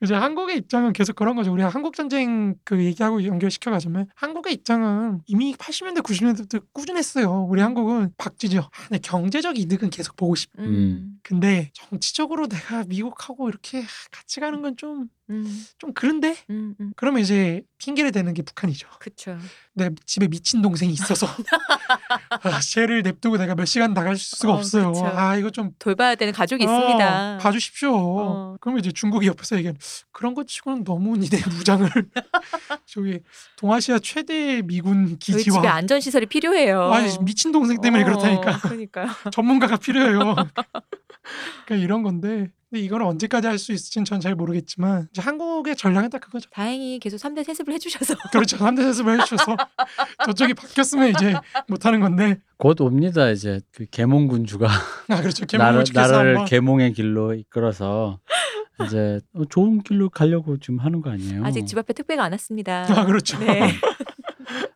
이제 0.03 0.15
한국의 0.15 0.59
입장은 0.59 0.93
계속 0.93 1.17
그런 1.17 1.37
거죠. 1.37 1.53
우리가 1.53 1.69
한국 1.71 1.95
전쟁 1.95 2.55
그 2.65 2.85
얘기하고 2.85 3.25
연결시켜 3.25 3.71
가자면 3.71 4.07
한국의 4.15 4.53
입장은 4.55 5.21
이미 5.27 5.55
80년대 5.55 6.03
90년대부터 6.03 6.63
꾸준했어요. 6.73 7.47
우리 7.49 7.63
한국은 7.63 8.11
박쥐죠. 8.19 8.61
아, 8.61 8.89
내 8.91 8.99
경제적 8.99 9.59
이득은 9.59 9.89
계속 9.91 10.17
보고 10.17 10.35
싶. 10.35 10.51
음. 10.59 11.19
근데 11.23 11.71
정치적으로 11.73 12.47
내가 12.47 12.85
미국하고 12.85 13.49
이렇게 13.49 13.83
같이 14.11 14.41
가는 14.41 14.61
건 14.63 14.77
좀 14.77 15.09
좀 15.29 15.91
음. 15.91 15.93
그런데 15.95 16.37
음. 16.51 16.75
음. 16.81 16.93
그러면 16.97 17.21
이제 17.21 17.63
핑계를 17.79 18.13
대는 18.13 18.33
게 18.33 18.43
북한이죠. 18.43 18.89
그쵸. 19.01 19.37
내 19.75 19.91
집에 20.05 20.29
미친 20.29 20.63
동생이 20.63 20.93
있어서 20.93 21.27
아, 22.43 22.61
쟤를 22.61 23.03
냅두고 23.03 23.37
내가 23.37 23.55
몇 23.55 23.65
시간 23.65 23.93
나갈 23.93 24.17
수가 24.17 24.53
어, 24.53 24.57
없어요. 24.57 24.93
그쵸. 24.93 25.07
아 25.07 25.37
이거 25.37 25.51
좀 25.51 25.73
돌봐야 25.79 26.15
되는 26.15 26.33
가족이 26.33 26.65
어, 26.65 26.71
있습니다. 26.73 27.39
봐주십시오. 27.39 27.93
어. 27.95 28.57
그러면 28.61 28.81
이제 28.81 28.93
중국이 28.93 29.27
옆에서 29.27 29.57
얘기하는 29.57 29.79
그런 30.13 30.35
것 30.35 30.47
치고는 30.47 30.85
너무 30.85 31.17
니네 31.17 31.41
무장을 31.59 31.91
저기 32.87 33.21
동아시아 33.57 33.99
최대 33.99 34.63
미군 34.63 35.19
저희 35.19 35.19
집에 35.19 35.39
기지와 35.39 35.73
안전 35.73 36.01
시설이 36.01 36.27
필요해요. 36.27 36.93
아니 36.93 37.13
미친 37.25 37.51
동생 37.51 37.81
때문에 37.81 38.05
어, 38.05 38.07
그렇다니까 38.07 38.59
그러니까요. 38.59 39.09
전문가가 39.33 39.77
필요해요. 39.77 40.37
그러니까 41.67 41.85
이런 41.85 42.03
건데 42.05 42.51
근데 42.71 42.83
이걸 42.85 43.03
언제까지 43.03 43.47
할 43.47 43.59
수 43.59 43.73
있을지는 43.73 44.05
전 44.05 44.21
잘 44.21 44.35
모르겠지만 44.35 45.09
이제 45.13 45.21
한국의 45.23 45.77
전략은 45.77 46.11
딱 46.11 46.21
그거죠. 46.21 46.49
다행히 46.51 46.99
계속 46.99 47.17
3대 47.19 47.45
세습을 47.45 47.73
해주셔서 47.75 48.15
그렇죠. 48.33 48.57
3대 48.57 48.83
세습을 48.83 49.21
해주셔서 49.21 49.57
저쪽이 50.27 50.55
바뀌었으면 50.55 51.11
이제 51.11 51.35
못하는 51.69 52.01
건데 52.01 52.39
곧 52.59 52.81
옵니다. 52.81 53.31
이제 53.31 53.61
그 53.73 53.87
개몽군주가 53.91 54.67
아 55.09 55.21
그렇죠. 55.21 55.47
나라, 55.47 56.19
한번 56.19 56.45
개몽의 56.47 56.93
길로 56.95 57.35
이끌어서 57.35 58.19
이제 58.85 59.21
어, 59.35 59.45
좋은 59.49 59.83
길로 59.83 60.11
가려고 60.11 60.59
지금 60.59 60.79
하는 60.81 61.01
거 61.03 61.11
아니에요? 61.11 61.45
아직 61.45 61.67
집 61.67 61.79
앞에 61.79 61.93
택배가 61.93 62.25
안 62.25 62.33
왔습니다. 62.33 62.87
아 62.91 63.05
그렇죠. 63.07 63.39
네. 63.39 63.71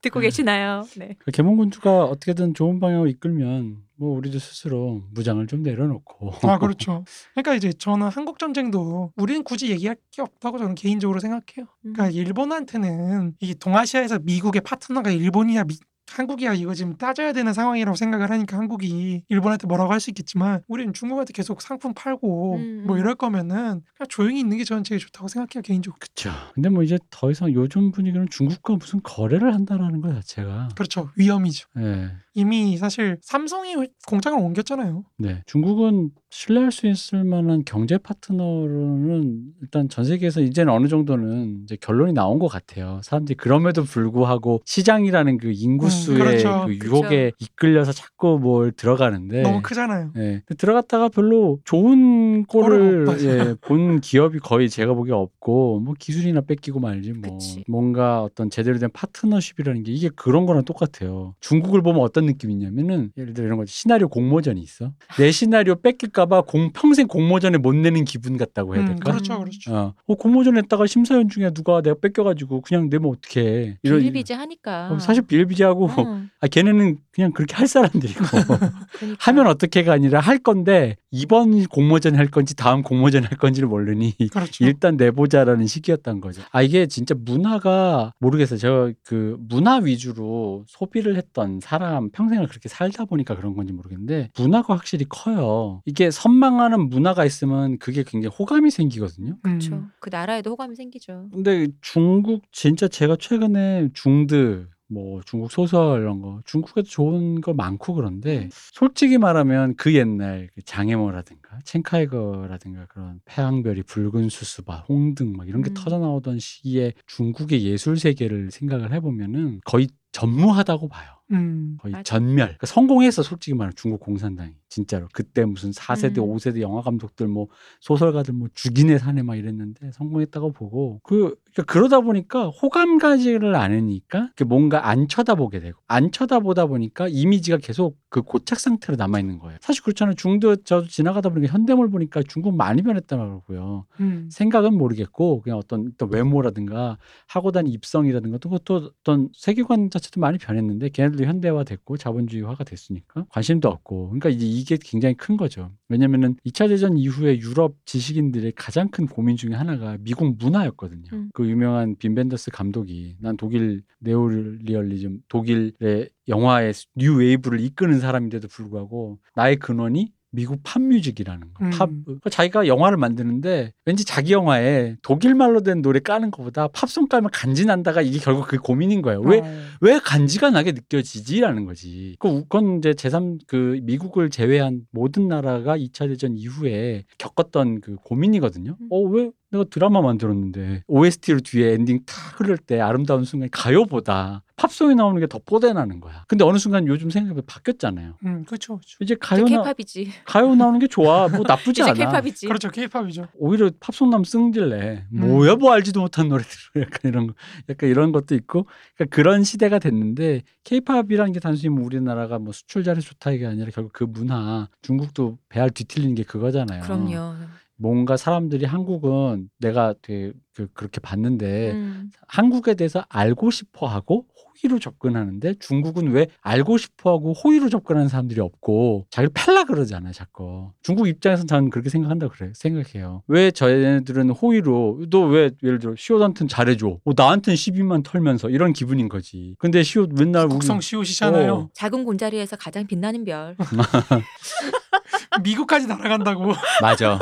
듣고 0.03 0.21
계시나요? 0.21 0.85
네. 0.97 1.17
그 1.19 1.31
개몽군주가 1.31 2.05
어떻게든 2.05 2.55
좋은 2.55 2.81
방향으로 2.81 3.09
이끌면 3.11 3.79
뭐 4.01 4.17
우리도 4.17 4.39
스스로 4.39 5.03
무장을 5.13 5.47
좀 5.47 5.63
내려놓고 5.63 6.33
아 6.43 6.59
그렇죠. 6.59 7.05
그러니까 7.35 7.55
이제 7.55 7.71
저는 7.71 8.09
한국 8.09 8.39
전쟁도 8.39 9.13
우리는 9.15 9.45
굳이 9.45 9.71
얘기할 9.71 9.95
게 10.11 10.23
없다고 10.23 10.57
저는 10.57 10.75
개인적으로 10.75 11.21
생각해요. 11.21 11.67
음. 11.85 11.93
그러니까 11.93 12.09
일본한테는 12.09 13.35
이 13.41 13.55
동아시아에서 13.55 14.21
미국의 14.21 14.63
파트너가 14.63 15.11
일본이야 15.11 15.65
미, 15.65 15.77
한국이야 16.11 16.55
이거 16.55 16.75
지금 16.75 16.97
따져야 16.97 17.33
되는 17.33 17.53
상황이라고 17.53 17.97
생각을 17.97 18.31
하니까 18.31 18.57
한국이 18.59 19.23
일본한테 19.29 19.67
뭐라고 19.67 19.93
할 19.93 20.01
수 20.01 20.09
있겠지만 20.11 20.63
우리는 20.67 20.95
중국한테 20.95 21.33
계속 21.35 21.61
상품 21.61 21.93
팔고 21.95 22.57
음, 22.57 22.85
뭐 22.87 22.97
음. 22.97 23.01
이럴 23.01 23.15
거면은 23.15 23.83
그냥 23.97 24.09
조용히 24.09 24.41
있는 24.41 24.57
게 24.57 24.65
저는 24.65 24.83
제일 24.83 24.99
좋다고 24.99 25.29
생각해요 25.29 25.61
개인적으로. 25.63 25.99
그렇죠. 26.01 26.31
근데 26.55 26.71
뭐 26.71 26.83
이제 26.83 26.99
더 27.11 27.31
이상 27.31 27.53
요즘 27.53 27.93
분위기는 27.93 28.27
중국과 28.31 28.77
무슨 28.77 29.01
거래를 29.03 29.55
한다라는 29.55 30.01
것 30.01 30.15
자체가 30.15 30.71
그렇죠 30.75 31.11
위험이죠. 31.17 31.69
예. 31.79 32.13
이미 32.33 32.79
사실 32.79 33.19
삼성이 33.21 33.75
공장을 34.07 34.39
옮겼잖아요. 34.39 35.05
네. 35.19 35.43
중국은 35.47 36.11
신뢰할 36.31 36.71
수 36.71 36.87
있을 36.87 37.25
만한 37.25 37.65
경제 37.67 37.99
파트너로는 37.99 39.43
일단 39.61 39.89
전 39.89 40.05
세계에서 40.05 40.41
이제는 40.41 40.73
어느 40.73 40.87
정도는 40.87 41.63
이제 41.65 41.77
결론이 41.81 42.13
나온 42.13 42.39
것 42.39 42.47
같아요. 42.47 43.01
사람들이 43.03 43.37
그럼에도 43.37 43.83
불구하고 43.83 44.61
시장이라는 44.65 45.39
그 45.39 45.51
인구수의 45.53 46.19
그렇죠. 46.19 46.67
그 46.67 46.79
유혹에 46.87 47.33
이끌려서 47.41 47.93
자꾸 47.93 48.39
뭘 48.41 48.71
들어가는데 48.71 49.43
너무 49.43 49.61
크잖아요. 49.61 50.13
예. 50.17 50.43
근데 50.47 50.55
들어갔다가 50.57 51.09
별로 51.09 51.59
좋은 51.65 52.45
꼴을 52.45 53.07
예, 53.23 53.55
본 53.61 54.01
기업이 54.01 54.39
거의 54.39 54.71
제가 54.71 54.95
보기에 54.95 55.13
없고 55.13 55.81
뭐 55.81 55.95
기술이나 55.99 56.43
뺏기고 56.43 56.79
말지 56.79 57.13
뭐 57.13 57.33
그치. 57.33 57.65
뭔가 57.67 58.23
어떤 58.23 58.51
제대로 58.51 58.79
된 58.79 58.89
파트너십이라는 58.93 59.83
게 59.83 59.93
이게 59.93 60.09
그런 60.15 60.47
거랑 60.47 60.65
똑같아요. 60.65 61.35
중국을 61.41 61.83
보면 61.83 62.03
어떤 62.03 62.27
느낌이 62.27 62.53
있냐면은 62.53 63.11
예를 63.19 63.35
들어 63.35 63.47
이런 63.47 63.59
거지 63.59 63.73
시나리오 63.73 64.09
공모전이 64.09 64.61
있어. 64.61 64.93
내 65.19 65.33
시나리오 65.33 65.75
뺏길까 65.75 66.20
봐 66.27 66.41
공 66.43 66.71
평생 66.73 67.07
공모전에 67.07 67.59
못 67.59 67.75
내는 67.75 68.05
기분 68.05 68.37
같다고 68.37 68.75
해야 68.75 68.83
음, 68.83 68.87
될까? 68.89 69.13
그렇죠, 69.13 69.35
음. 69.35 69.39
그렇죠. 69.41 69.75
어, 69.75 69.95
어, 70.07 70.15
공모전 70.15 70.57
했다가 70.57 70.87
심사위원 70.87 71.29
중에 71.29 71.51
누가 71.51 71.81
내가 71.83 71.97
뺏겨가지고 72.01 72.61
그냥 72.63 72.89
내면 72.91 73.11
어떡해. 73.11 73.79
이런- 73.83 74.01
비일비재하니까. 74.01 74.93
어, 74.93 74.99
사실 74.99 75.23
비일비재하고 75.23 75.87
음, 75.87 76.31
아 76.41 76.47
걔네는 76.47 76.99
그냥 77.13 77.33
그렇게 77.33 77.55
할 77.55 77.67
사람들이고 77.67 78.25
그러니까. 78.25 78.73
하면 79.21 79.47
어떻게가 79.47 79.93
아니라 79.93 80.21
할 80.21 80.39
건데 80.39 80.97
이번 81.11 81.65
공모전 81.67 82.17
할 82.17 82.29
건지 82.29 82.55
다음 82.55 82.83
공모전 82.83 83.25
할 83.25 83.37
건지를 83.39 83.69
모르니 83.69 84.15
그렇죠. 84.33 84.65
일단 84.65 84.97
내보자라는 84.97 85.67
시기였던 85.67 86.21
거죠. 86.21 86.43
아 86.53 86.63
이게 86.63 86.87
진짜 86.87 87.15
문화가 87.19 88.13
모르겠어요. 88.21 88.59
제가 88.59 88.93
그 89.05 89.37
문화 89.49 89.77
위주로 89.79 90.65
소비를 90.69 91.17
했던 91.17 91.61
사람 91.61 92.11
평생을 92.11 92.47
그렇게 92.47 92.69
살다 92.69 93.05
보니까 93.07 93.35
그런 93.35 93.55
건지 93.55 93.73
모르겠는데 93.73 94.31
문화가 94.39 94.75
확실히 94.75 95.05
커요. 95.09 95.83
이게 95.85 96.10
선망하는 96.11 96.89
문화가 96.89 97.25
있으면 97.25 97.79
그게 97.79 98.03
굉장히 98.03 98.35
호감이 98.39 98.71
생기거든요. 98.71 99.39
그렇죠. 99.43 99.75
음. 99.75 99.91
그 100.01 100.11
나라에도 100.11 100.51
호감이 100.51 100.77
생기죠. 100.77 101.29
근데 101.33 101.69
중국 101.81 102.43
진짜 102.53 102.89
제가 102.89 103.17
최근에 103.17 103.91
중드 103.95 104.69
뭐 104.91 105.21
중국 105.25 105.51
소설 105.53 106.03
이런 106.03 106.21
거 106.21 106.41
중국에도 106.45 106.89
좋은 106.89 107.41
거 107.41 107.55
많고 107.55 107.95
그런데 107.95 108.49
솔직히 108.53 109.19
말하면 109.19 109.77
그 109.77 109.95
옛날 109.95 110.49
그 110.55 110.63
장애모라든가 110.63 111.61
첸카이거라든가 111.65 112.87
그런 112.87 113.21
태양별이 113.25 113.85
붉은 113.85 114.29
수수바 114.29 114.87
홍등 114.89 115.35
막 115.37 115.49
이런 115.49 115.63
게 115.63 115.71
음. 115.71 115.75
터져 115.75 115.99
나오던 115.99 116.41
시기에 116.41 116.95
중국의 117.07 117.63
예술 117.63 117.99
세계를 117.99 118.51
생각을 118.51 118.93
해보면은 118.93 119.61
거의 119.65 119.89
전무하다고 120.13 120.89
봐요. 120.89 121.20
음. 121.31 121.77
거의 121.81 121.93
맞아. 121.93 122.03
전멸. 122.03 122.37
그러니까 122.47 122.67
성공했어, 122.67 123.23
솔직히 123.23 123.55
말하면 123.55 123.73
중국 123.77 124.01
공산당이. 124.01 124.55
진짜로. 124.71 125.09
그때 125.13 125.45
무슨 125.45 125.73
4세대, 125.73 126.19
음. 126.19 126.29
5세대 126.35 126.61
영화 126.61 126.81
감독들 126.81 127.27
뭐 127.27 127.49
소설가들 127.81 128.35
뭐 128.35 128.49
죽이네 128.55 128.99
사네 128.99 129.23
막 129.23 129.35
이랬는데 129.37 129.91
성공했다고 129.93 130.53
보고 130.53 131.01
그 131.03 131.35
그러니까 131.53 131.73
그러다 131.73 132.01
보니까 132.01 132.49
호감이 132.49 132.99
가지를 132.99 133.57
않으니까 133.57 134.31
그 134.37 134.45
뭔가 134.45 134.89
안 134.89 135.09
쳐다보게 135.09 135.59
되고 135.59 135.81
안 135.89 136.13
쳐다보다 136.13 136.67
보니까 136.67 137.09
이미지가 137.09 137.57
계속 137.59 137.99
그 138.09 138.23
고착 138.23 138.61
상태로 138.61 138.97
남아 138.97 139.19
있는 139.19 139.39
거예요. 139.41 139.59
사실 139.61 139.83
그렇잖아요. 139.83 140.15
중도 140.15 140.55
저도 140.57 140.87
지나가다 140.87 141.31
보니까 141.31 141.53
현대물 141.53 141.91
보니까 141.91 142.23
중국 142.23 142.57
많이 142.57 142.83
변했더라고요. 142.83 143.87
음. 144.01 144.29
생각은 144.31 144.75
모르겠고 144.75 145.43
그냥 145.43 145.59
어떤, 145.59 145.91
어떤 145.95 146.13
외모라든가 146.13 146.97
하고 147.27 147.51
다닌 147.51 147.73
입성이라든가 147.73 148.39
또 148.39 148.51
그것도 148.51 148.93
어떤 149.01 149.29
세계관 149.35 149.91
자체도 149.91 150.21
많이 150.21 150.39
변했는데 150.39 150.91
걔네들도 150.91 151.27
현대화됐고 151.27 151.97
자본주의화가 151.97 152.65
됐으니까 152.65 153.27
관심도 153.29 153.69
없고 153.69 154.09
그러니까 154.09 154.31
이제 154.31 154.47
이게 154.47 154.79
굉장히 154.81 155.15
큰 155.15 155.37
거죠. 155.37 155.71
왜냐면은 155.89 156.37
2차 156.47 156.69
대전 156.69 156.97
이후에 156.97 157.39
유럽 157.39 157.77
지식인들의 157.85 158.53
가장 158.57 158.89
큰 158.89 159.07
고민 159.07 159.37
중에 159.37 159.55
하나가 159.55 159.97
미국 160.01 160.37
문화였거든요. 160.39 161.11
음. 161.13 161.31
그 161.35 161.47
유명한 161.49 161.97
빔 161.99 162.15
벤더스 162.15 162.51
감독이 162.51 163.17
난 163.21 163.37
독일 163.37 163.83
네오리얼리즘 163.99 165.21
독일의 165.29 166.09
영화의 166.29 166.73
new 166.97 167.17
wave를 167.17 167.61
이끄는 167.61 168.01
사람인데도 168.01 168.49
불구하고 168.49 169.19
나의 169.35 169.57
근원이 169.57 170.13
미국 170.33 170.61
pop 170.63 170.81
music이라는 170.81 171.55
거. 171.55 171.65
음. 171.65 171.71
팝 171.71 171.91
그러니까 172.05 172.31
자기가 172.31 172.67
영화를 172.67 172.97
만드는데 172.97 173.73
왠지 173.85 174.05
자기 174.05 174.33
영화에 174.33 174.97
독일 175.03 175.35
말로 175.35 175.63
된 175.63 175.83
노래 175.83 176.01
까는 176.01 176.31
것보다 176.31 176.69
팝송 176.69 177.09
까면 177.09 177.31
간지 177.33 177.67
난다가 177.67 178.01
이게 178.03 178.19
결국 178.19 178.47
그 178.47 178.59
고민인 178.59 179.03
거예요. 179.03 179.21
왜 179.21 179.41
어. 179.41 179.45
왜 179.81 179.99
간지가 179.99 180.51
나게 180.51 180.73
느껴지지라는 180.73 181.65
거지. 181.65 182.17
그 182.19 182.43
그건 182.43 182.79
이제 182.79 182.93
제3 182.93 183.39
그 183.47 183.81
미국을 183.83 184.31
제외한 184.31 184.83
모든 184.91 185.29
나라가 185.29 185.77
2차 185.77 186.09
대전 186.09 186.37
이후에 186.37 187.05
겪었던 187.19 187.81
그 187.81 187.97
고민이거든요. 187.97 188.77
음. 188.81 188.89
어 188.91 189.07
왜 189.07 189.31
내가 189.51 189.65
드라마 189.65 190.01
만들었는데 190.01 190.85
OST로 190.87 191.41
뒤에 191.41 191.73
엔딩 191.75 192.01
탁 192.07 192.39
흐를 192.41 192.57
때 192.57 192.81
아름다운 192.81 193.25
순간 193.25 193.49
가요보다 193.51 194.43
팝송이 194.57 194.95
나오는 194.95 195.19
게 195.21 195.27
더 195.27 195.39
뽀대나는 195.45 196.01
거야. 196.01 196.25
근데 196.29 196.45
어느 196.45 196.59
순간 196.59 196.87
요즘 196.87 197.09
생각이 197.09 197.41
바뀌었잖아요. 197.47 198.15
음, 198.25 198.45
그렇죠. 198.45 198.77
그렇죠. 198.77 198.97
이제 199.01 199.17
가요 199.19 199.45
나 199.45 199.63
케이팝이지. 199.63 200.11
가요 200.25 200.55
나오는 200.55 200.79
게 200.79 200.87
좋아. 200.87 201.29
뭐 201.29 201.41
나쁘지 201.47 201.81
이제 201.83 201.91
않아. 201.91 201.95
케이팝이지. 201.95 202.47
그렇죠. 202.47 202.69
케이팝이죠. 202.71 203.29
오히려 203.39 203.71
팝송 203.81 204.11
나면 204.11 204.25
승질내. 204.25 205.07
음. 205.13 205.21
뭐야 205.21 205.57
뭐 205.57 205.73
알지도 205.73 206.01
못한 206.01 206.29
노래들 206.29 206.51
약간 206.83 207.11
이런 207.11 207.27
거 207.29 207.35
약간 207.69 207.89
이런 207.89 208.13
것도 208.13 208.35
있고 208.35 208.67
그러니까 208.97 209.15
그런 209.15 209.45
시대가 209.45 209.79
됐는데 209.79 210.43
케이팝이라는 210.65 211.33
게 211.33 211.41
단순히 211.41 211.71
뭐 211.75 211.85
우리나라가 211.85 212.39
뭐 212.39 212.53
수출 212.53 212.85
잘해 212.85 213.01
좋다 213.01 213.31
이게 213.31 213.47
아니라 213.47 213.71
결국 213.73 213.93
그 213.93 214.05
문화 214.05 214.69
중국도 214.83 215.39
배알 215.49 215.71
뒤틀리는 215.71 216.15
게 216.15 216.23
그거잖아요. 216.25 216.83
그럼요. 216.83 217.35
뭔가 217.81 218.19
사람들이 218.19 218.67
한국은 218.67 219.49
내가 219.59 219.95
되게 220.03 220.33
그, 220.55 220.69
그렇게 220.75 221.01
봤는데 221.01 221.73
음. 221.73 222.11
한국에 222.29 222.75
대해서 222.75 223.03
알고 223.09 223.51
싶어 223.51 223.87
하고 223.87 224.27
호의로 224.63 224.79
접근하는데 224.79 225.55
중국은 225.59 226.11
왜 226.13 226.27
알고 226.43 226.77
싶어 226.79 227.13
하고 227.13 227.33
호의로 227.33 227.69
접근하는 227.69 228.09
사람들이 228.09 228.41
없고 228.41 229.07
자기를 229.11 229.33
팰라 229.35 229.65
그러잖아요, 229.65 230.13
자꾸. 230.13 230.71
중국 230.83 231.09
입장에서는 231.09 231.47
저는 231.47 231.71
그렇게 231.71 231.89
생각한다 231.91 232.29
그래. 232.29 232.51
생각해요. 232.55 233.23
왜 233.27 233.51
저희들은 233.51 234.31
호의로 234.31 235.07
너 235.11 235.21
왜 235.31 235.51
예를 235.63 235.79
들어 235.79 235.95
시옷한테는 235.97 236.49
잘해줘. 236.49 236.89
어, 237.05 237.11
나한테는 237.17 237.57
시비만 237.57 238.03
털면서 238.03 238.51
이런 238.51 238.73
기분인 238.73 239.09
거지. 239.09 239.55
근데 239.59 239.83
시옷 239.83 240.11
맨날 240.13 240.47
우리- 240.47 240.55
국성 240.55 240.81
시옷이잖아요. 240.81 241.53
어. 241.55 241.71
작은 241.75 242.05
곤자리에서 242.05 242.57
가장 242.57 242.87
빛나는 242.87 243.25
별. 243.25 243.55
미국까지 245.45 245.87
날아간다고. 245.87 246.53
맞아. 246.83 247.15
어. 247.15 247.19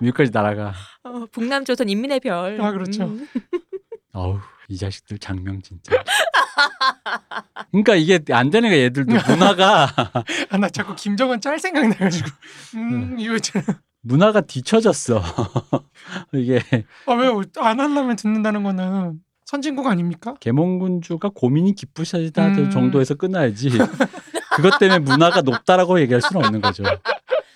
미국까지 0.00 0.30
날아가. 0.32 0.72
어, 1.04 1.26
북남조선 1.30 1.88
인민의 1.88 2.20
별. 2.20 2.60
아, 2.60 2.72
그렇죠. 2.72 3.04
음. 3.04 3.26
어우 4.14 4.38
이 4.68 4.76
자식들 4.76 5.18
장명 5.18 5.60
진짜. 5.62 5.92
그러니까 7.70 7.94
이게 7.96 8.20
안 8.32 8.50
되는 8.50 8.68
거야 8.68 8.78
얘들도 8.80 9.14
문화가 9.28 9.88
아, 10.50 10.56
나 10.58 10.68
자꾸 10.68 10.94
김정은 10.94 11.40
짤 11.40 11.58
생각나가지고. 11.58 12.28
음, 12.76 13.16
네. 13.16 13.22
이거 13.24 13.34
있잖아. 13.36 13.64
문화가 14.02 14.42
뒤쳐졌어. 14.42 15.22
이게 16.34 16.60
아, 17.06 17.12
왜안 17.14 17.80
하려면 17.80 18.16
듣는다는 18.16 18.62
거는 18.62 19.20
선진국 19.46 19.86
아닙니까? 19.86 20.34
계몽군주가 20.40 21.30
고민이 21.34 21.74
깊으시다 21.74 22.48
음. 22.48 22.70
정도에서 22.70 23.14
끝나야지. 23.14 23.70
그것 24.54 24.78
때문에 24.78 24.98
문화가 24.98 25.40
높다라고 25.40 26.00
얘기할 26.00 26.20
수는 26.20 26.44
없는 26.44 26.60
거죠. 26.60 26.84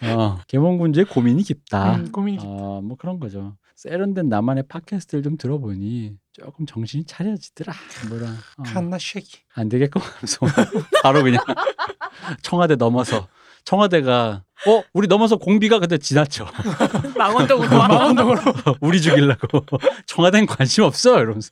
어, 0.05 0.39
계몽군주의 0.49 1.05
고민이 1.07 1.43
깊다. 1.43 1.97
음, 1.97 2.11
고민이 2.11 2.39
깊- 2.39 2.47
어, 2.47 2.81
뭐 2.83 2.97
그런 2.97 3.21
거죠. 3.21 3.57
세련된 3.77 4.29
나만의 4.29 4.65
팟캐스트를 4.69 5.23
좀 5.23 5.37
들어보니 5.37 6.17
조금 6.33 6.65
정신이 6.67 7.05
차려지더라. 7.05 7.73
뭐라. 8.09 8.27
어, 8.57 8.63
갓나 8.63 8.97
쉐기. 8.99 9.41
안 9.55 9.69
되겠고 9.69 10.01
하면서 10.01 10.39
바로 11.03 11.23
그냥 11.23 11.43
청와대 12.43 12.75
넘어서 12.77 13.29
청와대가 13.65 14.43
어 14.67 14.83
우리 14.95 15.09
넘어서 15.09 15.37
공비가 15.37 15.79
근데 15.79 15.99
지나쳐 15.99 16.47
망원동으로 17.17 17.77
와. 17.77 17.89
망원동으로. 17.89 18.41
우리 18.81 19.01
죽이려고 19.03 19.65
청와대는 20.07 20.47
관심 20.47 20.85
없어 20.85 21.19
이러면서 21.21 21.51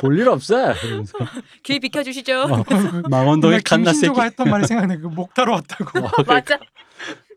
볼 0.00 0.18
일 0.18 0.28
없어 0.28 0.72
이러면서 0.74 1.18
길 1.62 1.80
비켜주시죠. 1.80 2.42
어, 2.44 2.64
망원동에 3.10 3.56
나 3.56 3.62
갓나 3.62 3.92
새끼 3.92 4.00
김신조가 4.08 4.22
했던 4.24 4.50
말이 4.50 4.66
생각나. 4.66 4.96
그 4.96 5.08
목 5.08 5.34
타러 5.34 5.52
왔다고. 5.52 5.98
어, 5.98 6.10
그러니까 6.10 6.32
맞아. 6.34 6.58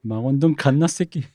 망원동 0.04 0.56
갓나 0.56 0.88
새끼 0.88 1.26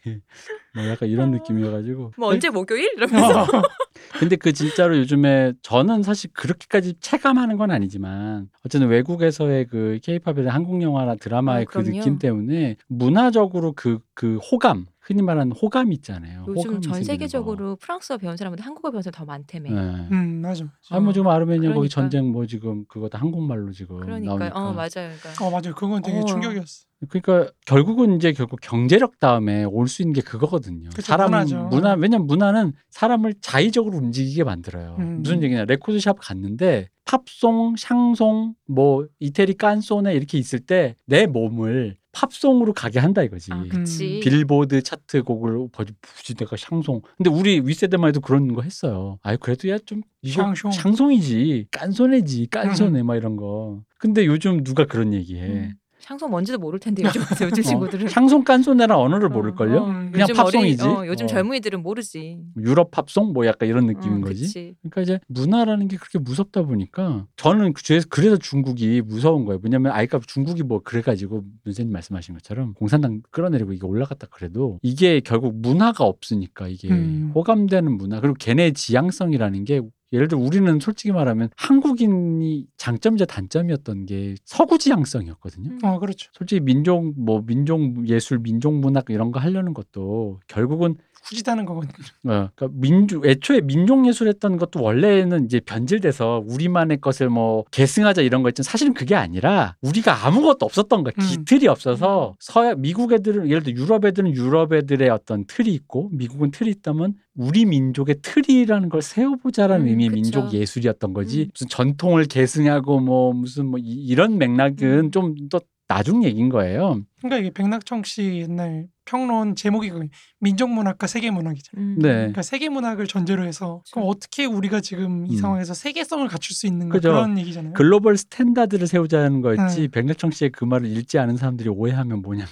뭐 0.74 0.88
약간 0.88 1.08
이런 1.08 1.30
느낌이어가지고 1.30 2.12
뭐 2.16 2.28
언제 2.28 2.50
목요일 2.50 2.92
이러면서. 2.96 3.42
어. 3.42 3.46
근데 4.18 4.36
그 4.36 4.52
진짜로 4.52 4.98
요즘에 4.98 5.52
저는 5.62 6.02
사실 6.02 6.30
그렇게까지 6.32 6.94
체감하는 7.00 7.56
건 7.56 7.70
아니지만 7.70 8.48
어쨌든 8.64 8.88
외국에서의 8.88 9.66
그 9.66 9.98
케이팝이나 10.02 10.52
한국 10.52 10.82
영화나 10.82 11.14
드라마의 11.16 11.62
어, 11.64 11.66
그. 11.70 11.78
느낌 11.84 12.18
때문에 12.18 12.76
문화적으로 12.88 13.72
그 13.72 13.98
그 14.14 14.38
호감 14.38 14.86
흔히 15.00 15.22
말하는 15.22 15.52
호감 15.52 15.92
있잖아요. 15.92 16.46
요즘 16.48 16.80
전 16.80 17.02
세계적으로 17.02 17.76
프랑스어 17.76 18.16
배운 18.16 18.36
사람보다 18.36 18.64
한국어 18.64 18.90
배운 18.90 19.02
사람 19.02 19.12
더 19.18 19.24
많다며. 19.26 19.70
거. 19.70 19.74
네. 19.74 20.08
음, 20.12 20.40
맞아. 20.40 20.64
아, 20.90 21.00
뭐 21.00 21.12
지금 21.12 21.28
아르메니아 21.28 21.74
거기 21.74 21.88
그러니까. 21.88 21.94
전쟁 21.94 22.30
뭐 22.30 22.46
지금 22.46 22.86
그거 22.86 23.08
다 23.08 23.18
한국말로 23.18 23.72
지금 23.72 23.98
그러니까요. 24.00 24.38
나오니까. 24.38 24.58
어 24.58 24.72
맞아요. 24.72 24.88
그러니까. 25.18 25.44
어, 25.44 25.50
맞아요. 25.50 25.74
그건 25.74 26.00
되게 26.00 26.18
어. 26.20 26.24
충격이었어. 26.24 26.84
그러니까 27.08 27.52
결국은 27.66 28.16
이제 28.16 28.32
결국 28.32 28.60
경제력 28.60 29.18
다음에 29.18 29.64
올 29.64 29.88
수 29.88 30.02
있는 30.02 30.12
게 30.14 30.20
그거거든요. 30.20 30.88
그쵸, 30.90 31.02
사람 31.02 31.30
문화죠. 31.30 31.64
문화 31.70 31.94
왜냐면 31.94 32.26
문화는 32.26 32.72
사람을 32.90 33.34
자의적으로 33.40 33.96
움직이게 33.98 34.44
만들어요. 34.44 34.96
음. 34.98 35.20
무슨 35.22 35.42
얘기냐? 35.42 35.64
레코드샵 35.66 36.18
갔는데 36.20 36.88
팝송, 37.04 37.76
샹송, 37.76 38.54
뭐 38.66 39.06
이태리 39.20 39.54
깐소네 39.54 40.14
이렇게 40.14 40.38
있을 40.38 40.60
때 40.60 40.94
내 41.06 41.26
몸을 41.26 41.96
팝송으로 42.12 42.72
가게 42.72 43.00
한다 43.00 43.22
이거지. 43.24 43.52
아 43.52 43.64
그치. 43.68 44.20
빌보드 44.22 44.82
차트 44.82 45.24
곡을 45.24 45.68
보지 45.72 45.92
굳이 46.16 46.34
내가 46.34 46.56
샹송. 46.56 47.02
근데 47.16 47.28
우리 47.28 47.60
윗세대만 47.60 48.08
해도 48.08 48.20
그런 48.20 48.54
거 48.54 48.62
했어요. 48.62 49.18
아이 49.22 49.36
그래도 49.36 49.68
야 49.68 49.82
좀 49.82 50.02
이거 50.22 50.42
샹송. 50.54 50.70
샹송이지, 50.70 51.66
칸초네지, 51.72 52.46
칸초네 52.50 53.02
막 53.02 53.16
이런 53.16 53.36
거. 53.36 53.82
근데 53.98 54.24
요즘 54.26 54.62
누가 54.62 54.84
그런 54.86 55.12
얘기해? 55.12 55.46
음. 55.46 55.74
샹송 56.04 56.30
뭔지도 56.30 56.58
모를 56.58 56.78
텐데 56.78 57.02
요즘 57.02 57.22
요즘 57.40 57.60
어, 57.60 57.62
친구들은. 57.62 58.08
샹송 58.08 58.44
칸초네랑 58.44 58.98
언어를 59.00 59.26
어, 59.26 59.30
모를걸요? 59.30 59.76
어, 59.78 59.86
음, 59.86 60.10
그냥 60.12 60.28
요즘 60.28 60.34
팝송이지. 60.36 60.82
어린, 60.82 60.96
어, 60.96 61.06
요즘 61.06 61.24
어. 61.24 61.26
젊은이들은 61.26 61.82
모르지. 61.82 62.38
유럽 62.58 62.90
팝송 62.90 63.32
뭐 63.32 63.46
약간 63.46 63.68
이런 63.68 63.86
느낌인 63.86 64.22
어, 64.22 64.26
거지. 64.26 64.42
그치. 64.42 64.74
그러니까 64.82 65.00
이제 65.00 65.20
문화라는 65.28 65.88
게 65.88 65.96
그렇게 65.96 66.18
무섭다 66.18 66.62
보니까 66.62 67.26
저는 67.36 67.72
그- 67.72 67.82
그래서 67.86 68.06
그래서 68.10 68.36
중국이 68.36 69.00
무서운 69.02 69.46
거예요. 69.46 69.58
뭐냐면 69.60 69.92
아니까 69.92 70.20
중국이 70.26 70.62
뭐 70.62 70.80
그래가지고 70.82 71.42
문세님 71.64 71.90
말씀하신 71.92 72.34
것처럼 72.34 72.74
공산당 72.74 73.22
끌어내리고 73.30 73.72
이게 73.72 73.86
올라갔다 73.86 74.26
그래도 74.30 74.78
이게 74.82 75.20
결국 75.20 75.56
문화가 75.56 76.04
없으니까 76.04 76.68
이게 76.68 76.88
음. 76.90 77.32
호감되는 77.34 77.90
문화 77.96 78.20
그리고 78.20 78.34
걔네 78.38 78.72
지향성이라는 78.72 79.64
게 79.64 79.80
예를 80.14 80.28
들어 80.28 80.40
우리는 80.40 80.78
솔직히 80.80 81.12
말하면 81.12 81.50
한국인이 81.56 82.66
장점이자 82.76 83.26
단점이었던 83.26 84.06
게 84.06 84.36
서구 84.44 84.78
지향성이었거든요. 84.78 85.70
음. 85.70 85.78
어, 85.82 85.98
그렇죠. 85.98 86.30
솔직히 86.32 86.60
민족 86.60 87.12
뭐 87.18 87.42
민족 87.44 88.08
예술 88.08 88.38
민족 88.38 88.74
문학 88.74 89.06
이런 89.08 89.32
거 89.32 89.40
하려는 89.40 89.74
것도 89.74 90.40
결국은 90.46 90.96
후지다는 91.24 91.64
거거든요. 91.64 91.92
어, 92.24 92.50
그러니까 92.54 92.68
민족 92.72 93.26
애초에 93.26 93.60
민족 93.62 94.06
예술했던 94.06 94.58
것도 94.58 94.82
원래는 94.82 95.46
이제 95.46 95.60
변질돼서 95.60 96.44
우리만의 96.46 97.00
것을 97.00 97.30
뭐 97.30 97.64
계승하자 97.70 98.22
이런 98.22 98.42
거 98.42 98.50
있지만 98.50 98.64
사실은 98.64 98.94
그게 98.94 99.14
아니라 99.14 99.76
우리가 99.80 100.26
아무것도 100.26 100.66
없었던 100.66 101.02
거야. 101.04 101.12
음. 101.18 101.22
기틀이 101.26 101.66
없어서 101.68 102.34
서양 102.40 102.80
미국 102.80 103.12
애들은 103.12 103.48
예를 103.48 103.62
들어 103.62 103.76
유럽 103.76 104.04
애들은 104.04 104.34
유럽 104.34 104.72
애들의 104.72 105.08
어떤 105.08 105.44
틀이 105.46 105.72
있고 105.74 106.10
미국은 106.12 106.50
틀이 106.50 106.70
있다면 106.70 107.14
우리 107.36 107.64
민족의 107.64 108.16
틀이라는 108.22 108.88
걸 108.90 109.02
세워보자라는 109.02 109.86
음, 109.86 109.88
의미의 109.88 110.10
그쵸. 110.10 110.14
민족 110.20 110.52
예술이었던 110.52 111.12
거지 111.14 111.42
음. 111.42 111.50
무슨 111.52 111.68
전통을 111.68 112.26
계승하고 112.26 113.00
뭐 113.00 113.32
무슨 113.32 113.66
뭐 113.66 113.78
이- 113.78 114.04
이런 114.06 114.38
맥락은 114.38 114.88
음. 115.06 115.10
좀더 115.10 115.60
나중 115.86 116.24
얘기인 116.24 116.48
거예요. 116.48 117.02
그러니까 117.18 117.38
이게 117.38 117.50
백낙청 117.50 118.02
씨 118.04 118.40
옛날 118.42 118.86
평론 119.04 119.54
제목이 119.54 119.90
그 119.90 120.06
민족문학과 120.40 121.06
세계문학이잖아요. 121.06 121.86
음. 121.86 121.98
네. 121.98 122.12
그러니까 122.12 122.42
세계문학을 122.42 123.06
전제로 123.06 123.44
해서 123.44 123.82
그럼 123.92 124.08
어떻게 124.08 124.46
우리가 124.46 124.80
지금 124.80 125.26
이 125.26 125.34
음. 125.34 125.36
상황에서 125.36 125.74
세계성을 125.74 126.26
갖출 126.28 126.54
수 126.54 126.66
있는가 126.66 126.94
그죠. 126.94 127.10
그런 127.10 127.38
얘기잖아요. 127.38 127.74
global 127.74 128.16
standard를 128.16 128.86
세우자는 128.86 129.42
거였지 129.42 129.80
네. 129.82 129.88
백낙청 129.88 130.30
씨의 130.30 130.52
그 130.52 130.64
말을 130.64 130.86
읽지 130.86 131.18
않은 131.18 131.36
사람들이 131.36 131.68
오해하면 131.68 132.22
뭐냐면 132.22 132.48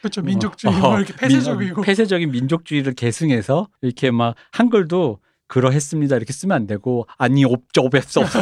그렇죠. 0.00 0.22
민족주의 0.22 0.72
어, 0.74 0.78
뭐 0.78 0.96
이렇게 0.98 1.14
폐쇄적이고 1.14 1.76
민, 1.76 1.84
폐쇄적인 1.84 2.30
민족주의를 2.30 2.94
계승해서 2.94 3.68
이렇게 3.82 4.10
막 4.10 4.36
한글도 4.52 5.18
그러했습니다 5.48 6.16
이렇게 6.16 6.32
쓰면 6.32 6.54
안 6.56 6.66
되고 6.66 7.06
아니 7.18 7.44
옵죠 7.44 7.82
옵앱서 7.82 8.20
없어 8.20 8.40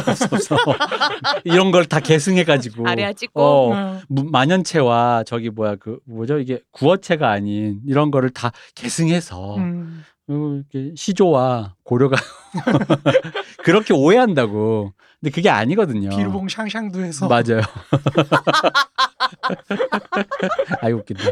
이런 1.43 1.71
걸 1.71 1.85
다 1.85 1.99
계승해가지고 1.99 2.87
아래아 2.87 3.13
찍고. 3.13 3.39
어, 3.41 3.73
어, 3.75 3.99
무- 4.09 4.23
만연체와 4.23 5.23
저기 5.27 5.49
뭐야 5.51 5.75
그 5.75 5.99
뭐죠 6.05 6.39
이게 6.39 6.61
구어체가 6.71 7.29
아닌 7.29 7.79
이런 7.85 8.09
거를 8.11 8.31
다 8.31 8.51
계승해서 8.73 9.57
음. 9.57 10.03
어, 10.27 10.59
이렇게 10.73 10.91
시조와 10.95 11.75
고려가 11.83 12.17
그렇게 13.63 13.93
오해한다고 13.93 14.93
근데 15.21 15.31
그게 15.33 15.49
아니거든요. 15.49 16.09
비루봉 16.09 16.49
샹샹도 16.49 17.03
해서 17.03 17.27
맞아요. 17.27 17.61
아이 20.81 20.91
웃긴다. 20.91 21.23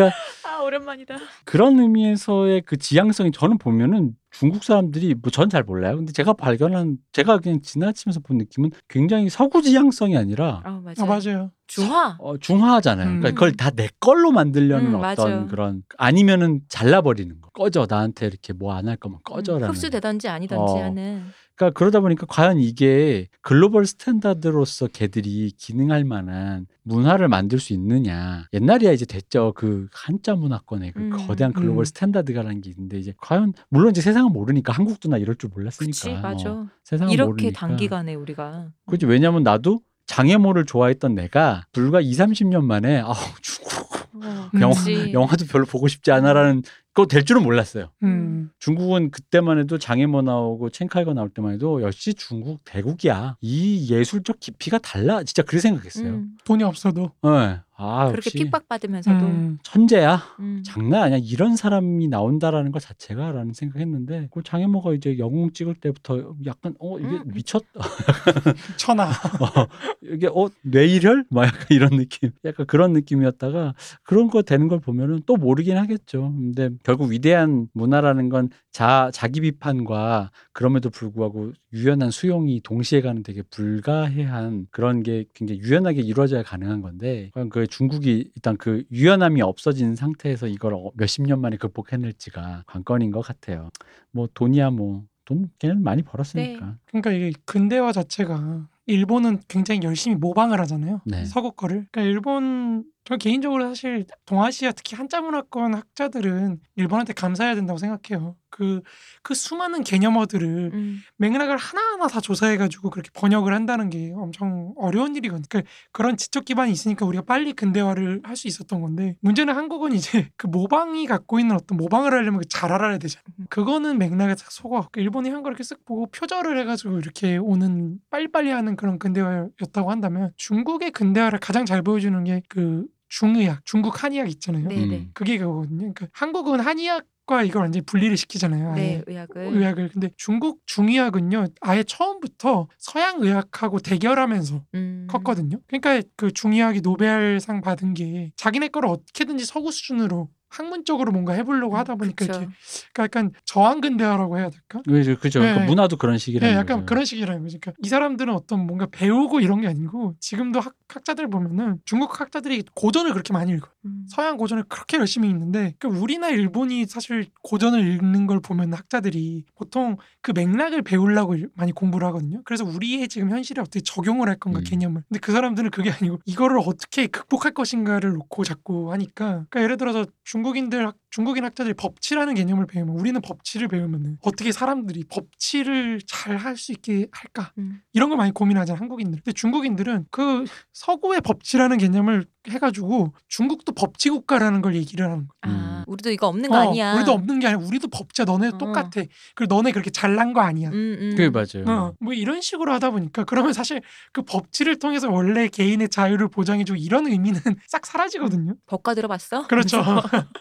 아 0.00 0.62
오랜만이다. 0.62 1.16
그런 1.44 1.78
의미에서의 1.80 2.62
그 2.62 2.76
지향성이 2.76 3.30
저는 3.32 3.58
보면은 3.58 4.14
중국 4.30 4.64
사람들이 4.64 5.14
뭐 5.14 5.30
전 5.30 5.50
잘 5.50 5.62
몰라요. 5.62 5.96
근데 5.96 6.12
제가 6.12 6.32
발견한 6.32 6.96
제가 7.12 7.38
그냥 7.38 7.60
지나치면서 7.60 8.20
본 8.20 8.38
느낌은 8.38 8.70
굉장히 8.88 9.28
서구 9.28 9.60
지향성이 9.60 10.16
아니라 10.16 10.62
아 10.64 10.70
맞아요. 10.82 10.94
아 11.00 11.04
맞아요. 11.04 11.50
중화. 11.66 12.16
어, 12.18 12.36
중화하잖아요. 12.38 13.06
그러니까 13.06 13.28
음. 13.30 13.34
그걸 13.34 13.52
다 13.52 13.70
내 13.70 13.88
걸로 14.00 14.30
만들려는 14.32 14.94
음, 14.94 14.94
어떤 15.02 15.30
맞아요. 15.30 15.46
그런 15.48 15.82
아니면은 15.98 16.60
잘라버리는 16.68 17.40
거. 17.40 17.50
꺼져 17.50 17.86
나한테 17.88 18.26
이렇게 18.26 18.52
뭐 18.54 18.72
안 18.74 18.88
할 18.88 18.96
거면 18.96 19.18
꺼져라는. 19.24 19.66
음, 19.68 19.70
흡수되던지 19.70 20.28
아니던지 20.28 20.72
어. 20.74 20.82
하는. 20.84 21.24
그러니까 21.56 21.78
그러다 21.78 22.00
보니까 22.00 22.26
과연 22.26 22.58
이게 22.58 23.28
global 23.40 23.86
standard로서 23.86 24.88
걔들이 24.88 25.50
기능할 25.56 26.04
만한 26.04 26.66
문화를 26.82 27.28
만들 27.28 27.58
수 27.58 27.72
있느냐. 27.72 28.46
옛날이야 28.52 28.92
이제 28.92 29.04
됐죠. 29.04 29.52
그 29.54 29.88
한자 29.92 30.34
문화권의 30.34 30.92
그 30.92 31.00
음. 31.00 31.10
거대한 31.10 31.52
글로벌 31.52 31.82
음. 31.82 31.84
standard가라는 31.84 32.60
게 32.60 32.70
있는데 32.70 32.98
이제 32.98 33.14
과연 33.18 33.52
물론 33.68 33.90
이제 33.90 34.00
세상은 34.00 34.32
모르니까 34.32 34.72
한국도 34.72 35.08
나 35.08 35.18
이럴 35.18 35.36
줄 35.36 35.50
몰랐으니까. 35.54 35.90
그치 35.92 36.12
맞아. 36.14 36.52
어, 36.52 36.66
세상은 36.84 37.12
이렇게 37.12 37.28
모르니까. 37.30 37.58
단기간에 37.66 38.14
우리가. 38.14 38.72
그지 38.86 39.06
왜냐면 39.06 39.42
나도 39.42 39.80
장애모를 40.06 40.66
좋아했던 40.66 41.14
내가 41.14 41.64
불과 41.72 42.00
2, 42.00 42.12
30년 42.12 42.64
만에 42.64 43.00
아우 43.00 43.14
중국 43.40 43.72
어, 44.14 44.50
음. 44.54 44.60
영화. 44.60 44.74
영화도 45.12 45.46
별로 45.46 45.64
보고 45.64 45.88
싶지 45.88 46.12
않아라는 46.12 46.62
그거 46.92 47.06
될 47.06 47.24
줄은 47.24 47.42
몰랐어요. 47.42 47.90
음. 48.02 48.50
중국은 48.58 49.10
그때만 49.10 49.58
해도 49.58 49.78
장애모 49.78 50.22
나오고 50.22 50.68
첸카이가 50.70 51.14
나올 51.14 51.30
때만 51.30 51.54
해도 51.54 51.80
역시 51.82 52.12
중국 52.14 52.60
대국이야. 52.64 53.36
이 53.40 53.90
예술적 53.90 54.38
깊이가 54.38 54.78
달라. 54.78 55.22
진짜 55.24 55.42
그렇게 55.42 55.60
생각했어요. 55.62 56.08
음, 56.08 56.36
돈이 56.44 56.62
없어도. 56.62 57.12
네. 57.22 57.60
아 57.82 58.06
그렇게 58.10 58.28
역시 58.28 58.38
핍박받으면서도. 58.38 59.16
음. 59.26 59.58
천재야. 59.62 60.22
음. 60.40 60.62
장난 60.64 61.02
아니야. 61.02 61.18
이런 61.22 61.56
사람이 61.56 62.08
나온다라는 62.08 62.70
것 62.72 62.80
자체가라는 62.80 63.52
생각했는데 63.54 64.28
그 64.30 64.42
장애모가 64.42 64.94
이제 64.94 65.18
영웅 65.18 65.52
찍을 65.52 65.74
때부터 65.74 66.34
약간 66.46 66.74
어 66.78 66.98
이게 66.98 67.08
음. 67.08 67.24
미쳤 67.34 67.62
천하. 68.78 69.04
어, 69.40 69.66
이게 70.02 70.28
어 70.28 70.48
뇌일혈 70.62 71.24
막 71.30 71.44
약간 71.46 71.66
이런 71.70 71.90
느낌 71.96 72.30
약간 72.44 72.66
그런 72.66 72.92
느낌이었다가 72.92 73.74
그런 74.04 74.28
거 74.30 74.42
되는 74.42 74.68
걸 74.68 74.78
보면은 74.80 75.22
또 75.26 75.36
모르긴 75.36 75.76
하겠죠 75.76 76.32
근데 76.36 76.70
결국 76.84 77.10
위대한 77.10 77.68
문화라는 77.74 78.28
건 78.28 78.48
자 78.72 79.10
자기 79.12 79.40
비판과 79.42 80.30
그럼에도 80.52 80.88
불구하고 80.90 81.52
유연한 81.72 82.10
수용이 82.10 82.60
동시에 82.60 83.00
가는 83.00 83.22
되게 83.22 83.42
불가해한 83.42 84.66
그런 84.70 85.02
게 85.02 85.24
굉장히 85.34 85.60
유연하게 85.60 86.02
이루어져야 86.02 86.42
가능한 86.42 86.82
건데 86.82 87.30
과연 87.34 87.48
그 87.48 87.66
중국이 87.66 88.30
일단 88.34 88.56
그 88.56 88.84
유연함이 88.92 89.40
없어진 89.42 89.96
상태에서 89.96 90.46
이걸 90.48 90.74
어- 90.74 90.90
몇십 90.94 91.22
년 91.22 91.40
만에 91.40 91.56
극복해낼지가 91.56 92.64
관건인 92.66 93.10
것 93.10 93.20
같아요. 93.22 93.70
뭐 94.10 94.28
돈이야 94.32 94.70
뭐. 94.70 95.04
돈 95.24 95.48
걔는 95.60 95.84
많이 95.84 96.02
벌었으니까. 96.02 96.78
그러니까 96.86 97.12
이게 97.12 97.32
근대화 97.44 97.92
자체가 97.92 98.68
일본은 98.92 99.40
굉장히 99.48 99.80
열심히 99.82 100.16
모방을 100.16 100.60
하잖아요. 100.60 101.00
네. 101.04 101.24
서구 101.24 101.52
거를. 101.52 101.86
그러니까 101.90 102.02
일본 102.02 102.84
저 103.04 103.16
개인적으로 103.16 103.66
사실 103.66 104.06
동아시아 104.26 104.70
특히 104.70 104.96
한자 104.96 105.20
문화권 105.20 105.74
학자들은 105.74 106.60
일본한테 106.76 107.12
감사해야 107.14 107.56
된다고 107.56 107.76
생각해요. 107.78 108.36
그, 108.48 108.82
그 109.22 109.34
수많은 109.34 109.82
개념어들을 109.82 110.70
음. 110.74 111.00
맥락을 111.16 111.56
하나하나 111.56 112.06
다 112.06 112.20
조사해 112.20 112.58
가지고 112.58 112.90
그렇게 112.90 113.10
번역을 113.14 113.52
한다는 113.52 113.88
게 113.90 114.12
엄청 114.14 114.72
어려운 114.76 115.16
일이거든요. 115.16 115.46
그러니까 115.48 115.70
그런 115.90 116.16
지적 116.16 116.44
기반이 116.44 116.70
있으니까 116.70 117.06
우리가 117.06 117.24
빨리 117.24 117.54
근대화를 117.54 118.20
할 118.24 118.36
수 118.36 118.48
있었던 118.48 118.80
건데 118.80 119.16
문제는 119.20 119.54
한국은 119.54 119.92
이제 119.92 120.28
그 120.36 120.46
모방이 120.46 121.06
갖고 121.06 121.38
있는 121.38 121.54
어떤 121.54 121.76
모방을 121.78 122.12
하려면 122.12 122.40
그잘 122.40 122.72
알아야 122.72 122.98
되잖아요. 122.98 123.24
그거는 123.50 123.98
맥락에 123.98 124.34
딱 124.34 124.50
속아. 124.50 124.88
그러니까 124.90 125.00
일본이 125.00 125.30
한거 125.30 125.48
이렇게 125.48 125.62
쓱 125.62 125.84
보고 125.84 126.06
표절을 126.06 126.58
해 126.58 126.64
가지고 126.64 126.98
이렇게 126.98 127.36
오는 127.36 127.98
빨리빨리 128.10 128.50
하는 128.50 128.74
그런 128.82 128.98
근대화였다고 128.98 129.90
한다면 129.92 130.32
중국의 130.36 130.90
근대화를 130.90 131.38
가장 131.38 131.64
잘 131.64 131.82
보여주는 131.82 132.24
게 132.24 132.42
그 132.48 132.86
중의학, 133.08 133.64
중국 133.66 134.02
한의학 134.02 134.28
있잖아요. 134.30 134.66
네, 134.66 134.86
네. 134.86 134.96
음. 134.96 135.10
그게 135.12 135.36
그거거든요. 135.36 135.78
그러니까 135.78 136.06
한국은 136.12 136.60
한의학 136.60 137.04
과 137.24 137.44
이걸 137.44 137.62
완전히 137.62 137.86
분리를 137.86 138.16
시키잖아요. 138.16 138.72
아예. 138.72 138.80
네, 138.80 139.02
의학을. 139.06 139.42
의학을 139.44 139.90
근데 139.90 140.10
중국 140.16 140.60
중의학은요 140.66 141.46
아예 141.60 141.84
처음부터 141.84 142.66
서양 142.78 143.20
의학하고 143.20 143.78
대결하면서 143.78 144.64
음. 144.74 145.06
컸거든요. 145.08 145.60
그러니까 145.68 146.02
그 146.16 146.32
중의학이 146.32 146.80
노벨상 146.80 147.60
받은 147.60 147.94
게 147.94 148.32
자기네 148.34 148.68
거를 148.68 148.88
어떻게든지 148.88 149.44
서구 149.44 149.70
수준으로 149.70 150.30
학문적으로 150.52 151.12
뭔가 151.12 151.32
해보려고 151.32 151.76
하다 151.76 151.94
보니까 151.96 152.26
그쵸. 152.26 152.38
이렇게 152.40 152.54
그러니까 152.92 153.02
약간 153.04 153.32
저항 153.44 153.80
근대화라고 153.80 154.38
해야 154.38 154.50
될까? 154.50 154.80
그죠, 154.84 155.16
그죠. 155.18 155.40
네. 155.40 155.46
그러니까 155.46 155.66
문화도 155.66 155.96
그런 155.96 156.18
식이라는 156.18 156.54
네, 156.54 156.58
약간 156.58 156.78
거죠. 156.78 156.86
그런 156.86 157.04
식이라는 157.04 157.42
거죠. 157.42 157.58
그러니까 157.60 157.80
이 157.82 157.88
사람들은 157.88 158.34
어떤 158.34 158.66
뭔가 158.66 158.86
배우고 158.90 159.40
이런 159.40 159.60
게 159.62 159.66
아니고 159.68 160.14
지금도 160.20 160.60
학, 160.60 160.74
학자들 160.88 161.28
보면은 161.30 161.78
중국 161.84 162.20
학자들이 162.20 162.64
고전을 162.74 163.12
그렇게 163.12 163.32
많이 163.32 163.52
읽어요. 163.52 163.70
음. 163.86 164.04
서양 164.08 164.36
고전을 164.36 164.64
그렇게 164.68 164.98
열심히 164.98 165.28
읽는데 165.30 165.74
그러니까 165.78 166.00
우리나 166.02 166.28
일본이 166.28 166.84
사실 166.86 167.26
고전을 167.42 167.80
읽는 167.94 168.26
걸 168.26 168.40
보면 168.40 168.72
학자들이 168.74 169.44
보통 169.54 169.96
그 170.20 170.32
맥락을 170.34 170.82
배우려고 170.82 171.34
일- 171.34 171.48
많이 171.54 171.72
공부를 171.72 172.06
하거든요. 172.08 172.42
그래서 172.44 172.64
우리의 172.64 173.08
지금 173.08 173.30
현실에 173.30 173.60
어떻게 173.62 173.80
적용을 173.80 174.28
할 174.28 174.36
건가 174.36 174.58
음. 174.60 174.64
개념을. 174.64 175.02
근데 175.08 175.18
그 175.20 175.32
사람들은 175.32 175.70
그게 175.70 175.90
아니고 175.90 176.18
이거를 176.26 176.58
어떻게 176.64 177.06
극복할 177.06 177.52
것인가를 177.54 178.12
놓고 178.12 178.44
자꾸 178.44 178.92
하니까 178.92 179.46
그러니까 179.48 179.62
예를 179.62 179.76
들어서 179.78 180.04
중 180.24 180.41
국인들 180.42 180.86
학- 180.86 181.01
중국인 181.12 181.44
학자들이 181.44 181.74
법치라는 181.74 182.34
개념을 182.34 182.66
배우면 182.66 182.98
우리는 182.98 183.20
법치를 183.20 183.68
배우면은 183.68 184.16
어떻게 184.22 184.50
사람들이 184.50 185.04
법치를 185.04 186.00
잘 186.06 186.32
할 186.38 186.56
수 186.56 186.72
있게 186.72 187.06
할까 187.12 187.52
음. 187.58 187.80
이런 187.92 188.08
걸 188.08 188.16
많이 188.16 188.32
고민하잖아 188.32 188.80
한국인들. 188.80 189.20
근데 189.22 189.32
중국인들은 189.32 190.06
그 190.10 190.44
서구의 190.72 191.20
법치라는 191.20 191.76
개념을 191.78 192.26
해가지고 192.48 193.14
중국도 193.28 193.72
법치 193.72 194.10
국가라는 194.10 194.62
걸 194.62 194.74
얘기를 194.74 195.04
하는 195.04 195.28
거야. 195.28 195.54
아, 195.54 195.84
우리도 195.86 196.10
이거 196.10 196.26
없는 196.26 196.48
거 196.50 196.56
어, 196.56 196.70
아니야. 196.70 196.94
우리도 196.96 197.12
없는 197.12 197.38
게 197.38 197.46
아니라 197.46 197.62
우리도 197.64 197.88
법자 197.88 198.24
너네 198.24 198.48
어. 198.48 198.58
똑같아. 198.58 199.02
그리고 199.34 199.54
너네 199.54 199.70
그렇게 199.72 199.90
잘난 199.90 200.32
거 200.32 200.40
아니야. 200.40 200.70
음, 200.70 200.74
음. 200.74 201.10
그게 201.16 201.30
맞아요. 201.30 201.64
어, 201.68 201.94
뭐 202.00 202.12
이런 202.14 202.40
식으로 202.40 202.72
하다 202.72 202.90
보니까 202.90 203.24
그러면 203.24 203.52
사실 203.52 203.80
그 204.12 204.22
법치를 204.22 204.78
통해서 204.78 205.08
원래 205.10 205.46
개인의 205.48 205.88
자유를 205.90 206.28
보장해주고 206.28 206.76
이런 206.78 207.06
의미는 207.06 207.40
싹 207.68 207.84
사라지거든요. 207.86 208.54
법과 208.66 208.94
들어봤어? 208.94 209.46
그렇죠. 209.46 209.84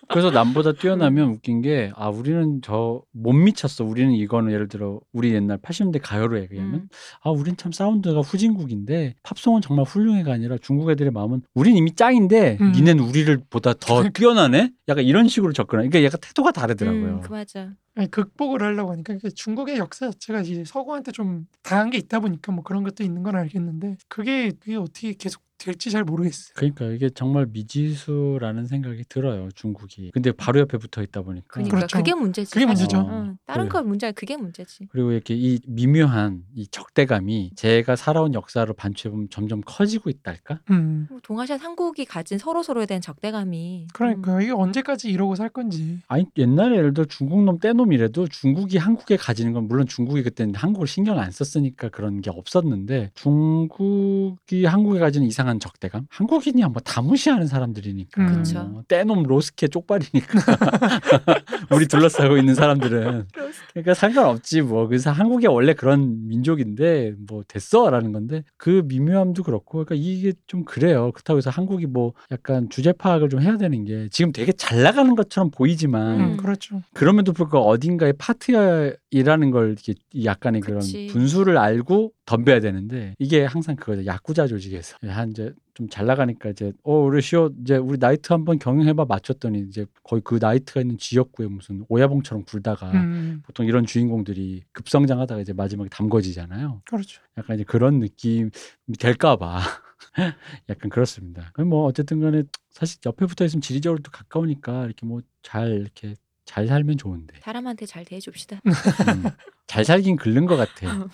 그래서 0.10 0.32
남 0.32 0.54
보다 0.64 0.72
뛰어나면 0.80 1.30
웃긴 1.30 1.62
게 1.62 1.92
아 1.96 2.10
우리는 2.10 2.62
저 2.62 3.02
못 3.14 3.34
미쳤어. 3.34 3.84
우리는 3.84 4.12
이거는 4.14 4.52
예를 4.52 4.68
들어 4.68 5.00
우리 5.14 5.34
옛날 5.34 5.58
80년대 5.58 6.00
가요로 6.02 6.40
얘기하면 6.42 6.74
음. 6.76 6.88
아 7.24 7.30
우린 7.30 7.58
참 7.58 7.72
사운드가 7.72 8.22
후진국인데 8.22 9.16
팝송은 9.24 9.62
정말 9.62 9.86
훌륭해가 9.86 10.34
아니라 10.34 10.58
중국 10.62 10.90
애들의 10.92 11.12
마음은 11.12 11.42
우린 11.54 11.76
이미 11.76 11.94
짱인데 11.96 12.58
음. 12.62 12.72
니넨 12.74 13.00
우리를 13.00 13.42
보다 13.50 13.74
더. 13.74 14.02
뛰어나네. 14.14 14.72
약간 14.88 15.04
이런 15.04 15.28
식으로 15.28 15.54
접근하. 15.54 15.82
그러니까 15.82 16.04
약간 16.04 16.20
태도가 16.22 16.52
다르더라고요. 16.52 17.04
음, 17.16 17.22
그 17.22 17.32
맞아. 17.32 17.70
아니, 17.96 18.10
극복을 18.10 18.62
하려고 18.64 18.92
하니까 18.92 19.14
그러니까 19.14 19.30
중국의 19.36 19.78
역사 19.78 20.10
자체가 20.12 20.42
이제 20.42 20.64
서구한테 20.66 21.12
좀 21.12 21.48
당한 21.64 21.90
게 21.90 21.98
있다 21.98 22.20
보니까 22.20 22.52
뭐 22.52 22.64
그런 22.64 22.84
것도 22.84 23.04
있는 23.04 23.24
건 23.24 23.36
알겠는데 23.36 23.98
그게 24.08 24.52
그게 24.52 24.76
어떻게 24.78 25.14
계속 25.14 25.44
될지 25.58 25.92
잘 25.92 26.04
모르겠어요. 26.04 26.54
그러니까 26.56 26.86
이게 26.86 27.10
정말 27.10 27.46
미지수라는 27.46 28.66
생각이 28.66 29.04
들어요. 29.08 29.50
중국이. 29.54 30.10
근데 30.12 30.32
바로 30.32 30.60
옆에 30.60 30.78
붙어 30.78 31.02
있다 31.04 31.22
보니까. 31.22 31.46
그러니까 31.50 31.78
그렇죠. 31.78 31.98
그게 31.98 32.14
문제지. 32.14 32.52
그게. 32.52 32.66
문제죠. 32.66 32.98
어, 32.98 33.36
다른 33.46 33.70
그래. 33.70 33.82
거 33.82 33.84
문제야. 33.84 34.12
그게 34.12 34.38
문제지. 34.38 34.88
그리고 34.90 35.12
이렇게 35.12 35.36
이 35.36 35.60
미묘한 35.68 36.44
이 36.56 36.68
적대감이 36.68 37.52
제가 37.56 37.96
살아온 37.96 38.34
역사로 38.34 38.74
반추해 38.74 39.12
보면 39.12 39.28
점점 39.30 39.62
커지고 39.66 40.10
있달까? 40.10 40.62
음. 40.72 41.08
뭐 41.10 41.20
동아시아 41.22 41.58
삼국이 41.58 42.06
가진 42.06 42.38
서로 42.38 42.64
서로에 42.64 42.86
대한 42.86 43.02
적대감이. 43.02 43.88
그러니까 43.94 44.42
이게 44.42 44.52
언제까지 44.52 45.10
이러고 45.10 45.36
살 45.36 45.50
건지. 45.50 46.00
아니 46.08 46.26
옛날에 46.38 46.78
예를 46.78 46.94
들어 46.94 47.06
중국 47.06 47.44
놈 47.44 47.60
떼놈 47.60 47.81
이라도 47.92 48.28
중국이 48.28 48.78
한국에 48.78 49.18
가지는 49.18 49.54
건 49.54 49.68
물론 49.68 49.88
중국이 49.88 50.24
그때는 50.24 50.56
한국을 50.56 50.88
신경 50.88 51.20
안 51.20 51.32
썼으니까 51.32 51.90
그런 51.90 52.22
게 52.22 52.30
없었는데 52.30 53.12
중국이 53.16 54.66
한국에 54.66 55.00
가지는 55.00 55.28
이상한 55.28 55.60
적대감 55.60 56.08
한국인이야 56.10 56.70
뭐다 56.70 57.02
무시하는 57.02 57.48
사람들이니까 57.48 58.22
음. 58.22 58.36
그쵸. 58.36 58.64
뭐 58.64 58.84
떼놈 58.88 59.24
로스케 59.24 59.68
쪽발이니까 59.68 60.40
우리 61.74 61.88
둘러싸고 61.88 62.38
있는 62.38 62.56
사람들은 62.56 63.28
그러니까 63.74 63.94
상관없지 63.94 64.62
뭐 64.62 64.88
그래서 64.88 65.12
한국이 65.12 65.48
원래 65.48 65.74
그런 65.74 66.28
민족인데 66.28 67.14
뭐 67.28 67.44
됐어라는 67.48 68.12
건데 68.12 68.44
그 68.58 68.84
미묘함도 68.86 69.44
그렇고 69.44 69.84
그러니까 69.84 69.96
이게 69.96 70.34
좀 70.48 70.64
그래요 70.66 71.12
그렇다고 71.14 71.38
해서 71.38 71.50
한국이 71.50 71.86
뭐 71.86 72.14
약간 72.32 72.70
주제 72.70 72.92
파악을 72.92 73.30
좀 73.30 73.42
해야 73.42 73.58
되는 73.58 73.84
게 73.86 74.10
지금 74.12 74.32
되게 74.32 74.52
잘 74.52 74.84
나가는 74.84 75.16
것처럼 75.16 75.52
보이지만 75.52 76.20
음, 76.20 76.32
음. 76.32 76.38
그렇죠. 76.38 76.82
그럼에도 76.94 77.34
불구하고 77.34 77.70
어딘가에 77.70 78.14
파트너이라는 78.14 79.52
걸 79.52 79.68
이렇게 79.72 79.94
이 80.14 80.26
약간의 80.26 80.62
그치. 80.62 80.92
그런 80.92 81.08
분수를 81.08 81.58
알고 81.58 82.12
덤벼야 82.26 82.60
되는데 82.60 83.16
이게 83.20 83.44
항상 83.46 83.76
그거죠. 83.76 84.06
야쿠자 84.06 84.48
조직에서 84.48 84.98
한 85.04 85.32
이제 85.32 85.54
좀 85.74 85.90
잘 85.90 86.06
나가니까 86.06 86.50
이제 86.50 86.72
어 86.84 87.00
우리 87.00 87.22
시오 87.22 87.50
이제 87.62 87.78
우리 87.78 87.98
나이트 87.98 88.32
한번 88.34 88.60
경영해봐 88.60 89.06
맞췄더니 89.06 89.60
이제 89.62 89.86
거의 90.04 90.22
그 90.24 90.38
나이트가 90.42 90.82
있는 90.82 90.98
지역구에 90.98 91.48
무슨 91.48 91.86
오야봉처럼 91.90 92.44
굴다가 92.46 92.92
음, 92.92 93.42
보통 93.46 93.66
이런 93.66 93.86
주인공들이 93.86 94.64
급성장하다가 94.74 95.42
이제 95.42 95.54
마지막에 95.54 95.90
담궈지잖아요. 95.90 96.82
그렇죠. 96.86 97.22
약간 97.38 97.56
이제 97.56 97.64
그런 97.64 98.00
느낌이 98.00 98.52
될까봐 99.00 99.60
약간 100.70 100.90
그렇습니다. 100.90 101.50
그럼 101.54 101.70
뭐 101.70 101.86
어쨌든 101.86 102.20
간에 102.22 102.44
사실 102.70 103.00
옆에 103.06 103.26
붙어 103.26 103.46
있으면 103.46 103.62
지리적으로 103.62 104.02
또 104.04 104.12
가까우니까 104.12 104.86
이렇게 104.86 105.06
뭐 105.06 105.22
잘 105.44 105.72
이렇게 105.72 106.14
잘 106.52 106.68
살면 106.68 106.98
좋은데 106.98 107.36
사람한테 107.40 107.86
잘 107.86 108.04
대해줍시다. 108.04 108.60
음, 108.68 109.24
잘 109.68 109.86
살긴 109.86 110.18
긁는 110.18 110.48
것 110.48 110.58
같아. 110.58 111.08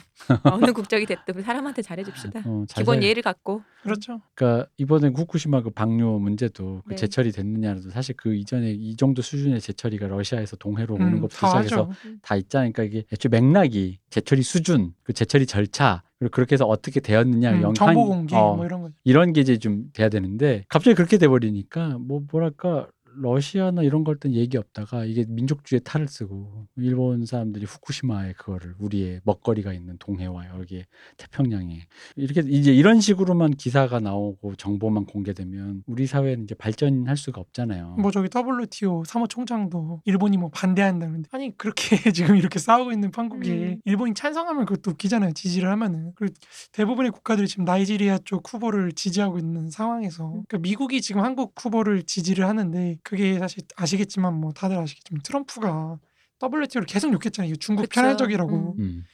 어느 0.51 0.73
국적이 0.73 1.05
됐든 1.05 1.43
사람한테 1.43 1.83
잘해줍시다. 1.83 2.41
어, 2.43 2.65
잘 2.67 2.81
기본 2.81 2.95
살- 2.95 3.03
예의를 3.03 3.21
갖고. 3.21 3.61
그렇죠. 3.83 4.19
그러니까 4.33 4.67
이번에 4.77 5.09
후쿠시마 5.09 5.61
그 5.61 5.69
방류 5.69 6.17
문제도 6.19 6.81
그 6.85 6.89
네. 6.89 6.95
제철이 6.95 7.31
됐느냐도 7.33 7.91
사실 7.91 8.15
그 8.17 8.33
이전에 8.33 8.71
이 8.71 8.95
정도 8.95 9.21
수준의 9.21 9.61
제철이가 9.61 10.07
러시아에서 10.07 10.55
동해로 10.55 10.95
오는 10.95 11.07
음, 11.07 11.21
것부터 11.21 11.37
다 11.41 11.47
시작해서 11.61 11.83
하죠. 11.83 12.17
다 12.23 12.35
있잖아요. 12.35 12.71
그러니까 12.71 12.83
이게 12.97 13.05
애초에 13.13 13.29
맥락이 13.29 13.99
제철이 14.09 14.41
수준, 14.41 14.93
그 15.03 15.13
제철이 15.13 15.45
절차, 15.45 16.01
그리고 16.17 16.31
그렇게 16.31 16.55
해서 16.55 16.65
어떻게 16.65 16.99
되었느냐 16.99 17.51
음, 17.51 17.55
영향 17.61 17.73
정보 17.75 18.07
공개 18.07 18.35
어, 18.35 18.55
뭐 18.55 18.65
이런 18.65 18.81
거. 18.81 18.89
이런 19.03 19.33
게 19.33 19.41
이제 19.41 19.57
좀 19.57 19.91
돼야 19.93 20.09
되는데 20.09 20.65
갑자기 20.67 20.95
그렇게 20.95 21.19
돼 21.19 21.27
버리니까 21.27 21.99
뭐 21.99 22.23
뭐랄까 22.31 22.87
러시아나 23.21 23.83
이런 23.83 24.03
걸 24.03 24.17
땐 24.19 24.33
얘기 24.33 24.57
없다가 24.57 25.05
이게 25.05 25.25
민족주의 25.27 25.81
탈을 25.83 26.07
쓰고 26.07 26.67
일본 26.77 27.25
사람들이 27.25 27.65
후쿠시마에 27.65 28.33
그거를 28.33 28.73
우리의 28.79 29.21
먹거리가 29.23 29.73
있는 29.73 29.97
동해와 29.99 30.59
여기에 30.59 30.85
태평양에 31.17 31.81
이렇게 32.15 32.41
이제 32.47 32.73
이런 32.73 32.99
식으로만 32.99 33.51
기사가 33.51 33.99
나오고 33.99 34.55
정보만 34.55 35.05
공개되면 35.05 35.83
우리 35.85 36.07
사회는 36.07 36.43
이제 36.43 36.55
발전할 36.55 37.15
수가 37.17 37.41
없잖아요. 37.41 37.97
뭐 37.99 38.11
저기 38.11 38.29
WTO 38.33 39.03
사무총장도 39.05 40.01
일본이 40.05 40.37
뭐 40.37 40.49
반대한다는데 40.49 41.29
아니 41.31 41.55
그렇게 41.57 41.97
지금 42.11 42.35
이렇게 42.35 42.59
싸우고 42.59 42.91
있는 42.91 43.11
판국에 43.11 43.51
음. 43.51 43.81
일본이 43.85 44.13
찬성하면 44.13 44.65
그것도 44.65 44.91
웃기잖아요 44.91 45.33
지지를 45.33 45.69
하면은 45.71 46.11
그리고 46.15 46.33
대부분의 46.71 47.11
국가들이 47.11 47.47
지금 47.47 47.65
나이지리아 47.65 48.19
쪽 48.25 48.51
후보를 48.51 48.91
지지하고 48.93 49.37
있는 49.37 49.69
상황에서 49.69 50.29
그러니까 50.29 50.57
미국이 50.59 51.01
지금 51.01 51.21
한국 51.21 51.53
후보를 51.57 52.03
지지를 52.03 52.47
하는데 52.47 52.97
그게 53.07 53.39
사실 53.39 53.63
아시겠지만 53.77 54.33
뭐 54.33 54.51
다들 54.51 54.77
아시겠지만 54.77 55.21
트럼프가 55.23 55.97
WTO를 56.43 56.85
계속 56.85 57.13
욕했잖아요 57.13 57.55
중국 57.55 57.83
그쵸. 57.83 58.01
편hal적이라고 58.01 58.75
음. 58.79 59.05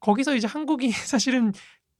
거기서 0.00 0.34
이제 0.34 0.46
한국이 0.46 0.90
사실은 1.12 1.52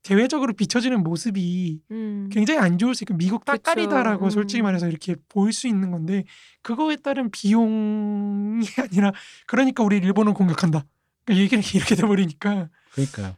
대외적으로 0.02 0.55
비춰지는 0.55 1.02
모습이 1.02 1.82
음. 1.90 2.30
굉장히 2.32 2.59
안 2.59 2.78
좋을 2.78 2.94
수 2.94 3.05
있고 3.05 3.12
미국. 3.18 3.44
따까리다라고 3.44 4.26
음. 4.26 4.30
솔직히 4.30 4.62
말해서 4.62 4.88
이렇게 4.88 5.14
보일 5.28 5.52
수 5.52 5.68
있는 5.68 5.90
건데 5.90 6.24
그거에 6.62 6.97
따른 6.97 7.30
비용이 7.30 8.64
아니라 8.90 9.12
그러니까 9.47 9.82
우리 9.82 9.98
일본을 9.98 10.32
공격한다. 10.32 10.86
그러니까 11.26 11.42
얘기를 11.42 11.62
이렇게 11.74 11.97
돼버리니까 11.97 12.70
그러니까요. 12.92 13.36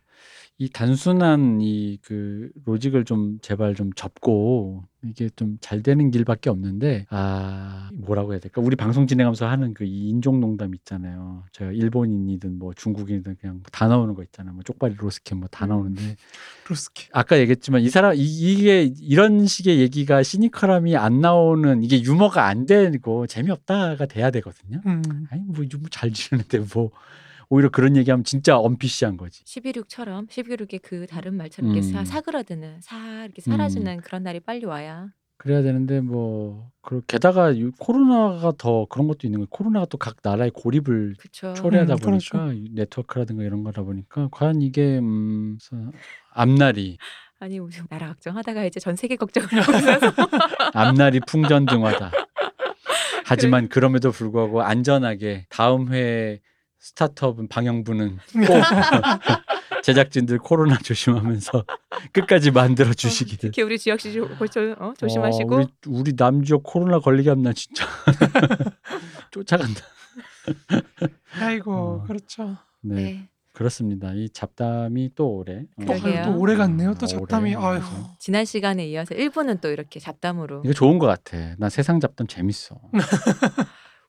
이 0.58 0.68
단순한 0.68 1.58
이 1.60 1.98
그 2.02 2.50
로직을 2.66 3.04
좀 3.04 3.38
제발 3.42 3.74
좀 3.74 3.92
접고 3.94 4.84
이게 5.04 5.28
좀 5.34 5.58
잘 5.60 5.82
되는 5.82 6.10
길밖에 6.10 6.50
없는데 6.50 7.06
아 7.10 7.90
뭐라고 7.94 8.32
해야 8.32 8.40
될까? 8.40 8.60
우리 8.60 8.76
방송 8.76 9.06
진행하면서 9.06 9.46
하는 9.48 9.74
그이 9.74 10.08
인종 10.08 10.40
농담 10.40 10.74
있잖아요. 10.74 11.44
제가 11.52 11.72
일본인이든 11.72 12.58
뭐 12.58 12.72
중국인이든 12.74 13.36
그냥 13.40 13.62
다 13.72 13.88
나오는 13.88 14.14
거 14.14 14.22
있잖아요. 14.22 14.54
뭐 14.54 14.62
쪽발이 14.62 14.94
로스케 14.98 15.34
뭐다 15.34 15.66
음. 15.66 15.68
나오는데 15.70 16.16
루스케. 16.70 17.08
아까 17.12 17.38
얘기했지만 17.40 17.80
이 17.82 17.88
사람 17.88 18.14
이, 18.14 18.18
이게 18.20 18.92
이런 19.00 19.46
식의 19.46 19.78
얘기가 19.80 20.22
시니컬함이 20.22 20.96
안 20.96 21.20
나오는 21.20 21.82
이게 21.82 22.00
유머가 22.02 22.46
안 22.46 22.66
되고 22.66 23.26
재미없다가 23.26 24.06
돼야 24.06 24.30
되거든요. 24.30 24.80
음. 24.86 25.02
아니 25.30 25.42
뭐 25.44 25.64
유머 25.64 25.88
잘 25.90 26.12
지르는데 26.12 26.60
뭐 26.74 26.90
오히려 27.52 27.68
그런 27.68 27.98
얘기하면 27.98 28.24
진짜 28.24 28.56
언피시한 28.58 29.18
거지. 29.18 29.44
11.6처럼 29.44 30.26
11.6의 30.26 30.80
그 30.82 31.06
다른 31.06 31.36
말처럼 31.36 31.70
이렇게 31.72 31.86
사, 31.86 32.00
음. 32.00 32.04
사그라드는 32.06 32.80
사 32.80 33.24
이렇게 33.26 33.42
사라지는 33.42 34.00
그런 34.00 34.22
날이 34.22 34.40
빨리 34.40 34.64
와야 34.64 35.08
그래야 35.36 35.60
되는데 35.60 36.00
뭐 36.00 36.70
그- 36.80 37.02
게다가 37.06 37.54
유- 37.58 37.72
코로나가 37.78 38.52
더 38.56 38.86
그런 38.88 39.06
것도 39.06 39.26
있는 39.26 39.40
거예요. 39.40 39.48
코로나가 39.50 39.84
또 39.84 39.98
각 39.98 40.16
나라의 40.22 40.50
고립을 40.54 41.16
그쵸. 41.18 41.52
초래하다 41.52 41.92
음, 41.94 41.98
그렇죠. 41.98 42.38
보니까 42.38 42.54
이 42.54 42.70
네트워크라든가 42.72 43.42
이런 43.42 43.62
거다 43.64 43.82
보니까 43.82 44.28
과연 44.32 44.62
이게 44.62 44.98
음 44.98 45.58
앞날이 46.30 46.96
아니 47.38 47.58
우리 47.58 47.74
나라 47.90 48.08
걱정하다가 48.08 48.64
이제 48.64 48.80
전 48.80 48.96
세계 48.96 49.16
걱정을 49.16 49.48
하고 49.52 49.76
있어서 49.76 50.06
앞날이 50.72 51.20
풍전등화다. 51.26 52.12
하지만 53.26 53.68
그럼에도 53.68 54.10
불구하고 54.10 54.62
안전하게 54.62 55.44
다음 55.50 55.92
회 55.92 56.40
스타트업은 56.82 57.46
방영부는 57.46 58.18
꼭 58.46 58.62
제작진들 59.84 60.38
코로나 60.38 60.76
조심하면서 60.78 61.64
끝까지 62.12 62.50
만들어 62.50 62.92
주시기를. 62.92 63.38
특히 63.52 63.62
우리 63.62 63.78
지역 63.78 64.00
씨 64.00 64.12
조, 64.12 64.28
조, 64.48 64.72
어, 64.78 64.92
조심하시고 64.98 65.54
어, 65.54 65.58
우리, 65.58 65.66
우리 65.86 66.12
남지역 66.16 66.64
코로나 66.64 66.98
걸리게 66.98 67.30
하면 67.30 67.44
나 67.44 67.52
진짜 67.52 67.86
쫓아간다. 69.30 69.80
아이고 71.40 71.72
어. 71.72 72.04
그렇죠. 72.04 72.56
네, 72.80 72.94
네. 72.94 73.28
그렇습니다. 73.52 74.12
이 74.14 74.28
잡담이 74.28 75.12
또 75.14 75.28
오래. 75.36 75.60
어, 75.76 75.84
또, 75.86 75.86
그러게요. 75.86 76.24
또 76.24 76.38
오래 76.38 76.56
갔네요. 76.56 76.94
또 76.94 77.04
아, 77.04 77.06
잡담이 77.06 77.54
오래. 77.54 77.64
아유. 77.64 77.80
그래서 77.80 78.16
지난 78.18 78.44
시간에 78.44 78.86
이어서 78.88 79.14
1부는 79.14 79.60
또 79.60 79.68
이렇게 79.70 80.00
잡담으로 80.00 80.62
이거 80.64 80.72
좋은 80.72 80.98
것 80.98 81.06
같아. 81.06 81.54
난 81.58 81.70
세상 81.70 82.00
잡담 82.00 82.26
재밌어. 82.26 82.80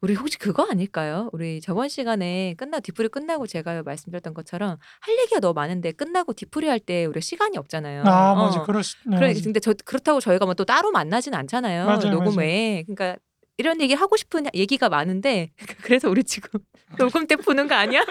우리 0.03 0.15
혹시 0.15 0.37
그거 0.37 0.67
아닐까요? 0.69 1.29
우리 1.31 1.61
저번 1.61 1.87
시간에 1.87 2.55
끝나 2.57 2.81
뒤풀이 2.81 3.07
끝나고 3.07 3.47
제가 3.47 3.83
말씀드렸던 3.83 4.33
것처럼 4.33 4.75
할 4.99 5.17
얘기가 5.17 5.39
너무 5.39 5.53
많은데 5.53 5.93
끝나고 5.93 6.33
뒤풀이 6.33 6.67
할때 6.67 7.05
우리 7.05 7.21
시간이 7.21 7.57
없잖아요. 7.57 8.03
아 8.05 8.33
어. 8.33 8.35
맞아. 8.35 8.63
그럴 8.63 8.83
수. 8.83 8.97
네, 9.05 9.15
그래, 9.15 9.27
맞아. 9.29 9.39
근데 9.41 9.61
저 9.61 9.73
그렇다고 9.85 10.19
저희가 10.19 10.43
뭐 10.45 10.53
또 10.55 10.65
따로 10.65 10.91
만나진 10.91 11.33
않잖아요. 11.33 11.85
맞아요, 11.85 12.09
녹음에. 12.11 12.83
그러니까 12.85 13.15
이런 13.57 13.79
얘기 13.79 13.93
하고 13.93 14.17
싶은 14.17 14.45
얘기가 14.53 14.89
많은데 14.89 15.51
그래서 15.81 16.09
우리 16.09 16.25
지금 16.25 16.59
녹음 16.99 17.25
때 17.25 17.37
푸는 17.37 17.69
거 17.69 17.75
아니야? 17.75 18.01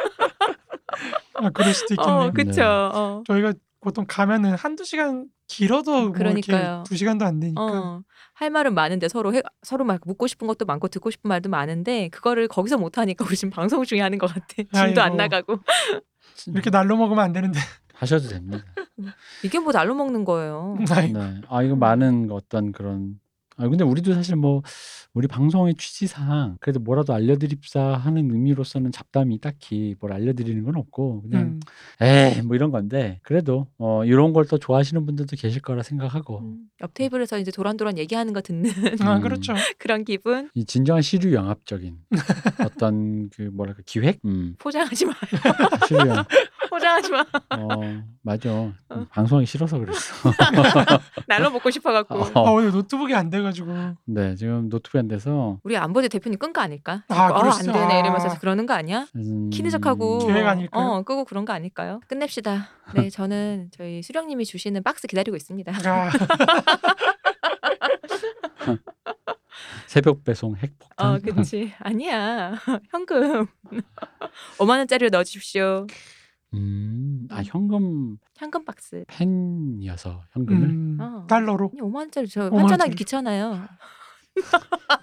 아 1.35 1.51
그럴 1.51 1.74
수도 1.74 1.93
있겠네요. 1.94 2.14
어, 2.24 2.31
그쵸. 2.32 2.62
어. 2.64 3.23
저희가 3.27 3.52
보통 3.81 4.06
가면은 4.09 4.55
한두 4.55 4.85
시간 4.85 5.27
길어도 5.47 5.90
뭐 6.05 6.12
그러니까요. 6.12 6.59
이렇게 6.62 6.82
두 6.89 6.97
시간도 6.97 7.27
안 7.27 7.39
되니까. 7.39 7.60
어. 7.62 8.02
할 8.43 8.51
말은 8.51 8.74
많은데 8.74 9.09
서로 9.09 9.32
해, 9.32 9.40
서로 9.62 9.85
막 9.85 10.01
묻고 10.05 10.27
싶은 10.27 10.48
것도 10.48 10.64
많고 10.64 10.89
듣고 10.89 11.10
싶은 11.10 11.28
말도 11.28 11.48
많은데 11.48 12.09
그거를 12.09 12.48
거기서 12.48 12.77
못 12.77 12.98
하니까 12.98 13.24
우리 13.24 13.36
지금 13.36 13.51
방송 13.55 13.85
중에 13.85 14.01
하는 14.01 14.19
것 14.19 14.27
같아. 14.27 14.47
짐도 14.85 15.01
안. 15.01 15.16
나가고. 15.16 15.59
이렇게 16.48 16.70
날로 16.70 16.97
먹으면 16.97 17.23
안 17.24 17.32
되는데. 17.32 17.60
하셔도 17.94 18.28
됩니다. 18.28 18.64
이게 19.44 19.60
뭐 19.60 19.70
날로 19.70 19.94
먹는 19.94 20.24
거예요. 20.24 20.77
네. 21.12 21.40
아 21.48 21.62
이거 21.62 21.77
많은 21.77 22.31
어떤 22.32 22.73
그런. 22.73 23.20
아 23.57 23.69
근데 23.69 23.85
우리도 23.85 24.15
사실 24.15 24.37
뭐 24.37 24.62
우리 25.15 25.29
방송의 25.29 25.74
취지상 25.74 26.57
그래도 26.61 26.81
뭐라도 26.81 27.12
알려드립사 27.12 27.81
하는 27.95 28.31
의미로서는 28.31 28.93
잡담이 28.93 29.41
딱히 29.41 29.95
뭘 30.01 30.12
알려드리는 30.12 30.62
건 30.65 30.77
없고 30.77 31.23
그냥 31.23 31.43
음. 31.43 31.61
에이 32.01 32.43
뭐 32.43 32.57
이런 32.57 32.70
건데 32.70 33.20
그래도 33.23 33.66
어 33.79 34.05
이런 34.05 34.33
걸또 34.33 34.59
좋아하시는 34.59 35.05
분들도 35.05 35.37
계실 35.37 35.61
거라 35.61 35.83
생각하고 35.83 36.41
음, 36.41 36.65
옆 36.81 36.95
테이블에서 36.95 37.39
이제 37.39 37.51
도란도란 37.51 37.99
얘기하는 37.99 38.33
거 38.33 38.41
듣는 38.41 38.70
아 39.01 39.16
음. 39.16 39.23
그렇죠. 39.23 39.53
그런 39.79 40.05
기분 40.05 40.51
이 40.55 40.65
진정한 40.65 41.03
시류 41.03 41.35
영합적인 41.35 41.97
어떤 42.65 43.29
그 43.31 43.43
뭐랄까 43.53 43.83
기획 43.85 44.20
음 44.24 44.55
포장하지 44.59 45.07
마. 45.07 45.12
시류 45.89 46.01
영합 46.01 46.27
포장하지 46.73 47.11
마. 47.11 47.20
어 47.51 48.03
맞아 48.23 48.51
음, 48.51 49.07
방송하기 49.11 49.44
싫어서 49.47 49.78
그랬어 49.78 50.15
날로 51.28 51.51
먹고 51.51 51.70
싶어갖고. 51.70 52.15
어. 52.35 52.47
아 52.49 52.51
오늘 52.53 52.70
노트북이 52.70 53.15
안 53.15 53.28
돼가지고. 53.28 53.73
네 54.07 54.35
지금 54.36 54.70
노트북이 54.70 54.99
안 54.99 55.09
돼서 55.09 55.59
우리 55.65 55.77
안보대 55.77 56.09
대표님 56.09 56.39
끈 56.39 56.53
거 56.55 56.62
아닐까? 56.62 57.05
아, 57.09 57.28
어, 57.28 57.35
안 57.44 57.53
수- 57.53 57.65
되네 57.70 57.78
아. 57.78 57.99
이러면서 57.99 58.39
그러는 58.39 58.65
거 58.65 58.73
아니야? 58.73 59.07
음, 59.16 59.51
키는 59.51 59.70
척하고 59.70 60.19
기획 60.20 60.47
아닐까요? 60.47 60.82
어 60.82 61.03
끄고 61.03 61.24
그런 61.27 61.44
거 61.44 61.53
아닐까요? 61.53 62.01
끝냅시다. 62.09 62.69
네 62.94 63.11
저는 63.11 63.70
저희 63.77 64.03
수령님이 64.03 64.47
주시는 64.47 64.82
박스 64.82 65.07
기다리고 65.07 65.36
있습니다. 65.36 65.73
아, 65.85 66.11
새벽 69.86 70.24
배송 70.24 70.57
핵폭탄 70.57 71.07
어 71.15 71.19
그치 71.23 71.74
아니야 71.78 72.55
현금 72.90 73.47
5만 74.57 74.78
원짜리로 74.78 75.11
넣어 75.11 75.23
주십시오. 75.24 75.86
음, 76.55 77.27
아 77.31 77.43
현금 77.43 78.19
현금 78.35 78.65
박스. 78.65 79.05
팬이어서 79.09 80.24
현금을 80.33 80.69
음, 80.69 80.99
어. 81.01 81.27
달러로. 81.27 81.70
아니 81.73 81.81
5만 81.81 81.95
원짜리 81.97 82.29
저 82.29 82.43
5만 82.51 82.57
환전하기 82.59 82.81
원짜리. 82.91 82.95
귀찮아요. 82.97 83.66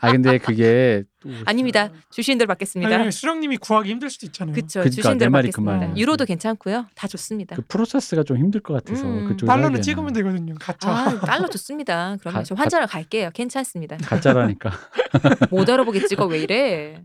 아 0.01 0.11
근데 0.11 0.37
그게 0.37 1.03
또 1.19 1.29
아닙니다. 1.45 1.89
주시는 2.11 2.37
대로 2.37 2.47
받겠습니다. 2.47 2.95
아니, 2.95 3.11
수령님이 3.11 3.57
구하기 3.57 3.89
힘들 3.89 4.09
수도 4.09 4.25
있잖아요. 4.27 4.53
그쵸. 4.55 4.81
그러니까 4.81 5.11
내 5.13 5.17
대로 5.19 5.31
말이 5.31 5.47
그 5.49 5.57
받겠습니다. 5.57 5.77
말이에요. 5.87 5.95
유로도 5.97 6.25
괜찮고요. 6.25 6.87
다 6.95 7.07
좋습니다. 7.07 7.55
그 7.55 7.61
프로세스가 7.67 8.23
좀 8.23 8.37
힘들 8.37 8.61
것 8.61 8.73
같아서 8.73 9.05
음. 9.05 9.27
그쪽 9.27 9.45
달러는 9.47 9.81
찍으면 9.81 10.13
되거든요. 10.13 10.55
가짜. 10.59 10.89
아, 10.89 11.19
달러 11.19 11.47
좋습니다. 11.49 12.17
그러면 12.19 12.39
가- 12.39 12.43
저 12.43 12.55
환전을 12.55 12.87
갈게요. 12.87 13.29
괜찮습니다. 13.33 13.97
가짜라니까. 13.97 14.71
못 15.51 15.69
알아보게 15.69 16.05
찍어 16.07 16.25
왜 16.27 16.39
이래? 16.39 17.03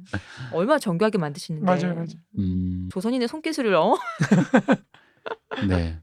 얼마나 0.52 0.78
정교하게 0.78 1.18
만드시는데. 1.18 1.64
맞아요, 1.66 1.94
맞아요. 1.94 2.06
음, 2.38 2.88
조선인의 2.92 3.28
손기술을 3.28 3.74
어? 3.74 3.96
네. 5.68 5.98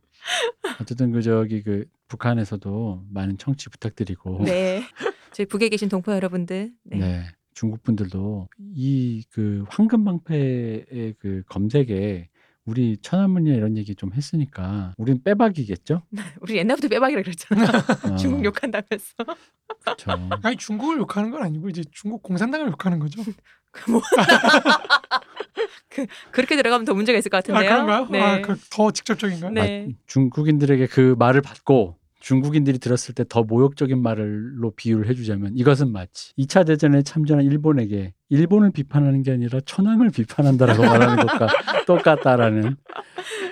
어쨌든 0.80 1.12
그 1.12 1.22
저기 1.22 1.62
그 1.64 1.86
북한에서도 2.08 3.04
많은 3.12 3.38
청취 3.38 3.70
부탁드리고 3.70 4.42
네. 4.46 4.84
저희 5.42 5.46
북에 5.48 5.70
계신 5.70 5.90
동포 5.90 6.14
여러분들. 6.14 6.72
네. 6.84 6.98
네. 6.98 7.24
중국 7.56 7.82
분들도 7.84 8.48
이 8.76 9.24
그 9.32 9.66
황금 9.70 10.04
방패의 10.04 11.16
그 11.20 11.42
검색에 11.48 12.30
우리 12.66 12.98
천안문이나 13.02 13.56
이런 13.56 13.76
얘기 13.76 13.96
좀 13.96 14.14
했으니까 14.14 14.94
우린 14.98 15.22
빼박이겠죠? 15.24 16.04
우리 16.42 16.58
옛날부터 16.58 16.88
빼박이라 16.90 17.24
그랬잖아. 17.24 17.64
어, 18.14 18.16
중국 18.18 18.46
욕한다면서. 18.46 19.16
그쵸. 19.84 20.12
아니 20.44 20.56
중국을 20.58 20.98
욕하는 21.00 21.32
건 21.32 21.42
아니고 21.44 21.70
이제 21.70 21.84
중국 21.92 22.22
공산당을 22.22 22.68
욕하는 22.68 23.00
거죠. 23.00 23.24
그 23.72 23.90
뭐. 23.92 24.02
그, 25.90 26.06
그렇게 26.32 26.56
들어가면 26.56 26.86
더 26.86 26.94
문제가 26.94 27.18
있을 27.20 27.30
것아 27.30 27.42
같은데요. 27.52 27.70
그런가요? 27.70 28.08
네. 28.12 28.22
아, 28.22 28.42
그 28.42 28.56
더 28.70 28.92
직접적인가요? 28.92 29.52
네. 29.52 29.90
중국인들에게 30.08 30.88
그 30.88 31.16
말을 31.18 31.42
받고 31.42 31.98
중국인들이 32.22 32.80
들었을 32.80 33.14
때 33.16 33.24
더 33.28 33.44
모욕적인 33.44 34.02
말로 34.02 34.72
비유를 34.76 35.08
해주자면 35.10 35.54
이것은 35.56 35.92
마치 35.92 36.34
2차 36.38 36.66
대전에 36.66 37.02
참전한 37.02 37.46
일본에게 37.46 38.14
일본을 38.30 38.72
비판하는 38.72 39.22
게 39.24 39.32
아니라 39.32 39.60
천황을 39.66 40.10
비판한다라고 40.12 40.82
말하는 40.84 41.26
것과 41.26 41.48
똑같다라는. 41.86 42.76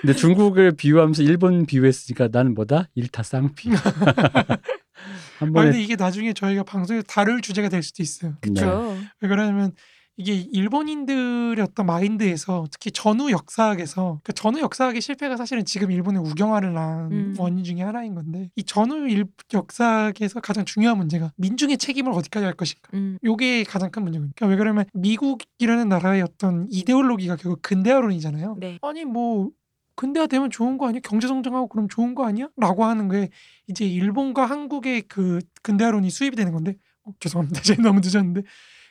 근데 0.00 0.14
중국을 0.14 0.72
비유하면서 0.72 1.22
일본 1.22 1.66
비유했으니까 1.66 2.28
나는 2.32 2.54
뭐다? 2.54 2.88
일타 2.94 3.22
쌍피. 3.22 3.70
한 5.38 5.48
아, 5.48 5.52
번에 5.52 5.70
근데 5.70 5.82
이게 5.82 5.96
나중에 5.96 6.32
저희가 6.32 6.62
방송에서 6.64 7.04
다룰 7.08 7.40
주제가 7.40 7.68
될 7.68 7.82
수도 7.82 8.02
있어요. 8.02 8.32
네. 8.42 8.52
그렇죠. 8.52 8.96
왜 9.20 9.28
그러냐면 9.28 9.72
이게 10.20 10.34
일본인들의 10.34 11.62
어떤 11.62 11.86
마인드에서 11.86 12.66
특히 12.70 12.90
전후 12.90 13.30
역사학에서 13.30 14.20
그 14.22 14.34
전후 14.34 14.60
역사학의 14.60 15.00
실패가 15.00 15.38
사실은 15.38 15.64
지금 15.64 15.90
일본의 15.90 16.20
우경화를 16.20 16.74
낳은 16.74 17.10
음. 17.10 17.34
원인 17.38 17.64
중에 17.64 17.80
하나인 17.80 18.14
건데 18.14 18.50
이 18.54 18.62
전후 18.62 19.08
일, 19.08 19.24
역사학에서 19.54 20.40
가장 20.40 20.66
중요한 20.66 20.98
문제가 20.98 21.32
민중의 21.36 21.78
책임을 21.78 22.12
어디까지 22.12 22.44
할 22.44 22.52
것인가 22.52 22.90
음. 22.92 23.16
요게 23.24 23.64
가장 23.64 23.90
큰 23.90 24.02
문제거든요. 24.02 24.32
그러니까 24.36 24.52
왜 24.52 24.58
그러면 24.58 24.84
미국이라는 24.92 25.88
나라의 25.88 26.20
어떤 26.20 26.66
이데올로기가 26.70 27.36
결국 27.36 27.62
근대화론이잖아요. 27.62 28.56
네. 28.60 28.78
아니 28.82 29.06
뭐 29.06 29.48
근대화 29.94 30.26
되면 30.26 30.50
좋은 30.50 30.76
거 30.76 30.86
아니야? 30.86 31.00
경제 31.02 31.28
성장하고 31.28 31.68
그럼 31.68 31.88
좋은 31.88 32.14
거 32.14 32.26
아니야? 32.26 32.50
라고 32.58 32.84
하는 32.84 33.08
게 33.08 33.30
이제 33.68 33.86
일본과 33.86 34.44
한국의 34.44 35.02
그 35.08 35.38
근대화론이 35.62 36.10
수입이 36.10 36.36
되는 36.36 36.52
건데 36.52 36.76
어, 37.04 37.12
죄송합니다. 37.20 37.62
제가 37.64 37.82
너무 37.82 38.00
늦었는데 38.04 38.42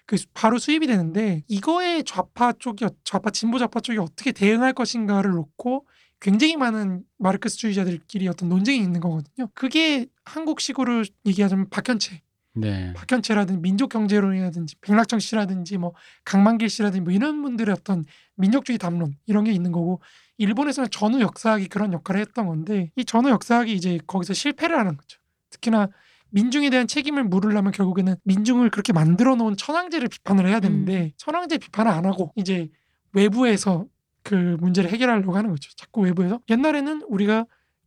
그 0.09 0.17
바로 0.33 0.57
수입이 0.57 0.87
되는데 0.87 1.43
이거에 1.47 2.01
좌파 2.01 2.51
쪽이 2.51 2.83
좌파 3.03 3.29
진보 3.29 3.59
좌파 3.59 3.79
쪽이 3.79 3.99
어떻게 3.99 4.31
대응할 4.31 4.73
것인가를 4.73 5.29
놓고 5.29 5.85
굉장히 6.19 6.57
많은 6.57 7.03
마르크스주의자들끼리 7.19 8.27
어떤 8.27 8.49
논쟁이 8.49 8.79
있는 8.79 9.01
거거든요. 9.01 9.49
그게 9.53 10.07
한국식으로 10.25 11.03
얘기하자면 11.27 11.69
박현채 11.69 12.23
네. 12.55 12.91
박현채라든지 12.93 13.61
민족경제론이라든지 13.61 14.77
백락정 14.81 15.19
씨라든지 15.19 15.77
뭐 15.77 15.93
강만길 16.25 16.69
씨라든지 16.69 17.01
뭐 17.01 17.13
이런 17.13 17.43
분들의 17.43 17.71
어떤 17.71 18.03
민족주의 18.33 18.79
담론 18.79 19.13
이런 19.27 19.43
게 19.43 19.51
있는 19.51 19.71
거고 19.71 20.01
일본에서는 20.39 20.89
전후 20.89 21.21
역사학이 21.21 21.67
그런 21.67 21.93
역할을 21.93 22.19
했던 22.19 22.47
건데 22.47 22.91
이 22.95 23.05
전후 23.05 23.29
역사학이 23.29 23.71
이제 23.75 23.99
거기서 24.07 24.33
실패를 24.33 24.75
하는 24.75 24.97
거죠. 24.97 25.19
특히나 25.51 25.89
민중에 26.31 26.69
대한 26.69 26.87
책임을 26.87 27.23
물으려면 27.23 27.71
결국에는 27.71 28.15
민중을 28.23 28.69
그렇게 28.69 28.93
만들어 28.93 29.35
놓은 29.35 29.57
천황제를 29.57 30.07
비판을 30.09 30.47
해야 30.47 30.59
되는데 30.59 31.11
천황제 31.17 31.57
비판을 31.57 31.91
안 31.91 32.05
하고 32.05 32.31
이제 32.35 32.69
외부에서 33.13 33.85
그 34.23 34.57
문제를 34.59 34.91
해결하려고 34.91 35.35
하는 35.35 35.49
거죠. 35.49 35.71
자꾸 35.75 36.01
외부에서 36.01 36.39
옛날에는 36.49 37.03
우리가 37.07 37.45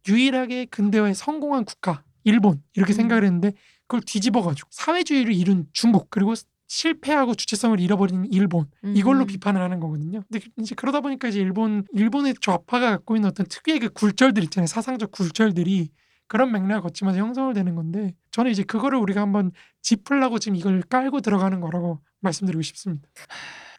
유일하게 0.08 0.66
근대화에 0.66 1.14
성공한 1.14 1.64
국가 1.64 2.02
일본 2.24 2.62
이렇게 2.74 2.92
음. 2.92 2.96
생각을 2.96 3.24
했는데 3.24 3.52
그걸 3.86 4.00
뒤집어가지고 4.02 4.68
사회주의를 4.72 5.34
이룬 5.34 5.66
중국 5.72 6.08
그리고 6.10 6.34
실패하고 6.66 7.34
주체성을 7.34 7.78
잃어버린 7.80 8.26
일본 8.30 8.66
이걸로 8.94 9.24
음. 9.24 9.26
비판을 9.26 9.60
하는 9.60 9.78
거거든요. 9.78 10.22
근데 10.30 10.46
이제 10.58 10.74
그러다 10.74 11.00
보니까 11.00 11.28
이제 11.28 11.38
일본 11.38 11.84
일본의 11.92 12.34
좌파가 12.40 12.90
갖고 12.90 13.14
있는 13.14 13.28
어떤 13.28 13.46
특유의 13.46 13.78
그 13.78 13.88
굴절들 13.90 14.42
있잖아요. 14.44 14.66
사상적 14.66 15.10
굴절들이 15.12 15.90
그런 16.32 16.50
맥락을 16.50 16.80
거치면서 16.80 17.20
형성을 17.20 17.52
되는 17.52 17.74
건데 17.74 18.14
저는 18.30 18.50
이제 18.50 18.62
그거를 18.62 18.98
우리가 18.98 19.20
한번 19.20 19.52
짚으려고 19.82 20.38
지금 20.38 20.56
이걸 20.56 20.80
깔고 20.80 21.20
들어가는 21.20 21.60
거라고 21.60 22.00
말씀드리고 22.20 22.62
싶습니다. 22.62 23.06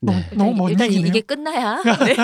네. 0.03 0.19
일단, 0.19 0.37
너무 0.37 0.53
먼 0.55 0.69
일단 0.69 0.85
이- 0.85 0.91
얘기네요. 0.91 1.07
이게 1.09 1.21
끝나야. 1.21 1.81
네. 2.05 2.15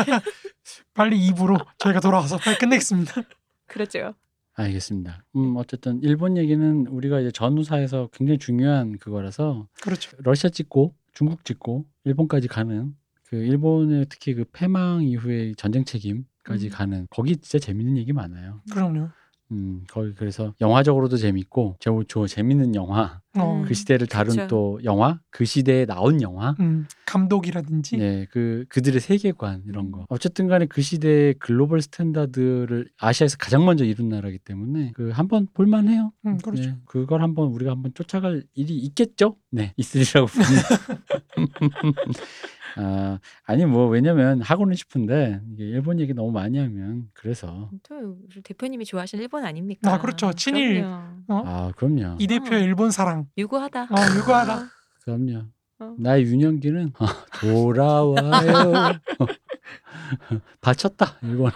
빨리 0.94 1.18
입으로 1.26 1.58
저희가 1.80 2.00
돌아와서 2.00 2.38
빨리 2.38 2.60
끝내겠습니다. 2.60 3.24
그렇죠. 3.66 4.14
알겠습니다. 4.54 5.24
음, 5.36 5.56
어쨌든 5.58 6.00
일본 6.04 6.38
얘기는 6.38 6.86
우리가 6.86 7.22
이제 7.22 7.32
전후사에서 7.32 8.10
굉장히 8.14 8.38
중요한 8.38 9.00
그거라서 9.00 9.68
그렇죠. 9.82 10.16
러시아 10.20 10.52
찍고 10.52 10.94
중국 11.12 11.44
찍고 11.44 11.88
일본까지 12.04 12.50
가는 12.50 12.94
그 13.24 13.36
일본의 13.38 14.06
특히 14.10 14.36
그 14.36 14.46
패망 14.54 15.02
이후의 15.02 15.56
전쟁 15.56 15.86
책임까지 15.86 16.68
음. 16.68 16.72
가는 16.72 17.08
거기 17.10 17.36
진짜 17.38 17.58
재밌는 17.66 17.98
얘기 17.98 18.14
많아요. 18.14 18.62
그럼요. 18.72 19.10
음, 19.52 19.84
거기 19.90 20.14
그래서 20.14 20.54
영화적으로도 20.62 21.18
재밌고 21.18 21.78
저, 21.80 22.04
저 22.08 22.28
재밌는 22.28 22.76
영화 22.76 23.20
어, 23.38 23.62
음. 23.62 23.66
그 23.66 23.74
시대를 23.74 24.08
다룬 24.08 24.36
그쵸. 24.36 24.48
또 24.48 24.80
영화 24.84 25.20
그 25.32 25.46
시대에 25.46 25.86
나온 25.86 26.22
영화 26.22 26.56
음, 26.60 26.88
감독이라든지 27.06 27.98
네, 27.98 28.28
그 28.32 28.66
그들의 28.70 29.00
세계관 29.00 29.64
이런 29.68 29.92
거. 29.92 30.06
어쨌든 30.10 30.48
간에 30.48 30.66
그 30.66 30.82
시대의 30.82 31.36
global 31.40 31.82
standard를 31.82 32.90
아시아에서 33.00 33.38
가장 33.38 33.66
먼저 33.66 33.86
이룬 33.86 34.10
나라이기 34.10 34.40
때문에 34.40 34.92
그 34.96 35.10
한번 35.10 35.48
볼만 35.54 35.88
해요. 35.88 36.12
음, 36.26 36.38
그렇죠. 36.38 36.70
네, 36.70 36.76
그걸 36.86 37.22
한번 37.22 37.48
우리가 37.48 37.72
한번 37.72 37.92
쫓아갈 37.94 38.44
일이 38.54 38.78
있겠죠? 38.78 39.36
네, 39.52 39.74
있으리라고 39.78 40.28
봅니다. 40.28 40.68
아, 42.78 43.20
아니 43.46 43.66
뭐 43.66 43.88
왜냐면 43.88 44.42
하고는 44.42 44.76
싶은데 44.76 45.42
이게 45.54 45.64
일본 45.66 46.00
얘기 46.00 46.14
너무 46.14 46.32
많이 46.32 46.58
하면 46.58 47.10
그래서 47.14 47.70
또 47.88 48.18
우리 48.26 48.42
대표님이 48.42 48.86
좋아하시는 48.86 49.22
일본 49.22 49.46
아닙니까? 49.46 49.94
아, 49.94 50.00
그렇죠. 50.00 50.34
친일. 50.34 50.82
그럼요. 50.82 51.24
어? 51.28 51.44
아, 51.46 51.72
그럼요. 51.76 52.18
이 52.20 52.28
대표 52.28 52.56
의 52.56 52.64
일본 52.64 52.92
사랑. 52.92 53.28
유구하다. 53.38 53.84
어, 53.84 54.18
유구하다. 54.18 54.68
그럼요. 55.04 55.46
어. 55.80 55.96
나의 55.98 56.24
윤영기는 56.26 56.94
돌아와요. 57.40 59.00
바쳤다 60.62 61.18
일본에 61.22 61.54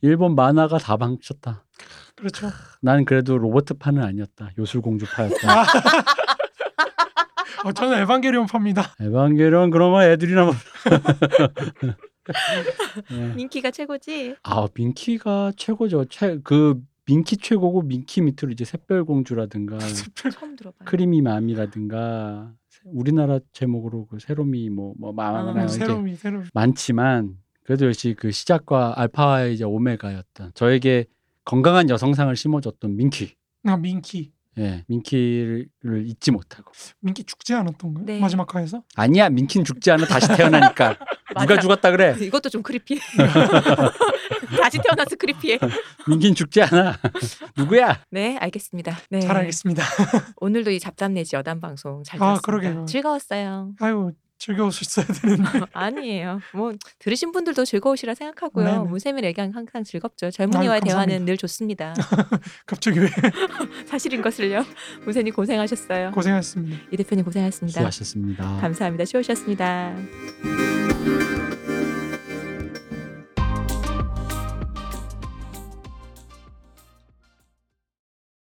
일본 0.00 0.34
만화가 0.34 0.78
다 0.78 0.96
방쳤다. 0.96 1.64
그렇죠. 2.14 2.50
나는 2.80 3.04
그래도 3.04 3.36
로버트 3.36 3.74
파는 3.74 4.02
아니었다. 4.02 4.50
요술공주 4.58 5.04
파였다. 5.14 5.36
아. 7.64 7.68
어, 7.68 7.72
저는 7.72 7.98
에반게리온 8.02 8.46
팝니다. 8.46 8.94
에반게리온 9.00 9.70
그러면 9.70 10.02
애들이나 10.10 10.44
뭐. 10.44 10.54
네. 13.10 13.34
민키가 13.34 13.70
최고지. 13.70 14.36
아 14.42 14.66
민키가 14.74 15.52
최고죠. 15.56 16.06
최, 16.06 16.38
그 16.42 16.80
민키 17.06 17.36
최고고 17.36 17.82
민키 17.82 18.20
밑으로 18.22 18.50
이제 18.50 18.64
샛별공주라든가. 18.64 19.78
크리미 20.84 21.22
맘이라든가 21.22 22.52
우리나라 22.84 23.38
제목으로 23.52 24.06
그 24.06 24.18
세로미 24.18 24.70
뭐뭐 24.70 25.12
많아요. 25.12 25.50
아, 25.56 25.68
새로미 25.68 26.14
새로미. 26.16 26.46
많지만 26.52 27.36
그래도 27.64 27.86
역시 27.86 28.14
그 28.18 28.30
시작과 28.30 28.94
알파와 28.96 29.44
이제 29.46 29.64
오메가였던 29.64 30.52
저에게 30.54 31.06
건강한 31.44 31.88
여성상을 31.90 32.34
심어줬던 32.34 32.96
민키. 32.96 33.34
아 33.64 33.76
민키. 33.76 34.32
예, 34.58 34.84
민키를 34.88 35.68
잊지 36.06 36.30
못하고. 36.30 36.72
민키 37.00 37.24
죽지 37.24 37.54
않았던가요? 37.54 38.04
네. 38.06 38.18
마지막 38.20 38.54
화에서? 38.54 38.82
아니야, 38.94 39.28
민키는 39.28 39.64
죽지 39.64 39.90
않아 39.90 40.06
다시 40.06 40.28
태어나니까. 40.28 40.96
누가. 41.38 41.60
죽었다 41.60 41.90
그래? 41.90 42.16
이것도 42.20 42.48
좀 42.48 42.62
크리피해. 42.62 42.98
다시 44.62 44.78
태어나서 44.82 45.16
크리피해. 45.18 45.58
민키는 46.08 46.34
죽지 46.34 46.62
않아. 46.62 46.96
누구야? 47.56 48.02
네, 48.10 48.36
알겠습니다. 48.38 48.96
네. 49.10 49.20
잘 49.20 49.36
알겠습니다. 49.36 49.82
오늘도 50.36 50.70
이 50.70 50.80
잡담내지 50.80 51.36
여담 51.36 51.60
방송 51.60 52.02
잘 52.04 52.22
아, 52.22 52.38
들었습니다. 52.38 52.46
그러게요. 52.46 52.84
즐거웠어요. 52.86 53.72
아유 53.80 54.12
즐거우셨어야 54.38 55.06
되는데 55.06 55.42
아니에요. 55.72 56.40
뭐 56.52 56.72
들으신 56.98 57.32
분들도 57.32 57.64
즐거우시라 57.64 58.14
생각하고요. 58.14 58.64
네네. 58.64 58.78
문세밀 58.80 59.24
얘기는 59.24 59.52
항상 59.54 59.82
즐겁죠. 59.84 60.30
젊은이와의 60.30 60.68
아유, 60.70 60.80
감사합니다. 60.80 61.06
대화는 61.06 61.24
늘 61.26 61.36
좋습니다. 61.36 61.94
갑자기 62.66 63.00
왜 63.00 63.08
사실인 63.86 64.22
것을요. 64.22 64.64
문세님 65.04 65.32
고생하셨어요. 65.34 66.10
고생하셨습니다. 66.12 66.76
이 66.92 66.96
대표님 66.96 67.24
고생하셨습니다. 67.24 67.78
수고하셨습니다. 67.80 68.56
감사합니다. 68.60 69.04
쉬우셨습니다. 69.04 69.94